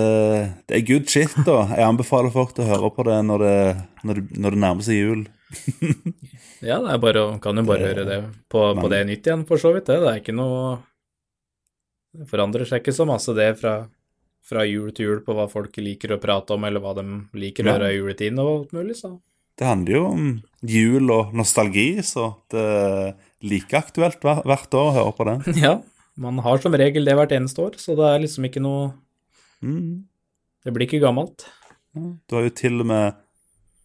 det 0.65 0.79
er 0.79 0.85
good 0.87 1.05
shit, 1.11 1.35
da. 1.45 1.67
Jeg 1.69 1.85
anbefaler 1.85 2.33
folk 2.33 2.55
til 2.57 2.65
å 2.65 2.71
høre 2.71 2.89
på 2.95 3.05
det 3.05 3.19
når 3.27 3.43
det, 3.45 3.57
når 4.01 4.17
det, 4.17 4.39
når 4.41 4.55
det 4.55 4.61
nærmer 4.65 4.87
seg 4.87 5.01
jul. 5.01 5.23
Ja, 6.61 6.75
det 6.77 6.91
er 6.93 6.99
bare, 7.01 7.21
kan 7.41 7.57
jo 7.57 7.63
bare 7.65 7.87
høre 7.89 8.03
det 8.05 8.17
på, 8.45 8.59
på 8.77 8.89
det 8.93 8.99
nytt 9.09 9.25
igjen, 9.25 9.47
for 9.49 9.57
så 9.57 9.71
vidt. 9.73 9.87
Det, 9.89 9.95
det 10.03 10.11
er 10.11 10.19
ikke 10.21 10.35
noe 10.37 10.75
Det 12.13 12.27
forandrer 12.29 12.69
seg 12.69 12.83
ikke 12.83 12.93
så 12.93 13.07
masse, 13.09 13.33
det, 13.33 13.47
fra, 13.57 13.79
fra 14.45 14.65
jul 14.69 14.91
til 14.93 15.07
jul 15.07 15.23
på 15.25 15.33
hva 15.33 15.47
folk 15.49 15.79
liker 15.81 16.13
å 16.13 16.19
prate 16.21 16.53
om, 16.53 16.67
eller 16.69 16.83
hva 16.83 16.93
de 16.99 17.05
liker 17.41 17.65
å 17.65 17.73
høre 17.73 17.89
i 17.89 17.97
juletiden 17.97 18.37
og 18.43 18.51
alt 18.51 18.75
mulig, 18.77 18.97
så 18.99 19.15
Det 19.61 19.67
handler 19.69 19.93
jo 19.93 20.05
om 20.09 20.27
jul 20.65 21.11
og 21.13 21.33
nostalgi, 21.37 22.01
så 22.05 22.31
det 22.49 22.61
er 22.65 23.11
like 23.45 23.77
aktuelt 23.77 24.17
hvert 24.25 24.73
år 24.73 24.87
å 24.89 24.93
høre 24.95 25.13
på 25.19 25.27
det. 25.29 25.35
Ja, 25.61 25.75
man 26.17 26.41
har 26.41 26.57
som 26.63 26.73
regel 26.77 27.05
det 27.05 27.13
hvert 27.17 27.31
eneste 27.37 27.61
år, 27.61 27.77
så 27.81 27.93
det 27.97 28.07
er 28.09 28.23
liksom 28.25 28.49
ikke 28.49 28.63
noe 28.65 28.91
Mm. 29.61 30.07
Det 30.65 30.71
blir 30.73 30.87
ikke 30.87 30.99
gammelt. 31.03 31.43
Du 31.93 32.33
har 32.33 32.47
jo 32.47 32.53
til 32.57 32.79
og 32.81 32.87
med 32.89 33.13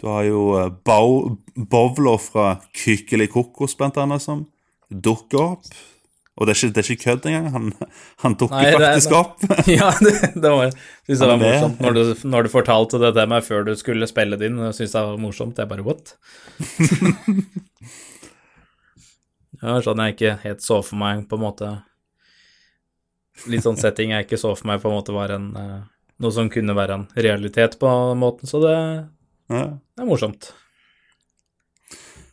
Du 0.01 0.07
har 0.09 0.23
jo 0.25 0.41
eh, 0.57 0.71
Bow- 0.89 1.37
Bowler 1.69 2.17
fra 2.21 2.47
Kykkeli 2.73 3.27
Kokos, 3.29 3.75
blant 3.77 3.97
annet, 4.01 4.25
som 4.25 4.47
dukker 4.89 5.43
opp. 5.59 5.69
Og 6.37 6.45
det 6.45 6.53
er 6.53 6.59
ikke, 6.61 6.73
det 6.77 6.81
er 6.83 6.89
ikke 6.93 7.05
kødd 7.07 7.27
engang. 7.31 7.47
Han, 7.55 7.65
han 8.25 8.35
dukker 8.37 8.75
faktisk 8.77 9.09
det 9.09 9.17
er- 9.17 9.21
opp. 9.23 9.37
ja, 9.73 9.89
det, 10.05 10.13
det 10.37 10.51
var, 10.53 10.69
synes 11.07 11.21
jeg 11.21 11.25
er 11.25 11.31
var 11.33 11.41
morsomt 11.41 11.79
når 11.81 11.93
du, 11.97 12.03
når 12.29 12.41
du 12.45 12.49
fortalte 12.53 13.01
det 13.01 13.11
til 13.17 13.27
meg 13.33 13.41
før 13.47 13.61
du 13.65 13.73
skulle 13.81 14.05
spille 14.11 14.37
det 14.37 14.45
inn. 14.51 14.59
Jeg 14.67 14.77
det 14.93 15.01
var 15.09 15.17
morsomt. 15.23 15.57
Jeg 15.63 15.69
bare 15.71 15.87
what? 15.87 16.13
ja, 19.63 19.77
sånn 19.85 20.03
jeg 20.05 20.17
ikke 20.17 20.35
helt 20.45 20.65
så 20.65 20.81
for 20.85 20.99
meg, 21.01 21.25
på 21.31 21.39
en 21.39 21.45
måte 21.47 21.71
Litt 23.53 23.67
sånn 23.67 23.77
setting 23.77 24.15
jeg 24.15 24.25
ikke 24.25 24.39
så 24.41 24.55
for 24.57 24.69
meg 24.71 24.81
på 24.81 24.89
en 24.89 24.95
måte 24.97 25.13
var 25.13 25.33
en 25.35 25.51
eh, 25.61 25.81
noe 26.25 26.33
som 26.33 26.47
kunne 26.53 26.73
være 26.77 26.95
en 26.97 27.03
realitet 27.21 27.75
på 27.81 27.89
den 27.91 28.23
måten, 28.23 28.49
så 28.49 28.63
det, 28.63 28.77
Ja. 29.53 29.65
det 29.77 30.05
er 30.05 30.09
morsomt. 30.09 30.49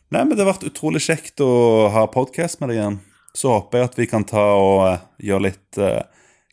Nei, 0.08 0.22
men 0.24 0.32
det 0.32 0.40
har 0.46 0.54
vært 0.54 0.64
utrolig 0.70 1.02
kjekt 1.04 1.42
å 1.44 1.50
ha 1.92 2.06
podkast 2.08 2.62
med 2.62 2.72
deg 2.72 2.78
igjen. 2.80 2.96
Så 3.34 3.50
håper 3.50 3.80
jeg 3.80 3.90
at 3.90 3.98
vi 3.98 4.06
kan 4.10 4.26
ta 4.28 4.44
og 4.54 4.80
eh, 4.86 5.06
gjøre 5.26 5.46
litt 5.48 5.78
eh, 5.82 6.02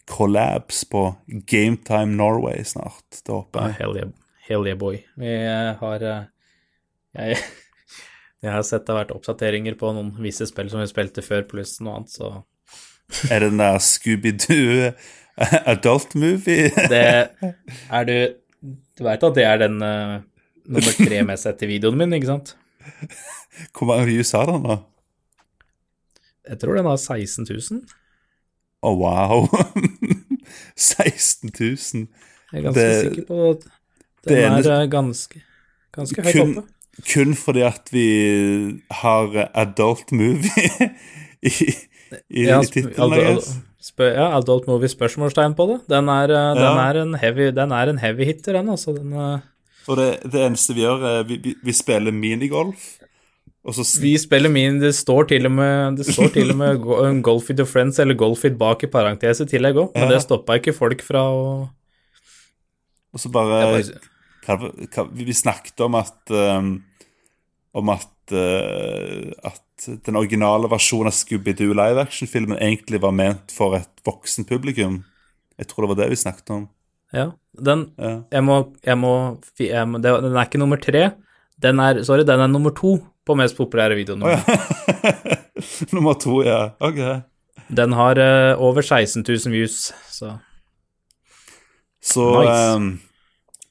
collabs 0.09 0.83
på 0.89 1.05
Gametime 1.49 2.15
Norway 2.17 2.63
snart. 2.65 3.05
Det 3.21 3.31
håper 3.31 3.67
jeg. 3.67 3.77
hell, 3.81 3.97
yeah, 3.99 4.13
hell 4.47 4.65
yeah 4.67 4.79
boy. 4.79 4.97
Vi 5.21 5.29
eh, 5.29 5.71
har 5.77 6.05
jeg, 6.07 7.37
jeg 8.43 8.55
har 8.55 8.65
sett 8.65 8.87
det 8.87 8.95
har 8.95 9.03
vært 9.03 9.13
oppdateringer 9.15 9.77
på 9.77 9.93
noen 9.93 10.15
visse 10.23 10.49
spill 10.49 10.71
som 10.73 10.81
vi 10.81 10.89
spilte 10.89 11.25
før, 11.25 11.45
pluss 11.53 11.77
noe 11.83 11.99
annet, 11.99 12.15
så 12.17 12.39
Er 13.31 13.43
det 13.43 13.51
den 13.51 13.59
der 13.59 13.77
Scooby-Doo 13.83 14.91
adult 15.69 16.15
movie? 16.15 16.71
Det 16.91 17.05
er 17.91 18.07
du 18.07 18.17
Du 18.97 19.03
veit 19.03 19.23
at 19.23 19.35
det 19.35 19.43
er 19.43 19.57
den 19.57 19.81
uh, 19.81 20.21
nummer 20.69 20.93
tre 20.97 21.21
mest 21.25 21.47
sett 21.47 21.63
i 21.65 21.69
videoen 21.71 21.97
min, 21.97 22.13
ikke 22.13 22.29
sant? 22.29 22.53
Hvor 23.73 23.89
mange 23.89 24.05
views 24.11 24.31
har 24.37 24.45
den, 24.49 24.67
da? 24.67 24.77
Jeg 26.49 26.59
tror 26.59 26.75
den 26.79 26.85
har 26.89 26.97
16 26.97 27.45
000. 27.49 27.81
Å, 28.81 28.91
wow. 28.97 29.45
16 30.75 31.51
000. 31.53 32.07
Jeg 32.51 32.59
er 32.59 32.65
ganske 32.65 32.81
Det- 32.81 33.01
sikker 33.05 33.25
på 33.27 33.39
at 33.51 33.65
den 34.27 34.37
ene- 34.37 34.65
er 34.65 34.81
eh, 34.81 34.87
ganske, 34.91 35.41
ganske 35.95 36.21
høyt 36.25 36.33
Kun, 36.33 36.55
oppe. 36.57 36.67
kun 37.13 37.33
fordi 37.35 37.61
at 37.67 37.89
vi 37.93 38.05
har 38.91 39.49
adult 39.55 40.11
movie 40.11 40.89
i, 41.41 41.51
i, 42.29 42.45
Ja, 42.47 42.59
i 42.61 42.65
tittelen. 42.65 43.39
ja, 43.99 44.27
Adult 44.37 44.67
Movie 44.67 44.89
spørsmålstegn 44.89 45.55
på 45.57 45.65
det. 45.71 45.79
Den 45.89 46.09
er, 46.09 46.29
ja. 46.29 46.53
den 46.53 46.77
er, 46.87 47.01
en, 47.01 47.13
heavy, 47.21 47.51
den 47.55 47.71
er 47.71 47.89
en 47.89 47.97
heavy 47.97 48.25
hitter, 48.25 48.53
den, 48.59 48.69
altså. 48.69 48.93
Den, 48.97 49.13
eh, 49.13 49.39
Og 49.87 49.97
det, 49.97 50.09
det 50.31 50.43
eneste 50.45 50.73
vi 50.77 50.81
gjør, 50.83 51.05
er 51.19 51.23
vi, 51.23 51.37
vi, 51.41 51.55
vi 51.63 51.73
spiller 51.73 52.11
minigolf. 52.13 52.97
Og 53.61 53.75
så 53.77 53.83
Vi 54.01 54.15
spiller 54.17 54.49
min, 54.49 54.79
det 54.81 54.93
står 54.97 55.27
til 55.29 55.45
og 55.45 55.51
med, 55.53 55.97
det 55.99 56.07
står 56.07 56.31
til 56.33 56.49
og 56.53 56.57
med 56.57 57.21
Golf 57.25 57.49
with 57.49 57.59
your 57.61 57.69
friends 57.69 57.99
eller 58.01 58.17
Golf 58.17 58.45
it 58.45 58.57
bak 58.57 58.83
i 58.83 58.89
parentes 58.89 59.41
i 59.43 59.45
tillegg 59.45 59.77
òg, 59.77 59.91
men 59.93 60.07
Ja. 60.07 60.15
det 60.15 60.23
stoppa 60.23 60.57
ikke 60.57 60.73
folk 60.73 61.01
fra 61.05 61.27
å 61.29 61.43
Og 63.13 63.19
så 63.19 63.29
bare, 63.29 63.59
bare... 63.61 63.99
hva, 64.47 64.71
hva, 64.95 65.05
Vi 65.13 65.27
vi 65.27 65.33
snakket 65.33 65.79
om 65.85 65.95
at 65.99 66.31
um, 66.31 66.83
Om 67.73 67.89
at 67.93 68.33
uh, 68.33 69.29
At 69.45 69.61
den 70.05 70.15
originale 70.15 70.69
versjonen 70.69 71.09
av 71.09 71.15
Scooby-Doo 71.17 71.73
live 71.73 72.01
action-filmen 72.01 72.57
egentlig 72.61 72.99
var 73.01 73.11
ment 73.11 73.49
for 73.51 73.73
et 73.73 73.89
voksen 74.05 74.45
publikum. 74.45 74.99
Jeg 75.57 75.67
tror 75.67 75.85
det 75.85 75.89
var 75.89 75.97
det 76.03 76.09
vi 76.11 76.19
snakket 76.21 76.51
om. 76.53 76.67
Ja. 77.13 77.31
Den 77.57 77.87
Ja. 77.97 78.21
Jeg 78.31 78.43
må, 78.45 78.59
jeg 78.85 78.97
må, 78.97 79.13
jeg 79.57 79.87
må 79.89 79.97
det, 79.97 80.11
Den 80.21 80.37
er 80.37 80.45
ikke 80.45 80.61
nummer 80.61 80.77
tre. 80.77 81.11
Den 81.59 81.79
er, 81.79 82.03
sorry, 82.03 82.21
den 82.23 82.39
er 82.39 82.47
nummer 82.47 82.69
to 82.77 82.99
på 83.25 83.35
mest 83.37 83.57
populære 83.57 83.95
videoen. 83.95 84.21
Ja. 84.25 84.39
Nummer 85.95 86.13
to, 86.19 86.41
ja. 86.43 86.61
Ok. 86.79 86.99
Den 87.71 87.93
har 87.93 88.19
uh, 88.19 88.61
over 88.61 88.81
16 88.81 89.23
000 89.27 89.53
views, 89.53 89.93
så 90.11 90.37
Så 92.01 92.25
Nice. 92.41 92.75
um, 92.75 93.01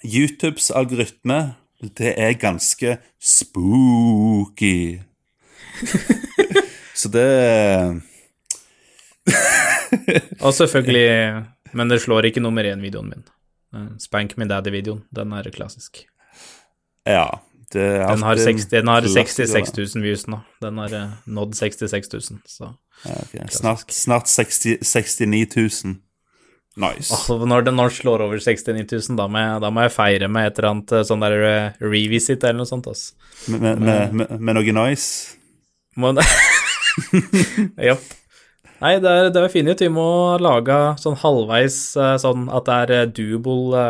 YouTubes 0.05 0.71
algoritme, 0.71 1.55
det 1.99 2.15
er 2.17 2.33
ganske 2.39 2.99
spooky. 3.21 5.01
Så 7.01 7.09
det 7.09 8.03
Og 10.45 10.55
selvfølgelig 10.55 11.45
Men 11.73 11.89
det 11.89 12.01
slår 12.03 12.29
ikke 12.29 12.43
nummer 12.43 12.67
én-videoen 12.67 13.09
min. 13.09 13.23
Eh, 13.75 13.87
Spank 14.03 14.37
Me 14.37 14.45
Daddy-videoen. 14.51 15.05
Den 15.15 15.33
er 15.33 15.47
klassisk. 15.55 16.03
Ja. 17.07 17.41
Det 17.71 17.83
er 17.83 18.07
Den 18.09 18.23
har, 18.27 18.37
60, 18.37 18.69
den 18.71 18.89
har 18.91 19.07
66 19.07 19.73
000 19.95 20.03
views 20.03 20.27
nå. 20.27 20.41
Den 20.63 20.79
har 20.83 20.95
eh, 20.97 21.11
nådd 21.31 21.55
66 21.55 22.13
000, 22.13 22.41
så 22.47 22.73
Ja, 23.05 23.15
okay. 23.23 23.47
Snart, 23.49 23.91
snart 23.95 24.29
60, 24.29 24.79
69 24.83 25.47
000. 25.57 25.95
Nice. 26.77 27.15
Altså, 27.15 27.39
når 27.47 27.65
den 27.67 27.77
når 27.79 27.95
slår 27.95 28.25
over 28.27 28.39
69 28.43 29.09
000, 29.09 29.17
da 29.19 29.27
må, 29.31 29.39
jeg, 29.39 29.61
da 29.63 29.71
må 29.71 29.85
jeg 29.87 29.95
feire 29.95 30.29
med 30.29 30.51
et 30.51 30.59
eller 30.59 30.71
annet 30.71 30.93
eh, 30.99 31.07
sånn 31.07 31.23
der 31.23 31.37
uh, 31.41 31.83
revisit 31.83 32.43
eller 32.45 32.61
noe 32.61 32.69
sånt, 32.69 32.91
altså. 32.91 33.15
Med, 33.55 33.79
med, 33.79 34.15
med, 34.15 34.35
med, 34.39 34.59
noe 34.59 34.75
nice. 34.83 35.37
Japp. 37.91 38.07
Nei, 38.81 38.95
det 39.03 39.11
er, 39.11 39.31
det 39.31 39.41
er 39.45 39.53
fint. 39.53 39.83
Vi 39.83 39.93
må 39.93 40.39
lage 40.41 40.77
sånn 41.01 41.19
halvveis 41.21 41.77
sånn 42.23 42.49
at 42.49 42.67
det 42.67 42.99
er 43.03 43.11
doable 43.13 43.83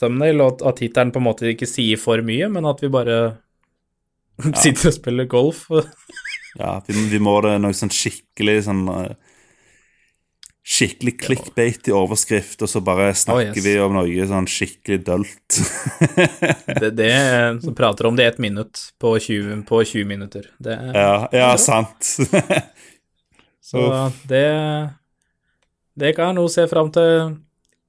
thumbnail, 0.00 0.40
og 0.44 0.64
at- 0.66 0.80
tittelen 0.80 1.12
på 1.14 1.20
en 1.20 1.28
måte 1.28 1.50
ikke 1.52 1.68
sier 1.68 2.00
for 2.00 2.22
mye, 2.26 2.48
men 2.52 2.68
at 2.68 2.80
vi 2.82 2.92
bare 2.92 3.18
sitter 4.62 4.90
og 4.90 4.96
spiller 4.96 5.28
golf. 5.30 5.66
Ja, 6.58 6.80
vi, 6.86 6.96
vi 7.12 7.20
må 7.22 7.36
det 7.44 7.58
noe 7.62 7.76
sånn 7.76 7.92
skikkelig 7.94 8.64
sånn 8.66 8.86
eh, 8.90 9.12
Skikkelig 10.70 11.14
clickbait 11.18 11.88
i 11.88 11.92
overskrift, 11.96 12.60
og 12.62 12.68
så 12.70 12.82
bare 12.84 13.08
snakker 13.16 13.56
yes. 13.56 13.64
vi 13.64 13.72
om 13.82 13.94
noe 13.96 14.26
sånn 14.28 14.46
skikkelig 14.46 14.98
dølt. 15.06 15.56
Det, 16.76 16.90
det 16.94 17.14
som 17.64 17.74
prater 17.74 18.06
om 18.06 18.14
det 18.14 18.26
i 18.26 18.28
ett 18.28 18.38
minutt 18.44 18.82
på 19.00 19.14
20, 19.18 19.64
på 19.66 19.80
20 19.82 20.06
minutter. 20.06 20.46
Det, 20.62 20.76
ja, 20.94 21.26
ja, 21.34 21.48
sant. 21.58 22.12
Så 23.64 23.86
det 24.30 24.44
Det 25.98 26.12
kan 26.14 26.30
jeg 26.30 26.38
nå 26.38 26.46
se 26.52 26.68
fram 26.70 26.92
til 26.94 27.34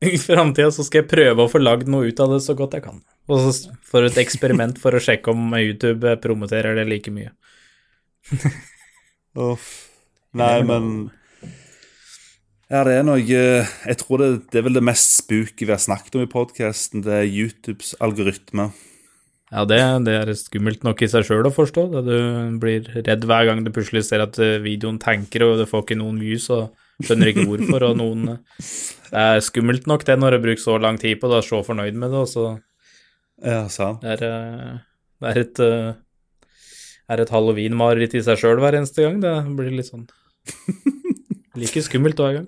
i 0.01 0.17
framtida, 0.17 0.71
så 0.73 0.85
skal 0.85 1.03
jeg 1.03 1.11
prøve 1.11 1.45
å 1.45 1.51
få 1.51 1.61
lagd 1.61 1.89
noe 1.91 2.09
ut 2.09 2.19
av 2.23 2.33
det 2.33 2.41
så 2.45 2.55
godt 2.57 2.77
jeg 2.77 2.85
kan. 2.87 2.99
Og 3.29 3.45
så 3.45 3.73
for 3.85 4.07
et 4.07 4.17
eksperiment 4.21 4.79
for 4.81 4.97
å 4.97 5.01
sjekke 5.03 5.33
om 5.33 5.53
YouTube 5.59 6.15
promoterer 6.23 6.79
det 6.79 6.87
like 6.89 7.13
mye. 7.13 7.31
Uff. 9.47 9.71
Nei, 10.37 10.61
men 10.63 10.85
Ja, 12.71 12.85
det 12.87 12.93
er 12.95 13.03
noe 13.03 13.19
Jeg 13.19 13.97
tror 13.99 14.21
det, 14.21 14.27
det 14.53 14.61
er 14.61 14.63
vel 14.63 14.77
det 14.77 14.83
mest 14.85 15.17
spooky 15.17 15.65
vi 15.65 15.73
har 15.73 15.81
snakket 15.81 16.15
om 16.15 16.23
i 16.23 16.31
podkasten. 16.31 17.03
Det 17.05 17.17
er 17.21 17.27
YouTubes 17.27 17.93
algoritme. 18.03 18.69
Ja, 19.51 19.65
det, 19.67 19.79
det 20.07 20.13
er 20.15 20.31
skummelt 20.39 20.85
nok 20.87 21.01
i 21.03 21.09
seg 21.11 21.25
sjøl 21.27 21.49
å 21.49 21.51
forstå. 21.51 21.89
Det 21.91 22.03
du 22.07 22.59
blir 22.61 22.87
redd 22.95 23.25
hver 23.27 23.49
gang 23.49 23.65
du 23.65 23.73
plutselig 23.75 24.05
ser 24.07 24.23
at 24.23 24.39
eh, 24.39 24.61
videoen 24.63 24.99
tanker, 25.03 25.43
og 25.43 25.59
du 25.59 25.65
får 25.67 25.83
ikke 25.83 25.99
noen 25.99 26.21
views, 26.23 26.47
og 26.55 26.71
skjønner 27.05 27.31
ikke 27.31 27.45
hvorfor, 27.49 27.83
og 27.89 27.97
noen 27.99 28.25
Det 29.11 29.19
er 29.19 29.41
skummelt 29.43 29.87
nok 29.91 30.05
det 30.07 30.15
når 30.19 30.37
du 30.37 30.43
bruker 30.45 30.61
så 30.63 30.77
lang 30.81 30.99
tid 31.01 31.19
på 31.19 31.27
det, 31.31 31.39
og 31.39 31.43
er 31.43 31.47
så 31.49 31.59
fornøyd 31.67 31.97
med 31.99 32.13
det, 32.13 32.21
og 32.25 32.29
så 32.31 32.45
Ja, 33.43 33.67
sant. 33.73 34.01
Det 34.05 34.21
er, 34.21 34.23
eh, 34.27 34.79
det 35.21 35.29
er 35.35 35.39
et 35.41 35.59
eh, 35.65 35.93
er 37.11 37.19
et 37.25 37.29
halloween-mareritt 37.33 38.13
i 38.15 38.21
seg 38.23 38.37
sjøl 38.39 38.61
hver 38.63 38.77
eneste 38.77 39.03
gang. 39.03 39.17
Det 39.19 39.31
blir 39.57 39.73
litt 39.75 39.89
sånn 39.89 40.05
like 41.59 41.81
skummelt 41.83 42.19
hver 42.21 42.37
gang. 42.39 42.47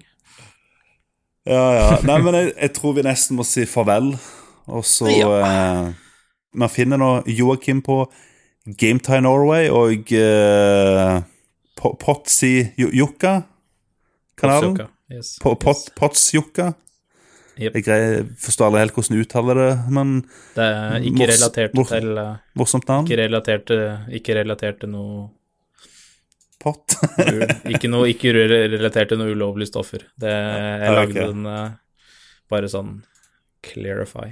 Ja, 1.49 1.63
ja. 1.75 1.87
Nei, 2.07 2.19
men 2.23 2.37
jeg, 2.37 2.53
jeg 2.55 2.71
tror 2.77 2.93
vi 2.95 3.03
nesten 3.03 3.35
må 3.35 3.43
si 3.47 3.65
farvel. 3.67 4.13
Og 4.71 4.85
så 4.87 5.09
eh, 5.11 5.89
Man 6.55 6.71
finner 6.71 7.01
nå 7.01 7.09
Joakim 7.27 7.81
på 7.83 8.05
Gametime 8.79 9.25
Norway 9.25 9.67
og 9.73 10.13
eh, 10.15 11.17
Po- 11.75 11.97
Potsi 11.99 12.69
Jo- 12.79 12.93
Potsuka, 14.39 14.87
Yes. 15.13 15.37
Po- 15.43 15.55
Pot, 15.55 15.89
Potsjokka. 15.95 16.73
Jep. 17.59 17.75
Jeg 17.85 18.23
forstår 18.41 18.65
aldri 18.71 18.79
helt 18.81 18.95
hvordan 18.95 19.13
du 19.13 19.21
uttaler 19.21 19.59
det, 19.59 19.91
men 19.93 20.13
Det 20.55 20.63
er 20.65 21.03
ikke 21.05 21.27
relatert 21.29 21.75
mors- 21.77 21.91
til 21.93 22.17
eh, 22.17 22.35
morsomt 22.57 22.87
navn. 22.89 23.05
Ikke 23.05 23.19
relatert 23.21 23.65
til 23.69 23.83
Ikke 24.17 24.33
relatert 24.39 24.79
til 24.81 24.89
noe 24.89 25.29
Pott. 26.63 26.95
Ikke 27.69 27.89
noe 27.91 28.07
Ikke 28.09 28.31
relatert 28.33 29.09
til 29.13 29.19
noe 29.21 29.35
ulovlige 29.35 29.69
stoffer. 29.69 30.01
Det 30.17 30.31
Jeg 30.33 30.81
Ja, 30.87 30.95
lagde 30.97 31.11
okay. 31.11 31.27
den 31.29 31.45
eh, 31.45 31.69
bare 32.49 32.69
sånn 32.73 33.03
clarify. 33.61 34.31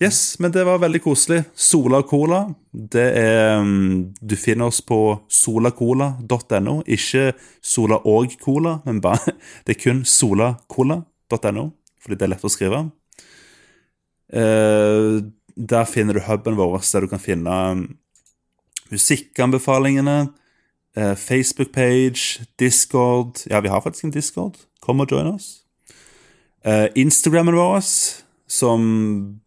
Yes, 0.00 0.38
men 0.38 0.52
det 0.52 0.64
var 0.64 0.80
veldig 0.82 1.02
koselig. 1.02 1.44
Sola 1.54 2.02
Cola. 2.02 2.54
Det 2.72 3.04
er 3.18 3.58
um, 3.60 4.14
Du 4.20 4.34
finner 4.36 4.72
oss 4.72 4.80
på 4.80 4.98
solacola.no. 5.30 6.80
Ikke 6.86 7.32
Sola 7.62 8.00
og 8.08 8.34
Cola, 8.40 8.80
men 8.86 9.02
bare 9.04 9.36
Det 9.66 9.76
er 9.76 9.80
kun 9.82 10.04
solacola.no, 10.08 11.68
fordi 12.02 12.18
det 12.18 12.26
er 12.26 12.32
lett 12.34 12.48
å 12.48 12.50
skrive. 12.50 12.82
Eh, 14.32 15.22
der 15.54 15.84
finner 15.84 16.16
du 16.16 16.24
huben 16.24 16.56
vår, 16.56 16.80
der 16.80 17.04
du 17.04 17.10
kan 17.12 17.22
finne 17.22 17.56
um, 17.76 17.84
musikkanbefalingene, 18.90 20.32
eh, 20.96 21.14
Facebook-page, 21.14 22.46
Discord 22.58 23.44
Ja, 23.50 23.60
vi 23.60 23.68
har 23.68 23.80
faktisk 23.84 24.04
en 24.04 24.16
Discord. 24.16 24.56
Kom 24.80 25.00
og 25.00 25.12
join 25.12 25.30
oss. 25.34 25.62
Eh, 26.64 26.88
Instagrammen 26.96 27.54
vår, 27.54 27.80
som 28.48 29.40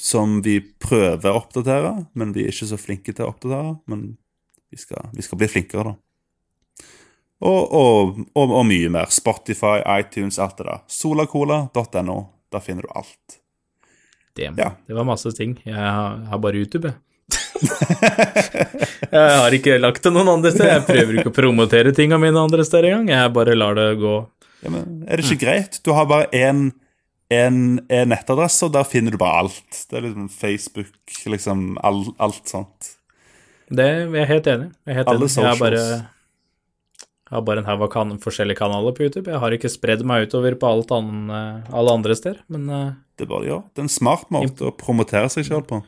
som 0.00 0.38
vi 0.44 0.58
prøver 0.60 1.30
å 1.30 1.40
oppdatere, 1.42 1.92
men 2.18 2.32
vi 2.36 2.46
er 2.46 2.54
ikke 2.54 2.70
så 2.70 2.78
flinke 2.80 3.12
til 3.14 3.26
å 3.26 3.32
oppdatere. 3.34 3.74
Men 3.90 4.14
vi 4.70 4.78
skal, 4.80 5.10
vi 5.12 5.24
skal 5.26 5.40
bli 5.40 5.48
flinkere, 5.50 5.92
da. 5.92 5.96
Og, 7.40 7.72
og, 7.72 8.18
og, 8.36 8.50
og 8.52 8.64
mye 8.68 8.90
mer. 8.92 9.12
Spotify, 9.12 9.78
iTunes, 10.00 10.38
alt 10.42 10.58
det 10.60 10.66
der. 10.68 10.82
Solacola.no. 10.92 12.18
Der 12.52 12.64
finner 12.64 12.84
du 12.84 12.90
alt. 12.96 13.38
Det, 14.36 14.50
Ja. 14.58 14.72
Det 14.86 14.96
var 14.96 15.06
masse 15.08 15.32
ting. 15.36 15.56
Jeg 15.64 15.76
har, 15.76 16.18
jeg 16.20 16.28
har 16.32 16.42
bare 16.42 16.60
YouTube, 16.60 16.90
jeg. 16.90 16.98
jeg 19.10 19.32
har 19.40 19.54
ikke 19.56 19.78
lagt 19.80 20.04
det 20.04 20.12
noen 20.14 20.28
andre 20.36 20.52
steder. 20.52 20.78
Jeg 20.78 20.86
prøver 20.88 21.18
ikke 21.20 21.32
å 21.32 21.36
promotere 21.36 21.92
tinga 21.96 22.18
mine 22.20 22.40
andre 22.40 22.64
steder 22.66 22.90
engang. 22.90 23.10
Jeg 23.14 23.32
bare 23.36 23.56
lar 23.58 23.76
det 23.78 23.88
gå. 24.00 24.14
Ja, 24.64 24.72
men 24.74 25.04
Er 25.08 25.20
det 25.20 25.26
ikke 25.28 25.44
greit? 25.46 25.80
Du 25.84 25.92
har 25.96 26.08
bare 26.10 26.28
én 26.36 26.70
en, 27.30 27.58
en 27.88 28.10
nettadresse, 28.10 28.66
og 28.66 28.72
der 28.74 28.86
finner 28.88 29.14
du 29.14 29.18
bare 29.20 29.44
alt. 29.44 29.82
Det 29.90 29.98
er 30.00 30.06
liksom 30.08 30.30
Facebook, 30.34 30.90
liksom 31.30 31.68
all, 31.86 32.02
alt 32.18 32.48
sånt. 32.50 32.96
Det 33.70 33.86
jeg 33.86 34.24
er 34.24 34.26
helt 34.32 34.48
enig. 34.50 34.72
Jeg 34.82 34.94
er 34.94 34.98
helt 34.98 35.12
Alle 35.12 35.28
enig. 35.28 35.36
Jeg 35.38 35.46
har 35.46 35.60
bare, 35.60 35.82
socials. 35.84 36.08
jeg 37.30 37.36
har 37.36 37.44
bare 37.46 37.62
en 37.62 37.68
haug 37.70 37.84
av 37.86 37.90
kan 37.92 38.16
forskjellige 38.24 38.58
kanaler 38.58 38.96
på 38.96 39.04
YouTube. 39.06 39.30
Jeg 39.30 39.38
har 39.44 39.54
ikke 39.54 39.70
spredd 39.70 40.02
meg 40.10 40.26
utover 40.26 40.56
på 40.58 40.66
alt 40.72 40.90
annet, 40.96 41.30
eh, 41.38 41.70
alle 41.78 41.94
andre 42.00 42.16
steder, 42.18 42.42
men 42.50 42.66
eh, 42.68 42.90
Det 43.16 43.28
er 43.28 43.30
bare 43.30 43.46
å 43.46 43.50
Ja. 43.52 43.60
Det 43.70 43.84
er 43.84 43.86
en 43.86 43.94
smart 44.00 44.26
måte 44.34 44.66
å 44.66 44.74
promotere 44.74 45.30
seg 45.30 45.46
sjøl 45.46 45.62
på. 45.62 45.84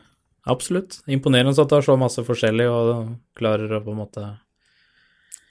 absolutt. 0.47 1.01
Imponerende 1.07 1.59
at 1.59 1.69
du 1.69 1.75
har 1.75 1.83
så 1.83 1.97
masse 1.99 2.23
forskjellig 2.23 2.69
og 2.71 3.17
klarer 3.35 3.71
å 3.79 3.83
på 3.83 3.91
en 3.91 3.99
måte 3.99 4.23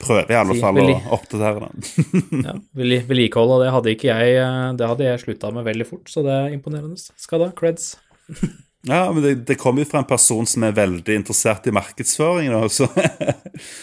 Prøver 0.03 0.31
i 0.33 0.37
alle 0.37 0.57
fall 0.59 0.79
å 0.81 0.87
oppdatere 1.17 1.69
den. 1.69 1.87
ja, 2.47 2.55
vedli- 2.77 3.29
av 3.39 3.53
Det 3.61 3.71
hadde 3.75 3.93
ikke 3.95 4.09
jeg 4.11 4.35
eh, 4.41 4.67
Det 4.79 4.89
hadde 4.91 5.07
jeg 5.07 5.23
slutta 5.23 5.51
med 5.55 5.67
veldig 5.67 5.87
fort, 5.89 6.11
så 6.11 6.25
det 6.25 6.35
er 6.35 6.55
imponerende. 6.55 6.99
Skal 6.99 7.45
da, 7.45 7.51
creds. 7.55 7.95
Ja, 8.83 9.05
men 9.15 9.23
det, 9.23 9.29
det 9.47 9.55
kommer 9.55 9.79
jo 9.79 9.87
fra 9.87 10.01
en 10.01 10.07
person 10.09 10.43
som 10.43 10.65
er 10.67 10.73
veldig 10.75 11.13
interessert 11.15 11.69
i 11.69 11.71
markedsføring. 11.71 12.49
Da, 12.51 12.65
så, 12.67 12.89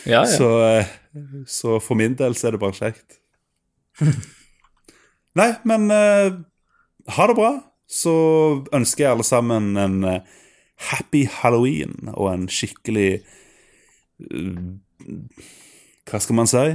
Ja, 0.05 0.19
ja. 0.19 0.25
så, 0.37 0.51
eh, 0.67 0.91
så 1.49 1.79
for 1.81 1.97
min 1.97 2.13
del 2.19 2.37
så 2.37 2.51
er 2.51 2.59
det 2.59 2.61
bare 2.61 2.77
kjekt. 2.77 3.17
Nei, 5.41 5.49
men 5.65 5.89
uh, 5.89 6.37
ha 7.17 7.29
det 7.31 7.39
bra. 7.39 7.55
Så 7.89 8.13
ønsker 8.77 9.07
jeg 9.07 9.15
alle 9.15 9.25
sammen 9.25 9.73
en 9.81 10.05
uh, 10.05 10.37
happy 10.91 11.25
halloween 11.41 12.13
og 12.15 12.31
en 12.33 12.47
skikkelig 12.51 13.09
eh, 14.31 14.61
Hva 16.11 16.19
skal 16.23 16.39
man 16.39 16.51
si? 16.51 16.67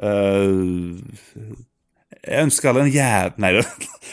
Uh, 0.00 0.98
jeg 2.22 2.46
ønsker 2.46 2.70
alle 2.70 2.86
en 2.86 2.92
jæv... 2.92 3.34
Nei, 3.42 3.50
det, 3.58 3.64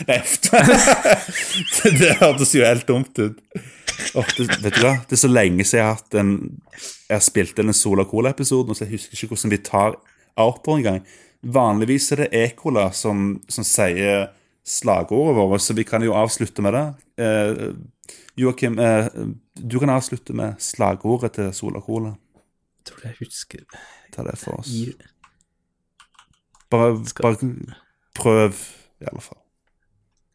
det, 0.09 1.91
det 2.01 2.15
hørtes 2.19 2.55
jo 2.57 2.65
helt 2.65 2.87
dumt 2.89 3.21
ut. 3.21 3.37
Oh, 4.17 4.25
det, 4.37 4.47
vet 4.63 4.79
du 4.79 4.81
hva? 4.81 4.95
Det 5.05 5.17
er 5.17 5.21
så 5.21 5.29
lenge 5.29 5.65
siden 5.67 5.81
jeg 5.81 5.85
har 5.85 5.97
hatt 5.99 6.15
en 6.17 6.31
Jeg 6.79 7.13
har 7.13 7.25
spilt 7.25 7.59
inn 7.59 7.69
en 7.69 7.77
Sola 7.77 8.05
Cola-episode, 8.09 8.75
så 8.75 8.85
jeg 8.85 8.95
husker 8.95 9.17
ikke 9.17 9.35
hvordan 9.35 9.53
vi 9.53 9.61
tar 9.69 9.97
outro 10.39 10.77
engang. 10.79 11.03
Vanligvis 11.43 12.09
er 12.15 12.23
det 12.23 12.29
Ekola 12.47 12.89
som, 12.95 13.37
som 13.51 13.67
sier 13.67 14.29
slagordet 14.69 15.37
vårt, 15.37 15.63
så 15.63 15.75
vi 15.77 15.85
kan 15.87 16.03
jo 16.05 16.17
avslutte 16.17 16.63
med 16.65 16.75
det. 16.75 16.85
Eh, 17.23 17.69
Joakim, 18.39 18.79
eh, 18.79 19.07
du 19.55 19.79
kan 19.79 19.93
avslutte 19.93 20.35
med 20.35 20.59
slagordet 20.63 21.33
til 21.37 21.53
Sola 21.55 21.81
Cola. 21.83 22.13
Jeg 22.79 22.91
tror 22.91 23.07
jeg 23.07 23.17
husker 23.21 23.65
Ta 24.15 24.23
det 24.25 24.37
for 24.39 24.59
oss. 24.59 24.71
Bare, 26.69 26.97
bare 27.21 27.37
prøv, 28.15 28.53
i 29.01 29.05
alle 29.09 29.21
fall. 29.23 29.41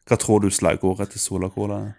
Hva 0.05 0.17
tror 0.21 0.39
du 0.43 0.49
slagordet 0.53 1.09
til 1.13 1.21
Sola 1.23 1.49
Cola 1.49 1.75
er? 1.87 1.93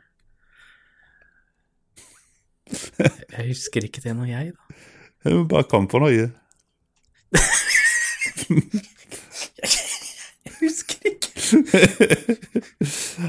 Jeg 3.36 3.46
husker 3.48 3.84
ikke 3.86 4.00
det 4.04 4.16
når 4.16 4.24
jeg, 4.30 4.52
da. 4.54 4.76
Jeg 5.24 5.36
må 5.40 5.44
bare 5.50 5.64
komme 5.70 5.88
på 5.90 5.98
noe. 6.02 6.12
Jeg 10.46 10.52
husker 10.60 10.98
ikke. 11.04 12.36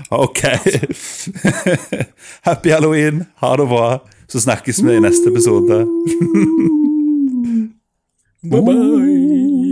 Ok. 0.24 0.42
Happy 2.48 2.70
halloween. 2.70 3.24
Ha 3.36 3.56
det 3.58 3.68
bra. 3.68 4.00
Så 4.28 4.40
snakkes 4.42 4.84
vi 4.86 4.96
i 4.98 5.00
neste 5.00 5.30
episode. 5.32 5.86
Bye 8.44 8.62
bye. 8.62 9.67